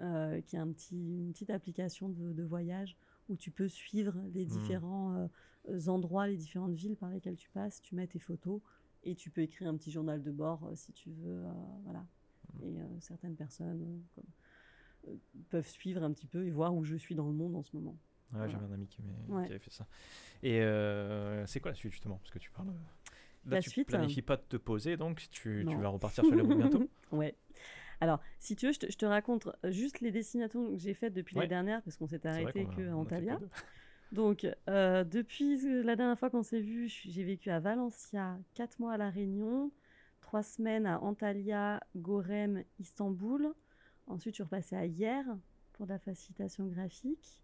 euh, 0.00 0.40
qui 0.42 0.56
est 0.56 0.58
un 0.60 0.70
petit, 0.72 0.96
une 0.96 1.32
petite 1.32 1.50
application 1.50 2.08
de, 2.08 2.32
de 2.32 2.42
voyage 2.44 2.96
où 3.28 3.36
tu 3.36 3.50
peux 3.50 3.68
suivre 3.68 4.14
les 4.32 4.44
Mhm. 4.44 4.48
différents 4.50 5.28
euh, 5.68 5.78
endroits, 5.88 6.26
les 6.28 6.36
différentes 6.36 6.74
villes 6.74 6.96
par 6.96 7.10
lesquelles 7.10 7.36
tu 7.36 7.50
passes, 7.50 7.80
tu 7.82 7.94
mets 7.94 8.06
tes 8.06 8.18
photos 8.20 8.60
et 9.04 9.14
tu 9.14 9.30
peux 9.30 9.42
écrire 9.42 9.68
un 9.68 9.76
petit 9.76 9.90
journal 9.90 10.22
de 10.22 10.30
bord 10.30 10.64
euh, 10.66 10.74
si 10.74 10.92
tu 10.92 11.10
veux. 11.10 11.44
voilà. 11.84 12.04
Et 12.62 12.80
euh, 12.80 12.84
certaines 13.00 13.36
personnes 13.36 13.82
euh, 13.82 14.00
comme- 14.14 15.12
euh, 15.12 15.16
peuvent 15.50 15.66
suivre 15.68 16.02
un 16.02 16.12
petit 16.12 16.26
peu 16.26 16.46
et 16.46 16.50
voir 16.50 16.74
où 16.74 16.84
je 16.84 16.96
suis 16.96 17.14
dans 17.14 17.26
le 17.26 17.32
monde 17.34 17.54
en 17.56 17.62
ce 17.62 17.74
moment. 17.76 17.92
Ouais, 18.32 18.38
Voilà. 18.38 18.52
j'avais 18.52 18.64
un 18.66 18.72
ami 18.72 18.86
qui, 18.86 19.00
Ouais. 19.28 19.44
qui 19.44 19.50
avait 19.50 19.58
fait 19.58 19.70
ça. 19.72 19.86
Et 20.42 20.60
c'est 21.46 21.60
quoi 21.60 21.70
la 21.70 21.74
suite 21.76 21.92
justement? 21.92 22.16
Parce 22.18 22.30
que 22.30 22.38
tu 22.38 22.50
parles. 22.50 22.68
Là, 23.46 23.56
La 23.56 23.62
tu 23.62 23.70
suite, 23.70 23.88
planifies 23.88 24.20
pas 24.22 24.36
de 24.36 24.42
te 24.42 24.56
poser, 24.58 24.96
donc 24.98 25.26
tu, 25.30 25.64
tu 25.66 25.76
vas 25.76 25.88
repartir 25.88 26.24
sur 26.24 26.34
les 26.34 26.42
routes 26.42 26.56
bientôt? 26.58 26.88
Ouais. 27.12 27.34
Alors, 28.00 28.20
si 28.38 28.54
tu 28.54 28.66
veux, 28.66 28.72
je 28.72 28.78
te, 28.80 28.92
je 28.92 28.96
te 28.98 29.06
raconte 29.06 29.48
juste 29.64 30.00
les 30.00 30.10
destinations 30.12 30.70
que 30.72 30.76
j'ai 30.76 30.94
faites 30.94 31.14
depuis 31.14 31.34
Ouais. 31.36 31.42
l'année 31.42 31.48
dernière, 31.54 31.82
parce 31.82 31.96
qu'on 31.96 32.06
s'est 32.06 32.24
arrêté 32.26 32.64
qu'on 32.64 32.70
que 32.70 32.76
fait 32.84 32.90
Antalya. 32.92 33.40
Donc, 34.12 34.46
euh, 34.68 35.02
depuis 35.04 35.82
la 35.82 35.96
dernière 35.96 36.18
fois 36.18 36.30
qu'on 36.30 36.42
s'est 36.42 36.60
vu, 36.60 36.88
j'ai 36.88 37.24
vécu 37.24 37.50
à 37.50 37.58
Valencia, 37.60 38.38
4 38.54 38.78
mois 38.78 38.92
à 38.92 38.96
La 38.98 39.10
Réunion, 39.10 39.70
3 40.28 40.42
semaines 40.42 40.84
à 40.84 41.00
Antalya, 41.02 41.80
Gorem, 41.96 42.62
Istanbul. 42.78 43.54
Ensuite, 44.08 44.34
je 44.34 44.36
suis 44.36 44.42
repassée 44.42 44.76
à 44.76 44.84
Hier 44.84 45.24
pour 45.72 45.86
de 45.86 45.92
la 45.92 45.98
facilitation 45.98 46.66
graphique. 46.66 47.42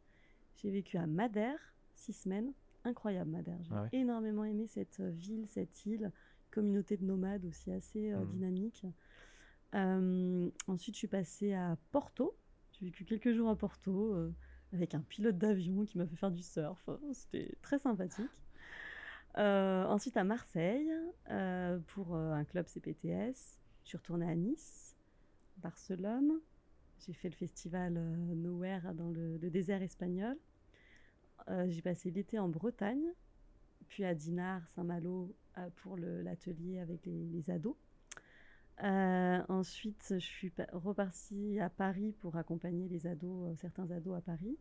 J'ai 0.56 0.70
vécu 0.70 0.98
à 0.98 1.06
Madère, 1.06 1.58
6 1.94 2.12
semaines. 2.12 2.52
Incroyable, 2.84 3.30
Madère. 3.30 3.56
J'ai 3.62 3.74
Ah 3.74 3.82
ouais. 3.84 3.88
énormément 3.92 4.44
aimé 4.44 4.66
cette 4.66 5.00
euh, 5.00 5.08
ville, 5.08 5.46
cette 5.48 5.86
île. 5.86 6.12
Communauté 6.50 6.98
de 6.98 7.06
nomades 7.06 7.46
aussi 7.46 7.72
assez 7.72 8.12
euh, 8.12 8.18
Mhm. 8.20 8.30
dynamique. 8.32 8.86
Euh, 9.74 10.50
ensuite, 10.66 10.94
je 10.94 10.98
suis 10.98 11.08
passée 11.08 11.54
à 11.54 11.78
Porto. 11.90 12.36
J'ai 12.72 12.84
vécu 12.84 13.06
quelques 13.06 13.32
jours 13.32 13.48
à 13.48 13.56
Porto 13.56 14.12
euh, 14.12 14.30
avec 14.74 14.94
un 14.94 15.00
pilote 15.00 15.38
d'avion 15.38 15.86
qui 15.86 15.96
m'a 15.96 16.06
fait 16.06 16.16
faire 16.16 16.30
du 16.30 16.42
surf. 16.42 16.86
C'était 17.14 17.54
très 17.62 17.78
sympathique. 17.78 18.43
Euh, 19.36 19.84
ensuite 19.86 20.16
à 20.16 20.22
Marseille 20.22 20.88
euh, 21.30 21.78
pour 21.88 22.14
euh, 22.14 22.32
un 22.32 22.44
club 22.44 22.66
CPTS. 22.66 23.58
Je 23.82 23.88
suis 23.88 23.96
retournée 23.98 24.30
à 24.30 24.34
Nice, 24.34 24.96
Barcelone. 25.58 26.40
J'ai 27.00 27.12
fait 27.12 27.28
le 27.28 27.34
festival 27.34 27.92
Nowhere 27.92 28.94
dans 28.94 29.10
le, 29.10 29.38
désert 29.50 29.82
espagnol. 29.82 30.36
J'ai 31.66 31.82
passé 31.82 32.10
l'été 32.10 32.38
en 32.38 32.48
Bretagne, 32.48 33.12
puis 33.88 34.04
à 34.06 34.14
Dinard, 34.14 34.66
Saint-Malo 34.68 35.34
pour 35.76 35.98
l'atelier 35.98 36.78
avec 36.78 37.04
les, 37.04 37.26
les 37.26 37.50
ados. 37.50 37.76
Ensuite, 38.80 40.14
je 40.14 40.24
suis 40.24 40.48
pa- 40.48 40.66
repartie 40.72 41.60
à 41.60 41.68
Paris 41.68 42.14
pour 42.20 42.36
accompagner 42.36 42.88
les 42.88 43.06
ados, 43.06 43.54
certains 43.58 43.90
ados 43.90 44.16
à 44.16 44.22
Paris. 44.22 44.56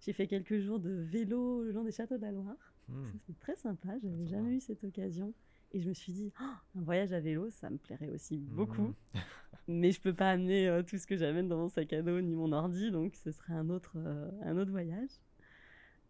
J'ai 0.00 0.14
fait 0.14 0.26
quelques 0.26 0.60
jours 0.60 0.80
de 0.80 0.90
vélo 0.90 1.62
le 1.62 1.72
long 1.72 1.84
des 1.84 1.92
châteaux 1.92 2.16
de 2.16 2.22
la 2.22 2.32
Loire. 2.32 2.69
Hmm. 2.90 3.04
Ça, 3.12 3.18
C'était 3.26 3.38
très 3.40 3.56
sympa, 3.56 3.98
j'avais 4.02 4.26
jamais 4.26 4.56
eu 4.56 4.60
cette 4.60 4.84
occasion. 4.84 5.32
Et 5.72 5.80
je 5.80 5.88
me 5.88 5.94
suis 5.94 6.12
dit, 6.12 6.32
Oh, 6.40 6.78
un 6.78 6.82
voyage 6.82 7.12
à 7.12 7.20
vélo, 7.20 7.48
ça 7.50 7.70
me 7.70 7.78
plairait 7.78 8.08
aussi 8.08 8.38
beaucoup. 8.38 8.82
Mhm. 8.88 8.94
Mais 9.68 9.92
je 9.92 10.00
peux 10.00 10.14
pas 10.14 10.30
amener 10.30 10.68
euh, 10.68 10.82
tout 10.82 10.98
ce 10.98 11.06
que 11.06 11.16
j'amène 11.16 11.46
dans 11.48 11.58
mon 11.58 11.68
sac 11.68 11.92
à 11.92 12.02
dos 12.02 12.20
ni 12.20 12.34
mon 12.34 12.50
ordi, 12.52 12.90
donc 12.90 13.14
ce 13.14 13.30
serait 13.30 13.52
un 13.52 13.68
autre, 13.70 13.92
euh, 13.96 14.28
un 14.42 14.56
autre 14.58 14.70
voyage. 14.72 15.10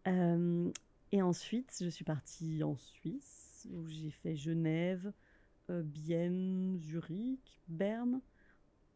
Euh, 0.07 0.71
et 1.11 1.21
ensuite, 1.21 1.77
je 1.79 1.89
suis 1.89 2.05
partie 2.05 2.63
en 2.63 2.75
Suisse, 2.75 3.67
où 3.71 3.85
j'ai 3.87 4.09
fait 4.09 4.35
Genève, 4.35 5.11
Bienne, 5.69 6.77
Zurich, 6.79 7.61
Berne, 7.67 8.19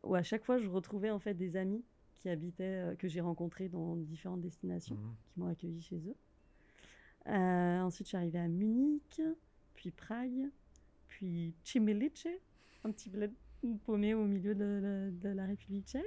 où 0.04 0.16
à 0.16 0.24
chaque 0.24 0.44
fois 0.44 0.58
je 0.58 0.68
retrouvais 0.68 1.10
en 1.12 1.20
fait 1.20 1.34
des 1.36 1.56
amis 1.56 1.86
qui 2.16 2.28
habitaient, 2.30 2.96
que 2.98 3.08
j'ai 3.08 3.22
rencontrés 3.22 3.70
dans 3.70 3.96
différentes 3.96 4.42
destinations 4.42 4.96
Mhm. 4.96 5.16
qui 5.28 5.40
m'ont 5.40 5.48
accueilli 5.48 5.82
chez 5.82 5.98
eux. 6.08 6.16
Euh, 7.28 7.82
ensuite, 7.82 8.08
je 8.08 8.10
suis 8.10 8.18
arrivée 8.18 8.40
à 8.40 8.48
Munich, 8.48 9.22
puis 9.74 9.92
Prague, 9.92 10.50
puis 11.08 11.54
Chimelice, 11.64 12.28
un 12.84 12.92
petit 12.92 13.10
bled 13.10 13.32
paumé 13.86 14.14
au 14.14 14.26
milieu 14.26 14.54
de, 14.54 15.12
la 15.24 15.46
République 15.46 15.88
tchèque, 15.88 16.04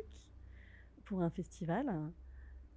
pour 1.05 1.23
un 1.23 1.31
festival. 1.31 1.93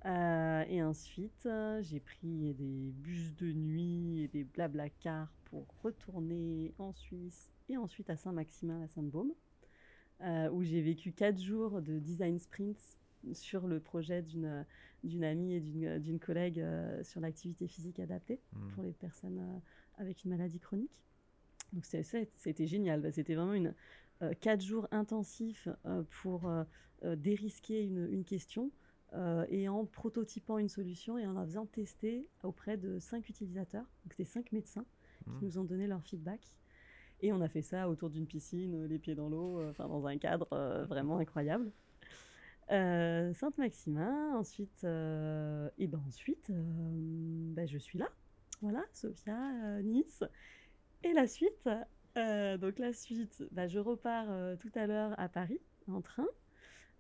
Euh, 0.06 0.64
et 0.68 0.82
ensuite, 0.82 1.48
j'ai 1.82 2.00
pris 2.00 2.54
des 2.56 2.92
bus 2.96 3.36
de 3.36 3.52
nuit 3.52 4.24
et 4.24 4.28
des 4.28 4.44
blabla-cars 4.44 5.32
pour 5.46 5.68
retourner 5.84 6.74
en 6.80 6.94
Suisse 6.94 7.52
et 7.70 7.78
ensuite 7.78 8.10
à 8.10 8.18
Saint-Maximin, 8.18 8.82
à 8.84 8.88
Sainte-Baume, 8.88 9.34
euh, 10.22 10.50
où 10.52 10.64
j'ai 10.64 10.82
vécu 10.82 11.12
quatre 11.12 11.40
jours 11.40 11.82
de 11.82 12.00
design 12.00 12.40
sprints 12.40 12.98
sur 13.34 13.68
le 13.68 13.80
projet 13.80 14.22
d'une 14.22 14.66
d'une 15.04 15.24
amie 15.24 15.54
et 15.56 15.60
d'une 16.00 16.20
collègue 16.20 16.60
euh, 16.60 17.04
sur 17.04 17.22
l'activité 17.22 17.68
physique 17.68 18.00
adaptée 18.00 18.40
Hmm. 18.54 18.68
pour 18.74 18.84
les 18.84 18.92
personnes 18.94 19.40
euh, 19.40 19.60
avec 19.98 20.24
une 20.24 20.30
maladie 20.32 20.60
chronique. 20.60 20.92
Donc 21.74 21.86
c'était 21.86 22.68
génial. 22.68 23.12
C'était 23.14 23.34
vraiment 23.36 23.54
une 23.54 23.74
euh, 24.22 24.34
quatre 24.40 24.62
jours 24.62 24.88
intensifs 24.92 25.68
euh, 25.86 26.04
pour 26.22 26.48
euh, 26.48 26.64
dérisquer 27.16 27.84
une, 27.84 28.08
une 28.12 28.24
question 28.24 28.72
et 29.50 29.68
en 29.68 29.86
prototypant 29.86 30.58
une 30.58 30.70
solution 30.70 31.18
et 31.18 31.26
en 31.28 31.34
la 31.34 31.44
faisant 31.46 31.66
tester 31.66 32.30
auprès 32.44 32.78
de 32.78 32.98
cinq 33.00 33.28
utilisateurs. 33.28 33.84
Donc 34.04 34.14
c'était 34.14 34.24
cinq 34.24 34.52
médecins 34.54 34.86
qui 35.38 35.46
Hmm. 35.46 35.46
nous 35.46 35.58
ont 35.60 35.64
donné 35.66 35.86
leur 35.88 36.02
feedback. 36.04 36.40
Et 37.22 37.34
on 37.34 37.42
a 37.42 37.50
fait 37.50 37.62
ça 37.62 37.90
autour 37.90 38.10
d'une 38.10 38.26
piscine, 38.26 38.86
les 38.86 39.00
pieds 39.00 39.14
dans 39.16 39.30
l'eau, 39.30 39.62
enfin 39.70 39.88
dans 39.88 40.06
un 40.08 40.18
cadre 40.18 40.48
vraiment 40.88 41.18
incroyable. 41.18 41.72
Euh, 42.72 43.34
Sainte-Maximin, 43.34 44.36
ensuite, 44.38 44.84
euh, 44.86 45.70
et 45.78 45.88
ben 45.88 46.02
ensuite, 46.08 46.50
euh, 46.50 46.62
ben 47.54 47.68
je 47.68 47.78
suis 47.78 47.98
là. 48.00 48.08
Voilà, 48.62 48.84
Sophia, 48.94 49.82
Nice. 49.82 50.24
Et 51.04 51.14
la 51.14 51.28
suite, 51.28 51.68
donc 52.16 52.80
la 52.80 52.94
suite, 52.94 53.44
ben 53.52 53.68
je 53.68 53.80
repars 53.80 54.28
tout 54.60 54.72
à 54.76 54.86
l'heure 54.88 55.20
à 55.20 55.28
Paris 55.30 55.60
en 55.88 56.02
train 56.02 56.28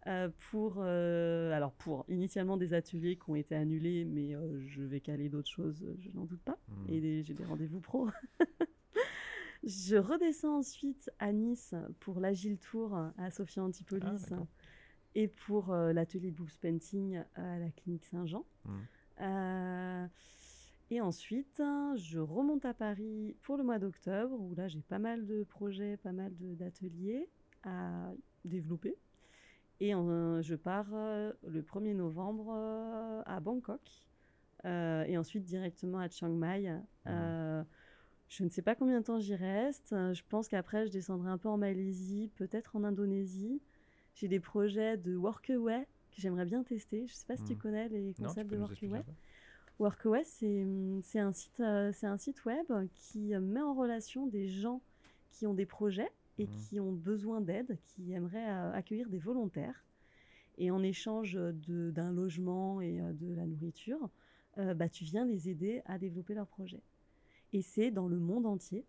euh, 0.07 0.29
pour, 0.49 0.77
euh, 0.79 1.51
alors 1.53 1.73
pour 1.73 2.05
initialement 2.09 2.57
des 2.57 2.73
ateliers 2.73 3.15
qui 3.15 3.29
ont 3.29 3.35
été 3.35 3.53
annulés, 3.55 4.03
mais 4.05 4.35
euh, 4.35 4.59
je 4.67 4.81
vais 4.81 4.99
caler 4.99 5.29
d'autres 5.29 5.51
choses, 5.51 5.85
je 5.99 6.09
n'en 6.13 6.25
doute 6.25 6.41
pas 6.41 6.57
Hmm. 6.67 6.89
et 6.89 7.21
j'ai 7.21 7.35
des 7.35 7.45
rendez-vous 7.45 7.79
pro. 7.79 8.09
je 9.63 9.95
redescends 9.97 10.57
ensuite 10.57 11.11
à 11.19 11.31
Nice 11.31 11.75
pour 11.99 12.19
l'Agile 12.19 12.57
Tour 12.57 12.97
à 13.17 13.29
Sophia 13.29 13.63
Antipolis 13.63 14.25
Ah. 14.31 14.35
Et 15.15 15.27
pour 15.27 15.71
euh, 15.71 15.93
l'atelier 15.93 16.31
de 16.31 16.35
boobs 16.35 16.57
painting 16.61 17.21
à 17.35 17.59
la 17.59 17.69
clinique 17.71 18.05
Saint-Jean. 18.05 18.45
Hmm. 18.65 18.79
Euh, 19.21 20.07
et 20.89 20.99
ensuite, 20.99 21.61
je 21.95 22.19
remonte 22.19 22.65
à 22.65 22.73
Paris 22.73 23.35
pour 23.43 23.55
le 23.55 23.63
mois 23.63 23.79
d'octobre, 23.79 24.37
où 24.39 24.53
là 24.55 24.67
j'ai 24.67 24.81
pas 24.81 24.99
mal 24.99 25.25
de 25.25 25.43
projets, 25.43 25.97
pas 25.97 26.11
mal 26.11 26.33
d'ateliers 26.37 27.29
à 27.63 28.11
développer. 28.43 28.97
Et 29.79 29.91
je 29.93 30.53
pars 30.53 30.89
euh, 30.93 31.33
le 31.47 31.61
1er 31.63 31.95
novembre 31.95 32.53
à 33.25 33.39
Bangkok, 33.39 33.81
euh, 34.65 35.03
et 35.05 35.17
ensuite 35.17 35.43
directement 35.43 35.97
à 35.97 36.07
Chiang 36.07 36.29
Mai. 36.29 36.71
Euh, 37.07 37.63
je 38.27 38.43
ne 38.43 38.49
sais 38.49 38.61
pas 38.61 38.75
combien 38.75 38.99
de 38.99 39.05
temps 39.05 39.19
j'y 39.19 39.33
reste. 39.33 39.89
Je 39.89 40.21
pense 40.29 40.47
qu'après, 40.47 40.85
je 40.85 40.91
descendrai 40.91 41.31
un 41.31 41.37
peu 41.37 41.49
en 41.49 41.57
Malaisie, 41.57 42.29
peut-être 42.35 42.75
en 42.75 42.83
Indonésie. 42.83 43.61
J'ai 44.13 44.27
des 44.27 44.39
projets 44.39 44.97
de 44.97 45.15
workaway 45.15 45.87
que 46.11 46.21
j'aimerais 46.21 46.45
bien 46.45 46.63
tester. 46.63 47.07
Je 47.07 47.13
ne 47.13 47.15
sais 47.15 47.25
pas 47.25 47.37
si 47.37 47.43
tu 47.43 47.53
Mhm. 47.53 47.59
connais 47.59 47.89
les 47.89 48.13
concepts 48.13 48.51
de 48.51 48.57
workaway. 48.57 49.03
peu 49.03 49.11
WorkOS, 49.79 50.23
c'est 51.01 51.19
un, 51.19 51.31
site, 51.31 51.63
c'est 51.93 52.05
un 52.05 52.17
site 52.17 52.45
web 52.45 52.65
qui 52.93 53.33
met 53.39 53.61
en 53.61 53.73
relation 53.73 54.27
des 54.27 54.47
gens 54.47 54.81
qui 55.31 55.47
ont 55.47 55.53
des 55.55 55.65
projets 55.65 56.11
et 56.37 56.45
Mhm. 56.45 56.51
qui 56.53 56.79
ont 56.79 56.91
besoin 56.91 57.41
d'aide, 57.41 57.79
qui 57.87 58.11
aimeraient 58.11 58.45
accueillir 58.75 59.09
des 59.09 59.17
volontaires. 59.17 59.83
Et 60.57 60.69
en 60.69 60.83
échange 60.83 61.33
d'un 61.33 62.11
logement 62.11 62.79
et 62.81 62.99
de 62.99 63.33
la 63.33 63.47
nourriture, 63.47 64.09
bah, 64.57 64.89
tu 64.89 65.03
viens 65.03 65.25
les 65.25 65.49
aider 65.49 65.81
à 65.85 65.97
développer 65.97 66.35
leur 66.35 66.47
projet. 66.47 66.81
Et 67.53 67.61
c'est 67.63 67.89
dans 67.89 68.07
le 68.07 68.19
monde 68.19 68.45
entier. 68.45 68.85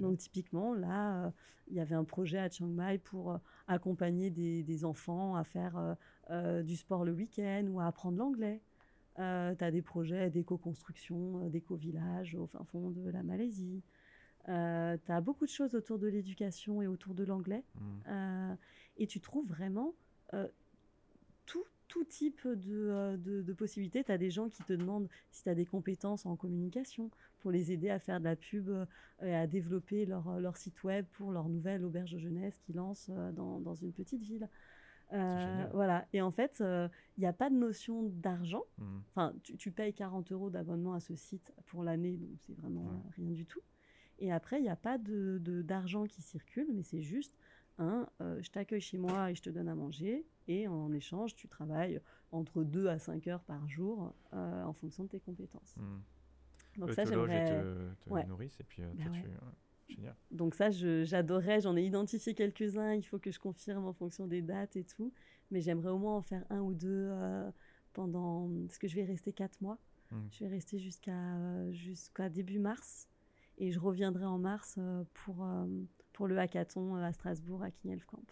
Donc 0.00 0.18
typiquement, 0.18 0.74
là, 0.74 1.26
euh, 1.26 1.30
il 1.68 1.76
y 1.76 1.80
avait 1.80 1.94
un 1.94 2.04
projet 2.04 2.38
à 2.38 2.48
Chiang 2.48 2.68
Mai 2.68 2.98
pour 2.98 3.32
euh, 3.32 3.38
accompagner 3.66 4.30
des, 4.30 4.62
des 4.62 4.84
enfants 4.84 5.36
à 5.36 5.44
faire 5.44 5.96
euh, 6.30 6.62
du 6.62 6.76
sport 6.76 7.04
le 7.04 7.12
week-end 7.12 7.66
ou 7.68 7.80
à 7.80 7.86
apprendre 7.86 8.18
l'anglais. 8.18 8.60
tu 9.16 9.22
as 9.22 9.70
des 9.70 9.82
projets 9.82 10.30
d'éco-construction, 10.30 11.48
d'éco-village 11.48 12.34
au 12.34 12.46
fin 12.46 12.64
fond 12.64 12.90
de 12.90 13.08
la 13.08 13.22
Malaisie. 13.22 13.82
tu 14.44 14.50
as 14.50 15.20
beaucoup 15.20 15.46
de 15.46 15.50
choses 15.50 15.74
autour 15.74 15.98
de 15.98 16.06
l'éducation 16.06 16.82
et 16.82 16.86
autour 16.86 17.14
de 17.14 17.24
l'anglais. 17.24 17.64
Mm. 17.74 17.80
Euh, 18.08 18.54
et 18.98 19.06
tu 19.06 19.20
trouves 19.20 19.46
vraiment 19.46 19.94
tout, 21.46 21.64
tout 21.88 22.04
type 22.04 22.46
de, 22.46 22.56
euh, 22.90 23.16
de, 23.16 23.42
de 23.42 23.52
possibilités. 23.52 24.02
Tu 24.04 24.12
as 24.12 24.18
des 24.18 24.30
gens 24.30 24.48
qui 24.48 24.62
te 24.64 24.72
demandent 24.72 25.08
si 25.30 25.42
tu 25.42 25.48
as 25.48 25.54
des 25.54 25.66
compétences 25.66 26.26
en 26.26 26.36
communication 26.36 27.10
pour 27.40 27.50
les 27.50 27.70
aider 27.72 27.90
à 27.90 27.98
faire 27.98 28.18
de 28.18 28.24
la 28.24 28.36
pub 28.36 28.68
euh, 28.68 28.86
et 29.22 29.34
à 29.34 29.46
développer 29.46 30.04
leur, 30.06 30.40
leur 30.40 30.56
site 30.56 30.82
web 30.84 31.06
pour 31.12 31.30
leur 31.32 31.48
nouvelle 31.48 31.84
auberge 31.84 32.12
de 32.12 32.18
jeunesse 32.18 32.58
qu'ils 32.58 32.76
lancent 32.76 33.10
euh, 33.10 33.32
dans, 33.32 33.60
dans 33.60 33.74
une 33.74 33.92
petite 33.92 34.22
ville. 34.22 34.48
Euh, 35.12 35.66
voilà. 35.72 36.06
Et 36.12 36.20
en 36.20 36.32
fait, 36.32 36.56
il 36.60 37.20
n'y 37.20 37.26
a 37.26 37.32
pas 37.32 37.48
de 37.48 37.54
notion 37.54 38.02
d'argent. 38.02 38.64
Mm. 38.78 38.84
Enfin, 39.10 39.32
tu, 39.44 39.56
tu 39.56 39.70
payes 39.70 39.94
40 39.94 40.32
euros 40.32 40.50
d'abonnement 40.50 40.94
à 40.94 41.00
ce 41.00 41.14
site 41.14 41.52
pour 41.66 41.84
l'année, 41.84 42.16
donc 42.16 42.36
c'est 42.46 42.56
vraiment 42.56 42.88
euh, 42.88 43.08
rien 43.16 43.30
du 43.30 43.46
tout. 43.46 43.60
Et 44.18 44.32
après, 44.32 44.58
il 44.58 44.62
n'y 44.62 44.68
a 44.68 44.76
pas 44.76 44.98
de, 44.98 45.38
de- 45.40 45.62
d'argent 45.62 46.06
qui 46.06 46.22
circule, 46.22 46.66
mais 46.74 46.82
c'est 46.82 47.02
juste 47.02 47.34
un, 47.78 48.08
euh, 48.20 48.40
je 48.42 48.50
t'accueille 48.50 48.80
chez 48.80 48.98
moi 48.98 49.30
et 49.30 49.34
je 49.34 49.42
te 49.42 49.50
donne 49.50 49.68
à 49.68 49.74
manger, 49.74 50.26
et 50.48 50.68
en 50.68 50.92
échange, 50.92 51.34
tu 51.34 51.48
travailles 51.48 52.00
entre 52.32 52.62
2 52.64 52.86
à 52.88 52.98
5 52.98 53.26
heures 53.28 53.42
par 53.42 53.68
jour 53.68 54.14
euh, 54.32 54.62
en 54.64 54.72
fonction 54.72 55.04
de 55.04 55.08
tes 55.08 55.20
compétences. 55.20 55.76
Mm. 55.76 55.98
Donc 56.80 56.90
Eux 56.90 56.92
ça, 56.92 57.04
te 57.04 57.08
et 57.08 57.12
j'aimerais... 57.12 57.44
te, 57.46 58.04
te 58.04 58.10
ouais. 58.10 58.24
nourrissent 58.26 58.60
et 58.60 58.64
puis 58.64 58.82
euh, 58.82 58.92
Bah 58.94 59.04
toi, 59.04 59.12
ouais. 59.12 59.22
tu... 59.22 59.94
Génial. 59.94 60.16
Donc 60.32 60.54
ça, 60.54 60.70
je- 60.70 61.04
j'adorerais, 61.04 61.60
j'en 61.60 61.76
ai 61.76 61.84
identifié 61.84 62.34
quelques-uns, 62.34 62.94
il 62.94 63.04
faut 63.04 63.18
que 63.18 63.30
je 63.30 63.38
confirme 63.38 63.84
en 63.86 63.92
fonction 63.92 64.26
des 64.26 64.42
dates 64.42 64.76
et 64.76 64.84
tout, 64.84 65.12
mais 65.50 65.60
j'aimerais 65.60 65.90
au 65.90 65.98
moins 65.98 66.16
en 66.16 66.22
faire 66.22 66.44
un 66.50 66.60
ou 66.60 66.74
deux 66.74 67.08
euh, 67.10 67.50
pendant... 67.92 68.50
Parce 68.66 68.78
que 68.78 68.88
je 68.88 68.96
vais 68.96 69.04
rester 69.04 69.32
4 69.32 69.60
mois. 69.60 69.78
Mm. 70.10 70.16
Je 70.32 70.44
vais 70.44 70.50
rester 70.50 70.78
jusqu'à 70.78 71.70
jusqu'à 71.72 72.28
début 72.28 72.58
mars 72.58 73.08
et 73.58 73.70
je 73.72 73.78
reviendrai 73.78 74.24
en 74.24 74.38
mars 74.38 74.74
euh, 74.78 75.04
pour, 75.14 75.44
euh, 75.44 75.66
pour 76.16 76.26
le 76.26 76.38
hackathon 76.38 76.96
euh, 76.96 77.02
à 77.04 77.12
Strasbourg 77.12 77.62
à 77.62 77.70
King 77.70 77.92
Elf 77.92 78.06
Camp. 78.06 78.24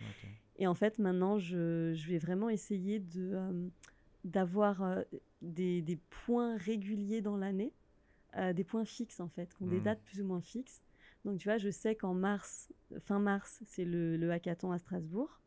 Ok. 0.00 0.26
Et 0.56 0.66
en 0.66 0.74
fait, 0.74 0.98
maintenant, 0.98 1.38
je, 1.38 1.92
je 1.94 2.08
vais 2.08 2.16
vraiment 2.18 2.48
essayer 2.48 2.98
de, 2.98 3.32
euh, 3.34 3.68
d'avoir 4.24 4.82
euh, 4.82 5.02
des, 5.42 5.82
des 5.82 5.96
points 5.96 6.56
réguliers 6.56 7.20
dans 7.20 7.36
l'année, 7.36 7.74
euh, 8.36 8.54
des 8.54 8.64
points 8.64 8.86
fixes 8.86 9.20
en 9.20 9.28
fait, 9.28 9.54
qui 9.54 9.62
ont 9.62 9.66
des 9.66 9.76
Mhm. 9.76 9.82
dates 9.84 10.02
plus 10.04 10.22
ou 10.22 10.24
moins 10.24 10.40
fixes. 10.40 10.82
Donc 11.26 11.38
tu 11.38 11.48
vois, 11.48 11.58
je 11.58 11.68
sais 11.70 11.94
qu'en 11.94 12.14
mars, 12.14 12.72
fin 13.00 13.18
mars, 13.18 13.60
c'est 13.66 13.84
le, 13.84 14.16
le 14.16 14.30
hackathon 14.32 14.72
à 14.72 14.78
Strasbourg, 14.78 15.40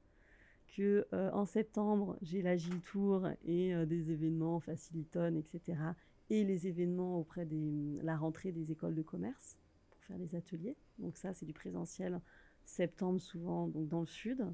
que 0.78 1.06
en 1.34 1.46
septembre, 1.46 2.18
j'ai 2.22 2.42
l'Agile 2.42 2.80
Tour 2.82 3.28
et 3.44 3.74
des 3.86 4.12
événements 4.12 4.60
Faciliton, 4.62 5.36
etc. 5.36 5.78
Et 6.30 6.46
les 6.46 6.68
événements 6.68 7.18
auprès 7.20 7.46
de 7.46 8.00
la 8.04 8.16
rentrée 8.16 8.52
des 8.54 8.72
écoles 8.72 8.96
de 8.96 9.02
commerce 9.02 9.58
pour 9.90 10.02
faire 10.04 10.18
des 10.18 10.34
ateliers. 10.36 10.78
Donc 11.02 11.18
ça, 11.18 11.34
c'est 11.34 11.46
du 11.46 11.54
présentiel 11.54 12.22
septembre 12.66 13.20
souvent, 13.20 13.68
donc 13.68 13.88
dans 13.88 14.02
le 14.02 14.08
sud. 14.08 14.46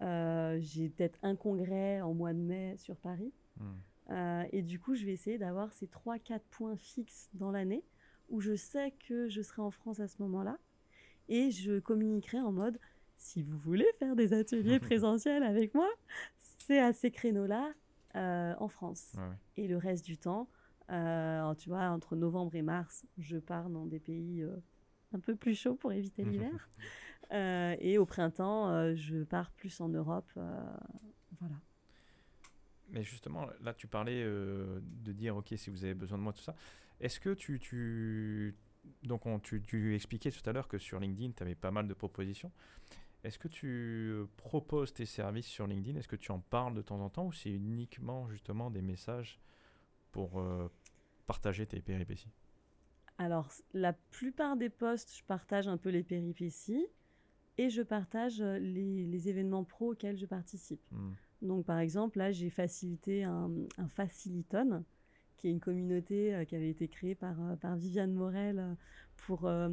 Euh, 0.00 0.58
j'ai 0.60 0.88
peut-être 0.88 1.18
un 1.22 1.34
congrès 1.34 2.00
en 2.00 2.14
mois 2.14 2.32
de 2.32 2.38
mai 2.38 2.76
sur 2.76 2.96
Paris. 2.96 3.32
Mm. 3.56 3.64
Euh, 4.10 4.44
et 4.52 4.62
du 4.62 4.78
coup, 4.78 4.94
je 4.94 5.04
vais 5.04 5.12
essayer 5.12 5.38
d'avoir 5.38 5.72
ces 5.72 5.86
3-4 5.86 6.40
points 6.50 6.76
fixes 6.76 7.28
dans 7.34 7.50
l'année 7.50 7.84
où 8.28 8.40
je 8.40 8.54
sais 8.54 8.94
que 9.06 9.28
je 9.28 9.42
serai 9.42 9.62
en 9.62 9.70
France 9.70 10.00
à 10.00 10.08
ce 10.08 10.20
moment-là. 10.22 10.58
Et 11.28 11.50
je 11.50 11.78
communiquerai 11.78 12.40
en 12.40 12.52
mode, 12.52 12.78
si 13.16 13.42
vous 13.42 13.58
voulez 13.58 13.86
faire 13.98 14.16
des 14.16 14.32
ateliers 14.32 14.78
présentiels 14.80 15.42
avec 15.42 15.74
moi, 15.74 15.88
c'est 16.38 16.78
à 16.78 16.92
ces 16.92 17.10
créneaux-là 17.10 17.72
euh, 18.16 18.54
en 18.58 18.68
France. 18.68 19.12
Ouais, 19.14 19.22
ouais. 19.22 19.36
Et 19.56 19.68
le 19.68 19.76
reste 19.76 20.04
du 20.04 20.16
temps, 20.16 20.48
tu 20.88 21.68
vois, 21.68 21.88
entre 21.90 22.16
novembre 22.16 22.54
et 22.54 22.62
mars, 22.62 23.04
je 23.18 23.36
pars 23.36 23.68
dans 23.68 23.84
des 23.84 24.00
pays 24.00 24.42
un 25.12 25.20
peu 25.20 25.36
plus 25.36 25.54
chauds 25.54 25.74
pour 25.76 25.92
éviter 25.92 26.24
l'hiver. 26.30 26.68
Euh, 27.32 27.76
et 27.80 27.98
au 27.98 28.06
printemps, 28.06 28.68
euh, 28.70 28.94
je 28.94 29.22
pars 29.24 29.50
plus 29.52 29.80
en 29.80 29.88
Europe. 29.88 30.30
euh, 30.36 30.60
voilà. 31.40 31.54
Mais 32.90 33.02
justement, 33.02 33.46
là, 33.60 33.74
tu 33.74 33.86
parlais 33.86 34.24
de 34.24 35.12
dire, 35.12 35.36
OK, 35.36 35.52
si 35.56 35.68
vous 35.68 35.84
avez 35.84 35.94
besoin 35.94 36.16
de 36.16 36.22
moi, 36.22 36.32
tout 36.32 36.42
ça. 36.42 36.54
Est-ce 37.00 37.20
que 37.20 37.34
tu... 37.34 37.58
tu... 37.60 38.56
Donc, 39.02 39.26
on- 39.26 39.38
tu, 39.38 39.60
tu 39.60 39.94
expliquais 39.94 40.30
tout 40.30 40.48
à 40.48 40.52
l'heure 40.52 40.68
que 40.68 40.78
sur 40.78 40.98
LinkedIn, 40.98 41.32
tu 41.32 41.42
avais 41.42 41.54
pas 41.54 41.70
mal 41.70 41.86
de 41.86 41.92
propositions. 41.92 42.50
Est-ce 43.24 43.38
que 43.38 43.48
tu 43.48 44.24
proposes 44.38 44.94
tes 44.94 45.04
services 45.04 45.46
sur 45.48 45.66
LinkedIn? 45.66 45.98
Est-ce 45.98 46.08
que 46.08 46.16
tu 46.16 46.30
en 46.32 46.38
parles 46.40 46.74
de 46.74 46.82
temps 46.82 47.00
en 47.00 47.10
temps 47.10 47.26
ou 47.26 47.32
c'est 47.32 47.50
uniquement 47.50 48.28
justement 48.30 48.70
des 48.70 48.80
messages 48.80 49.38
pour 50.12 50.38
euh, 50.40 50.68
partager 51.26 51.66
tes 51.66 51.80
péripéties? 51.82 52.30
Alors, 53.18 53.52
la 53.72 53.92
plupart 53.92 54.56
des 54.56 54.68
posts, 54.68 55.16
je 55.18 55.24
partage 55.24 55.68
un 55.68 55.76
peu 55.76 55.90
les 55.90 56.02
péripéties 56.02 56.86
et 57.56 57.68
je 57.68 57.82
partage 57.82 58.40
euh, 58.40 58.58
les, 58.58 59.06
les 59.06 59.28
événements 59.28 59.64
pro 59.64 59.92
auxquels 59.92 60.16
je 60.16 60.26
participe. 60.26 60.80
Hmm. 60.92 61.12
Donc, 61.42 61.66
par 61.66 61.78
exemple, 61.78 62.18
là, 62.18 62.30
j'ai 62.32 62.50
facilité 62.50 63.24
un, 63.24 63.50
un 63.76 63.88
Faciliton, 63.88 64.84
qui 65.38 65.48
est 65.48 65.50
une 65.50 65.60
communauté 65.60 66.34
euh, 66.34 66.44
qui 66.44 66.54
avait 66.54 66.68
été 66.68 66.88
créée 66.88 67.14
par, 67.14 67.40
euh, 67.40 67.56
par 67.56 67.76
Viviane 67.76 68.12
Morel 68.12 68.76
pour 69.16 69.46
euh, 69.46 69.70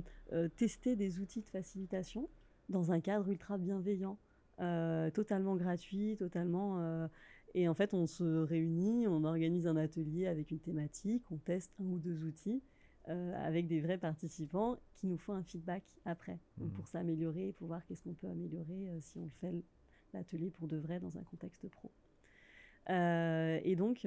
tester 0.55 0.95
des 0.95 1.19
outils 1.19 1.41
de 1.41 1.49
facilitation 1.49 2.30
dans 2.69 2.91
un 2.91 2.99
cadre 2.99 3.30
ultra 3.30 3.57
bienveillant, 3.59 4.17
totalement 5.13 5.55
gratuit, 5.55 6.17
totalement. 6.17 7.07
et 7.53 7.67
en 7.67 7.76
fait, 7.76 7.93
on 7.93 8.07
se 8.07 8.23
réunit, 8.23 9.05
on 9.07 9.23
organise 9.23 9.67
un 9.67 9.76
atelier 9.76 10.26
avec 10.26 10.49
une 10.49 10.59
thématique, 10.59 11.23
on 11.30 11.38
teste 11.38 11.72
un 11.80 11.84
ou 11.84 11.99
deux 11.99 12.23
outils 12.23 12.63
euh, 13.10 13.34
avec 13.45 13.68
des 13.68 13.82
vrais 13.82 13.98
participants 13.98 14.77
qui 14.95 15.07
nous 15.07 15.18
font 15.18 15.34
un 15.34 15.44
feedback 15.44 15.84
après, 16.06 16.40
Mhm. 16.57 16.72
pour 16.72 16.88
s'améliorer, 16.88 17.53
pour 17.53 17.68
voir 17.68 17.86
qu'est-ce 17.86 18.03
qu'on 18.03 18.14
peut 18.14 18.27
améliorer 18.27 18.90
euh, 18.90 18.98
si 19.02 19.18
on 19.19 19.26
le 19.26 19.32
fait 19.41 19.53
l'atelier 20.14 20.49
pour 20.49 20.68
de 20.68 20.77
vrai 20.77 20.99
dans 20.99 21.18
un 21.18 21.23
contexte 21.23 21.68
pro. 21.69 21.91
Euh, 22.90 23.60
et 23.64 23.76
donc, 23.76 24.06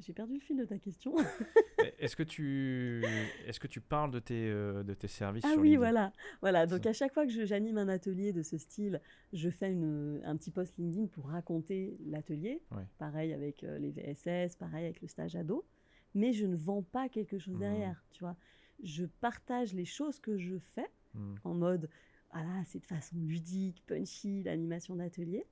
j'ai 0.00 0.12
perdu 0.12 0.34
le 0.34 0.40
fil 0.40 0.56
de 0.56 0.64
ta 0.64 0.78
question. 0.78 1.14
Est-ce 1.98 2.16
que 2.16 2.22
tu 2.24 3.02
est-ce 3.46 3.60
que 3.60 3.66
tu 3.68 3.80
parles 3.80 4.10
de 4.10 4.18
tes 4.18 4.48
euh, 4.50 4.82
de 4.82 4.94
tes 4.94 5.06
services 5.08 5.44
Ah 5.46 5.52
sur 5.52 5.60
oui, 5.60 5.76
voilà. 5.76 6.12
voilà. 6.40 6.66
Donc 6.66 6.84
à 6.86 6.92
chaque 6.92 7.12
fois 7.12 7.24
que 7.26 7.44
j'anime 7.44 7.78
un 7.78 7.88
atelier 7.88 8.32
de 8.32 8.42
ce 8.42 8.56
style, 8.58 9.00
je 9.32 9.48
fais 9.50 9.70
une- 9.72 10.20
un 10.24 10.36
petit 10.36 10.50
post 10.50 10.76
LinkedIn 10.78 11.06
pour 11.06 11.26
raconter 11.28 11.96
l'atelier. 12.06 12.60
Ouais. 12.72 12.82
Pareil 12.98 13.32
avec 13.32 13.62
euh, 13.64 13.78
les 13.78 13.90
VSS, 13.90 14.56
pareil 14.56 14.84
avec 14.84 15.00
le 15.00 15.08
stage 15.08 15.36
ado. 15.36 15.64
Mais 16.14 16.32
je 16.32 16.46
ne 16.46 16.56
vends 16.56 16.82
pas 16.82 17.08
quelque 17.08 17.38
chose 17.38 17.54
Mhm. 17.54 17.60
derrière, 17.60 18.04
tu 18.10 18.24
vois. 18.24 18.36
Je 18.82 19.04
partage 19.04 19.72
les 19.74 19.84
choses 19.84 20.18
que 20.20 20.36
je 20.38 20.58
fais 20.58 20.90
Hmm. 21.14 21.34
en 21.44 21.54
mode, 21.54 21.90
voilà, 22.32 22.64
c'est 22.64 22.80
de 22.80 22.86
façon 22.86 23.16
ludique, 23.18 23.82
punchy, 23.86 24.42
l'animation 24.42 24.96
d'atelier. 24.96 25.46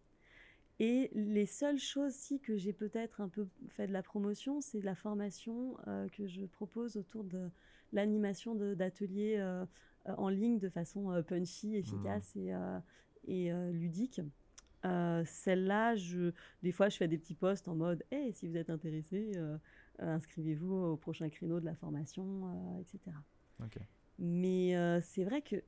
Et 0.79 1.11
les 1.15 1.45
seules 1.45 1.79
choses 1.79 2.15
si 2.15 2.41
que 2.41 2.57
j'ai 2.57 2.73
peut-être 2.73 3.21
un 3.21 3.29
peu 3.29 3.47
fait 3.69 3.87
de 3.87 3.93
la 3.93 4.03
promotion, 4.03 4.61
c'est 4.63 4.81
de 4.81 4.87
la 4.87 4.95
formation 4.95 5.77
euh, 5.87 6.09
que 6.09 6.27
je 6.27 6.47
propose 6.47 6.97
autour 6.97 7.25
de 7.25 7.51
l'animation 7.93 8.55
d'ateliers 8.55 9.37
euh, 9.39 9.67
en 10.07 10.31
ligne 10.31 10.59
de 10.59 10.71
façon 10.71 11.13
euh, 11.13 11.23
punchy, 11.23 11.77
efficace 11.77 12.35
et, 12.37 12.55
euh, 12.55 12.79
et 13.27 13.51
ludique. 13.73 14.23
Celle-là, 15.27 15.95
des 16.63 16.73
fois, 16.73 16.89
je 16.89 16.97
fais 16.97 17.09
des 17.09 17.19
petits 17.19 17.35
posts 17.35 17.69
en 17.69 17.75
mode 17.75 18.03
Hey, 18.11 18.33
si 18.33 18.49
vous 18.49 18.57
êtes 18.57 18.71
intéressé, 18.71 19.33
inscrivez-vous 20.01 20.75
au 20.75 20.97
prochain 20.97 21.29
créneau 21.29 21.61
de 21.61 21.65
la 21.65 21.75
formation, 21.75 22.49
euh, 22.49 22.81
etc. 22.81 23.17
Mais 24.19 24.77
euh, 24.77 25.01
c'est 25.03 25.25
vrai 25.25 25.43
que 25.43 25.63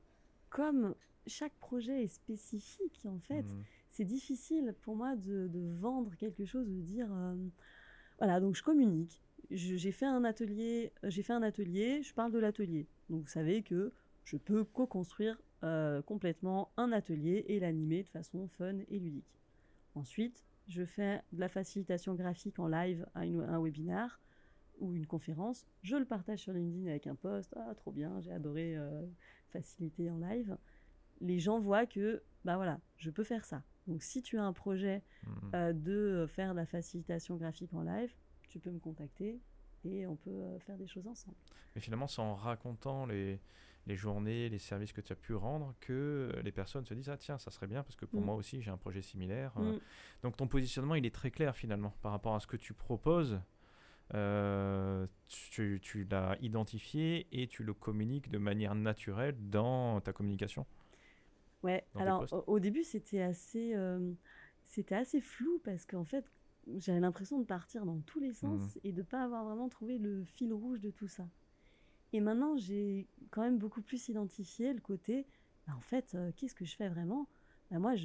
comme 0.49 0.95
chaque 1.27 1.53
projet 1.55 2.03
est 2.03 2.07
spécifique, 2.07 3.05
en 3.05 3.19
fait, 3.19 3.43
Hmm. 3.43 3.63
c'est 3.89 4.03
difficile 4.05 4.75
pour 4.81 4.95
moi 4.95 5.15
de, 5.15 5.47
de 5.47 5.73
vendre 5.79 6.15
quelque 6.15 6.45
chose, 6.45 6.67
de 6.67 6.81
dire 6.81 7.07
euh, 7.11 7.35
voilà, 8.19 8.39
donc 8.39 8.55
je 8.55 8.63
communique. 8.63 9.21
J'ai 9.51 9.91
fait 9.91 10.05
un 10.05 10.23
atelier, 10.23 10.91
euh, 11.03 11.09
j'ai 11.09 11.21
fait 11.23 11.33
un 11.33 11.43
atelier, 11.43 12.01
je 12.03 12.13
parle 12.13 12.31
de 12.31 12.39
l'atelier. 12.39 12.87
Donc 13.09 13.21
vous 13.23 13.27
savez 13.27 13.61
que 13.61 13.91
je 14.23 14.37
peux 14.37 14.63
co-construire 14.63 15.39
euh, 15.63 16.01
complètement 16.01 16.71
un 16.77 16.91
atelier 16.91 17.45
et 17.47 17.59
l'animer 17.59 18.03
de 18.03 18.09
façon 18.09 18.47
fun 18.47 18.79
et 18.89 18.99
ludique. 18.99 19.39
Ensuite, 19.95 20.43
je 20.67 20.83
fais 20.85 21.21
de 21.31 21.39
la 21.39 21.49
facilitation 21.49 22.15
graphique 22.15 22.59
en 22.59 22.67
live 22.67 23.05
à 23.15 23.21
un 23.21 23.61
webinaire 23.61 24.19
ou 24.79 24.95
une 24.95 25.05
conférence, 25.05 25.65
je 25.81 25.95
le 25.95 26.05
partage 26.05 26.39
sur 26.39 26.53
LinkedIn 26.53 26.87
avec 26.89 27.07
un 27.07 27.15
post, 27.15 27.53
ah 27.57 27.73
trop 27.75 27.91
bien, 27.91 28.19
j'ai 28.21 28.31
adoré 28.31 28.75
euh, 28.75 29.05
faciliter 29.51 30.09
en 30.09 30.17
live. 30.17 30.57
Les 31.21 31.39
gens 31.39 31.59
voient 31.59 31.85
que, 31.85 32.23
bah 32.43 32.55
voilà, 32.55 32.79
je 32.97 33.09
peux 33.11 33.23
faire 33.23 33.45
ça. 33.45 33.63
Donc 33.87 34.03
si 34.03 34.21
tu 34.21 34.37
as 34.37 34.43
un 34.43 34.53
projet 34.53 35.03
mmh. 35.23 35.29
euh, 35.55 35.73
de 35.73 36.25
faire 36.27 36.53
de 36.53 36.59
la 36.59 36.65
facilitation 36.65 37.35
graphique 37.35 37.73
en 37.73 37.83
live, 37.83 38.13
tu 38.49 38.59
peux 38.59 38.71
me 38.71 38.79
contacter 38.79 39.39
et 39.85 40.07
on 40.07 40.15
peut 40.15 40.29
euh, 40.31 40.59
faire 40.59 40.77
des 40.77 40.87
choses 40.87 41.07
ensemble. 41.07 41.37
Mais 41.75 41.81
finalement, 41.81 42.07
c'est 42.07 42.21
en 42.21 42.35
racontant 42.35 43.05
les, 43.05 43.39
les 43.85 43.95
journées, 43.95 44.49
les 44.49 44.59
services 44.59 44.93
que 44.93 45.01
tu 45.01 45.11
as 45.11 45.15
pu 45.15 45.33
rendre, 45.33 45.75
que 45.81 46.31
les 46.43 46.51
personnes 46.51 46.85
se 46.85 46.93
disent 46.93 47.09
ah 47.09 47.17
tiens 47.17 47.37
ça 47.37 47.51
serait 47.51 47.67
bien 47.67 47.83
parce 47.83 47.95
que 47.95 48.05
pour 48.05 48.21
mm. 48.21 48.25
moi 48.25 48.35
aussi 48.35 48.61
j'ai 48.61 48.71
un 48.71 48.77
projet 48.77 49.01
similaire. 49.01 49.53
Euh. 49.57 49.73
Mm. 49.73 49.79
donc 50.23 50.37
ton 50.37 50.47
positionnement 50.47 50.95
il 50.95 51.05
est 51.05 51.13
très 51.13 51.31
clair 51.31 51.55
finalement 51.55 51.93
par 52.01 52.11
rapport 52.11 52.35
à 52.35 52.39
ce 52.39 52.47
que 52.47 52.57
tu 52.57 52.73
proposes. 52.73 53.39
Euh, 54.13 55.07
tu, 55.27 55.79
tu 55.81 56.03
l'as 56.03 56.37
identifié 56.41 57.25
et 57.31 57.47
tu 57.47 57.63
le 57.63 57.73
communiques 57.73 58.29
de 58.29 58.37
manière 58.37 58.75
naturelle 58.75 59.35
dans 59.39 60.01
ta 60.01 60.13
communication. 60.13 60.67
Ouais, 61.63 61.85
alors 61.95 62.27
au, 62.47 62.59
début 62.59 62.83
c'était 62.83 63.21
assez, 63.21 63.73
euh, 63.73 64.13
c'était 64.65 64.95
assez 64.95 65.21
flou 65.21 65.61
parce 65.63 65.85
qu'en 65.85 66.03
fait 66.03 66.25
j'avais 66.77 66.99
l'impression 66.99 67.39
de 67.39 67.45
partir 67.45 67.85
dans 67.85 67.99
tous 68.01 68.19
les 68.19 68.33
sens 68.33 68.75
mm. 68.75 68.79
et 68.83 68.91
de 68.91 68.97
ne 68.97 69.03
pas 69.03 69.23
avoir 69.23 69.45
vraiment 69.45 69.69
trouvé 69.69 69.97
le 69.97 70.23
fil 70.25 70.53
rouge 70.53 70.79
de 70.79 70.91
tout 70.91 71.07
ça. 71.07 71.25
Et 72.13 72.19
maintenant, 72.19 72.55
j'ai 72.57 73.07
quand 73.31 73.41
même 73.41 73.57
beaucoup 73.57 73.81
plus 73.81 74.07
identifié 74.07 74.73
le 74.73 74.79
côté, 74.79 75.25
bah, 75.67 75.73
en 75.75 75.81
fait, 75.81 76.13
euh, 76.15 76.31
qu'est-ce 76.35 76.55
que 76.55 76.65
je 76.65 76.75
fais 76.75 76.87
vraiment? 76.87 77.27
Bah, 77.71 77.79
Moi, 77.79 77.95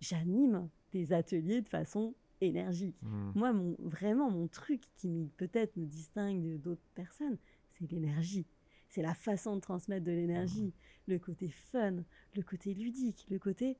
j'anime 0.00 0.68
des 0.92 1.12
ateliers 1.12 1.62
de 1.62 1.68
façon 1.68 2.14
énergique. 2.40 2.96
Mmh. 3.02 3.32
Moi, 3.34 3.52
mon, 3.52 3.76
vraiment, 3.80 4.30
mon 4.30 4.48
truc 4.48 4.82
qui 4.96 5.30
peut-être 5.38 5.76
me 5.76 5.86
distingue 5.86 6.60
d'autres 6.60 6.86
personnes, 6.94 7.38
c'est 7.70 7.90
l'énergie. 7.90 8.46
C'est 8.90 9.02
la 9.02 9.14
façon 9.14 9.56
de 9.56 9.60
transmettre 9.60 10.04
de 10.04 10.12
l'énergie, 10.12 10.66
mmh. 10.66 10.72
le 11.12 11.18
côté 11.18 11.48
fun, 11.48 11.96
le 12.36 12.42
côté 12.42 12.74
ludique, 12.74 13.26
le 13.30 13.38
côté 13.38 13.78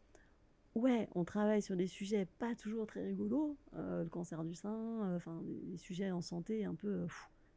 ouais, 0.74 1.08
on 1.14 1.24
travaille 1.24 1.62
sur 1.62 1.76
des 1.76 1.86
sujets 1.86 2.26
pas 2.38 2.54
toujours 2.54 2.86
très 2.86 3.04
rigolos, 3.04 3.56
euh, 3.74 4.02
le 4.02 4.08
cancer 4.08 4.42
du 4.44 4.54
sein, 4.54 4.74
euh, 5.04 5.16
enfin 5.16 5.40
des, 5.44 5.76
sujets 5.76 6.10
en 6.10 6.20
santé 6.20 6.64
un 6.64 6.74
peu 6.74 7.06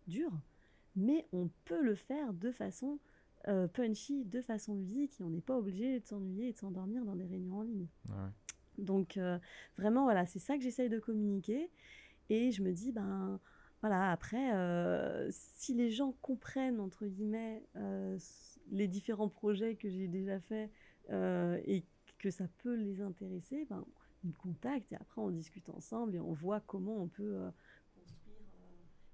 durs 0.07 0.37
mais 0.97 1.25
on 1.31 1.49
peut 1.63 1.81
le 1.81 1.95
faire 1.95 2.33
de 2.33 2.51
façon 2.51 2.99
euh, 3.47 3.67
punchy, 3.67 4.25
de 4.25 4.41
façon 4.41 4.75
ludique, 4.75 5.21
et 5.21 5.23
on 5.23 5.29
n'est 5.29 5.41
pas 5.41 5.57
obligé 5.57 5.99
de 5.99 6.05
s'ennuyer 6.05 6.49
et 6.49 6.53
de 6.53 6.57
s'endormir 6.57 7.05
dans 7.05 7.15
des 7.15 7.23
réunions 7.23 7.59
en 7.59 7.61
ligne. 7.61 7.87
Donc 8.77 9.15
euh, 9.15 9.37
vraiment, 9.77 10.03
voilà, 10.03 10.25
c'est 10.25 10.39
ça 10.39 10.57
que 10.57 10.63
j'essaye 10.63 10.89
de 10.89 10.99
communiquer. 10.99 11.69
Et 12.29 12.51
je 12.51 12.61
me 12.61 12.73
dis, 12.73 12.91
ben 12.91 13.39
voilà, 13.81 14.11
après, 14.11 14.53
euh, 14.53 15.29
si 15.31 15.73
les 15.75 15.91
gens 15.91 16.13
comprennent, 16.21 16.79
entre 16.79 17.05
guillemets, 17.05 17.63
les 18.71 18.87
différents 18.87 19.29
projets 19.29 19.75
que 19.75 19.87
j'ai 19.87 20.07
déjà 20.07 20.39
faits 20.41 20.69
et 21.09 21.83
que 22.17 22.31
ça 22.31 22.47
peut 22.63 22.75
les 22.75 23.01
intéresser, 23.01 23.65
ben, 23.69 23.85
ils 24.23 24.29
me 24.29 24.35
contactent 24.35 24.91
et 24.91 24.95
après 24.95 25.21
on 25.21 25.29
discute 25.29 25.69
ensemble 25.69 26.15
et 26.15 26.19
on 26.19 26.33
voit 26.33 26.59
comment 26.61 26.97
on 26.97 27.07
peut 27.07 27.37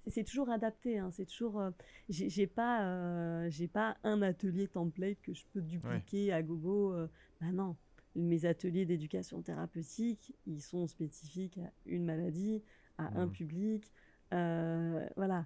c'est 0.08 0.24
toujours 0.24 0.50
adapté. 0.50 0.98
Hein, 0.98 1.10
c'est 1.12 1.26
toujours. 1.26 1.60
Euh, 1.60 1.72
j'ai 2.10 2.48
pas, 2.48 2.84
euh, 2.84 3.50
j'ai 3.50 3.68
pas 3.68 3.98
un 4.04 4.22
atelier 4.22 4.68
template 4.68 5.22
que 5.22 5.34
je 5.34 5.44
peux 5.54 5.62
dupliquer 5.62 6.34
à 6.34 6.42
gogo. 6.42 6.94
Euh, 6.94 7.08
bah 7.42 7.52
non, 7.54 7.76
mes 8.16 8.46
ateliers 8.46 8.86
d'éducation 8.86 9.42
thérapeutique, 9.42 10.34
ils 10.46 10.62
sont 10.62 10.88
spécifiques 10.88 11.58
à 11.58 11.72
une 11.86 12.06
maladie, 12.06 12.62
à 12.98 13.08
un 13.20 13.28
mmh. 13.28 13.32
public, 13.32 13.92
voilà. 14.32 15.46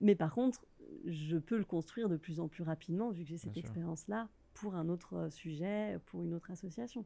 Mais 0.00 0.14
par 0.14 0.32
contre, 0.32 0.64
je 1.06 1.36
peux 1.36 1.58
le 1.58 1.64
construire 1.64 2.08
de 2.08 2.16
plus 2.16 2.38
en 2.38 2.46
plus 2.46 2.62
rapidement 2.62 3.10
vu 3.10 3.24
que 3.24 3.30
j'ai 3.30 3.38
cette 3.38 3.56
expérience-là 3.56 4.28
pour 4.54 4.76
un 4.76 4.88
autre 4.88 5.28
sujet, 5.30 5.98
pour 6.06 6.22
une 6.22 6.34
autre 6.34 6.50
association. 6.52 7.04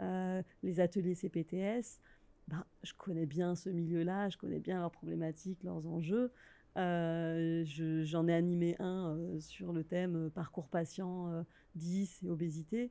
les 0.00 0.80
ateliers 0.80 1.14
CPTS, 1.14 2.00
ben, 2.48 2.64
je 2.82 2.94
connais 2.94 3.26
bien 3.26 3.54
ce 3.54 3.68
milieu-là, 3.68 4.30
je 4.30 4.38
connais 4.38 4.58
bien 4.58 4.80
leurs 4.80 4.90
problématiques, 4.90 5.62
leurs 5.64 5.86
enjeux. 5.86 6.32
Euh, 6.78 7.64
j'en 8.04 8.26
ai 8.26 8.34
animé 8.34 8.76
un 8.78 9.16
euh, 9.16 9.40
sur 9.40 9.72
le 9.72 9.84
thème 9.84 10.16
euh, 10.16 10.30
parcours 10.30 10.68
patient 10.68 11.44
10 11.74 12.22
et 12.22 12.30
obésité. 12.30 12.90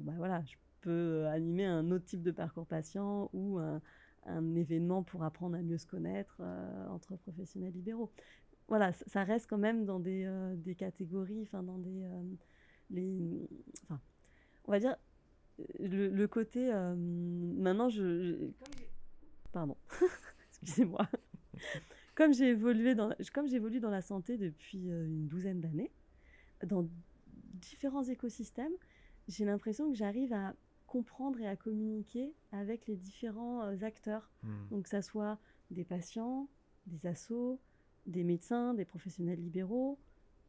ben 0.00 0.14
voilà, 0.16 0.42
je 0.44 0.56
peux 0.82 1.26
animer 1.28 1.64
un 1.64 1.90
autre 1.92 2.04
type 2.04 2.22
de 2.22 2.30
parcours 2.30 2.66
patient 2.66 3.30
ou 3.32 3.58
un, 3.58 3.80
un 4.26 4.54
événement 4.54 5.02
pour 5.02 5.24
apprendre 5.24 5.56
à 5.56 5.62
mieux 5.62 5.78
se 5.78 5.86
connaître 5.86 6.42
entre 6.90 7.16
professionnels 7.16 7.72
libéraux. 7.72 8.10
Voilà, 8.68 8.92
ça 8.92 9.24
reste 9.24 9.48
quand 9.48 9.58
même 9.58 9.84
dans 9.84 9.98
des, 9.98 10.30
des 10.56 10.74
catégories, 10.74 11.42
enfin 11.42 11.62
dans 11.62 11.78
des... 11.78 12.06
les, 12.90 13.48
enfin, 13.84 14.00
on 14.66 14.72
va 14.72 14.78
dire, 14.78 14.96
le, 15.78 16.08
le 16.08 16.28
côté... 16.28 16.72
maintenant, 16.72 17.88
je 17.88 18.50
Pardon, 19.52 19.76
excusez-moi. 20.50 21.08
comme 22.14 22.32
j'ai 22.32 22.50
évolué 22.50 22.94
dans, 22.94 23.14
comme 23.32 23.48
j'évolue 23.48 23.80
dans 23.80 23.90
la 23.90 24.02
santé 24.02 24.36
depuis 24.36 24.90
euh, 24.90 25.06
une 25.06 25.26
douzaine 25.26 25.60
d'années, 25.60 25.90
dans 26.66 26.86
différents 27.54 28.04
écosystèmes, 28.04 28.72
j'ai 29.28 29.44
l'impression 29.44 29.90
que 29.90 29.96
j'arrive 29.96 30.32
à 30.32 30.54
comprendre 30.86 31.40
et 31.40 31.46
à 31.46 31.56
communiquer 31.56 32.34
avec 32.52 32.86
les 32.86 32.96
différents 32.96 33.62
euh, 33.62 33.82
acteurs. 33.82 34.28
Hmm. 34.42 34.68
Donc, 34.70 34.84
que 34.84 34.88
ça 34.88 35.02
soit 35.02 35.38
des 35.70 35.84
patients, 35.84 36.48
des 36.86 37.06
assos, 37.06 37.60
des 38.06 38.24
médecins, 38.24 38.74
des 38.74 38.84
professionnels 38.84 39.40
libéraux, 39.40 39.98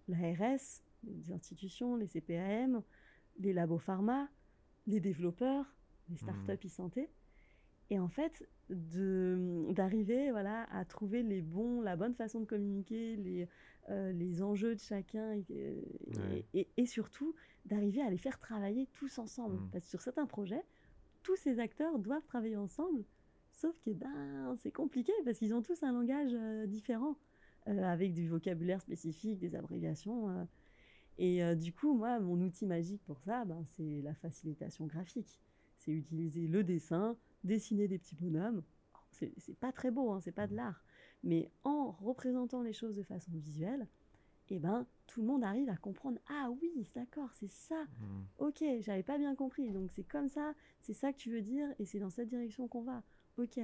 l'ARS, 0.07 0.81
les 1.03 1.31
institutions, 1.31 1.95
les 1.95 2.07
CPAM, 2.07 2.81
les 3.39 3.53
labos 3.53 3.77
pharma, 3.77 4.29
les 4.87 4.99
développeurs, 4.99 5.65
les 6.09 6.15
hmm. 6.15 6.17
startups 6.17 6.67
e-santé. 6.67 7.09
Et 7.91 7.99
en 7.99 8.07
fait, 8.07 8.47
d'arriver 8.71 10.31
voilà, 10.31 10.63
à 10.71 10.85
trouver 10.85 11.23
les 11.23 11.41
bons, 11.41 11.81
la 11.81 11.95
bonne 11.95 12.13
façon 12.13 12.39
de 12.39 12.45
communiquer, 12.45 13.15
les, 13.17 13.47
euh, 13.89 14.11
les 14.11 14.41
enjeux 14.41 14.75
de 14.75 14.79
chacun, 14.79 15.33
et, 16.53 16.67
et, 16.77 16.85
surtout 16.85 17.35
d'arriver 17.65 18.01
à 18.01 18.09
les 18.09 18.17
faire 18.17 18.39
travailler 18.39 18.87
tous 18.93 19.17
ensemble. 19.19 19.57
Mmh. 19.57 19.69
Parce 19.71 19.85
que 19.85 19.89
sur 19.89 20.01
certains 20.01 20.25
projets, 20.25 20.63
tous 21.23 21.35
ces 21.35 21.59
acteurs 21.59 21.99
doivent 21.99 22.25
travailler 22.25 22.57
ensemble, 22.57 23.03
sauf 23.51 23.77
que 23.81 23.91
ben, 23.91 24.55
c'est 24.59 24.71
compliqué 24.71 25.11
parce 25.25 25.37
qu'ils 25.37 25.53
ont 25.53 25.61
tous 25.61 25.83
un 25.83 25.91
langage 25.91 26.31
euh, 26.33 26.65
différent, 26.65 27.17
euh, 27.67 27.83
avec 27.83 28.13
du 28.13 28.27
vocabulaire 28.27 28.81
spécifique, 28.81 29.39
des 29.39 29.55
abréviations. 29.55 30.47
et 31.17 31.55
du 31.55 31.73
coup, 31.73 31.93
moi, 31.93 32.19
mon 32.19 32.39
outil 32.41 32.65
magique 32.65 33.03
pour 33.03 33.19
ça, 33.19 33.45
ben, 33.45 33.63
c'est 33.65 34.01
la 34.01 34.13
facilitation 34.13 34.85
graphique. 34.85 35.39
C'est 35.77 35.91
utiliser 35.91 36.47
le 36.47 36.63
dessin, 36.63 37.17
dessiner 37.43 37.87
des 37.87 37.97
petits 37.97 38.15
bonhommes. 38.15 38.63
C'est 39.11 39.57
pas 39.59 39.71
très 39.71 39.91
beau, 39.91 40.11
hein, 40.11 40.19
c'est 40.21 40.31
pas 40.31 40.47
de 40.47 40.55
l'art. 40.55 40.83
Mais 41.23 41.51
en 41.63 41.91
représentant 41.91 42.63
les 42.63 42.73
choses 42.73 42.95
de 42.95 43.03
façon 43.03 43.31
visuelle, 43.33 43.87
eh 44.49 44.59
ben, 44.59 44.85
tout 45.07 45.21
le 45.21 45.27
monde 45.27 45.43
arrive 45.43 45.69
à 45.69 45.77
comprendre 45.77 46.19
Ah 46.27 46.49
oui, 46.61 46.87
d'accord, 46.95 47.29
c'est 47.33 47.51
ça. 47.51 47.83
Hmm. 47.99 48.23
Ok, 48.39 48.63
j'avais 48.79 49.03
pas 49.03 49.17
bien 49.17 49.35
compris. 49.35 49.71
Donc 49.71 49.91
c'est 49.95 50.03
comme 50.03 50.27
ça, 50.27 50.53
c'est 50.79 50.93
ça 50.93 51.13
que 51.13 51.17
tu 51.17 51.31
veux 51.31 51.41
dire 51.41 51.67
et 51.79 51.85
c'est 51.85 51.99
dans 51.99 52.09
cette 52.09 52.29
direction 52.29 52.67
qu'on 52.67 52.81
va. 52.81 53.03
Ok. 53.37 53.59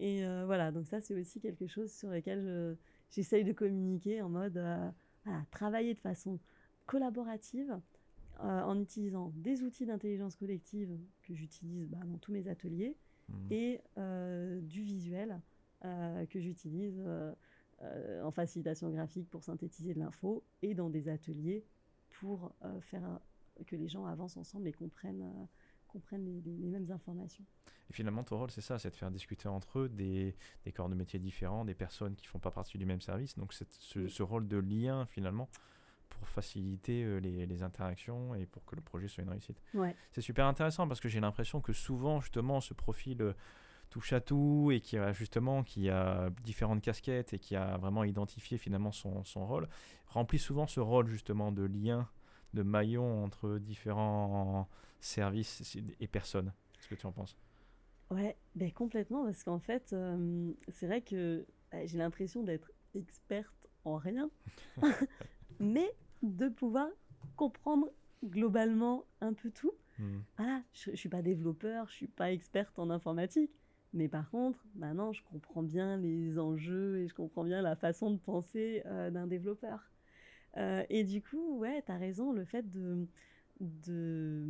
Et 0.00 0.24
euh, 0.24 0.44
voilà, 0.46 0.72
donc 0.72 0.86
ça, 0.86 1.00
c'est 1.00 1.14
aussi 1.14 1.40
quelque 1.40 1.66
chose 1.66 1.92
sur 1.92 2.10
lequel 2.10 2.76
j'essaye 3.10 3.44
de 3.44 3.52
communiquer 3.52 4.22
en 4.22 4.28
mode 4.28 4.56
euh, 4.56 4.90
travailler 5.50 5.94
de 5.94 6.00
façon 6.00 6.38
collaborative 6.86 7.78
euh, 8.40 8.62
en 8.62 8.78
utilisant 8.78 9.32
des 9.34 9.62
outils 9.62 9.86
d'intelligence 9.86 10.36
collective 10.36 10.96
que 11.22 11.34
j'utilise 11.34 11.88
bah, 11.88 11.98
dans 12.04 12.18
tous 12.18 12.32
mes 12.32 12.48
ateliers 12.48 12.96
mmh. 13.28 13.34
et 13.50 13.80
euh, 13.96 14.60
du 14.60 14.82
visuel 14.82 15.40
euh, 15.84 16.24
que 16.26 16.40
j'utilise 16.40 17.02
en 18.24 18.32
facilitation 18.32 18.90
graphique 18.90 19.28
pour 19.30 19.44
synthétiser 19.44 19.94
de 19.94 20.00
l'info 20.00 20.44
et 20.62 20.74
dans 20.74 20.90
des 20.90 21.08
ateliers 21.08 21.64
pour 22.18 22.52
faire 22.80 23.20
que 23.66 23.76
les 23.76 23.86
gens 23.86 24.04
avancent 24.04 24.36
ensemble 24.36 24.66
et 24.66 24.72
comprennent 24.72 25.48
comprennent 25.88 26.42
les, 26.44 26.68
mêmes 26.68 26.90
informations. 26.90 27.44
Et 27.90 27.92
finalement, 27.92 28.22
ton 28.22 28.38
rôle, 28.38 28.50
c'est 28.50 28.60
ça, 28.60 28.78
c'est 28.78 28.90
de 28.90 28.96
faire 28.96 29.10
discuter 29.10 29.48
entre 29.48 29.80
eux 29.80 29.88
des, 29.88 30.34
des, 30.64 30.72
corps 30.72 30.88
de 30.88 30.94
métiers 30.94 31.18
différents, 31.18 31.64
des 31.64 31.74
personnes 31.74 32.14
qui 32.14 32.26
font 32.26 32.38
pas 32.38 32.50
partie 32.50 32.78
du 32.78 32.84
même 32.84 33.00
service. 33.00 33.36
Donc, 33.36 33.52
ce, 33.52 33.64
ce, 34.06 34.22
rôle 34.22 34.46
de 34.46 34.58
lien, 34.58 35.06
finalement, 35.06 35.48
pour 36.08 36.28
faciliter 36.28 37.04
euh, 37.04 37.18
les, 37.18 37.62
interactions 37.62 38.34
et 38.34 38.46
pour 38.46 38.64
que 38.64 38.76
le 38.76 38.82
projet 38.82 39.08
soit 39.08 39.22
une 39.22 39.30
réussite. 39.30 39.60
C'est 40.12 40.20
super 40.20 40.46
intéressant 40.46 40.86
parce 40.86 41.00
que 41.00 41.08
j'ai 41.08 41.20
l'impression 41.20 41.60
que 41.60 41.72
souvent, 41.72 42.20
justement, 42.20 42.60
ce 42.60 42.74
profil 42.74 43.22
euh, 43.22 43.32
touche 43.90 44.12
à 44.12 44.20
tout 44.20 44.70
et 44.72 44.80
qui 44.80 44.96
a 44.96 45.12
justement 45.12 45.62
qui 45.62 45.88
a 45.90 46.30
différentes 46.44 46.82
casquettes 46.82 47.34
et 47.34 47.38
qui 47.38 47.56
a 47.56 47.76
vraiment 47.78 48.04
identifié 48.04 48.58
finalement 48.58 48.92
son, 48.92 49.24
son 49.24 49.46
rôle, 49.46 49.68
remplit 50.06 50.38
souvent 50.38 50.66
ce 50.66 50.80
rôle 50.80 51.08
justement 51.08 51.52
de 51.52 51.64
lien, 51.64 52.08
de 52.54 52.62
maillon 52.62 53.24
entre 53.24 53.58
différents 53.58 54.68
services 55.00 55.76
et 56.00 56.06
personnes. 56.06 56.52
Qu'est-ce 56.74 56.88
que 56.88 56.94
tu 56.94 57.06
en 57.06 57.12
penses? 57.12 57.36
Ouais, 58.10 58.36
ben 58.54 58.72
complètement, 58.72 59.24
parce 59.24 59.44
qu'en 59.44 59.58
fait, 59.58 59.92
euh, 59.92 60.52
c'est 60.68 60.86
vrai 60.86 61.02
que 61.02 61.46
bah, 61.70 61.84
j'ai 61.84 61.98
l'impression 61.98 62.42
d'être 62.42 62.70
experte 62.94 63.68
en 63.84 63.96
rien, 63.96 64.30
mais 65.60 65.90
de 66.22 66.48
pouvoir 66.48 66.88
comprendre 67.36 67.90
globalement 68.24 69.04
un 69.20 69.32
peu 69.32 69.50
tout. 69.50 69.72
Hmm. 69.98 70.18
Voilà, 70.36 70.62
je, 70.72 70.90
ne 70.90 70.96
suis 70.96 71.08
pas 71.08 71.22
développeur, 71.22 71.88
je 71.88 71.94
suis 71.94 72.06
pas 72.08 72.32
experte 72.32 72.78
en 72.78 72.90
informatique, 72.90 73.50
mais 73.94 74.08
par 74.08 74.30
contre, 74.30 74.64
maintenant, 74.74 75.12
je 75.12 75.22
comprends 75.24 75.62
bien 75.62 75.96
les 75.96 76.38
enjeux 76.38 76.98
et 76.98 77.08
je 77.08 77.14
comprends 77.14 77.44
bien 77.44 77.62
la 77.62 77.76
façon 77.76 78.10
de 78.10 78.18
penser 78.18 78.82
euh, 78.86 79.10
d'un 79.10 79.26
développeur. 79.26 79.90
Euh, 80.56 80.84
et 80.88 81.04
du 81.04 81.22
coup, 81.22 81.58
ouais, 81.58 81.82
tu 81.84 81.92
as 81.92 81.96
raison, 81.96 82.32
le 82.32 82.44
fait 82.44 82.68
de, 82.70 83.06
de, 83.60 84.44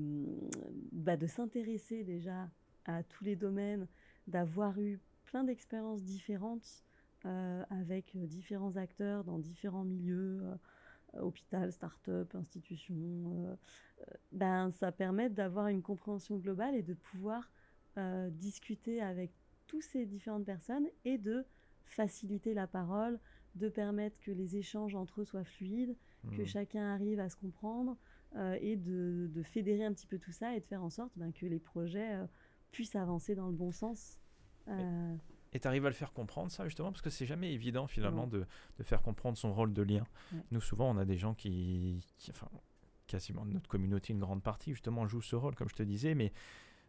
bah, 0.92 1.16
de 1.16 1.26
s'intéresser 1.26 2.04
déjà 2.04 2.50
à 2.84 3.02
tous 3.02 3.24
les 3.24 3.36
domaines, 3.36 3.86
d'avoir 4.26 4.78
eu 4.80 5.00
plein 5.24 5.44
d'expériences 5.44 6.02
différentes 6.02 6.84
euh, 7.26 7.64
avec 7.70 8.16
différents 8.16 8.76
acteurs 8.76 9.24
dans 9.24 9.38
différents 9.38 9.84
milieux, 9.84 10.42
hôpital, 11.20 11.72
start-up, 11.72 12.34
institution, 12.34 13.56
ben, 14.32 14.70
ça 14.72 14.92
permet 14.92 15.30
d'avoir 15.30 15.68
une 15.68 15.82
compréhension 15.82 16.36
globale 16.36 16.74
et 16.74 16.82
de 16.82 16.94
pouvoir 16.94 17.50
euh, 17.98 18.30
discuter 18.30 19.00
avec 19.00 19.32
toutes 19.66 19.82
ces 19.82 20.06
différentes 20.06 20.44
personnes 20.44 20.86
et 21.04 21.18
de 21.18 21.44
faciliter 21.84 22.54
la 22.54 22.68
parole, 22.68 23.18
de 23.56 23.68
permettre 23.68 24.16
que 24.20 24.30
les 24.30 24.56
échanges 24.56 24.94
entre 24.94 25.22
eux 25.22 25.24
soient 25.24 25.42
fluides, 25.42 25.96
que 26.30 26.42
mmh. 26.42 26.46
chacun 26.46 26.94
arrive 26.94 27.18
à 27.18 27.28
se 27.28 27.34
comprendre 27.34 27.96
euh, 28.36 28.56
et 28.60 28.76
de, 28.76 29.42
fédérer 29.42 29.84
un 29.84 29.92
petit 29.92 30.06
peu 30.06 30.18
tout 30.18 30.30
ça 30.30 30.54
et 30.54 30.60
de 30.60 30.66
faire 30.66 30.84
en 30.84 30.90
sorte 30.90 31.10
ben, 31.16 31.32
que 31.32 31.46
les 31.46 31.58
projets 31.58 32.14
euh, 32.14 32.26
puissent 32.70 32.94
avancer 32.94 33.34
dans 33.34 33.48
le 33.48 33.54
bon 33.54 33.72
sens. 33.72 34.20
Et 35.52 35.60
tu 35.60 35.66
arrives 35.66 35.86
à 35.86 35.88
le 35.88 35.94
faire 35.94 36.12
comprendre, 36.12 36.50
ça, 36.50 36.64
justement, 36.64 36.90
parce 36.90 37.02
que 37.02 37.10
c'est 37.10 37.26
jamais 37.26 37.52
évident, 37.52 37.86
finalement, 37.86 38.26
de, 38.26 38.46
de, 38.78 38.82
faire 38.82 39.02
comprendre 39.02 39.38
son 39.38 39.52
rôle 39.52 39.72
de 39.72 39.82
lien. 39.82 40.06
Nous, 40.50 40.60
souvent, 40.60 40.90
on 40.90 40.98
a 40.98 41.04
des 41.04 41.16
gens 41.16 41.34
qui, 41.34 42.04
qui, 42.18 42.30
enfin, 42.30 42.48
quasiment 43.06 43.44
notre 43.46 43.68
communauté, 43.68 44.12
une 44.12 44.20
grande 44.20 44.42
partie, 44.42 44.72
justement, 44.72 45.06
joue 45.06 45.22
ce 45.22 45.36
rôle, 45.36 45.54
comme 45.54 45.68
je 45.68 45.74
te 45.74 45.82
disais, 45.82 46.14
mais 46.14 46.32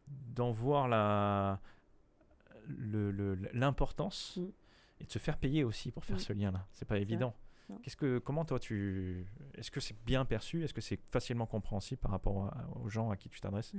d'en 0.07 0.51
voir 0.51 0.87
la 0.87 1.59
l'importance 3.53 4.37
le, 4.37 4.53
et 4.99 5.05
de 5.05 5.11
se 5.11 5.19
faire 5.19 5.37
payer 5.37 5.63
aussi 5.63 5.91
pour 5.91 6.05
faire 6.05 6.19
ce 6.19 6.33
lien-là. 6.33 6.67
C'est 6.71 6.87
pas 6.87 6.99
évident. 6.99 7.33
Qu'est-ce 7.83 7.95
que, 7.95 8.17
comment 8.17 8.45
toi 8.45 8.59
tu, 8.59 9.27
est-ce 9.53 9.69
que 9.69 9.79
c'est 9.79 9.95
bien 10.03 10.25
perçu, 10.25 10.63
est-ce 10.63 10.73
que 10.73 10.81
c'est 10.81 10.99
facilement 11.11 11.45
compréhensible 11.45 11.99
par 11.99 12.11
rapport 12.11 12.51
aux 12.83 12.89
gens 12.89 13.11
à 13.11 13.15
qui 13.15 13.29
tu 13.29 13.39
t'adresses? 13.39 13.73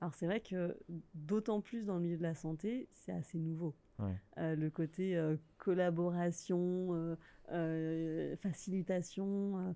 Alors 0.00 0.14
c'est 0.14 0.26
vrai 0.26 0.40
que 0.40 0.78
d'autant 1.14 1.60
plus 1.60 1.86
dans 1.86 1.94
le 1.94 2.02
milieu 2.02 2.18
de 2.18 2.22
la 2.22 2.34
santé, 2.34 2.86
c'est 2.90 3.12
assez 3.12 3.38
nouveau. 3.38 3.74
Euh, 4.00 4.54
le 4.54 4.70
côté 4.70 5.16
euh, 5.16 5.36
collaboration, 5.58 7.16
euh, 7.50 8.36
facilitation, 8.36 9.74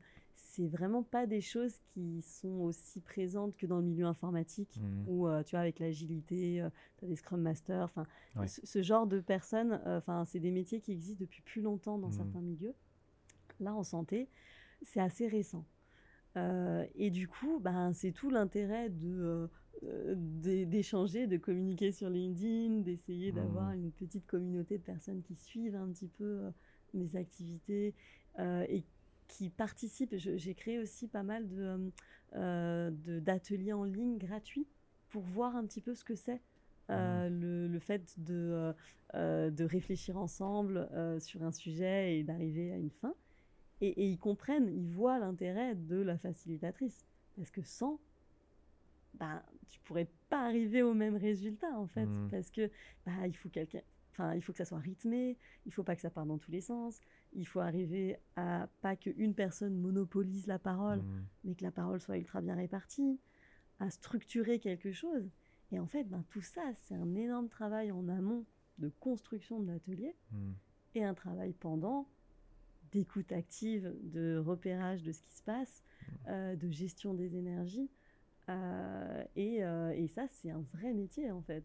c'est 0.53 0.67
vraiment 0.67 1.03
pas 1.03 1.27
des 1.27 1.41
choses 1.41 1.79
qui 1.93 2.21
sont 2.21 2.61
aussi 2.61 3.01
présentes 3.01 3.57
que 3.57 3.67
dans 3.67 3.79
le 3.79 3.85
milieu 3.85 4.05
informatique, 4.05 4.79
mmh. 4.79 5.09
où 5.09 5.27
euh, 5.27 5.43
tu 5.43 5.53
vois, 5.53 5.61
avec 5.61 5.79
l'agilité, 5.79 6.61
euh, 6.61 6.69
tu 6.99 7.07
as 7.07 7.09
des 7.09 7.17
Scrum 7.17 7.41
Masters, 7.41 7.85
enfin, 7.85 8.07
ce, 8.47 8.83
genre 8.83 9.07
de 9.07 9.21
personnes, 9.21 9.81
euh, 9.87 10.01
c'est 10.27 10.41
des 10.41 10.51
métiers 10.51 10.81
qui 10.81 10.93
existent 10.93 11.21
depuis 11.21 11.41
plus 11.41 11.63
longtemps 11.63 11.99
dans 11.99 12.09
mmh. 12.09 12.13
certains 12.13 12.41
milieux. 12.43 12.75
Là, 13.61 13.75
en 13.75 13.83
santé, 13.83 14.29
c'est 14.83 15.01
assez 15.01 15.27
récent. 15.27 15.65
et 16.37 17.11
du 17.11 17.29
coup, 17.29 17.61
ben, 17.61 17.93
c'est 17.93 18.13
tout 18.13 18.29
l'intérêt 18.29 18.91
de 18.91 19.49
d'échanger, 19.85 21.27
de 21.27 21.37
communiquer 21.37 21.93
sur 21.93 22.09
LinkedIn, 22.09 22.81
d'essayer 22.81 23.33
mmh. 23.33 23.35
d'avoir 23.35 23.73
une 23.73 23.91
petite 23.91 24.27
communauté 24.27 24.79
de 24.79 24.83
personnes 24.83 25.23
qui 25.23 25.35
suivent 25.35 25.77
un 25.77 25.89
petit 25.89 26.09
peu 26.09 26.41
mes 26.95 27.17
activités 27.17 27.95
et 28.39 28.85
qui 29.33 29.49
participent. 29.49 30.15
J'ai 30.17 30.55
créé 30.55 30.79
aussi 30.79 31.09
pas 31.09 31.23
mal 31.23 31.49
de, 31.49 31.91
euh, 32.35 32.91
d'ateliers 33.21 33.73
en 33.73 33.85
ligne 33.85 34.19
gratuits 34.19 34.67
pour 35.11 35.23
voir 35.23 35.57
un 35.57 35.65
petit 35.65 35.81
peu 35.81 35.95
ce 35.95 36.05
que 36.05 36.15
c'est. 36.15 36.41
Euh, 36.91 37.31
mmh. 37.31 37.41
le, 37.41 37.69
le, 37.69 37.79
fait 37.79 38.15
de, 38.19 38.75
euh, 39.15 39.51
de 39.51 39.65
réfléchir 39.65 40.19
ensemble 40.19 40.89
sur 41.21 41.43
un 41.43 41.53
sujet 41.53 42.19
et 42.19 42.23
d'arriver 42.23 42.73
à 42.73 42.77
une 42.77 42.91
fin. 42.91 43.15
Et, 43.81 43.89
et, 43.89 44.09
ils 44.09 44.19
comprennent, 44.19 44.69
ils 44.69 44.89
voient 44.89 45.19
l'intérêt 45.19 45.75
de 45.75 45.97
la 45.97 46.19
facilitatrice. 46.19 47.07
Parce 47.37 47.51
que 47.51 47.63
sans, 47.63 47.99
ben, 49.15 49.43
tu 49.69 49.81
pourrais 49.81 50.09
pas 50.29 50.45
arriver 50.45 50.83
au 50.83 50.95
même 50.95 51.17
résultat, 51.17 51.73
en 51.77 51.87
fait. 51.87 52.07
Mmh. 52.07 52.29
Parce 52.31 52.51
que 52.51 52.71
bah, 53.07 53.27
il 53.27 53.37
faut 53.37 53.49
quelqu'un. 53.49 53.83
Enfin, 54.13 54.35
il 54.35 54.43
faut 54.43 54.53
que 54.53 54.59
ça 54.59 54.67
soit 54.67 54.79
rythmé, 54.79 55.39
il 55.65 55.73
faut 55.73 55.83
pas 55.83 55.97
que 55.97 56.03
ça 56.03 56.11
parte 56.11 56.29
dans 56.29 56.37
tous 56.37 56.51
les 56.51 56.61
sens, 56.61 57.01
il 57.33 57.47
faut 57.47 57.61
arriver 57.61 58.19
à 58.37 58.69
pas 58.83 58.95
qu'une 58.95 59.35
personne 59.35 59.75
monopolise 59.75 60.47
la 60.47 60.59
parole, 60.59 60.99
mmh. 60.99 61.25
mais 61.45 61.55
que 61.55 61.65
la 61.65 61.71
parole 61.71 61.99
soit 61.99 62.19
ultra 62.19 62.43
bien 62.43 62.55
répartie, 62.55 63.19
à 63.81 63.89
structurer 63.89 64.59
quelque 64.59 64.93
chose. 64.93 65.31
Et 65.71 65.79
en 65.79 65.87
fait, 65.87 66.05
ben, 66.05 66.25
tout 66.29 66.43
ça, 66.43 66.63
c'est 66.75 66.95
un 66.95 67.15
énorme 67.15 67.49
travail 67.49 67.91
en 67.91 68.07
amont 68.09 68.45
de 68.79 68.91
construction 69.01 69.61
de 69.61 69.73
l'atelier 69.73 70.15
mmh. 70.31 70.51
et 70.97 71.05
un 71.05 71.15
travail 71.15 71.55
pendant 71.55 72.07
d'écoute 72.91 73.33
active, 73.33 73.95
de 74.03 74.37
repérage 74.37 75.03
de 75.03 75.13
ce 75.13 75.23
qui 75.23 75.33
se 75.33 75.43
passe, 75.43 75.83
mmh. 75.83 76.13
euh, 76.29 76.57
de 76.57 76.71
gestion 76.71 77.15
des 77.15 77.35
énergies. 77.35 77.89
Euh, 78.49 79.25
et, 79.37 79.65
euh, 79.65 79.93
et, 79.93 80.09
ça, 80.09 80.27
c'est 80.29 80.51
un 80.51 80.65
vrai 80.75 80.93
métier 80.93 81.31
en 81.31 81.43
fait. 81.43 81.65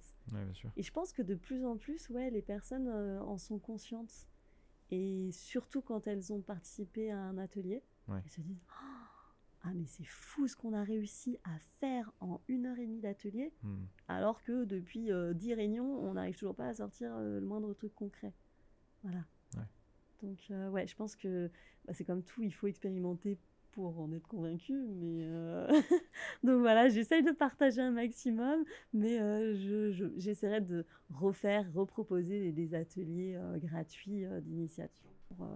Et 0.75 0.83
je 0.83 0.91
pense 0.91 1.11
que 1.11 1.21
de 1.21 1.35
plus 1.35 1.65
en 1.65 1.77
plus, 1.77 2.09
ouais, 2.09 2.29
les 2.29 2.41
personnes 2.41 2.87
en 2.87 3.37
sont 3.37 3.59
conscientes. 3.59 4.27
Et 4.91 5.29
surtout 5.31 5.81
quand 5.81 6.07
elles 6.07 6.31
ont 6.31 6.41
participé 6.41 7.11
à 7.11 7.19
un 7.19 7.37
atelier, 7.37 7.83
elles 8.09 8.29
se 8.29 8.41
disent 8.41 8.63
Ah, 9.63 9.71
mais 9.75 9.85
c'est 9.85 10.05
fou 10.05 10.47
ce 10.47 10.55
qu'on 10.55 10.73
a 10.73 10.83
réussi 10.83 11.37
à 11.43 11.57
faire 11.79 12.11
en 12.21 12.39
une 12.47 12.65
heure 12.67 12.77
et 12.77 12.85
demie 12.85 13.01
d'atelier, 13.01 13.51
hmm. 13.63 13.85
alors 14.07 14.41
que 14.43 14.63
depuis 14.63 15.11
euh, 15.11 15.33
dix 15.33 15.53
réunions, 15.53 15.99
on 15.99 16.13
n'arrive 16.13 16.37
toujours 16.37 16.55
pas 16.55 16.67
à 16.67 16.73
sortir 16.75 17.13
euh, 17.15 17.39
le 17.39 17.45
moindre 17.45 17.73
truc 17.73 17.93
concret. 17.93 18.33
Voilà. 19.03 19.25
Donc, 20.23 20.47
euh, 20.49 20.69
ouais, 20.69 20.87
je 20.87 20.95
pense 20.95 21.15
que 21.15 21.51
bah, 21.85 21.93
c'est 21.93 22.03
comme 22.03 22.23
tout, 22.23 22.41
il 22.41 22.51
faut 22.51 22.65
expérimenter 22.67 23.37
pour 23.77 23.99
en 23.99 24.11
être 24.11 24.27
convaincu. 24.27 24.73
Mais 24.73 25.27
euh, 25.27 25.67
donc 26.43 26.61
voilà, 26.61 26.89
j'essaye 26.89 27.21
de 27.21 27.31
partager 27.31 27.79
un 27.79 27.91
maximum, 27.91 28.65
mais 28.91 29.21
euh, 29.21 29.53
j'essaierai 30.17 30.61
de 30.61 30.83
refaire, 31.13 31.71
reproposer 31.75 32.51
des, 32.51 32.73
ateliers 32.73 33.35
euh, 33.35 33.59
gratuits 33.59 34.25
d'initiation 34.41 35.05
pour, 35.27 35.47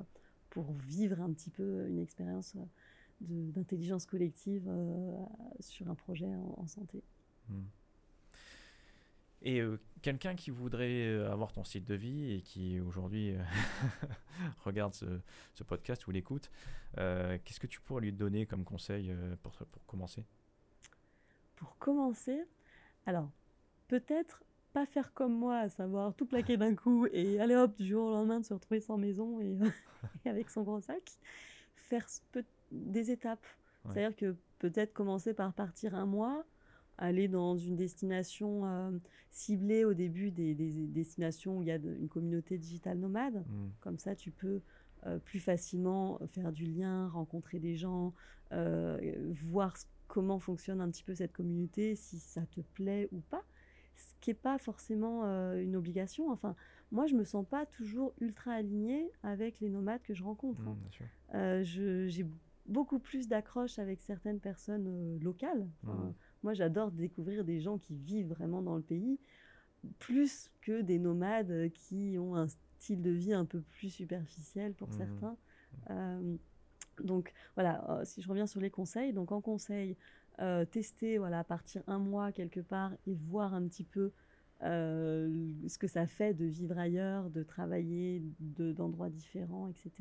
pour, 0.52 0.72
vivre 0.88 1.20
un 1.20 1.34
petit 1.34 1.50
peu 1.50 1.88
une 1.88 1.98
expérience 1.98 2.56
d'intelligence 3.22 4.06
collective 4.06 4.70
sur 5.60 5.90
un 5.90 5.96
projet 5.96 6.30
en, 6.58 6.68
santé. 6.68 7.02
Hmm. 7.50 7.64
Et 9.44 9.60
euh, 9.60 9.80
quelqu'un 10.02 10.36
qui 10.36 10.52
voudrait 10.52 11.08
euh, 11.08 11.32
avoir 11.32 11.52
ton 11.52 11.64
site 11.64 11.86
de 11.86 11.96
vie 11.96 12.34
et 12.34 12.42
qui 12.42 12.80
aujourd'hui 12.80 13.32
euh, 13.32 13.42
regarde 14.66 14.94
ce, 14.94 15.64
podcast 15.64 16.06
ou 16.08 16.12
l'écoute, 16.12 16.52
qu'est-ce 16.96 17.60
que 17.60 17.68
tu 17.68 17.82
pourrais 17.82 18.02
lui 18.02 18.12
donner 18.12 18.46
comme 18.46 18.64
conseil 18.64 19.16
pour, 19.44 19.54
pour 19.54 19.86
commencer? 19.86 20.26
Pour 21.56 21.78
commencer, 21.78 22.44
alors 23.06 23.30
peut-être 23.88 24.44
pas 24.74 24.86
faire 24.86 25.14
comme 25.14 25.34
moi, 25.34 25.60
à 25.60 25.70
savoir 25.70 26.16
tout 26.16 26.26
plaquer 26.26 26.58
d'un 26.58 26.76
coup 26.76 27.06
et 27.12 27.40
aller 27.40 27.56
hop 27.56 27.76
du 27.78 27.88
jour 27.88 28.08
au 28.08 28.12
lendemain 28.12 28.40
de 28.40 28.46
se 28.46 28.54
retrouver 28.54 28.80
sans 28.80 28.98
maison 28.98 29.40
et, 29.40 29.58
avec 30.26 30.50
son 30.50 30.64
gros 30.64 30.82
sac. 30.82 31.04
Faire 31.76 32.06
des 32.72 33.12
étapes. 33.12 33.46
C'est-à-dire 33.86 34.16
que 34.16 34.36
peut-être 34.60 34.94
commencer 34.94 35.34
par 35.34 35.54
partir 35.54 35.96
un 35.96 36.06
mois, 36.06 36.46
aller 37.02 37.28
dans 37.28 37.58
une 37.58 37.76
destination 37.76 38.66
euh, 38.66 38.92
ciblée 39.32 39.84
au 39.84 39.94
début 39.94 40.30
des, 40.32 40.54
destinations 40.54 41.58
où 41.58 41.62
il 41.64 41.68
y 41.68 41.72
a 41.72 41.76
une 41.76 42.08
communauté 42.08 42.58
digitale 42.58 43.00
nomade. 43.00 43.44
Mm. 43.48 43.70
Comme 43.82 43.98
ça, 43.98 44.16
tu 44.16 44.30
peux 44.30 44.62
euh, 45.08 45.18
plus 45.18 45.40
facilement 45.40 46.20
faire 46.28 46.52
du 46.52 46.68
lien, 46.68 47.10
rencontrer 47.10 47.60
des 47.60 47.76
gens, 47.76 48.14
euh, 48.52 49.16
voir 49.32 49.76
comment 50.08 50.38
fonctionne 50.38 50.80
un 50.80 50.90
petit 50.92 51.04
peu 51.04 51.16
cette 51.16 51.34
communauté, 51.34 51.96
si 51.96 52.20
ça 52.20 52.46
te 52.46 52.62
plaît 52.62 53.10
ou 53.12 53.20
pas. 53.20 53.44
Ce 53.96 54.14
qui 54.22 54.30
n'est 54.30 54.36
pas 54.36 54.58
forcément 54.60 55.24
une 55.56 55.76
obligation. 55.76 56.30
Enfin, 56.32 56.56
moi, 56.92 57.08
je 57.08 57.16
me 57.16 57.24
sens 57.24 57.46
pas 57.46 57.66
toujours 57.66 58.14
ultra 58.20 58.52
alignée 58.52 59.10
avec 59.24 59.60
les 59.60 59.70
nomades 59.70 60.02
que 60.04 60.14
je 60.14 60.24
rencontre. 60.24 60.62
Hein. 60.68 61.60
Mm, 61.60 61.64
j'ai 61.64 62.26
beaucoup 62.68 63.00
plus 63.00 63.28
d'accroche 63.28 63.80
avec 63.80 64.02
certaines 64.02 64.40
personnes 64.40 65.20
locales. 65.20 65.68
Mm. 65.84 66.12
Moi, 66.44 66.54
j'adore 66.54 66.92
découvrir 66.92 67.44
des 67.44 67.60
gens 67.60 67.78
qui 67.78 67.96
vivent 67.96 68.30
vraiment 68.30 68.62
dans 68.62 68.76
le 68.76 68.82
pays, 68.82 69.20
plus 70.00 70.52
que 70.62 70.82
des 70.82 71.00
nomades 71.00 71.72
qui 71.74 72.18
ont 72.20 72.36
un 72.36 72.48
style 72.82 73.02
de 73.02 73.12
vie 73.12 73.34
un 73.34 73.46
peu 73.46 73.62
plus 73.62 73.90
superficiel 73.90 74.74
pour 74.74 74.90
mmh. 74.90 74.94
certains. 74.94 75.38
Euh, 75.90 76.36
donc 77.04 77.34
voilà, 77.56 77.90
euh, 77.90 78.06
si 78.06 78.22
je 78.22 78.28
reviens 78.28 78.48
sur 78.48 78.60
les 78.60 78.70
conseils, 78.70 79.14
donc 79.14 79.32
en 79.32 79.42
conseil, 79.42 79.96
euh, 80.40 80.66
tester, 80.66 81.18
voilà, 81.18 81.44
partir 81.44 81.84
un 81.88 82.00
mois 82.00 82.32
quelque 82.32 82.60
part 82.60 82.94
et 83.06 83.14
voir 83.14 83.54
un 83.54 83.68
petit 83.68 83.84
peu 83.84 84.12
ce 84.64 85.78
que 85.80 85.88
ça 85.88 86.06
fait 86.06 86.36
de 86.36 86.46
vivre 86.46 86.78
ailleurs, 86.78 87.32
de 87.32 87.42
travailler 87.42 88.22
d'endroits 88.40 89.10
différents, 89.10 89.68
etc. 89.68 89.92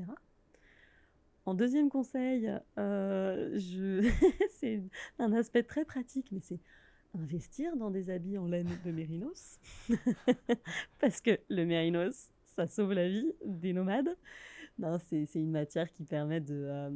En 1.51 1.55
deuxième 1.55 1.89
conseil, 1.89 2.49
c'est 2.77 4.81
un 5.19 5.33
aspect 5.33 5.65
très 5.65 5.85
pratique, 5.85 6.29
mais 6.31 6.39
c'est 6.39 6.61
investir 7.19 7.77
dans 7.77 7.91
des 7.91 8.09
habits 8.09 8.39
en 8.39 8.47
laine 8.47 8.71
de 8.85 8.93
mérinos. 8.93 9.59
Parce 11.01 11.21
que 11.21 11.41
le 11.49 11.65
mérinos, 11.65 12.31
ça 12.45 12.69
sauve 12.69 12.93
la 12.93 13.09
vie 13.09 13.33
des 13.45 13.73
nomades. 13.73 14.17
c'est, 15.09 15.27
une 15.35 15.51
matière 15.51 15.91
qui 15.91 16.05
permet 16.05 16.41
de, 16.41 16.55
euh, 16.55 16.89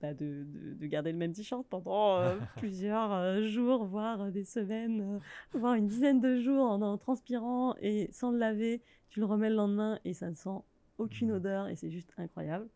bah, 0.00 0.14
de, 0.14 0.46
de, 0.78 0.86
garder 0.86 1.10
le 1.10 1.18
même 1.18 1.32
t-shirt 1.32 1.66
pendant 1.68 2.18
euh, 2.18 2.36
plusieurs 2.58 3.12
euh, 3.12 3.42
jours, 3.42 3.86
voire 3.86 4.30
des 4.30 4.44
semaines, 4.44 5.18
voire 5.52 5.74
une 5.74 5.88
dizaine 5.88 6.20
de 6.20 6.36
jours 6.36 6.64
en, 6.64 6.96
transpirant 6.96 7.74
et 7.80 8.08
sans 8.12 8.30
le 8.30 8.38
laver. 8.38 8.82
Tu 9.08 9.18
le 9.18 9.26
remets 9.26 9.50
le 9.50 9.56
lendemain 9.56 9.98
et 10.04 10.14
ça 10.14 10.30
ne 10.30 10.36
sent 10.36 10.60
aucune 10.98 11.32
mmh. 11.32 11.34
odeur 11.34 11.66
et 11.66 11.74
c'est 11.74 11.90
juste 11.90 12.12
incroyable. 12.18 12.68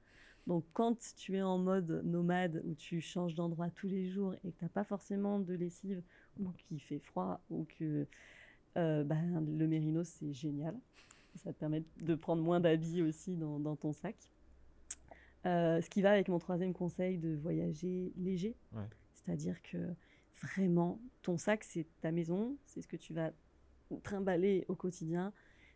Donc 0.47 0.65
quand 0.73 0.99
tu 1.17 1.37
es 1.37 1.43
en 1.43 1.59
mode 1.59 2.03
nomade 2.05 2.63
où 2.65 2.75
tu 2.75 3.01
changes 3.01 3.35
d'endroit 3.35 3.71
tous 3.71 3.89
les 3.89 4.09
jours 4.09 4.35
et 4.45 4.53
que 4.53 4.59
tu 4.59 4.65
n'as 4.65 4.71
pas 4.71 4.85
forcément 4.85 5.41
de 5.41 5.55
lessive 5.55 6.03
ou 6.39 6.51
qu'il 6.69 6.81
fait 6.81 6.99
froid 6.99 7.41
ou 7.51 7.67
que 7.79 8.07
bah, 8.77 9.17
le 9.47 9.67
mérinos 9.67 10.09
c'est 10.09 10.33
génial. 10.33 10.77
Ça 11.37 11.53
te 11.53 11.59
permet 11.59 11.83
de 12.01 12.15
prendre 12.15 12.43
moins 12.43 12.61
d'habits 12.61 13.03
aussi 13.03 13.37
dans, 13.37 13.77
ton 13.77 13.93
sac. 13.93 14.17
Euh, 15.47 15.81
ce 15.81 15.91
qui 15.91 16.01
va 16.01 16.13
avec 16.13 16.29
mon 16.29 16.39
troisième 16.39 16.73
conseil 16.73 17.19
de 17.19 17.35
voyager 17.35 18.13
léger. 18.17 18.55
C'est-à-dire 19.15 19.61
que 19.63 19.95
vraiment, 20.43 21.01
ton 21.23 21.39
sac, 21.39 21.65
c'est 21.65 21.87
ta 22.01 22.13
maison, 22.13 22.57
c'est 22.67 22.83
ce 22.83 22.89
que 22.89 22.97
tu 22.97 23.15
vas 23.15 23.33
trimballer 24.03 24.65
au 24.69 24.75
quotidien. 24.75 25.33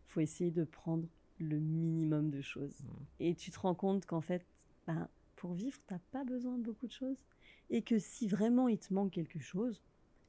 Il 0.06 0.12
faut 0.12 0.20
essayer 0.20 0.50
de 0.50 0.64
prendre 0.64 1.06
le 1.38 1.58
minimum 1.58 2.30
de 2.30 2.40
choses. 2.40 2.80
Mmh. 2.80 2.86
Et 3.20 3.34
tu 3.34 3.50
te 3.50 3.58
rends 3.58 3.74
compte 3.74 4.06
qu'en 4.06 4.20
fait, 4.20 4.44
ben, 4.88 5.08
pour 5.36 5.52
vivre, 5.54 5.78
tu 5.86 5.94
n'as 5.94 6.00
pas 6.10 6.24
besoin 6.24 6.58
de 6.58 6.62
beaucoup 6.62 6.86
de 6.86 6.92
choses. 6.92 7.24
Et 7.70 7.82
que 7.82 7.98
si 7.98 8.26
vraiment 8.26 8.68
il 8.68 8.78
te 8.78 8.92
manque 8.92 9.12
quelque 9.12 9.38
chose, 9.38 9.82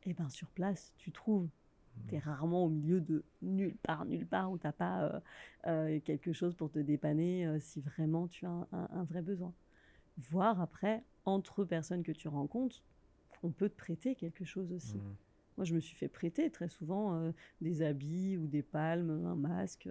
eh 0.03 0.13
ben 0.13 0.29
sur 0.29 0.49
place, 0.49 0.93
tu 0.97 1.11
trouves 1.11 1.49
tu 2.07 2.15
es 2.15 2.19
rarement 2.19 2.65
au 2.65 2.69
milieu 2.69 3.01
de 3.01 3.23
nulle 3.41 3.75
part, 3.75 4.05
nulle 4.05 4.25
part 4.25 4.51
où 4.51 4.57
tu 4.57 4.65
n'as 4.65 4.73
pas 4.73 5.03
euh, 5.03 5.19
euh, 5.67 5.99
quelque 5.99 6.33
chose 6.33 6.55
pour 6.55 6.71
te 6.71 6.79
dépanner 6.79 7.45
euh, 7.45 7.59
si 7.59 7.81
vraiment 7.81 8.27
tu 8.27 8.45
as 8.45 8.67
un, 8.71 9.03
vrai 9.03 9.21
besoin. 9.21 9.53
Voir 10.17 10.61
après, 10.61 11.03
entre 11.25 11.63
personnes 11.63 12.03
que 12.03 12.11
tu 12.11 12.27
rencontres, 12.27 12.83
on 13.43 13.51
peut 13.51 13.69
te 13.69 13.75
prêter 13.75 14.15
quelque 14.15 14.45
chose 14.45 14.71
aussi. 14.71 14.97
Mmh. 14.97 15.15
Moi, 15.57 15.65
je 15.65 15.75
me 15.75 15.79
suis 15.79 15.95
fait 15.95 16.07
prêter 16.07 16.49
très 16.49 16.69
souvent 16.69 17.33
des 17.59 17.81
habits 17.81 18.37
ou 18.37 18.47
des 18.47 18.61
palmes, 18.61 19.25
un 19.25 19.35
masque 19.35 19.89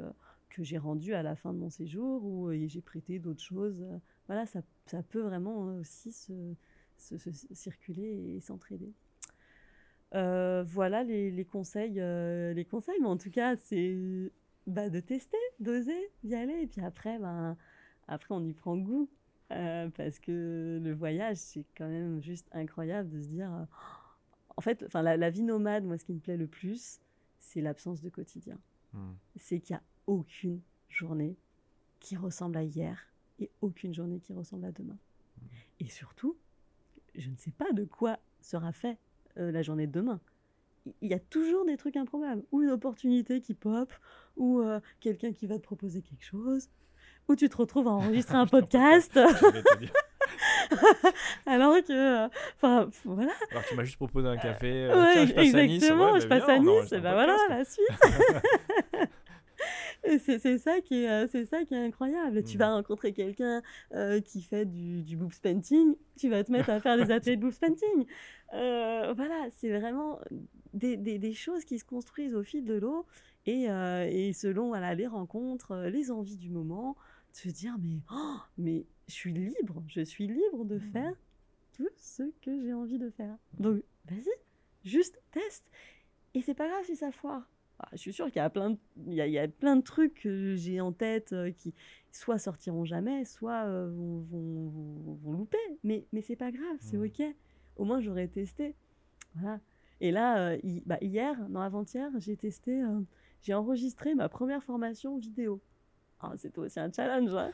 que 0.48 0.62
j'ai 0.62 0.78
rendu 0.78 1.12
à 1.12 1.22
la 1.22 1.36
fin 1.36 1.52
de 1.52 1.58
mon 1.58 1.68
séjour 1.68 2.24
ou 2.24 2.50
j'ai 2.66 2.80
prêté 2.80 3.18
d'autres 3.18 3.42
choses. 3.42 3.84
Voilà, 4.28 4.46
ça, 4.46 4.60
ça, 4.86 5.02
peut 5.02 5.22
vraiment 5.22 5.76
aussi 5.78 6.12
se, 6.12 6.55
se 6.96 7.16
circuler 7.52 8.36
et 8.36 8.40
s'entraider. 8.40 8.92
Euh, 10.14 10.62
voilà 10.66 11.05
les, 11.05 11.44
conseils, 11.44 12.00
euh, 12.00 12.52
les 12.55 12.64
conseils. 12.64 12.98
Mais 13.00 13.06
en 13.06 13.16
tout 13.16 13.30
cas, 13.30 13.56
c'est 13.56 13.96
bah, 14.66 14.88
de 14.88 15.00
tester, 15.00 15.36
d'oser, 15.60 16.10
d'y 16.24 16.34
aller. 16.34 16.62
Et 16.62 16.66
puis 16.66 16.80
après, 16.80 17.18
ben, 17.18 17.56
après, 18.06 18.34
on 18.34 18.44
y 18.44 18.52
prend 18.52 18.76
goût. 18.76 19.09
Euh, 19.50 19.88
parce 19.96 20.18
que 20.18 20.78
le 20.82 20.92
voyage, 20.92 21.38
c'est 21.38 21.64
quand 21.76 21.88
même 21.88 22.20
juste 22.20 22.46
incroyable 22.52 23.09
de 23.09 23.22
se 23.22 23.28
dire. 23.28 23.50
en 24.56 24.60
fait, 24.60 24.82
enfin, 24.86 25.02
la, 25.02 25.30
vie 25.30 25.42
nomade, 25.42 25.84
moi, 25.84 25.96
ce 25.96 26.05
qui 26.05 26.12
me 26.12 26.20
plaît 26.20 26.36
le 26.36 26.46
plus, 26.46 27.00
c'est 27.38 27.60
l'absence 27.60 28.02
de 28.02 28.10
quotidien. 28.10 28.59
Hmm. 28.92 29.12
C'est 29.36 29.60
qu'il 29.60 29.74
n'y 29.74 29.80
a 29.80 29.82
aucune 30.06 30.60
journée 30.88 31.36
qui 32.00 32.16
ressemble 32.16 32.56
à 32.59 32.62
hier 32.62 33.09
et 33.39 33.51
aucune 33.60 33.94
journée 33.94 34.20
qui 34.20 34.32
ressemble 34.32 34.66
à 34.66 34.73
demain. 34.73 34.97
Et 35.81 35.89
surtout, 35.89 36.36
je 37.15 37.28
ne 37.31 37.36
sais 37.36 37.52
pas 37.52 37.73
de 37.73 37.85
quoi 37.85 38.19
sera 38.40 38.73
fait 38.73 38.98
euh, 39.39 39.51
la 39.52 39.62
journée 39.62 39.86
de 39.86 39.93
demain. 39.93 40.20
Il 41.02 41.09
y 41.10 41.15
a 41.15 41.19
toujours 41.19 41.65
des 41.66 41.77
trucs 41.77 41.97
improbables, 41.97 42.43
ou 42.51 42.62
une 42.62 42.70
opportunité 42.70 43.40
qui 43.40 43.55
pop, 43.55 43.93
ou 44.36 44.60
euh, 44.60 44.81
quelqu'un 45.01 45.32
qui 45.32 45.47
va 45.47 45.56
te 45.59 45.62
proposer 45.62 46.01
quelque 46.02 46.24
chose, 46.24 46.69
ou 47.28 47.36
tu 47.36 47.48
te 47.48 47.56
retrouves 47.56 47.89
à 47.89 47.90
enregistrer 47.90 48.36
un 48.39 48.47
podcast. 48.47 49.19
Alors 51.47 51.74
que, 51.85 52.24
euh, 52.24 52.28
enfin, 52.56 52.89
voilà. 53.05 53.32
Alors 53.51 53.65
tu 53.69 53.74
m'as 53.74 53.85
juste 53.85 53.97
proposé 53.97 54.28
un 54.28 54.36
café. 54.36 54.89
ouais, 54.89 55.27
je 55.27 55.35
passe 55.35 55.44
exactement, 55.47 56.09
à 56.09 56.15
Nice. 56.15 56.23
je 56.23 56.28
passe 56.28 56.48
à 56.48 56.59
Nice, 56.59 56.93
et 56.93 57.01
ben 57.01 57.12
voilà 57.12 57.36
la 57.48 57.65
suite. 57.65 57.86
c'est 60.04 60.58
ça 60.58 60.80
qui 60.80 61.04
est, 61.04 61.26
c'est 61.28 61.44
ça 61.44 61.64
qui 61.64 61.74
est 61.74 61.84
incroyable. 61.84 62.42
Tu 62.44 62.56
mm. 62.56 62.60
vas 62.60 62.74
rencontrer 62.74 63.12
quelqu'un 63.12 63.62
qui 64.24 64.42
fait 64.42 64.64
du, 64.64 65.02
du 65.02 65.16
boobs 65.16 65.38
painting, 65.42 65.94
tu 66.16 66.28
vas 66.28 66.44
te 66.44 66.52
mettre 66.52 66.70
à 66.70 66.80
faire 66.80 66.96
des 66.96 67.10
ateliers 67.12 67.36
de 67.36 67.42
boobs 67.42 67.58
painting. 67.58 68.06
Euh, 68.54 69.12
voilà, 69.14 69.48
c'est 69.56 69.76
vraiment 69.78 70.20
des, 70.72 70.96
des, 70.96 71.32
choses 71.34 71.64
qui 71.64 71.78
se 71.78 71.84
construisent 71.84 72.34
au 72.34 72.42
fil 72.42 72.64
de 72.64 72.74
l'eau 72.74 73.04
et, 73.46 73.70
euh, 73.70 74.08
et, 74.10 74.32
selon 74.32 74.68
voilà, 74.68 74.94
les 74.94 75.06
rencontres, 75.06 75.72
euh, 75.72 75.90
les 75.90 76.10
envies 76.10 76.36
du 76.36 76.48
moment, 76.48 76.96
de 77.32 77.38
se 77.38 77.48
dire 77.48 77.76
mais, 77.78 78.00
oh, 78.10 78.36
mais 78.56 78.86
je 79.06 79.12
suis 79.12 79.32
libre, 79.32 79.82
je 79.86 80.00
suis 80.00 80.26
libre 80.26 80.64
de 80.64 80.76
mmh. 80.76 80.92
faire 80.92 81.12
tout 81.76 81.88
ce 81.96 82.22
que 82.42 82.60
j'ai 82.62 82.72
envie 82.72 82.98
de 82.98 83.10
faire. 83.10 83.36
Donc 83.58 83.82
vas-y, 84.06 84.88
juste 84.88 85.20
teste. 85.30 85.70
Et 86.34 86.40
c'est 86.40 86.54
pas 86.54 86.68
grave 86.68 86.84
si 86.84 86.96
ça 86.96 87.12
foire. 87.12 87.50
Ah, 87.80 87.88
je 87.92 87.98
suis 87.98 88.12
sûre 88.12 88.26
qu'il 88.26 88.36
y 88.36 88.40
a 88.40 88.50
plein 88.50 88.70
de, 88.70 88.78
il 89.06 89.14
y 89.14 89.20
a, 89.20 89.26
il 89.26 89.32
y 89.32 89.38
a 89.38 89.46
plein 89.46 89.76
de 89.76 89.82
trucs 89.82 90.14
que 90.14 90.56
j'ai 90.56 90.80
en 90.80 90.92
tête 90.92 91.34
qui 91.56 91.74
soit 92.10 92.38
sortiront 92.38 92.84
jamais, 92.84 93.24
soit 93.24 93.66
vont, 93.66 94.20
vont, 94.30 94.68
vont, 94.68 95.14
vont, 95.22 95.32
louper. 95.32 95.59
Mais, 95.84 96.06
mais 96.12 96.20
c'est 96.20 96.36
pas 96.36 96.50
grave, 96.50 96.76
c'est 96.80 96.96
mmh. 96.96 97.05
ok 97.05 97.34
au 97.78 97.84
moins 97.84 98.00
j'aurais 98.00 98.28
testé. 98.28 98.74
Voilà. 99.34 99.60
Et 100.00 100.10
là, 100.10 100.50
euh, 100.50 100.59
bah, 100.84 100.98
hier, 101.00 101.48
non 101.48 101.60
avant-hier, 101.60 102.10
j'ai 102.18 102.36
testé, 102.36 102.82
euh, 102.82 103.00
j'ai 103.42 103.55
enregistré 103.55 104.14
ma 104.14 104.28
première 104.28 104.62
formation 104.62 105.16
vidéo. 105.16 105.60
Ah, 106.20 106.32
C'était 106.36 106.59
aussi 106.59 106.78
un 106.78 106.92
challenge, 106.92 107.34
hein. 107.34 107.52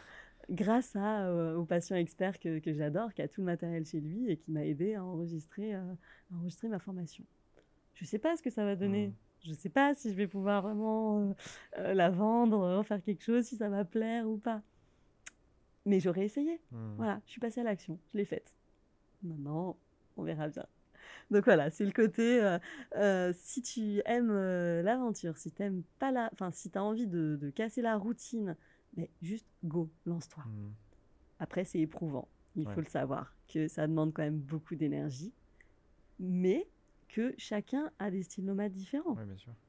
grâce 0.50 0.96
à, 0.96 1.26
euh, 1.26 1.56
au 1.56 1.64
patient 1.64 1.96
expert 1.96 2.38
que, 2.38 2.58
que 2.58 2.72
j'adore, 2.72 3.12
qui 3.14 3.22
a 3.22 3.28
tout 3.28 3.42
le 3.42 3.46
matériel 3.46 3.84
chez 3.86 4.00
lui 4.00 4.30
et 4.30 4.36
qui 4.36 4.50
m'a 4.50 4.64
aidé 4.64 4.94
à 4.94 5.04
enregistrer, 5.04 5.74
enregistrer 6.34 6.68
ma 6.68 6.78
formation. 6.78 7.24
Je 7.94 8.04
ne 8.04 8.08
sais 8.08 8.18
pas 8.18 8.36
ce 8.36 8.42
que 8.42 8.50
ça 8.50 8.64
va 8.64 8.76
donner. 8.76 9.08
Mmh. 9.08 9.14
Je 9.44 9.50
ne 9.50 9.54
sais 9.54 9.68
pas 9.68 9.94
si 9.94 10.10
je 10.10 10.14
vais 10.14 10.26
pouvoir 10.26 10.62
vraiment 10.62 11.34
la 11.76 12.10
vendre, 12.10 12.58
en 12.58 12.82
faire 12.82 13.02
quelque 13.02 13.22
chose, 13.22 13.44
si 13.44 13.56
ça 13.56 13.68
va 13.68 13.84
plaire 13.84 14.26
ou 14.26 14.38
pas. 14.38 14.62
Mais 15.86 16.00
j'aurais 16.00 16.24
essayé. 16.24 16.60
Mmh. 16.72 16.94
Voilà, 16.96 17.20
je 17.26 17.32
suis 17.32 17.40
passée 17.40 17.60
à 17.60 17.64
l'action, 17.64 17.98
je 18.12 18.18
l'ai 18.18 18.24
faite. 18.24 18.54
Maintenant, 19.22 19.76
on 20.16 20.22
verra 20.22 20.48
bien. 20.48 20.66
Donc 21.30 21.44
voilà, 21.44 21.70
c'est 21.70 21.84
le 21.84 21.92
côté, 21.92 22.42
euh, 22.42 22.58
euh, 22.96 23.32
si 23.36 23.62
tu 23.62 24.00
aimes 24.06 24.30
euh, 24.30 24.82
l'aventure, 24.82 25.36
si 25.36 25.50
tu 25.50 25.62
pas 25.98 26.10
la... 26.10 26.30
Enfin, 26.32 26.50
si 26.52 26.70
tu 26.70 26.78
as 26.78 26.84
envie 26.84 27.06
de, 27.06 27.52
casser 27.54 27.82
la 27.82 27.96
routine, 27.96 28.56
mais 28.96 29.10
juste 29.22 29.46
go, 29.64 29.90
lance-toi. 30.06 30.44
Mmh. 30.44 30.72
Après, 31.40 31.64
c'est 31.64 31.80
éprouvant, 31.80 32.28
il 32.56 32.68
faut 32.68 32.80
le 32.80 32.86
savoir, 32.86 33.34
que 33.48 33.68
ça 33.68 33.86
demande 33.86 34.12
quand 34.14 34.22
même 34.22 34.38
beaucoup 34.38 34.76
d'énergie, 34.76 35.32
mais 36.18 36.66
que 37.14 37.32
chacun 37.38 37.92
a 38.00 38.10
des 38.10 38.24
styles 38.24 38.44
nomades 38.44 38.72
différents. 38.72 39.16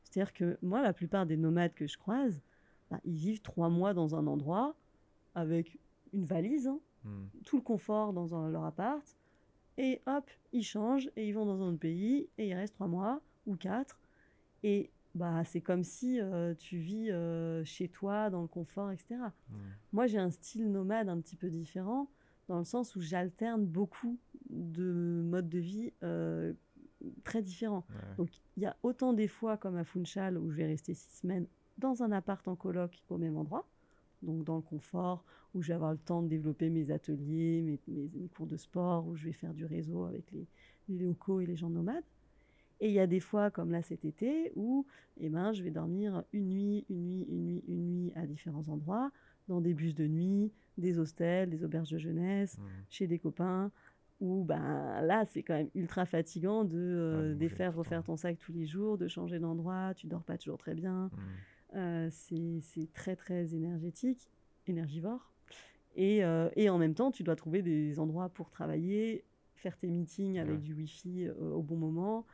C'est-à-dire 0.03 0.33
que 0.33 0.57
moi, 0.63 0.81
la 0.81 0.93
plupart 0.93 1.27
des 1.27 1.37
nomades 1.37 1.75
que 1.75 1.85
je 1.85 1.95
croise, 1.95 2.41
bah, 2.89 2.99
ils 3.05 3.17
vivent 3.17 3.41
trois 3.43 3.69
mois 3.69 3.93
dans 3.93 4.15
un 4.15 4.25
endroit 4.25 4.75
avec 5.35 5.77
une 6.11 6.25
valise, 6.25 6.65
hein, 6.65 6.79
mmh. 7.03 7.25
tout 7.45 7.57
le 7.57 7.61
confort 7.61 8.13
dans 8.13 8.47
leur 8.47 8.63
appart, 8.63 9.15
et 9.77 10.01
hop, 10.07 10.27
ils 10.53 10.63
changent 10.63 11.11
et 11.15 11.27
ils 11.27 11.33
vont 11.33 11.45
dans 11.45 11.61
un 11.61 11.67
autre 11.69 11.77
pays 11.77 12.27
et 12.39 12.47
ils 12.47 12.55
restent 12.55 12.73
trois 12.73 12.87
mois 12.87 13.21
ou 13.45 13.55
quatre. 13.55 13.99
Et 14.63 14.89
bah, 15.13 15.43
c'est 15.45 15.61
comme 15.61 15.83
si 15.83 16.19
euh, 16.19 16.55
tu 16.55 16.77
vis 16.77 17.11
euh, 17.11 17.63
chez 17.63 17.89
toi, 17.89 18.31
dans 18.31 18.41
le 18.41 18.47
confort, 18.47 18.89
etc. 18.89 19.17
Mmh. 19.19 19.55
Moi, 19.93 20.07
j'ai 20.07 20.17
un 20.17 20.31
style 20.31 20.71
nomade 20.71 21.09
un 21.09 21.21
petit 21.21 21.35
peu 21.35 21.51
différent, 21.51 22.09
dans 22.47 22.57
le 22.57 22.65
sens 22.65 22.95
où 22.95 23.01
j'alterne 23.01 23.67
beaucoup 23.67 24.17
de 24.49 25.21
modes 25.23 25.49
de 25.49 25.59
vie 25.59 25.93
euh, 26.01 26.53
très 27.23 27.41
différents. 27.41 27.85
Donc, 28.17 28.29
il 28.57 28.63
y 28.63 28.65
a 28.65 28.75
autant 28.83 29.13
des 29.13 29.27
fois, 29.27 29.57
comme 29.57 29.77
à 29.77 29.83
Funchal, 29.83 30.37
où 30.37 30.49
je 30.51 30.57
vais 30.57 30.65
rester 30.65 30.93
six 30.93 31.19
semaines 31.19 31.47
dans 31.77 32.03
un 32.03 32.11
appart 32.11 32.47
en 32.47 32.55
coloc 32.55 33.03
au 33.09 33.17
même 33.17 33.37
endroit, 33.37 33.67
donc 34.21 34.43
dans 34.43 34.55
le 34.55 34.61
confort, 34.61 35.23
où 35.53 35.61
je 35.61 35.69
vais 35.69 35.73
avoir 35.73 35.91
le 35.91 35.97
temps 35.97 36.21
de 36.21 36.27
développer 36.27 36.69
mes 36.69 36.91
ateliers, 36.91 37.61
mes, 37.61 37.79
mes, 37.87 38.27
cours 38.29 38.47
de 38.47 38.57
sport, 38.57 39.07
où 39.07 39.15
je 39.15 39.25
vais 39.25 39.33
faire 39.33 39.53
du 39.53 39.65
réseau 39.65 40.05
avec 40.05 40.25
les, 40.31 40.47
locaux 40.97 41.41
et 41.41 41.45
les 41.45 41.55
gens 41.55 41.69
nomades. 41.69 42.03
Et 42.81 42.89
il 42.89 42.93
y 42.93 42.99
a 42.99 43.07
des 43.07 43.21
fois, 43.21 43.51
comme 43.51 43.71
là 43.71 43.81
cet 43.81 44.03
été, 44.03 44.51
où 44.55 44.85
eh 45.17 45.29
ben, 45.29 45.53
je 45.53 45.63
vais 45.63 45.71
dormir 45.71 46.23
une 46.33 46.49
nuit, 46.49 46.85
une 46.89 47.05
nuit, 47.05 47.25
une 47.29 47.45
nuit, 47.45 47.63
une 47.67 47.85
nuit 47.87 48.11
à 48.15 48.25
différents 48.25 48.67
endroits, 48.67 49.11
dans 49.47 49.61
des 49.61 49.73
bus 49.73 49.95
de 49.95 50.07
nuit, 50.07 50.51
des 50.77 50.97
hostels, 50.99 51.49
des 51.49 51.63
auberges 51.63 51.91
de 51.91 51.97
jeunesse, 51.97 52.57
mmh. 52.57 52.61
chez 52.89 53.07
des 53.07 53.19
copains, 53.19 53.71
où 54.21 54.43
ben, 54.45 55.01
là, 55.01 55.25
c'est 55.25 55.43
quand 55.43 55.55
même 55.55 55.69
ultra 55.75 56.05
fatigant 56.05 56.63
de 56.63 56.77
euh, 56.77 57.35
défaire, 57.35 57.71
le 57.71 57.77
refaire 57.79 58.03
ton 58.03 58.15
sac 58.15 58.37
tous 58.39 58.53
les 58.53 58.65
jours, 58.65 58.97
de 58.97 59.07
changer 59.07 59.39
d'endroit, 59.39 59.93
tu 59.95 60.07
dors 60.07 60.23
pas 60.23 60.37
toujours 60.37 60.57
très 60.57 60.73
bien. 60.73 61.11
Mm. 61.11 61.77
Euh, 61.77 62.07
c'est 62.11 62.91
très 62.93 63.15
très 63.15 63.53
énergétique, 63.53 64.31
énergivore. 64.67 65.31
Et, 65.95 66.23
euh, 66.23 66.49
et 66.55 66.69
en 66.69 66.77
même 66.77 66.93
temps, 66.93 67.11
tu 67.11 67.23
dois 67.23 67.35
trouver 67.35 67.61
des 67.61 67.99
endroits 67.99 68.29
pour 68.29 68.49
travailler, 68.49 69.23
faire 69.55 69.77
tes 69.77 69.89
meetings 69.89 70.39
avec 70.39 70.55
Ouais. 70.55 70.61
du 70.61 70.73
Wi-Fi 70.73 71.27
euh, 71.27 71.33
au 71.51 71.61
bon 71.61 71.77
moment. 71.77 72.25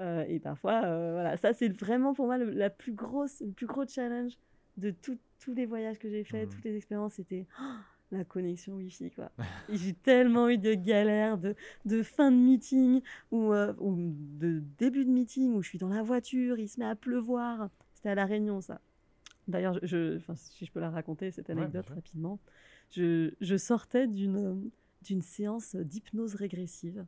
Euh, 0.00 0.24
et 0.28 0.38
parfois, 0.38 0.84
euh, 0.84 1.12
voilà, 1.14 1.36
ça 1.36 1.52
c'est 1.52 1.68
vraiment 1.68 2.14
pour 2.14 2.26
moi 2.26 2.38
le, 2.38 2.50
la 2.50 2.70
plus 2.70 2.92
grosse, 2.92 3.40
le 3.40 3.50
plus 3.50 3.66
gros 3.66 3.84
challenge 3.86 4.32
de 4.76 4.90
tout- 4.92 5.18
tous 5.40 5.54
les 5.54 5.66
voyages 5.66 5.98
que 5.98 6.08
j'ai 6.08 6.22
faits, 6.22 6.48
Mhm. 6.48 6.54
toutes 6.54 6.64
les 6.64 6.76
expériences, 6.76 7.14
c'était 7.14 7.46
oh, 7.60 7.64
la 8.10 8.24
connexion 8.24 8.74
Wi-Fi. 8.76 9.10
Quoi. 9.10 9.30
J'ai 9.68 9.92
tellement 9.94 10.48
eu 10.48 10.58
de 10.58 10.74
galères, 10.74 11.38
de, 11.38 11.54
de 11.84 12.02
fin 12.02 12.30
de 12.30 12.36
meeting 12.36 13.02
ou, 13.30 13.52
euh, 13.52 13.74
ou 13.78 13.96
de 14.40 14.62
début 14.78 15.04
de 15.04 15.10
meeting 15.10 15.52
où 15.54 15.62
je 15.62 15.68
suis 15.68 15.78
dans 15.78 15.88
la 15.88 16.02
voiture, 16.02 16.58
il 16.58 16.68
se 16.68 16.78
met 16.80 16.86
à 16.86 16.94
pleuvoir. 16.96 17.68
C'était 17.94 18.10
à 18.10 18.14
La 18.14 18.24
Réunion, 18.26 18.60
ça. 18.60 18.80
D'ailleurs, 19.46 19.78
je, 19.82 20.18
je- 20.18 20.32
si 20.36 20.64
je 20.66 20.72
peux 20.72 20.80
la 20.80 20.90
raconter, 20.90 21.30
cette 21.30 21.50
anecdote 21.50 21.88
rapidement. 21.90 22.38
Je, 22.90 23.32
je 23.40 23.56
sortais 23.56 24.06
d'une 24.06 24.70
d'une 25.02 25.22
séance 25.22 25.76
d'hypnose 25.76 26.34
régressive 26.34 27.04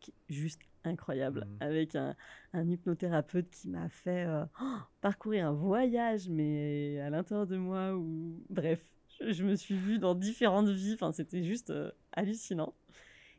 qui 0.00 0.10
est 0.10 0.32
juste 0.32 0.60
incroyable, 0.84 1.46
Mhm. 1.46 1.56
avec 1.60 1.94
un, 1.96 2.14
un 2.52 2.68
hypnothérapeute 2.68 3.48
qui 3.50 3.68
m'a 3.68 3.88
fait 3.88 4.26
euh, 4.26 4.44
oh, 4.60 4.64
parcourir 5.00 5.46
un 5.48 5.52
voyage, 5.52 6.28
mais 6.28 7.00
à 7.00 7.08
l'intérieur 7.10 7.46
de 7.46 7.56
moi, 7.56 7.94
où... 7.96 8.34
bref, 8.50 8.84
je, 9.20 9.44
me 9.44 9.54
suis 9.56 9.76
vue 9.76 9.98
dans 9.98 10.14
différentes 10.14 10.68
vies, 10.68 10.94
enfin, 10.94 11.12
c'était 11.12 11.42
juste 11.42 11.70
euh, 11.70 11.90
hallucinant. 12.12 12.74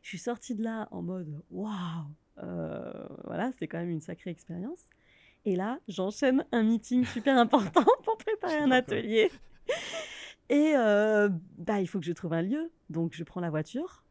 Je 0.02 0.08
suis 0.08 0.18
sortie 0.18 0.54
de 0.54 0.62
là 0.62 0.88
en 0.90 1.02
mode 1.02 1.42
waouh, 1.50 1.70
euh, 2.38 2.92
voilà, 3.24 3.52
c'était 3.52 3.68
quand 3.68 3.78
même 3.78 3.90
une 3.90 4.00
sacrée 4.00 4.30
expérience. 4.30 4.88
Et 5.44 5.56
là, 5.56 5.78
j'enchaîne 5.88 6.44
un 6.52 6.62
meeting 6.62 7.04
super 7.04 7.36
important 7.38 7.84
pour 8.04 8.16
préparer 8.16 8.58
un 8.58 8.70
atelier. 8.70 9.30
Et 10.48 10.72
euh, 10.76 11.28
bah, 11.58 11.80
il 11.80 11.86
faut 11.86 11.98
que 11.98 12.06
je 12.06 12.12
trouve 12.12 12.32
un 12.32 12.42
lieu. 12.42 12.70
Donc, 12.90 13.14
je 13.14 13.24
prends 13.24 13.40
la 13.40 13.50
voiture. 13.50 14.04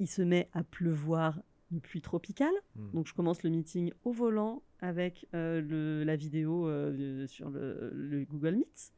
Il 0.00 0.08
se 0.08 0.22
met 0.22 0.48
à 0.52 0.62
pleuvoir, 0.64 1.40
une 1.70 1.80
pluie 1.80 2.00
tropicale. 2.02 2.54
Mm. 2.76 2.90
Donc, 2.92 3.06
je 3.06 3.14
commence 3.14 3.42
le 3.42 3.50
meeting 3.50 3.92
au 4.04 4.12
volant 4.12 4.62
avec 4.80 5.26
euh, 5.34 5.60
le- 5.60 6.04
la 6.04 6.16
vidéo 6.16 6.68
euh, 6.68 7.26
sur 7.26 7.48
le, 7.50 7.90
le 7.94 8.24
Google 8.24 8.56
Meet. 8.56 8.92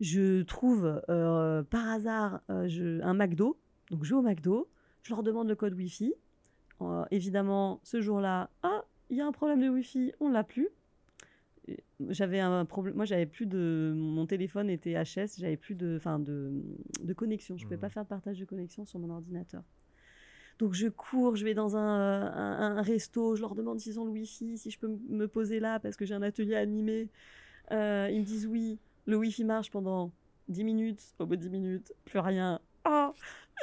Je 0.00 0.42
trouve 0.42 1.02
euh, 1.08 1.62
par 1.64 1.88
hasard 1.88 2.40
euh, 2.50 2.68
je- 2.68 3.00
un 3.02 3.14
McDo. 3.14 3.58
Donc, 3.90 4.04
je 4.04 4.10
vais 4.10 4.18
au 4.18 4.22
McDo. 4.22 4.68
Je 5.02 5.10
leur 5.14 5.22
demande 5.22 5.48
le 5.48 5.54
code 5.56 5.74
Wi-Fi. 5.74 6.14
Euh, 6.82 7.04
évidemment, 7.10 7.80
ce 7.82 8.00
jour-là, 8.00 8.50
ah, 8.62 8.84
il 9.10 9.16
y 9.16 9.20
a 9.20 9.26
un 9.26 9.32
problème 9.32 9.60
de 9.60 9.68
Wi-Fi, 9.68 10.12
on 10.20 10.28
l'a 10.28 10.44
plus. 10.44 10.68
J'avais 12.08 12.40
un 12.40 12.64
problème. 12.64 12.94
Moi, 12.94 13.04
j'avais 13.04 13.26
plus 13.26 13.46
de. 13.46 13.92
Mon 13.96 14.26
téléphone 14.26 14.70
était 14.70 14.94
HS, 14.94 15.38
j'avais 15.38 15.56
plus 15.56 15.74
de, 15.74 15.96
enfin, 15.96 16.18
de, 16.18 16.52
de 17.02 17.12
connexion. 17.12 17.56
Je 17.56 17.64
ne 17.64 17.66
pouvais 17.66 17.76
Mhm. 17.76 17.80
pas 17.80 17.88
faire 17.90 18.04
de 18.04 18.08
partage 18.08 18.38
de 18.38 18.44
connexion 18.44 18.84
sur 18.84 18.98
mon 19.00 19.10
ordinateur. 19.10 19.62
Donc, 20.60 20.72
je 20.74 20.88
cours, 20.88 21.36
je 21.36 21.44
vais 21.44 21.54
dans 21.54 21.76
un, 21.76 21.80
un- 21.80 22.76
un 22.78 22.82
resto, 22.82 23.36
je 23.36 23.40
leur 23.42 23.54
demande 23.54 23.80
s'ils 23.80 23.98
ont 24.00 24.04
le 24.04 24.10
Wi-Fi, 24.12 24.56
si 24.58 24.70
je 24.70 24.78
peux 24.78 24.88
me 25.08 25.26
poser 25.28 25.60
là 25.60 25.78
parce 25.78 25.96
que 25.96 26.04
j'ai 26.06 26.14
un 26.14 26.22
atelier 26.22 26.54
animé. 26.54 27.08
Euh, 27.72 28.08
ils 28.10 28.20
me 28.20 28.24
disent 28.24 28.46
oui. 28.46 28.78
Le 29.08 29.16
Wi-Fi 29.16 29.44
marche 29.44 29.70
pendant 29.70 30.12
10 30.48 30.64
minutes. 30.64 31.02
Au 31.18 31.24
bout 31.24 31.36
de 31.36 31.40
10 31.40 31.48
minutes, 31.48 31.94
plus 32.04 32.18
rien. 32.18 32.60
Ah, 32.84 33.14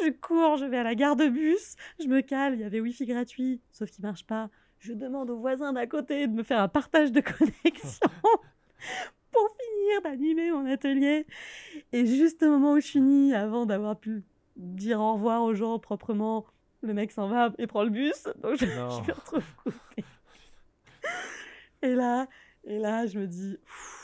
je 0.01 0.09
cours, 0.09 0.57
je 0.57 0.65
vais 0.65 0.80
à 0.80 0.84
la 0.84 0.95
gare 0.95 1.15
de 1.15 1.27
bus, 1.27 1.76
je 1.99 2.07
me 2.07 2.22
cale, 2.22 2.55
il 2.55 2.61
y 2.61 2.63
avait 2.63 2.80
Wi-Fi 2.80 3.05
gratuit, 3.05 3.61
sauf 3.72 3.91
qu'il 3.91 4.03
marche 4.03 4.26
pas. 4.26 4.49
Je 4.80 4.91
demande 4.93 5.30
au 5.30 5.38
voisin 5.38 5.73
d'à 5.73 5.85
côté 5.85 6.26
de 6.27 6.34
me 6.34 6.41
faire 6.41 6.59
un 6.59 6.67
partage 6.67 7.11
de 7.11 7.22
connexion 7.22 8.09
pour 9.31 9.47
finir 9.59 10.01
d'animer 10.01 10.51
mon 10.51 10.65
atelier. 10.65 11.27
Et 11.93 12.07
juste 12.07 12.41
au 12.41 12.49
moment 12.49 12.73
où 12.73 12.80
je 12.80 12.88
finis, 12.88 13.35
avant 13.35 13.67
d'avoir 13.67 13.99
pu 13.99 14.23
dire 14.55 14.99
au 14.99 15.13
revoir 15.13 15.43
aux 15.43 15.53
gens 15.53 15.77
proprement, 15.77 16.47
le 16.81 16.95
mec 16.95 17.11
s'en 17.11 17.27
va 17.27 17.53
et 17.59 17.67
prend 17.67 17.84
le 17.84 17.91
bus. 17.91 18.23
Donc 18.41 18.55
je, 18.55 18.65
me 18.65 19.13
retrouve 19.13 19.43
coupée. 19.63 20.05
Et 21.84 21.93
là, 21.93 22.27
et 22.63 22.80
là, 22.80 23.05
je 23.05 23.19
me 23.19 23.27
dis, 23.27 23.59
Pff, 23.63 23.94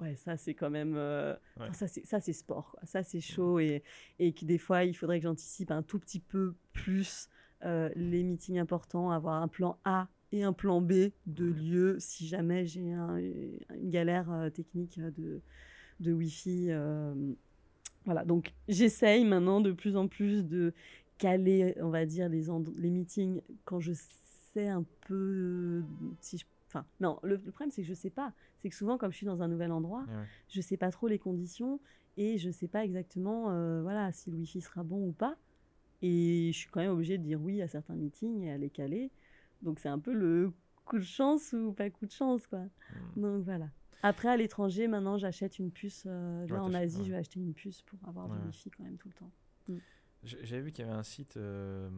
ouais, 0.00 0.14
ça 0.16 0.36
c'est 0.36 0.54
quand 0.54 0.70
même, 0.70 0.94
euh, 0.96 1.34
Ouais. 1.58 1.68
ça 1.72 1.86
c'est 2.20 2.32
sport, 2.32 2.70
quoi. 2.72 2.80
ça 2.84 3.02
c'est 3.02 3.20
chaud 3.20 3.58
et 3.58 3.82
et 4.18 4.32
que 4.32 4.44
des 4.44 4.58
fois 4.58 4.84
il 4.84 4.94
faudrait 4.94 5.18
que 5.18 5.24
j'anticipe 5.24 5.70
un 5.70 5.82
tout 5.82 5.98
petit 5.98 6.20
peu 6.20 6.54
plus 6.72 7.28
euh, 7.64 7.88
les 7.96 8.22
meetings 8.22 8.58
importants, 8.58 9.10
avoir 9.10 9.42
un 9.42 9.48
plan 9.48 9.78
A 9.84 10.08
et 10.32 10.42
un 10.42 10.52
plan 10.52 10.80
B 10.80 11.10
de 11.26 11.44
lieu 11.46 11.96
si 11.98 12.26
jamais 12.26 12.66
j'ai 12.66 12.92
un- 12.92 13.16
une 13.18 13.90
galère 13.90 14.30
euh, 14.32 14.50
technique 14.50 15.00
de 15.00 15.40
de 16.00 16.12
Wi-Fi. 16.12 16.66
euh, 16.70 17.14
voilà, 18.04 18.24
donc 18.24 18.52
j'essaye 18.68 19.24
maintenant 19.24 19.60
de 19.60 19.72
plus 19.72 19.96
en 19.96 20.06
plus 20.08 20.44
de 20.46 20.74
caler, 21.18 21.74
on 21.80 21.88
va 21.88 22.04
dire, 22.06 22.28
les, 22.28 22.44
les 22.76 22.90
meetings 22.90 23.40
quand 23.64 23.80
je 23.80 23.92
sais 23.94 24.68
un 24.68 24.84
peu 25.06 25.14
euh, 25.14 25.82
si 26.20 26.36
je... 26.38 26.44
Enfin, 26.76 26.86
non, 27.00 27.18
le, 27.22 27.36
le 27.36 27.50
problème 27.52 27.70
c'est 27.70 27.82
que 27.82 27.88
je 27.88 27.94
sais 27.94 28.10
pas. 28.10 28.32
C'est 28.58 28.68
que 28.70 28.74
souvent, 28.76 28.98
comme 28.98 29.10
je 29.12 29.16
suis 29.16 29.26
dans 29.26 29.42
un 29.42 29.48
nouvel 29.48 29.72
endroit, 29.72 30.04
Ouais, 30.08 30.14
ouais. 30.14 30.24
je 30.48 30.60
sais 30.60 30.76
pas 30.76 30.90
trop 30.90 31.08
les 31.08 31.18
conditions 31.18 31.80
et 32.16 32.38
je 32.38 32.50
sais 32.50 32.68
pas 32.68 32.84
exactement 32.84 33.50
euh, 33.50 33.82
voilà, 33.82 34.12
si 34.12 34.30
le 34.30 34.36
Wi-Fi 34.36 34.60
sera 34.60 34.82
bon 34.82 35.08
ou 35.08 35.12
pas. 35.12 35.36
Et 36.02 36.50
je 36.52 36.58
suis 36.58 36.68
quand 36.70 36.80
même 36.80 36.90
obligée 36.92 37.16
de 37.18 37.22
dire 37.22 37.40
oui 37.40 37.62
à 37.62 37.68
certains 37.68 37.94
meetings 37.94 38.42
et 38.42 38.52
à 38.52 38.58
les 38.58 38.70
caler. 38.70 39.10
Donc 39.62 39.78
c'est 39.78 39.88
un 39.88 39.98
peu 39.98 40.12
le 40.12 40.52
coup 40.84 40.98
de 40.98 41.04
chance 41.04 41.52
ou 41.54 41.72
pas 41.72 41.88
coup 41.90 42.06
de 42.06 42.12
chance, 42.12 42.46
quoi. 42.46 42.60
Mm. 43.16 43.20
Donc 43.20 43.44
voilà. 43.44 43.68
Après, 44.02 44.28
à 44.28 44.36
l'étranger, 44.36 44.88
maintenant, 44.88 45.16
j'achète 45.16 45.58
une 45.58 45.70
puce. 45.70 46.04
euh, 46.06 46.46
là, 46.46 46.54
Ouais, 46.54 46.60
en 46.60 46.74
Asie, 46.74 46.98
ouais. 46.98 47.04
je 47.04 47.10
vais 47.10 47.16
acheter 47.16 47.40
une 47.40 47.54
puce 47.54 47.82
pour 47.82 47.98
avoir 48.08 48.28
du 48.28 48.36
Wi-Fi 48.46 48.70
quand 48.70 48.84
même 48.84 48.98
tout 48.98 49.08
le 49.08 49.14
temps. 49.14 49.30
J'avais 50.22 50.60
vu 50.62 50.72
qu'il 50.72 50.84
y 50.84 50.88
avait 50.88 50.96
un 50.96 51.02
site 51.02 51.36
euh, 51.36 51.88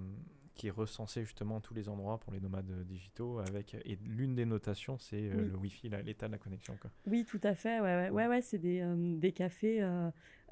qui 0.59 0.71
recensait 0.71 1.23
justement 1.25 1.61
tous 1.61 1.73
les 1.73 1.89
endroits 1.89 2.19
pour 2.19 2.33
les 2.33 2.41
nomades 2.41 2.69
euh, 2.71 2.83
digitaux 2.85 3.39
avec 3.39 3.75
et 3.85 3.97
l'une 4.05 4.35
des 4.35 4.45
notations 4.45 4.99
c'est 4.99 5.31
euh, 5.31 5.35
Oui. 5.39 5.49
le 5.53 5.57
wifi, 5.57 5.89
l'état 6.05 6.27
de 6.27 6.33
la 6.33 6.39
connexion. 6.39 6.77
Quoi. 6.83 6.91
Oui, 7.07 7.25
tout 7.25 7.41
à 7.45 7.55
fait. 7.55 7.81
Ouais, 7.81 7.95
ouais, 7.97 8.11
ouais, 8.11 8.27
ouais, 8.27 8.43
c'est 8.43 8.59
des, 8.59 8.81
euh, 8.81 9.17
des 9.17 9.31
cafés 9.33 9.79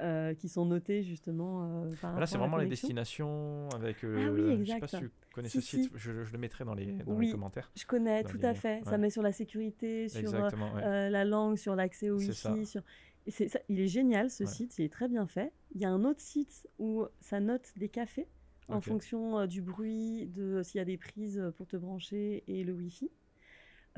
euh, 0.01 0.35
qui 0.35 0.49
sont 0.49 0.65
notés 0.65 1.03
justement 1.03 1.91
par 2.01 2.19
Là, 2.19 2.27
c'est 2.27 2.39
vraiment 2.39 2.57
les 2.57 2.66
destinations 2.69 3.69
avec. 3.74 3.97
Ah 4.05 4.31
oui, 4.31 4.65
Je 4.65 4.73
sais 4.73 4.78
pas 4.78 4.87
si 4.87 4.99
tu 4.99 5.11
connais 5.35 5.49
Si, 5.49 5.61
ce 5.61 5.66
site, 5.66 5.83
si. 5.85 5.91
Je, 5.97 6.23
je 6.23 6.33
le 6.33 6.39
mettrai 6.39 6.65
dans 6.65 6.74
les, 6.74 6.93
dans 6.93 7.12
Oui. 7.15 7.27
les 7.27 7.33
commentaires. 7.33 7.70
Je 7.74 7.85
connais, 7.85 8.23
tout 8.23 8.39
les 8.39 8.45
à 8.45 8.55
fait. 8.55 8.85
Ça 8.85 8.97
met 8.99 9.11
sur 9.11 9.23
la 9.23 9.33
sécurité, 9.33 10.09
sur 10.09 10.33
la 10.33 11.24
langue, 11.24 11.59
sur 11.59 11.74
l'accès 11.74 12.11
au. 12.11 12.19
Wi-Fi. 12.19 12.65
Sur... 12.66 12.83
et 13.27 13.31
c'est 13.33 13.49
ça- 13.49 13.61
il 13.69 13.81
est 13.81 13.89
génial 13.89 14.31
ce 14.31 14.45
Ouais. 14.45 14.51
site, 14.51 14.78
il 14.78 14.85
est 14.85 14.93
très 14.93 15.09
bien 15.09 15.27
fait. 15.27 15.53
Il 15.74 15.81
y 15.81 15.85
a 15.85 15.91
un 15.91 16.05
autre 16.05 16.20
site 16.20 16.69
où 16.78 17.05
ça 17.20 17.41
note 17.41 17.73
des 17.77 17.89
cafés 17.89 18.28
en 18.68 18.80
fonction 18.80 19.38
euh, 19.40 19.47
du 19.47 19.62
bruit, 19.62 20.26
de 20.26 20.62
s'il 20.62 20.78
y 20.78 20.82
a 20.82 20.84
des 20.84 20.97
prises 20.97 21.43
pour 21.56 21.66
te 21.66 21.76
brancher 21.76 22.43
et 22.48 22.64
le 22.64 22.72
Wi-Fi. 22.72 23.10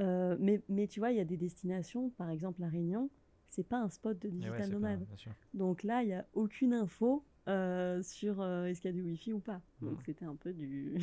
Euh, 0.01 0.37
mais, 0.39 0.63
mais 0.69 0.87
tu 0.87 1.01
vois, 1.01 1.11
il 1.11 1.17
y 1.17 1.21
a 1.21 1.25
des 1.25 1.37
destinations, 1.37 2.11
par 2.11 2.31
exemple 2.31 2.61
La 2.61 2.69
Réunion, 2.69 3.11
c'est 3.47 3.67
pas 3.67 3.79
un 3.79 3.89
spot 3.91 4.19
de 4.19 4.29
ouais, 4.29 4.33
digital 4.35 4.59
pas- 4.61 4.67
nomade. 4.69 5.07
Donc 5.55 5.83
là, 5.83 6.03
il 6.03 6.07
n'y 6.07 6.13
a 6.15 6.27
aucune 6.35 6.73
info 6.75 7.25
euh, 7.49 8.03
sur 8.03 8.41
euh, 8.41 8.67
est-ce 8.67 8.81
qu'il 8.81 8.91
y 8.91 8.95
a 8.95 8.97
du 8.97 9.03
Wi-Fi 9.03 9.33
ou 9.33 9.41
pas. 9.41 9.61
Donc 9.81 9.93
Mhm. 9.99 10.03
c'était 10.07 10.25
un 10.27 10.37
peu 10.37 10.53
du... 10.53 10.95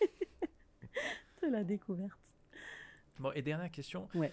de 1.42 1.48
la 1.48 1.64
découverte. 1.64 2.18
Bon, 3.18 3.32
et 3.32 3.42
dernière 3.42 3.70
question. 3.70 4.08
Ouais. 4.14 4.32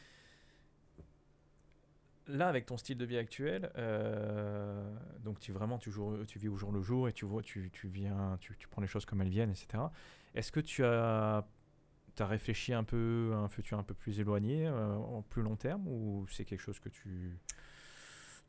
Là, 2.28 2.48
avec 2.48 2.66
ton 2.66 2.76
style 2.76 2.98
de 2.98 3.06
vie 3.06 3.18
actuel, 3.18 3.72
euh, 3.78 4.84
donc 5.24 5.40
tu 5.40 5.52
vraiment 5.52 5.78
tu, 5.78 5.92
joues- 5.92 6.26
tu 6.26 6.40
vis 6.40 6.48
au 6.48 6.56
jour 6.56 6.72
le 6.72 6.82
jour 6.82 7.08
et 7.08 7.14
tu 7.14 7.24
vois, 7.24 7.44
tu, 7.44 7.70
tu 7.72 7.88
viens, 7.88 8.38
tu, 8.42 8.58
tu 8.58 8.68
prends 8.68 8.82
les 8.82 8.88
choses 8.88 9.06
comme 9.06 9.22
elles 9.22 9.30
viennent, 9.30 9.52
etc. 9.52 9.84
Est-ce 10.34 10.52
que 10.52 10.60
tu 10.60 10.84
as, 10.84 11.46
as 12.18 12.26
réfléchi 12.26 12.74
un 12.74 12.84
peu 12.84 13.32
à 13.34 13.38
un 13.38 13.48
futur 13.48 13.78
un 13.78 13.84
peu 13.84 13.94
plus 13.94 14.20
éloigné, 14.20 14.66
euh, 14.66 14.96
en 14.96 15.22
plus 15.22 15.44
long 15.44 15.56
terme, 15.56 15.88
ou 15.88 16.26
c'est 16.28 16.46
quelque 16.46 16.62
chose 16.62 16.80
que 16.80 16.90
tu, 16.90 17.38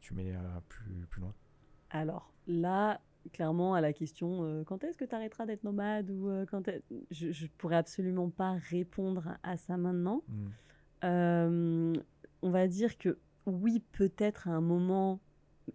tu 0.01 0.15
mets 0.15 0.35
euh, 0.35 0.41
plus, 0.71 1.07
plus 1.11 1.21
loin? 1.21 1.35
Alors 1.91 2.33
là, 2.47 3.03
clairement, 3.35 3.75
à 3.75 3.83
la 3.83 3.93
question 3.93 4.65
quand 4.65 4.85
est-ce 4.85 4.97
que 4.97 5.05
tu 5.05 5.15
arrêteras 5.15 5.45
d'être 5.45 5.65
nomade 5.65 6.11
ou 6.11 6.31
quand 6.51 6.71
je, 7.11 7.31
je 7.31 7.47
pourrais 7.59 7.77
absolument 7.77 8.31
pas 8.31 8.55
répondre 8.71 9.37
à 9.43 9.59
ça 9.59 9.77
maintenant. 9.77 10.23
Hmm. 10.29 11.93
On 12.43 12.51
va 12.51 12.69
dire 12.69 12.97
que 12.97 13.19
oui, 13.47 13.83
peut-être 13.93 14.49
à 14.49 14.53
un 14.53 14.61
moment. 14.61 15.21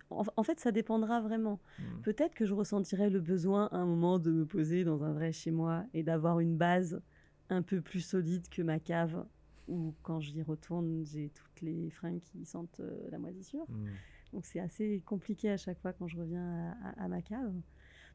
En, 0.10 0.44
fait, 0.44 0.60
ça 0.60 0.72
dépendra 0.72 1.20
vraiment. 1.20 1.60
Hmm. 1.80 2.02
Peut-être 2.04 2.34
que 2.34 2.46
je 2.46 2.54
ressentirai 2.54 3.10
le 3.10 3.20
besoin 3.20 3.68
à 3.72 3.78
un 3.78 3.86
moment 3.86 4.20
de 4.20 4.32
me 4.32 4.46
poser 4.46 4.86
dans 4.86 5.04
un 5.04 5.12
vrai 5.12 5.34
chez 5.34 5.52
moi 5.52 5.84
et 5.94 6.02
d'avoir 6.04 6.40
une 6.40 6.56
base 6.56 7.02
un 7.50 7.62
peu 7.62 7.82
plus 7.82 8.00
solide 8.00 8.48
que 8.50 8.62
ma 8.62 8.80
cave 8.80 9.26
où 9.68 9.94
quand 10.02 10.22
j'y 10.22 10.42
retourne, 10.42 11.04
j'ai 11.04 11.30
toutes 11.30 11.62
les 11.62 11.90
fringues 11.90 12.22
qui 12.22 12.46
sentent 12.46 12.80
euh, 12.80 13.10
la 13.12 13.20
moisissure. 13.20 13.66
Hmm. 13.68 13.90
Donc 14.34 14.46
c'est 14.46 14.60
assez 14.62 15.02
compliqué 15.06 15.50
à 15.50 15.58
chaque 15.58 15.80
fois 15.80 15.92
quand 15.92 16.08
je 16.08 16.18
reviens 16.18 16.74
à, 16.84 16.90
à- 16.90 17.06
à 17.06 17.08
ma 17.10 17.22
cave. 17.22 17.54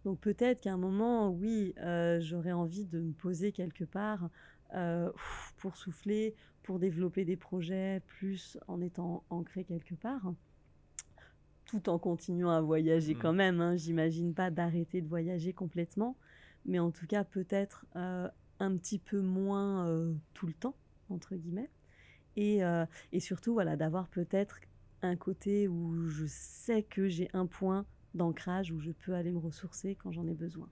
Donc 0.04 0.20
peut-être 0.20 0.60
qu'à 0.60 0.72
un 0.72 0.78
moment, 0.78 1.30
oui, 1.30 1.74
euh, 1.78 2.20
j'aurais 2.20 2.52
envie 2.52 2.86
de 2.86 3.00
me 3.00 3.12
poser 3.12 3.52
quelque 3.52 3.84
part 3.84 4.30
euh, 4.74 5.10
pour 5.58 5.76
souffler, 5.76 6.34
pour 6.62 6.78
développer 6.78 7.24
des 7.24 7.36
projets, 7.36 8.02
plus 8.06 8.58
en 8.68 8.80
étant 8.80 9.24
ancré 9.30 9.64
quelque 9.64 9.94
part, 9.94 10.32
tout 11.66 11.88
en 11.88 11.98
continuant 11.98 12.50
à 12.50 12.60
voyager 12.60 13.14
Mm. 13.14 13.18
quand 13.18 13.32
même. 13.32 13.60
Hein. 13.60 13.76
J'imagine 13.76 14.34
pas 14.34 14.50
d'arrêter 14.50 15.00
de 15.00 15.08
voyager 15.08 15.52
complètement, 15.52 16.16
mais 16.64 16.78
en 16.78 16.90
tout 16.90 17.06
cas 17.06 17.24
peut-être 17.24 17.86
euh, 17.96 18.28
un 18.60 18.76
petit 18.76 18.98
peu 18.98 19.20
moins 19.20 19.88
euh, 19.88 20.14
tout 20.34 20.46
le 20.46 20.54
temps, 20.54 20.76
entre 21.10 21.34
guillemets. 21.36 21.70
Et, 22.38 22.60
et 23.12 23.20
surtout, 23.20 23.54
voilà, 23.54 23.76
d'avoir 23.76 24.08
peut-être 24.08 24.60
un 25.00 25.16
côté 25.16 25.68
où 25.68 26.06
je 26.06 26.26
sais 26.28 26.82
que 26.82 27.08
j'ai 27.08 27.30
un 27.32 27.46
point 27.46 27.86
d'ancrage 28.12 28.72
où 28.72 28.78
je 28.78 28.90
peux 28.90 29.14
aller 29.14 29.32
me 29.32 29.38
ressourcer 29.38 29.94
quand 29.94 30.12
j'en 30.12 30.26
ai 30.26 30.34
besoin. 30.34 30.68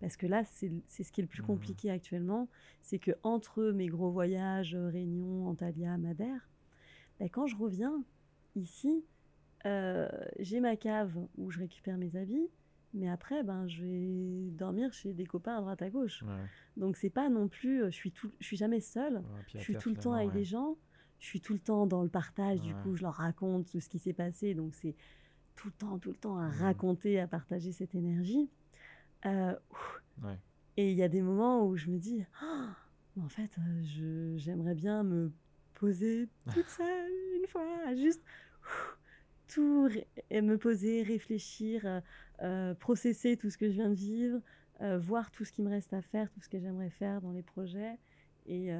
Parce 0.00 0.16
que 0.16 0.26
là, 0.26 0.44
c'est 0.44 0.70
ce 0.88 1.12
qui 1.12 1.20
est 1.20 1.24
le 1.24 1.28
plus 1.28 1.42
Mhm. 1.42 1.46
compliqué 1.48 1.90
actuellement, 1.90 2.48
c'est 2.80 2.98
que 2.98 3.10
entre 3.22 3.64
mes 3.72 3.86
gros 3.86 4.10
voyages, 4.10 4.74
euh, 4.74 4.88
Réunion, 4.88 5.46
Antalya, 5.48 5.98
Madère, 5.98 6.48
ben, 7.18 7.28
quand 7.28 7.46
je 7.46 7.56
reviens 7.56 8.02
ici, 8.56 9.04
euh, 9.66 10.08
j'ai 10.38 10.60
ma 10.60 10.76
cave 10.76 11.12
où 11.36 11.50
je 11.50 11.58
récupère 11.58 11.98
mes 11.98 12.16
habits, 12.16 12.48
mais 12.94 13.08
après, 13.10 13.42
ben, 13.42 13.68
je 13.68 13.82
vais 13.84 14.50
dormir 14.52 14.92
chez 14.94 15.12
des 15.12 15.26
copains 15.26 15.58
à 15.58 15.60
droite 15.60 15.82
à 15.82 15.90
gauche. 15.90 16.22
Ouais. 16.22 16.46
Donc 16.78 16.96
c'est 16.96 17.10
pas 17.10 17.28
non 17.28 17.46
plus, 17.48 17.82
euh, 17.82 17.90
je 17.90 17.96
suis 17.96 18.10
tout, 18.10 18.30
je 18.40 18.46
suis 18.46 18.56
jamais 18.56 18.80
seule. 18.80 19.16
Ouais, 19.16 19.22
Je 19.54 19.58
suis 19.58 19.74
terre, 19.74 19.82
tout 19.82 19.90
le 19.90 19.96
temps 19.96 20.14
avec 20.14 20.28
ouais. 20.28 20.34
des 20.34 20.44
gens. 20.44 20.76
Je 21.18 21.26
suis 21.26 21.42
tout 21.42 21.52
le 21.52 21.58
temps 21.58 21.86
dans 21.86 22.02
le 22.02 22.08
partage. 22.08 22.62
Du 22.62 22.74
coup, 22.76 22.96
je 22.96 23.02
leur 23.02 23.12
raconte 23.14 23.66
tout 23.70 23.80
ce 23.80 23.90
qui 23.90 23.98
s'est 23.98 24.14
passé. 24.14 24.54
Donc 24.54 24.74
c'est 24.74 24.94
tout 25.56 25.68
le 25.68 25.74
temps, 25.74 25.98
tout 25.98 26.08
le 26.08 26.16
temps 26.16 26.38
à 26.38 26.48
Mhm. 26.48 26.54
raconter, 26.62 27.20
à 27.20 27.26
partager 27.26 27.72
cette 27.72 27.94
énergie. 27.94 28.48
Euh. 29.26 29.54
Ouais. 30.22 30.38
Et 30.76 30.90
il 30.90 30.96
y 30.96 31.02
a 31.02 31.08
des 31.08 31.22
moments 31.22 31.66
où 31.66 31.76
je 31.76 31.88
me 31.90 31.98
dis, 31.98 32.24
mais 33.16 33.22
en 33.22 33.28
fait, 33.28 33.50
euh, 33.58 34.36
j'aimerais 34.36 34.74
bien 34.74 35.02
me 35.02 35.32
poser 35.74 36.28
toute 36.54 36.68
seule 36.68 37.10
une 37.36 37.46
fois, 37.46 37.94
juste 37.94 38.22
ouf, 38.62 38.98
tout 39.48 39.88
et 40.30 40.42
me 40.42 40.56
poser, 40.56 41.02
réfléchir, 41.02 41.82
euh, 41.84 42.00
euh, 42.42 42.74
processer 42.74 43.36
tout 43.36 43.50
ce 43.50 43.58
que 43.58 43.68
je 43.68 43.74
viens 43.74 43.90
de 43.90 43.94
vivre, 43.94 44.40
euh, 44.80 44.98
voir 44.98 45.30
tout 45.30 45.44
ce 45.44 45.52
qui 45.52 45.62
me 45.62 45.68
reste 45.68 45.92
à 45.92 46.02
faire, 46.02 46.30
tout 46.30 46.40
ce 46.40 46.48
que 46.48 46.58
j'aimerais 46.58 46.90
faire 46.90 47.20
dans 47.20 47.32
les 47.32 47.42
projets. 47.42 47.98
Et, 48.46 48.70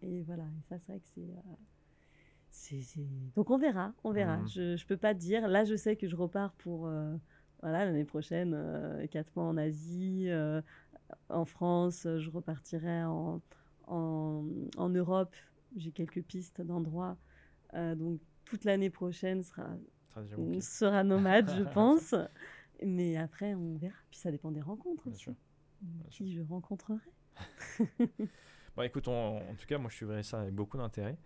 et 0.00 0.22
voilà, 0.22 0.42
et 0.44 0.62
ça, 0.68 0.78
c'est 0.78 0.92
vrai 0.92 1.00
que 1.00 1.06
c'est. 2.50 3.06
Donc 3.36 3.50
on 3.50 3.58
verra, 3.58 3.92
on 4.02 4.12
verra. 4.12 4.38
Mhm. 4.38 4.48
Je, 4.48 4.76
je 4.76 4.86
peux 4.86 4.96
pas 4.96 5.14
te 5.14 5.20
dire. 5.20 5.46
Là, 5.46 5.64
je 5.64 5.76
sais 5.76 5.96
que 5.96 6.08
je 6.08 6.16
repars 6.16 6.52
pour 6.54 6.86
euh, 6.86 7.14
voilà 7.62 7.84
l'année 7.84 8.04
prochaine, 8.04 8.52
euh, 8.54 9.06
quatre 9.06 9.34
mois 9.36 9.46
en 9.46 9.56
Asie, 9.56 10.26
euh, 10.28 10.60
en 11.28 11.44
France. 11.44 12.02
Je 12.04 12.30
repartirai 12.30 13.04
en, 13.04 13.40
en, 13.86 14.44
en 14.76 14.88
Europe. 14.88 15.34
J'ai 15.76 15.92
quelques 15.92 16.22
pistes 16.22 16.60
d'endroits. 16.60 17.16
Euh, 17.74 17.94
donc 17.94 18.20
toute 18.44 18.64
l'année 18.64 18.90
prochaine 18.90 19.42
sera 19.42 19.68
sera 20.60 21.04
nomade, 21.04 21.50
je 21.56 21.62
pense. 21.74 22.14
Mais 22.84 23.16
après, 23.16 23.54
on 23.54 23.76
verra. 23.76 23.94
Puis 24.10 24.18
ça 24.18 24.30
dépend 24.30 24.50
des 24.50 24.60
rencontres 24.60 25.04
Bien 25.04 25.12
aussi. 25.12 25.22
sûr. 25.22 25.34
Qui 26.10 26.32
je 26.32 26.42
rencontrerai. 26.42 26.98
Bon, 28.76 28.82
écoute, 28.82 29.06
on- 29.08 29.36
en 29.36 29.54
tout 29.58 29.66
cas, 29.66 29.76
moi, 29.78 29.90
je 29.90 29.96
suivrai 29.96 30.22
ça 30.22 30.40
avec 30.40 30.54
beaucoup 30.54 30.78
d'intérêt. 30.78 31.18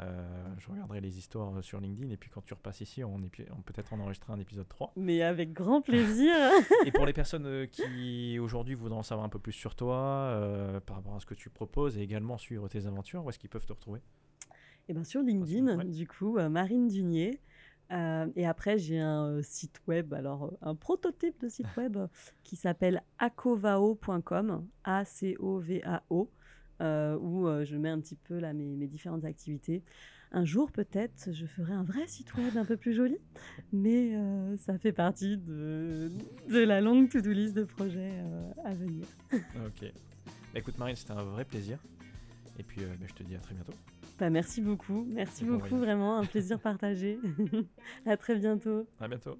Euh, 0.00 0.24
je 0.58 0.68
regarderai 0.70 1.00
les 1.00 1.18
histoires 1.18 1.54
euh, 1.56 1.62
sur 1.62 1.78
LinkedIn 1.80 2.10
et 2.10 2.16
puis 2.16 2.28
quand 2.28 2.40
tu 2.44 2.52
repasses 2.54 2.80
ici, 2.80 3.04
on, 3.04 3.14
on 3.16 3.60
peut-être 3.62 3.92
en 3.92 4.00
enregistrer 4.00 4.32
un 4.32 4.40
épisode 4.40 4.68
3. 4.68 4.92
Mais 4.96 5.22
avec 5.22 5.52
grand 5.52 5.82
plaisir. 5.82 6.34
et 6.84 6.90
pour 6.90 7.06
les 7.06 7.12
personnes 7.12 7.46
euh, 7.46 7.66
qui 7.66 8.38
aujourd'hui 8.40 8.74
voudraient 8.74 8.98
en 8.98 9.02
savoir 9.04 9.24
un 9.24 9.28
peu 9.28 9.38
plus 9.38 9.52
sur 9.52 9.76
toi, 9.76 9.96
euh, 10.32 10.80
par 10.80 10.96
rapport 10.96 11.14
à 11.14 11.20
ce 11.20 11.26
que 11.26 11.34
tu 11.34 11.48
proposes 11.50 11.96
et 11.96 12.00
également 12.00 12.38
suivre 12.38 12.66
tes 12.68 12.86
aventures, 12.86 13.24
où 13.24 13.28
est-ce 13.28 13.38
qu'ils 13.38 13.50
peuvent 13.50 13.66
te 13.66 13.72
retrouver? 13.72 14.00
Et 14.88 14.94
bien 14.94 15.04
sur 15.04 15.20
LinkedIn, 15.22 15.76
Ouais. 15.78 15.84
du 15.84 16.08
coup, 16.08 16.38
Marine 16.48 16.88
Dunier. 16.88 17.40
Euh, 17.92 18.26
et 18.34 18.46
après, 18.46 18.78
j'ai 18.78 18.98
un 18.98 19.26
euh, 19.26 19.42
site 19.42 19.80
web, 19.86 20.12
alors 20.14 20.44
euh, 20.44 20.50
un 20.62 20.74
prototype 20.74 21.38
de 21.40 21.48
site 21.48 21.66
web 21.76 21.98
qui 22.42 22.56
s'appelle 22.56 23.02
acovao.com, 23.18 24.66
A-C-O-V-A-O, 24.84 26.30
euh, 26.84 27.16
où 27.18 27.48
euh, 27.48 27.64
je 27.64 27.76
mets 27.76 27.88
un 27.88 28.00
petit 28.00 28.16
peu 28.16 28.38
là, 28.38 28.52
mes, 28.52 28.76
mes 28.76 28.86
différentes 28.86 29.24
activités. 29.24 29.82
Un 30.32 30.44
jour, 30.44 30.70
peut-être, 30.72 31.32
je 31.32 31.46
ferai 31.46 31.72
un 31.72 31.84
vrai 31.84 32.06
site 32.08 32.34
web 32.36 32.56
un 32.56 32.64
peu 32.64 32.76
plus 32.76 32.92
joli, 32.92 33.18
mais 33.72 34.16
euh, 34.16 34.56
ça 34.56 34.76
fait 34.78 34.92
partie 34.92 35.36
de, 35.36 36.10
de 36.50 36.58
la 36.58 36.80
longue 36.80 37.08
to-do 37.08 37.30
list 37.30 37.54
de 37.54 37.62
projets 37.64 38.10
euh, 38.12 38.50
à 38.64 38.74
venir. 38.74 39.06
Ok. 39.66 39.92
Bah, 40.52 40.60
écoute, 40.60 40.78
Marine, 40.78 40.96
c'était 40.96 41.12
un 41.12 41.22
vrai 41.22 41.44
plaisir. 41.44 41.78
Et 42.58 42.62
puis, 42.62 42.82
euh, 42.82 42.86
bah, 43.00 43.06
je 43.08 43.14
te 43.14 43.22
dis 43.22 43.34
à 43.34 43.38
très 43.38 43.54
bientôt. 43.54 43.72
Bah, 44.18 44.30
merci 44.30 44.60
beaucoup, 44.60 45.04
merci 45.08 45.44
beaucoup, 45.44 45.76
vraiment, 45.76 46.16
un 46.18 46.24
plaisir 46.24 46.58
partagé. 46.60 47.18
à 48.06 48.16
très 48.16 48.36
bientôt. 48.36 48.86
À 49.00 49.08
bientôt. 49.08 49.38